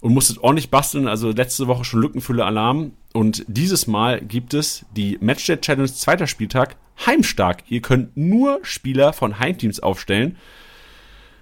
und 0.00 0.14
musstet 0.14 0.38
ordentlich 0.38 0.70
basteln, 0.70 1.06
also 1.06 1.30
letzte 1.30 1.68
Woche 1.68 1.84
schon 1.84 2.00
Lückenfülle 2.00 2.44
Alarm 2.44 2.90
und 3.12 3.44
dieses 3.46 3.86
Mal 3.86 4.20
gibt 4.20 4.52
es 4.52 4.84
die 4.96 5.16
Matchday 5.20 5.60
Challenge 5.60 5.86
zweiter 5.86 6.26
Spieltag 6.26 6.74
heimstark. 7.06 7.62
Ihr 7.68 7.82
könnt 7.82 8.16
nur 8.16 8.58
Spieler 8.62 9.12
von 9.12 9.38
Heimteams 9.38 9.78
aufstellen 9.78 10.36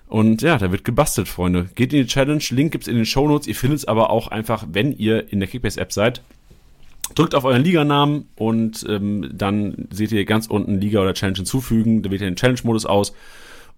und 0.09 0.43
ja, 0.43 0.57
da 0.59 0.71
wird 0.71 0.85
gebastelt, 0.85 1.29
Freunde. 1.29 1.69
Geht 1.75 1.93
in 1.93 2.01
die 2.01 2.07
Challenge, 2.07 2.43
Link 2.51 2.73
gibt's 2.73 2.87
in 2.87 2.97
den 2.97 3.07
Shownotes. 3.07 3.49
Ihr 3.49 3.57
findet 3.57 3.81
es 3.81 3.85
aber 3.87 4.11
auch 4.11 4.29
einfach, 4.29 4.65
wenn 4.71 4.93
ihr 4.93 5.33
in 5.33 5.41
der 5.41 5.49
Kickbase-App 5.49 5.93
seid. 5.93 6.23
Drückt 7.15 7.35
auf 7.35 7.45
euren 7.45 7.63
Liganamen 7.63 8.27
und 8.37 8.85
ähm, 8.89 9.31
dann 9.33 9.89
seht 9.91 10.13
ihr 10.13 10.25
ganz 10.25 10.47
unten 10.47 10.81
Liga 10.81 11.01
oder 11.01 11.15
Challenge 11.15 11.39
hinzufügen. 11.39 12.03
Da 12.03 12.11
wählt 12.11 12.21
ihr 12.21 12.29
den 12.29 12.37
Challenge-Modus 12.37 12.87
aus. 12.87 13.15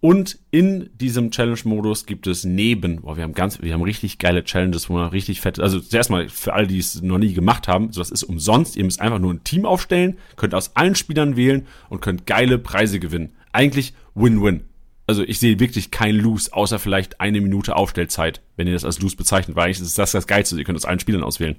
Und 0.01 0.39
in 0.51 0.91
diesem 1.01 1.31
Challenge-Modus 1.31 2.07
gibt 2.07 2.27
es 2.27 2.45
neben, 2.45 3.01
boah, 3.01 3.17
wir 3.17 3.25
haben 3.25 3.35
ganz, 3.35 3.61
wir 3.61 3.73
haben 3.73 3.83
richtig 3.83 4.19
geile 4.19 4.45
Challenges, 4.45 4.89
wo 4.89 4.95
man 4.95 5.09
richtig 5.09 5.41
fett, 5.41 5.59
also 5.59 5.81
zuerst 5.81 6.09
mal 6.09 6.29
für 6.29 6.55
alle, 6.55 6.69
die 6.69 6.79
es 6.79 7.03
noch 7.03 7.19
nie 7.19 7.33
gemacht 7.33 7.67
haben, 7.67 7.91
so 7.93 8.01
das 8.01 8.13
ist 8.13 8.23
umsonst. 8.23 8.77
Ihr 8.77 8.85
müsst 8.85 9.01
einfach 9.01 9.19
nur 9.19 9.35
ein 9.35 9.43
Team 9.43 9.67
aufstellen, 9.67 10.17
könnt 10.37 10.55
aus 10.55 10.77
allen 10.77 10.95
Spielern 10.95 11.37
wählen 11.37 11.67
und 11.89 12.01
könnt 12.01 12.27
geile 12.27 12.59
Preise 12.59 13.01
gewinnen. 13.01 13.31
Eigentlich 13.53 13.93
Win-Win 14.15 14.68
also 15.09 15.23
ich 15.23 15.41
sehe 15.41 15.59
wirklich 15.59 15.91
kein 15.91 16.15
Lose, 16.15 16.53
außer 16.53 16.79
vielleicht 16.79 17.19
eine 17.19 17.41
Minute 17.41 17.75
Aufstellzeit, 17.75 18.43
wenn 18.57 18.67
ihr 18.67 18.75
das 18.75 18.85
als 18.85 19.01
Lose 19.01 19.17
bezeichnet, 19.17 19.57
weil 19.57 19.65
eigentlich 19.65 19.81
ist 19.81 19.99
das 19.99 20.13
das 20.13 20.27
Geilste. 20.27 20.57
Ihr 20.57 20.65
könnt 20.65 20.77
aus 20.77 20.85
allen 20.85 21.01
Spielern 21.01 21.25
auswählen. 21.25 21.57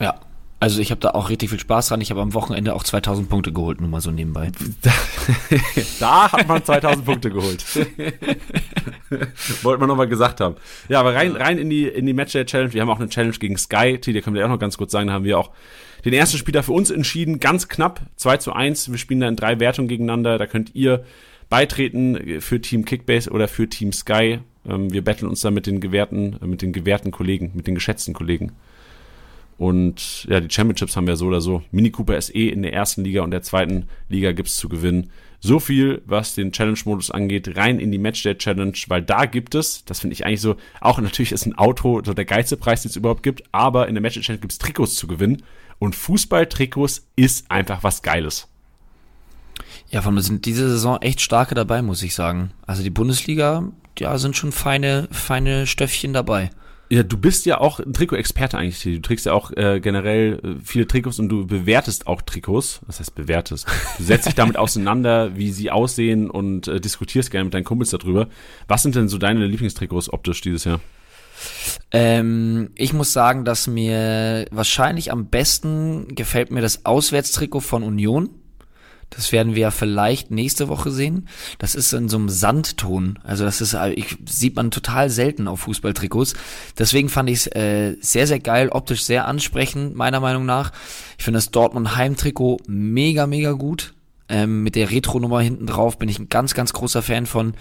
Ja. 0.00 0.18
Also 0.58 0.80
ich 0.80 0.90
habe 0.92 1.00
da 1.00 1.10
auch 1.10 1.28
richtig 1.28 1.50
viel 1.50 1.58
Spaß 1.58 1.88
dran. 1.88 2.00
Ich 2.00 2.10
habe 2.10 2.22
am 2.22 2.34
Wochenende 2.34 2.74
auch 2.74 2.84
2000 2.84 3.28
Punkte 3.28 3.52
geholt, 3.52 3.80
nur 3.80 3.90
mal 3.90 4.00
so 4.00 4.12
nebenbei. 4.12 4.50
da 6.00 6.32
hat 6.32 6.48
man 6.48 6.64
2000 6.64 7.04
Punkte 7.04 7.30
geholt. 7.30 7.64
Wollte 9.62 9.80
man 9.80 9.88
nochmal 9.88 10.08
gesagt 10.08 10.40
haben. 10.40 10.54
Ja, 10.88 11.00
aber 11.00 11.14
rein, 11.14 11.36
rein 11.36 11.58
in 11.58 11.68
die, 11.68 11.86
in 11.86 12.06
die 12.06 12.14
Matchday 12.14 12.46
Challenge. 12.46 12.72
Wir 12.72 12.80
haben 12.80 12.90
auch 12.90 13.00
eine 13.00 13.08
Challenge 13.08 13.36
gegen 13.36 13.58
Sky. 13.58 13.98
Die 13.98 14.18
können 14.22 14.36
wir 14.36 14.44
auch 14.46 14.50
noch 14.50 14.60
ganz 14.60 14.78
kurz 14.78 14.92
sagen. 14.92 15.08
Da 15.08 15.14
haben 15.14 15.24
wir 15.24 15.38
auch 15.38 15.50
den 16.04 16.14
ersten 16.14 16.38
Spieler 16.38 16.62
für 16.62 16.72
uns 16.72 16.90
entschieden. 16.90 17.40
Ganz 17.40 17.68
knapp. 17.68 18.00
2 18.16 18.36
zu 18.38 18.52
1. 18.52 18.90
Wir 18.90 18.98
spielen 18.98 19.20
da 19.20 19.28
in 19.28 19.36
drei 19.36 19.58
Wertungen 19.60 19.88
gegeneinander. 19.88 20.38
Da 20.38 20.46
könnt 20.46 20.74
ihr 20.74 21.04
beitreten 21.52 22.40
für 22.40 22.62
Team 22.62 22.86
Kickbase 22.86 23.30
oder 23.30 23.46
für 23.46 23.68
Team 23.68 23.92
Sky. 23.92 24.38
Ähm, 24.66 24.90
wir 24.90 25.04
betteln 25.04 25.28
uns 25.28 25.42
da 25.42 25.50
mit 25.50 25.66
den 25.66 25.80
gewährten, 25.80 26.38
äh, 26.40 26.46
mit 26.46 26.62
den 26.62 26.72
gewährten 26.72 27.10
Kollegen, 27.10 27.52
mit 27.54 27.66
den 27.66 27.74
geschätzten 27.74 28.14
Kollegen. 28.14 28.52
Und 29.58 30.24
ja, 30.30 30.40
die 30.40 30.48
Championships 30.50 30.96
haben 30.96 31.06
wir 31.06 31.16
so 31.16 31.26
oder 31.26 31.42
so. 31.42 31.62
Mini 31.70 31.90
Cooper 31.90 32.18
SE 32.22 32.32
in 32.32 32.62
der 32.62 32.72
ersten 32.72 33.04
Liga 33.04 33.20
und 33.20 33.32
der 33.32 33.42
zweiten 33.42 33.84
Liga 34.08 34.32
gibt's 34.32 34.56
zu 34.56 34.70
gewinnen. 34.70 35.10
So 35.40 35.60
viel, 35.60 36.00
was 36.06 36.34
den 36.34 36.52
Challenge-Modus 36.52 37.10
angeht, 37.10 37.54
rein 37.54 37.78
in 37.78 37.92
die 37.92 37.98
Matchday-Challenge, 37.98 38.72
weil 38.88 39.02
da 39.02 39.26
gibt 39.26 39.54
es, 39.54 39.84
das 39.84 40.00
finde 40.00 40.14
ich 40.14 40.24
eigentlich 40.24 40.40
so, 40.40 40.56
auch 40.80 40.98
natürlich 41.00 41.32
ist 41.32 41.44
ein 41.44 41.58
Auto 41.58 42.00
so 42.02 42.14
der 42.14 42.24
geilste 42.24 42.56
Preis, 42.56 42.80
den 42.80 42.88
es 42.88 42.96
überhaupt 42.96 43.22
gibt, 43.22 43.42
aber 43.52 43.88
in 43.88 43.94
der 43.94 44.00
Matchday-Challenge 44.00 44.40
gibt's 44.40 44.56
Trikots 44.56 44.96
zu 44.96 45.06
gewinnen. 45.06 45.42
Und 45.78 45.96
Fußball-Trikots 45.96 47.10
ist 47.14 47.50
einfach 47.50 47.84
was 47.84 48.00
Geiles. 48.00 48.48
Ja, 49.92 50.00
von 50.00 50.14
mir 50.14 50.22
sind 50.22 50.46
diese 50.46 50.70
Saison 50.70 51.00
echt 51.02 51.20
starke 51.20 51.54
dabei, 51.54 51.82
muss 51.82 52.02
ich 52.02 52.14
sagen. 52.14 52.52
Also 52.66 52.82
die 52.82 52.90
Bundesliga, 52.90 53.70
ja, 53.98 54.16
sind 54.16 54.36
schon 54.36 54.50
feine, 54.50 55.06
feine 55.10 55.66
Stöffchen 55.66 56.14
dabei. 56.14 56.50
Ja, 56.88 57.02
du 57.02 57.18
bist 57.18 57.44
ja 57.46 57.58
auch 57.58 57.78
ein 57.78 57.92
Trikot-Experte 57.92 58.56
eigentlich. 58.56 58.82
Du 58.82 59.00
trägst 59.02 59.26
ja 59.26 59.34
auch 59.34 59.50
äh, 59.50 59.80
generell 59.80 60.40
äh, 60.42 60.62
viele 60.64 60.86
Trikots 60.86 61.18
und 61.18 61.28
du 61.28 61.46
bewertest 61.46 62.06
auch 62.06 62.22
Trikots. 62.22 62.80
Was 62.86 63.00
heißt 63.00 63.14
bewertest? 63.14 63.66
Du 63.98 64.04
setzt 64.04 64.26
dich 64.26 64.34
damit 64.34 64.56
auseinander, 64.58 65.36
wie 65.36 65.52
sie 65.52 65.70
aussehen 65.70 66.30
und 66.30 66.68
äh, 66.68 66.80
diskutierst 66.80 67.30
gerne 67.30 67.44
mit 67.44 67.54
deinen 67.54 67.64
Kumpels 67.64 67.90
darüber. 67.90 68.28
Was 68.68 68.82
sind 68.82 68.94
denn 68.94 69.08
so 69.08 69.18
deine 69.18 69.46
Lieblingstrikots 69.46 70.12
optisch 70.12 70.40
dieses 70.40 70.64
Jahr? 70.64 70.80
Ähm, 71.90 72.70
ich 72.76 72.94
muss 72.94 73.12
sagen, 73.12 73.44
dass 73.44 73.66
mir 73.66 74.46
wahrscheinlich 74.50 75.12
am 75.12 75.26
besten 75.26 76.14
gefällt 76.14 76.50
mir 76.50 76.62
das 76.62 76.86
Auswärtstrikot 76.86 77.60
von 77.60 77.82
Union. 77.82 78.30
Das 79.14 79.32
werden 79.32 79.54
wir 79.54 79.62
ja 79.62 79.70
vielleicht 79.70 80.30
nächste 80.30 80.68
Woche 80.68 80.90
sehen. 80.90 81.28
Das 81.58 81.74
ist 81.74 81.92
in 81.92 82.08
so 82.08 82.16
einem 82.16 82.28
Sandton. 82.28 83.18
Also 83.22 83.44
das 83.44 83.60
ist, 83.60 83.76
ich, 83.94 84.16
sieht 84.26 84.56
man 84.56 84.70
total 84.70 85.10
selten 85.10 85.48
auf 85.48 85.60
Fußballtrikots. 85.60 86.34
Deswegen 86.78 87.08
fand 87.08 87.30
ich 87.30 87.38
es 87.38 87.46
äh, 87.48 87.96
sehr, 88.00 88.26
sehr 88.26 88.40
geil, 88.40 88.70
optisch 88.70 89.04
sehr 89.04 89.26
ansprechend, 89.26 89.94
meiner 89.96 90.20
Meinung 90.20 90.46
nach. 90.46 90.72
Ich 91.18 91.24
finde 91.24 91.38
das 91.38 91.50
Dortmund 91.50 91.96
Heimtrikot 91.96 92.58
mega, 92.66 93.26
mega 93.26 93.52
gut. 93.52 93.94
Ähm, 94.28 94.62
mit 94.62 94.76
der 94.76 94.90
Retro-Nummer 94.90 95.42
hinten 95.42 95.66
drauf 95.66 95.98
bin 95.98 96.08
ich 96.08 96.18
ein 96.18 96.30
ganz, 96.30 96.54
ganz 96.54 96.72
großer 96.72 97.02
Fan 97.02 97.26
von. 97.26 97.52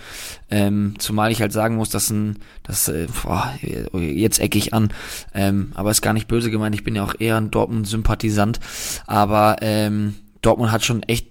Ähm, 0.49 0.93
zumal 0.99 1.32
ich 1.32 1.41
halt 1.41 1.52
sagen 1.52 1.76
muss, 1.76 1.89
dass 1.89 2.10
ein, 2.10 2.38
das, 2.64 2.88
äh, 2.88 3.08
boah, 3.24 3.54
jetzt 3.91 4.39
ecke 4.39 4.58
ich 4.58 4.74
an, 4.74 4.93
ähm, 5.34 5.74
aber 5.76 5.91
ist 5.91 6.02
gar 6.02 6.14
nicht 6.14 6.30
böse 6.30 6.49
gemeint. 6.49 6.74
Ich 6.74 6.86
bin 6.86 6.95
ja 6.95 7.04
auch 7.04 7.16
eher 7.20 7.36
ein 7.36 7.52
Dortmund-Sympathisant. 7.52 8.62
Aber 9.06 9.58
ähm, 9.60 10.16
Dortmund 10.41 10.72
hat 10.72 10.86
schon 10.86 11.04
echt 11.04 11.31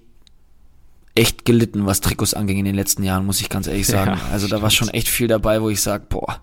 echt 1.15 1.45
gelitten, 1.45 1.87
was 1.87 2.01
Trikots 2.01 2.35
anging 2.35 2.59
in 2.59 2.65
den 2.65 2.75
letzten 2.75 3.03
Jahren, 3.03 3.27
muss 3.27 3.41
ich 3.41 3.49
ganz 3.49 3.67
ehrlich 3.67 3.87
sagen. 3.87 4.13
Ja, 4.13 4.21
also 4.33 4.47
da 4.47 4.63
war 4.63 4.71
schon 4.71 4.89
echt 4.89 5.09
viel 5.09 5.29
dabei, 5.29 5.61
wo 5.61 5.69
ich 5.69 5.81
sage, 5.81 6.07
boah, 6.09 6.41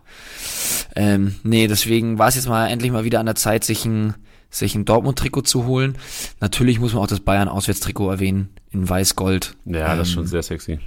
ähm, 0.96 1.36
nee, 1.44 1.68
deswegen 1.68 2.20
war 2.20 2.28
es 2.28 2.36
jetzt 2.36 2.48
mal 2.48 2.68
endlich 2.68 2.92
mal 2.92 3.04
wieder 3.04 3.20
an 3.20 3.26
der 3.26 3.36
Zeit, 3.36 3.64
sich 3.64 3.86
ein, 3.86 4.16
sich 4.50 4.76
ein 4.76 4.86
Dortmund-Trikot 4.86 5.44
zu 5.44 5.66
holen. 5.66 5.98
Natürlich 6.40 6.80
muss 6.80 6.94
man 6.94 7.04
auch 7.04 7.08
das 7.08 7.22
Bayern-Auswärtstrikot 7.22 8.10
erwähnen, 8.10 8.50
in 8.72 8.88
weiß-gold. 8.88 9.56
Ja, 9.66 9.96
das 9.96 10.10
ist 10.10 10.14
schon 10.14 10.24
ähm, 10.24 10.30
sehr 10.30 10.44
sexy. 10.44 10.80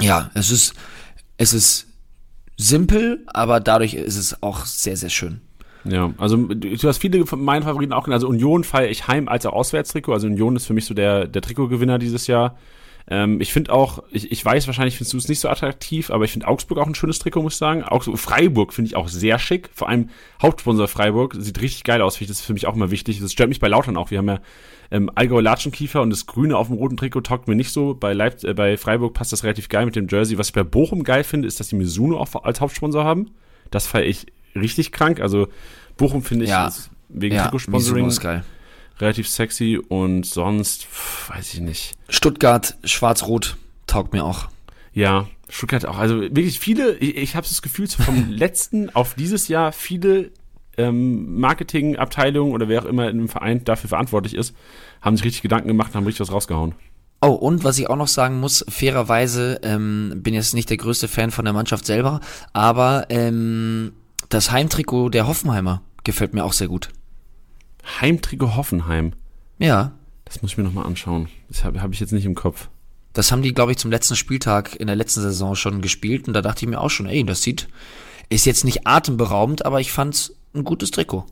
Ja, 0.00 0.30
es 0.34 0.50
ist, 0.50 0.74
es 1.36 1.52
ist 1.52 1.86
simpel, 2.56 3.24
aber 3.26 3.60
dadurch 3.60 3.94
ist 3.94 4.16
es 4.16 4.42
auch 4.42 4.66
sehr, 4.66 4.96
sehr 4.96 5.10
schön. 5.10 5.40
Ja, 5.84 6.12
also 6.18 6.36
du 6.36 6.88
hast 6.88 6.98
viele 6.98 7.26
von 7.26 7.42
meinen 7.42 7.64
Favoriten 7.64 7.92
auch, 7.92 8.06
also 8.08 8.28
Union 8.28 8.62
feiere 8.62 8.90
ich 8.90 9.08
heim 9.08 9.28
als 9.28 9.46
auch 9.46 9.52
Auswärtstrikot. 9.52 10.12
Also 10.12 10.26
Union 10.28 10.54
ist 10.56 10.66
für 10.66 10.74
mich 10.74 10.84
so 10.84 10.94
der, 10.94 11.26
der 11.26 11.42
Trikotgewinner 11.42 11.98
dieses 11.98 12.26
Jahr. 12.26 12.56
Ähm, 13.08 13.40
ich 13.40 13.52
finde 13.52 13.72
auch, 13.72 14.02
ich, 14.10 14.30
ich 14.30 14.44
weiß, 14.44 14.66
wahrscheinlich 14.66 14.96
findest 14.96 15.12
du 15.14 15.18
es 15.18 15.28
nicht 15.28 15.40
so 15.40 15.48
attraktiv, 15.48 16.10
aber 16.10 16.24
ich 16.24 16.32
finde 16.32 16.48
Augsburg 16.48 16.78
auch 16.78 16.86
ein 16.86 16.94
schönes 16.94 17.18
Trikot, 17.18 17.42
muss 17.42 17.54
ich 17.54 17.58
sagen. 17.58 17.82
Auch 17.82 18.02
so 18.02 18.16
Freiburg 18.16 18.72
finde 18.72 18.88
ich 18.88 18.96
auch 18.96 19.08
sehr 19.08 19.38
schick. 19.38 19.70
Vor 19.74 19.88
allem 19.88 20.10
Hauptsponsor 20.40 20.88
Freiburg 20.88 21.34
sieht 21.38 21.60
richtig 21.60 21.84
geil 21.84 22.00
aus. 22.00 22.18
Das 22.18 22.30
ist 22.30 22.42
für 22.42 22.52
mich 22.52 22.66
auch 22.66 22.74
immer 22.74 22.90
wichtig. 22.90 23.20
Das 23.20 23.32
stört 23.32 23.48
mich 23.48 23.60
bei 23.60 23.68
Lautern 23.68 23.96
auch. 23.96 24.10
Wir 24.10 24.18
haben 24.18 24.28
ja 24.28 24.40
ähm, 24.90 25.10
Allgäu 25.14 25.40
Latschenkiefer 25.40 26.02
und 26.02 26.10
das 26.10 26.26
Grüne 26.26 26.56
auf 26.56 26.68
dem 26.68 26.76
roten 26.76 26.96
Trikot 26.96 27.22
taugt 27.22 27.48
mir 27.48 27.56
nicht 27.56 27.72
so. 27.72 27.94
Bei, 27.94 28.12
Leip 28.12 28.44
äh, 28.44 28.54
bei 28.54 28.76
Freiburg 28.76 29.14
passt 29.14 29.32
das 29.32 29.42
relativ 29.42 29.68
geil 29.68 29.84
mit 29.84 29.96
dem 29.96 30.06
Jersey. 30.08 30.38
Was 30.38 30.48
ich 30.48 30.52
bei 30.52 30.64
Bochum 30.64 31.02
geil 31.02 31.24
finde, 31.24 31.48
ist, 31.48 31.60
dass 31.60 31.68
die 31.68 31.76
Mizuno 31.76 32.18
auch 32.18 32.44
als 32.44 32.60
Hauptsponsor 32.60 33.04
haben. 33.04 33.30
Das 33.70 33.86
feiere 33.86 34.06
ich 34.06 34.26
richtig 34.54 34.92
krank. 34.92 35.20
Also 35.20 35.48
Bochum 35.96 36.22
finde 36.22 36.44
ich 36.44 36.50
ja. 36.50 36.70
wegen 37.08 37.34
ja, 37.34 37.44
Trikotsponsoring 37.44 38.06
ist 38.06 38.20
geil 38.20 38.44
relativ 39.02 39.28
sexy 39.28 39.78
und 39.88 40.24
sonst 40.24 40.84
pff, 40.84 41.30
weiß 41.30 41.54
ich 41.54 41.60
nicht. 41.60 41.94
Stuttgart 42.08 42.76
schwarz-rot 42.84 43.56
taugt 43.86 44.12
mir 44.12 44.24
auch. 44.24 44.48
Ja, 44.94 45.26
Stuttgart 45.48 45.84
auch. 45.86 45.98
Also 45.98 46.20
wirklich 46.20 46.58
viele, 46.58 46.94
ich, 46.96 47.16
ich 47.16 47.36
habe 47.36 47.46
das 47.46 47.60
Gefühl, 47.60 47.88
vom 47.88 48.28
letzten 48.30 48.94
auf 48.94 49.14
dieses 49.14 49.48
Jahr 49.48 49.72
viele 49.72 50.30
ähm, 50.78 51.38
Marketingabteilungen 51.38 52.54
oder 52.54 52.68
wer 52.68 52.82
auch 52.82 52.86
immer 52.86 53.10
in 53.10 53.18
einem 53.18 53.28
Verein 53.28 53.64
dafür 53.64 53.88
verantwortlich 53.88 54.34
ist, 54.34 54.54
haben 55.02 55.16
sich 55.16 55.26
richtig 55.26 55.42
Gedanken 55.42 55.68
gemacht 55.68 55.90
und 55.90 55.96
haben 55.96 56.06
richtig 56.06 56.20
was 56.20 56.32
rausgehauen. 56.32 56.74
Oh, 57.20 57.28
und 57.28 57.62
was 57.62 57.78
ich 57.78 57.88
auch 57.88 57.96
noch 57.96 58.08
sagen 58.08 58.40
muss, 58.40 58.64
fairerweise, 58.68 59.60
ähm, 59.62 60.12
bin 60.16 60.34
jetzt 60.34 60.54
nicht 60.54 60.70
der 60.70 60.76
größte 60.76 61.06
Fan 61.06 61.30
von 61.30 61.44
der 61.44 61.54
Mannschaft 61.54 61.86
selber, 61.86 62.20
aber 62.52 63.06
ähm, 63.10 63.92
das 64.28 64.50
Heimtrikot 64.50 65.10
der 65.10 65.28
Hoffenheimer 65.28 65.82
gefällt 66.04 66.34
mir 66.34 66.44
auch 66.44 66.52
sehr 66.52 66.68
gut. 66.68 66.88
Heimtrikot 68.00 68.56
Hoffenheim. 68.56 69.12
Ja, 69.58 69.92
Das 70.24 70.40
muss 70.42 70.52
ich 70.52 70.58
mir 70.58 70.64
nochmal 70.64 70.86
anschauen. 70.86 71.28
Das 71.48 71.64
habe 71.64 71.82
hab 71.82 71.92
ich 71.92 72.00
jetzt 72.00 72.12
nicht 72.12 72.24
im 72.24 72.34
Kopf. 72.34 72.68
das 73.12 73.30
haben 73.30 73.42
die, 73.42 73.52
glaube 73.52 73.72
ich, 73.72 73.78
zum 73.78 73.90
letzten 73.90 74.16
Spieltag 74.16 74.74
in 74.76 74.86
der 74.86 74.96
letzten 74.96 75.20
Saison 75.20 75.54
schon 75.54 75.82
gespielt 75.82 76.26
und 76.26 76.34
da 76.34 76.40
dachte 76.42 76.64
ich 76.64 76.70
mir 76.70 76.80
auch 76.80 76.88
schon, 76.90 77.06
ey, 77.06 77.24
das 77.24 77.42
sieht, 77.42 77.68
ist 78.30 78.46
jetzt 78.46 78.64
nicht 78.64 78.86
atemberaubend, 78.86 79.66
aber 79.66 79.80
ich 79.80 79.92
fand's 79.92 80.34
ein 80.54 80.64
gutes 80.64 80.90
Trikot. 80.90 81.26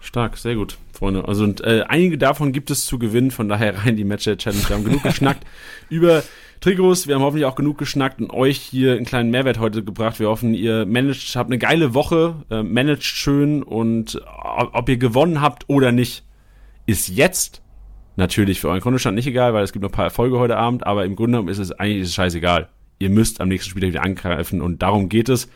Stark, 0.00 0.36
sehr 0.38 0.54
gut, 0.54 0.78
Freunde. 0.92 1.26
Also 1.26 1.44
und, 1.44 1.60
äh, 1.62 1.84
einige 1.88 2.16
davon 2.16 2.52
gibt 2.52 2.70
es 2.70 2.86
zu 2.86 2.98
gewinnen, 2.98 3.30
von 3.30 3.48
daher 3.48 3.84
rein 3.84 3.96
die 3.96 4.04
Match 4.04 4.24
Challenge. 4.24 4.62
Wir 4.68 4.76
haben 4.76 4.84
genug 4.84 5.02
geschnackt 5.04 5.44
über 5.90 6.22
Trikots, 6.60 7.06
wir 7.06 7.14
haben 7.14 7.22
hoffentlich 7.22 7.46
auch 7.46 7.54
genug 7.54 7.78
geschnackt 7.78 8.20
und 8.20 8.32
euch 8.32 8.58
hier 8.58 8.92
einen 8.92 9.04
kleinen 9.04 9.30
Mehrwert 9.30 9.60
heute 9.60 9.84
gebracht. 9.84 10.18
Wir 10.18 10.28
hoffen, 10.28 10.54
ihr 10.54 10.86
managt, 10.86 11.36
habt 11.36 11.50
eine 11.50 11.58
geile 11.58 11.94
Woche, 11.94 12.34
äh, 12.50 12.64
managt 12.64 13.04
schön 13.04 13.62
und 13.62 14.20
ob, 14.26 14.74
ob 14.74 14.88
ihr 14.88 14.96
gewonnen 14.96 15.40
habt 15.40 15.68
oder 15.68 15.92
nicht, 15.92 16.24
ist 16.86 17.08
jetzt 17.08 17.62
natürlich 18.16 18.60
für 18.60 18.68
euren 18.68 18.80
Kontostand 18.80 19.14
nicht 19.14 19.28
egal, 19.28 19.54
weil 19.54 19.62
es 19.62 19.72
gibt 19.72 19.84
noch 19.84 19.90
ein 19.90 19.94
paar 19.94 20.06
Erfolge 20.06 20.38
heute 20.40 20.56
Abend, 20.56 20.84
aber 20.84 21.04
im 21.04 21.14
Grunde 21.14 21.36
genommen 21.36 21.48
ist 21.48 21.58
es 21.58 21.70
eigentlich 21.70 22.02
ist 22.02 22.08
es 22.08 22.14
scheißegal. 22.14 22.68
Ihr 22.98 23.10
müsst 23.10 23.40
am 23.40 23.48
nächsten 23.48 23.70
Spiel 23.70 23.86
wieder 23.86 24.02
angreifen 24.02 24.60
und 24.60 24.82
darum 24.82 25.08
geht 25.08 25.28
es. 25.28 25.48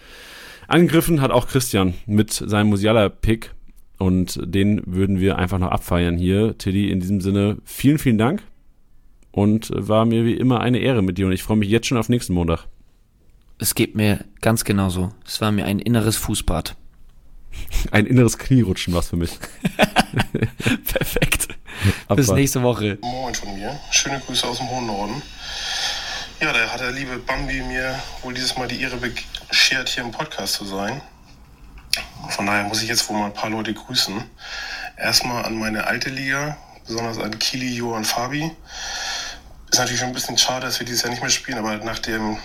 Angegriffen 0.68 1.20
hat 1.20 1.32
auch 1.32 1.48
Christian 1.48 1.94
mit 2.06 2.32
seinem 2.32 2.68
Musiala-Pick 2.68 3.52
und 3.98 4.38
den 4.44 4.82
würden 4.86 5.18
wir 5.18 5.36
einfach 5.36 5.58
noch 5.58 5.72
abfeiern 5.72 6.16
hier. 6.16 6.56
Tiddy, 6.56 6.92
in 6.92 7.00
diesem 7.00 7.20
Sinne, 7.20 7.56
vielen, 7.64 7.98
vielen 7.98 8.18
Dank 8.18 8.44
und 9.32 9.70
war 9.74 10.04
mir 10.04 10.24
wie 10.24 10.34
immer 10.34 10.60
eine 10.60 10.78
Ehre 10.78 11.02
mit 11.02 11.18
dir 11.18 11.26
und 11.26 11.32
ich 11.32 11.42
freue 11.42 11.56
mich 11.56 11.68
jetzt 11.68 11.86
schon 11.86 11.98
auf 11.98 12.08
nächsten 12.08 12.34
Montag. 12.34 12.66
Es 13.58 13.74
geht 13.74 13.94
mir 13.94 14.24
ganz 14.40 14.64
genauso. 14.64 15.12
Es 15.26 15.40
war 15.40 15.52
mir 15.52 15.64
ein 15.64 15.78
inneres 15.78 16.16
Fußbad. 16.16 16.76
Ein 17.90 18.06
inneres 18.06 18.38
Knierutschen 18.38 18.94
was 18.94 19.10
für 19.10 19.16
mich. 19.16 19.38
Perfekt. 20.84 21.48
Bis 21.84 21.94
Abfahrt. 22.08 22.38
nächste 22.38 22.62
Woche. 22.62 22.98
Moin 23.02 23.34
von 23.34 23.54
mir. 23.54 23.78
Schöne 23.90 24.22
Grüße 24.24 24.46
aus 24.46 24.56
dem 24.58 24.70
hohen 24.70 24.86
Norden. 24.86 25.22
Ja, 26.40 26.52
da 26.52 26.60
hat 26.60 26.80
der 26.80 26.92
liebe 26.92 27.18
Bambi 27.18 27.62
mir 27.62 27.94
wohl 28.22 28.32
dieses 28.34 28.56
Mal 28.56 28.68
die 28.68 28.80
Ehre 28.80 28.96
beschert, 28.96 29.88
hier 29.90 30.02
im 30.02 30.10
Podcast 30.12 30.54
zu 30.54 30.64
sein. 30.64 31.02
Von 32.30 32.46
daher 32.46 32.64
muss 32.64 32.82
ich 32.82 32.88
jetzt 32.88 33.08
wohl 33.08 33.18
mal 33.18 33.26
ein 33.26 33.34
paar 33.34 33.50
Leute 33.50 33.74
grüßen. 33.74 34.24
Erstmal 34.96 35.44
an 35.44 35.58
meine 35.58 35.86
alte 35.86 36.10
Liga, 36.10 36.56
besonders 36.86 37.18
an 37.18 37.38
Kili, 37.38 37.74
Jo 37.74 37.94
und 37.94 38.06
Fabi. 38.06 38.50
Ist 39.72 39.78
natürlich 39.78 40.00
schon 40.00 40.08
ein 40.08 40.14
bisschen 40.14 40.36
schade, 40.36 40.66
dass 40.66 40.78
wir 40.80 40.84
dieses 40.84 41.00
Jahr 41.00 41.10
nicht 41.10 41.22
mehr 41.22 41.30
spielen, 41.30 41.56
aber 41.56 41.78
nach 41.78 41.98
dem 41.98 42.36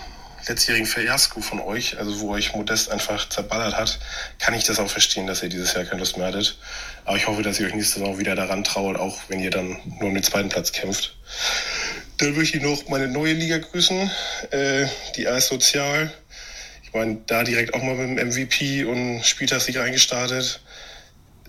letztjährigen 0.48 0.88
Fiasko 0.88 1.42
von 1.42 1.60
euch, 1.60 1.98
also 2.00 2.22
wo 2.22 2.32
euch 2.32 2.56
Modest 2.56 2.90
einfach 2.90 3.28
zerballert 3.28 3.76
hat, 3.76 4.00
kann 4.40 4.54
ich 4.54 4.64
das 4.64 4.80
auch 4.80 4.90
verstehen, 4.90 5.28
dass 5.28 5.44
ihr 5.44 5.50
dieses 5.50 5.74
Jahr 5.74 5.84
keine 5.84 6.00
Lust 6.00 6.16
mehr 6.16 6.28
hattet. 6.28 6.58
Aber 7.04 7.18
ich 7.18 7.28
hoffe, 7.28 7.42
dass 7.44 7.60
ihr 7.60 7.68
euch 7.68 7.74
nächste 7.74 8.00
Saison 8.00 8.18
wieder 8.18 8.36
daran 8.36 8.64
trauert, 8.64 8.98
auch 8.98 9.20
wenn 9.28 9.42
ihr 9.42 9.50
dann 9.50 9.78
nur 10.00 10.08
um 10.08 10.14
den 10.14 10.24
zweiten 10.24 10.48
Platz 10.48 10.72
kämpft. 10.72 11.18
Dann 12.20 12.34
möchte 12.34 12.60
ich 12.60 12.64
noch 12.64 12.88
meine 12.88 13.10
neue 13.10 13.34
Liga 13.34 13.58
grüßen, 13.58 14.10
äh, 14.52 14.88
die 15.18 15.28
AS 15.28 15.48
Sozial. 15.48 16.10
Ich 16.84 16.94
meine, 16.94 17.18
da 17.28 17.44
direkt 17.44 17.74
auch 17.74 17.84
mal 17.84 17.96
mit 17.96 18.18
dem 18.18 18.30
MVP 18.30 18.86
und 18.86 19.22
Spieltagssieg 19.26 19.78
eingestartet. 19.80 20.62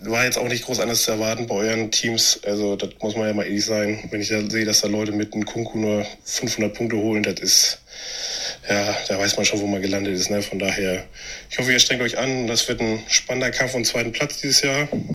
War 0.01 0.23
jetzt 0.23 0.37
auch 0.37 0.47
nicht 0.47 0.65
groß 0.65 0.79
anders 0.79 1.03
zu 1.03 1.11
erwarten 1.11 1.47
bei 1.47 1.55
euren 1.55 1.91
Teams. 1.91 2.39
Also, 2.45 2.75
das 2.75 2.89
muss 3.01 3.15
man 3.15 3.27
ja 3.27 3.33
mal 3.33 3.43
ehrlich 3.43 3.65
sein. 3.65 4.07
Wenn 4.09 4.21
ich 4.21 4.29
da 4.29 4.41
sehe, 4.49 4.65
dass 4.65 4.81
da 4.81 4.87
Leute 4.87 5.11
mit 5.11 5.33
einem 5.33 5.45
Kunku 5.45 5.77
nur 5.77 6.05
500 6.23 6.73
Punkte 6.73 6.97
holen, 6.97 7.23
das 7.23 7.39
ist, 7.39 7.81
ja, 8.69 8.95
da 9.07 9.19
weiß 9.19 9.35
man 9.35 9.45
schon, 9.45 9.59
wo 9.59 9.67
man 9.67 9.81
gelandet 9.81 10.13
ist. 10.15 10.29
Ne? 10.29 10.41
Von 10.41 10.59
daher, 10.59 11.05
ich 11.49 11.57
hoffe, 11.57 11.71
ihr 11.71 11.79
strengt 11.79 12.01
euch 12.01 12.17
an. 12.17 12.47
Das 12.47 12.67
wird 12.67 12.79
ein 12.79 13.03
spannender 13.09 13.51
Kampf 13.51 13.73
um 13.73 13.81
den 13.81 13.85
zweiten 13.85 14.11
Platz 14.11 14.39
dieses 14.39 14.61
Jahr. 14.61 14.87